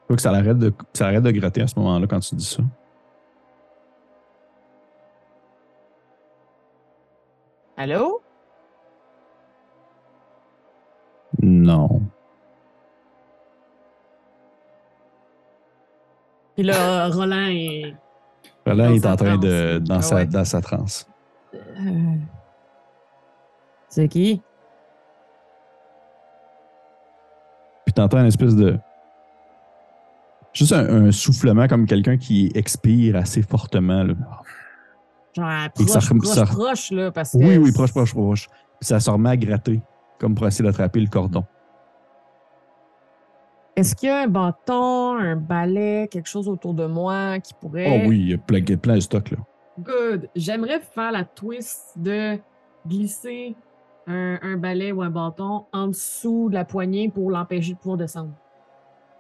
Faut 0.09 0.17
que 0.17 0.21
ça 0.21 0.31
arrête 0.31 0.59
de, 0.59 0.75
ça 0.93 1.07
arrête 1.07 1.23
de 1.23 1.31
gratter 1.31 1.63
à 1.63 1.69
ce 1.69 1.79
moment-là 1.79 2.07
quand 2.09 2.19
tu 2.19 2.35
dis 2.35 2.45
ça. 2.45 2.63
Allô? 7.77 8.21
Non. 11.41 12.03
Puis 16.57 16.65
là, 16.65 17.09
Roland 17.09 17.47
est. 17.49 17.95
Roland 18.67 18.93
est 18.93 19.07
en 19.07 19.17
train 19.17 19.39
de. 19.39 19.79
Dans, 19.79 19.97
Ah 19.99 20.03
sa, 20.03 20.17
ouais. 20.17 20.27
dans 20.27 20.45
sa 20.45 20.61
transe. 20.61 21.09
Euh, 21.55 21.59
C'est 23.91 24.09
qui? 24.09 24.41
Puis 27.84 27.93
t'entends 27.93 28.18
une 28.20 28.26
espèce 28.26 28.55
de. 28.55 28.78
Juste 30.53 30.72
un, 30.72 31.07
un 31.07 31.12
soufflement 31.12 31.68
comme 31.68 31.86
quelqu'un 31.86 32.16
qui 32.16 32.51
expire 32.55 33.16
assez 33.16 33.43
fortement. 33.43 34.03
Là. 34.03 34.14
Genre 35.36 35.72
que 35.76 35.84
ça 35.86 36.01
proche, 36.01 36.09
proche, 36.18 36.28
ça- 36.34 36.47
proche, 36.47 36.91
là, 36.93 37.11
parce 37.12 37.32
que. 37.32 37.38
Oui, 37.38 37.57
oui, 37.59 37.72
proche, 37.72 37.91
proche, 37.93 38.12
proche. 38.12 38.49
Puis 38.49 38.86
ça 38.86 38.99
se 39.01 39.11
remet 39.11 39.30
à 39.30 39.36
gratter, 39.36 39.80
comme 40.18 40.34
pour 40.34 40.47
essayer 40.47 40.64
d'attraper 40.64 41.01
le 41.01 41.09
cordon. 41.09 41.45
Est-ce 43.76 43.95
qu'il 43.95 44.09
y 44.09 44.12
a 44.12 44.22
un 44.22 44.26
bâton, 44.26 45.16
un 45.16 45.36
balai, 45.36 46.09
quelque 46.11 46.28
chose 46.28 46.49
autour 46.49 46.74
de 46.74 46.86
moi 46.86 47.38
qui 47.38 47.55
pourrait. 47.55 48.03
Oh 48.05 48.09
oui, 48.09 48.18
il 48.20 48.30
y 48.30 48.34
a 48.34 48.38
plein, 48.38 48.59
il 48.59 48.68
y 48.70 48.72
a 48.72 48.76
plein 48.76 48.95
de 48.97 49.01
stock 49.01 49.30
là. 49.30 49.38
Good. 49.78 50.28
J'aimerais 50.34 50.80
faire 50.80 51.12
la 51.12 51.24
twist 51.24 51.93
de 51.97 52.38
glisser 52.86 53.55
un, 54.07 54.39
un 54.43 54.57
balai 54.57 54.93
ou 54.93 55.03
un 55.03 55.11
bâton 55.11 55.65
en 55.73 55.89
dessous 55.89 56.49
de 56.49 56.55
la 56.55 56.65
poignée 56.65 57.09
pour 57.09 57.31
l'empêcher 57.31 57.75
de 57.75 57.79
pouvoir 57.79 57.97
descendre. 57.99 58.33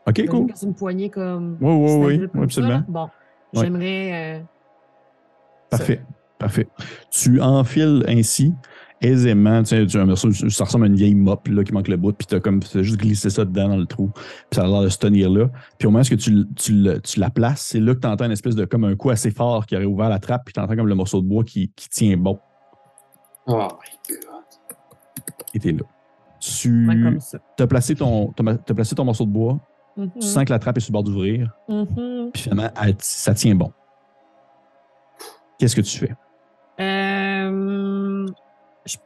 Ok, 0.06 0.26
cool. 0.28 0.46
C'est 0.54 0.66
une 0.66 0.74
poignée 0.74 1.10
comme. 1.10 1.56
Oui, 1.60 1.72
oui, 1.72 1.92
oui, 2.18 2.28
oui, 2.34 2.42
absolument. 2.44 2.78
ça. 2.80 2.84
Bon, 2.88 3.08
Ouais. 3.54 3.64
j'aimerais. 3.64 4.12
euh, 4.12 4.40
ça. 5.70 5.78
Parfait. 5.78 6.02
Parfait. 6.38 6.68
Tu 7.10 7.40
enfiles 7.40 8.04
ainsi 8.08 8.54
aisément, 9.02 9.62
tu 9.62 9.68
sais, 9.70 9.86
tu 9.86 10.50
ça 10.50 10.64
ressemble 10.64 10.84
à 10.84 10.86
une 10.88 10.94
vieille 10.94 11.14
mop 11.14 11.48
là, 11.48 11.64
qui 11.64 11.72
manque 11.72 11.88
le 11.88 11.96
bout, 11.96 12.12
puis 12.12 12.26
tu 12.26 12.34
as 12.34 12.82
juste 12.82 12.98
glissé 12.98 13.30
ça 13.30 13.44
dedans 13.46 13.68
dans 13.70 13.76
le 13.78 13.86
trou, 13.86 14.10
puis 14.14 14.56
ça 14.56 14.62
a 14.64 14.66
l'air 14.66 14.82
de 14.82 14.88
se 14.90 14.98
tenir 14.98 15.30
là. 15.30 15.48
Puis 15.78 15.88
au 15.88 15.90
moment 15.90 16.02
où 16.02 16.16
tu, 16.16 16.44
tu, 16.54 16.72
le- 16.74 17.00
tu 17.00 17.18
la 17.18 17.30
places, 17.30 17.62
c'est 17.62 17.80
là 17.80 17.94
que 17.94 18.00
tu 18.00 18.06
entends 18.06 18.26
une 18.26 18.32
espèce 18.32 18.54
de 18.56 18.66
comme 18.66 18.84
un 18.84 18.94
coup 18.96 19.08
assez 19.10 19.30
fort 19.30 19.64
qui 19.64 19.74
aurait 19.74 19.86
ouvert 19.86 20.10
la 20.10 20.18
trappe, 20.18 20.42
puis 20.44 20.52
tu 20.52 20.60
entends 20.60 20.76
comme 20.76 20.86
le 20.86 20.94
morceau 20.94 21.22
de 21.22 21.26
bois 21.26 21.44
qui, 21.44 21.72
qui 21.74 21.88
tient 21.88 22.16
bon. 22.18 22.38
Oh 23.46 23.56
my 23.56 23.58
god. 24.08 24.29
Et 25.54 25.58
t'es 25.58 25.72
là. 25.72 25.82
Tu 26.40 26.88
as 27.58 27.66
placé, 27.66 27.94
ton, 27.94 28.32
placé 28.74 28.94
ton 28.94 29.04
morceau 29.04 29.24
de 29.26 29.30
bois. 29.30 29.58
Tu 29.96 30.22
sens 30.26 30.44
que 30.44 30.50
la 30.52 30.58
trappe 30.58 30.78
est 30.78 30.80
sur 30.80 30.90
le 30.90 30.94
bord 30.94 31.02
d'ouvrir. 31.02 31.52
Mhm. 31.68 32.30
Puis 32.32 32.42
finalement, 32.44 32.70
elle- 32.82 32.94
ça 33.00 33.34
tient 33.34 33.54
bon. 33.54 33.72
Qu'est-ce 35.58 35.76
que 35.76 35.82
tu 35.82 35.98
fais? 35.98 36.14
Euh, 36.80 38.26
je- 38.86 38.96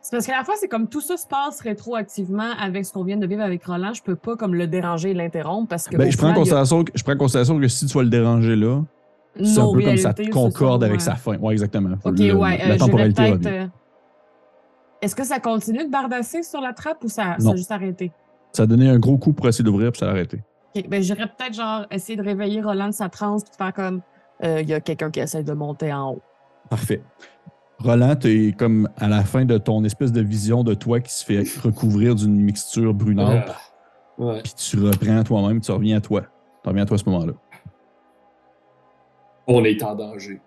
C'est 0.00 0.10
parce 0.16 0.26
qu'à 0.26 0.38
la 0.38 0.44
fois, 0.44 0.54
c'est 0.58 0.68
comme 0.68 0.88
tout 0.88 1.02
ça 1.02 1.16
se 1.18 1.26
passe 1.26 1.60
rétroactivement 1.60 2.52
avec 2.58 2.86
ce 2.86 2.92
qu'on 2.94 3.04
vient 3.04 3.18
de 3.18 3.26
vivre 3.26 3.42
avec 3.42 3.64
Roland. 3.66 3.92
Je 3.92 4.02
peux 4.02 4.16
pas 4.16 4.36
comme 4.36 4.54
le 4.54 4.66
déranger 4.66 5.10
et 5.10 5.14
l'interrompre 5.14 5.68
parce 5.68 5.88
que. 5.88 5.96
Ben, 5.98 6.10
je, 6.10 6.16
prends 6.16 6.28
en 6.28 6.30
final, 6.30 6.36
a 6.38 6.40
considération 6.40 6.84
que, 6.84 6.92
je 6.94 7.02
prends 7.02 7.12
en 7.12 7.18
considération 7.18 7.58
que 7.60 7.68
si 7.68 7.84
tu 7.86 7.92
vas 7.98 8.04
le 8.04 8.08
déranger 8.08 8.56
là, 8.56 8.82
c'est 9.44 9.58
un 9.60 9.70
peu 9.72 9.82
comme 9.82 9.96
ça 9.98 10.14
concorde 10.32 10.84
avec 10.84 11.02
sa 11.02 11.16
fin. 11.16 11.36
Ouais, 11.36 11.52
exactement. 11.52 11.94
Faut 12.02 12.08
Ok, 12.10 12.18
le- 12.18 12.34
ouais. 12.34 12.56
la 12.66 12.74
euh, 12.74 12.78
temporalité 12.78 13.38
Est-ce 15.06 15.14
que 15.14 15.24
ça 15.24 15.38
continue 15.38 15.84
de 15.84 15.88
bardasser 15.88 16.42
sur 16.42 16.60
la 16.60 16.72
trappe 16.72 17.04
ou 17.04 17.08
ça, 17.08 17.36
a 17.38 17.56
juste 17.56 17.70
arrêté? 17.70 18.10
Ça 18.50 18.64
a 18.64 18.66
donné 18.66 18.88
un 18.88 18.98
gros 18.98 19.16
coup 19.18 19.32
pour 19.32 19.46
essayer 19.46 19.62
d'ouvrir, 19.62 19.92
puis 19.92 20.00
ça 20.00 20.08
a 20.08 20.10
arrêté. 20.10 20.42
Ok, 20.74 20.88
ben 20.88 21.00
j'irais 21.00 21.28
peut-être 21.28 21.54
genre 21.54 21.86
essayer 21.92 22.16
de 22.16 22.24
réveiller 22.24 22.60
Roland 22.60 22.88
de 22.88 22.92
sa 22.92 23.08
transe 23.08 23.44
puis 23.44 23.52
de 23.52 23.56
faire 23.56 23.72
comme 23.72 24.00
euh, 24.42 24.62
il 24.62 24.68
y 24.68 24.74
a 24.74 24.80
quelqu'un 24.80 25.12
qui 25.12 25.20
essaie 25.20 25.44
de 25.44 25.52
monter 25.52 25.92
en 25.92 26.14
haut. 26.14 26.22
Parfait. 26.70 27.02
Roland, 27.78 28.16
tu 28.16 28.48
es 28.48 28.52
comme 28.52 28.88
à 28.96 29.06
la 29.06 29.22
fin 29.22 29.44
de 29.44 29.58
ton 29.58 29.84
espèce 29.84 30.10
de 30.10 30.22
vision 30.22 30.64
de 30.64 30.74
toi 30.74 30.98
qui 30.98 31.12
se 31.12 31.24
fait 31.24 31.44
recouvrir 31.62 32.16
d'une 32.16 32.40
mixture 32.40 32.92
ouais. 34.18 34.42
puis 34.42 34.54
tu 34.56 34.76
reprends 34.80 35.22
toi-même, 35.22 35.60
tu 35.60 35.70
reviens 35.70 35.98
à 35.98 36.00
toi. 36.00 36.22
Tu 36.64 36.68
reviens 36.68 36.82
à 36.82 36.86
toi 36.86 36.96
à 36.96 36.98
ce 36.98 37.08
moment-là. 37.08 37.34
On 39.46 39.64
est 39.64 39.80
en 39.84 39.94
danger. 39.94 40.40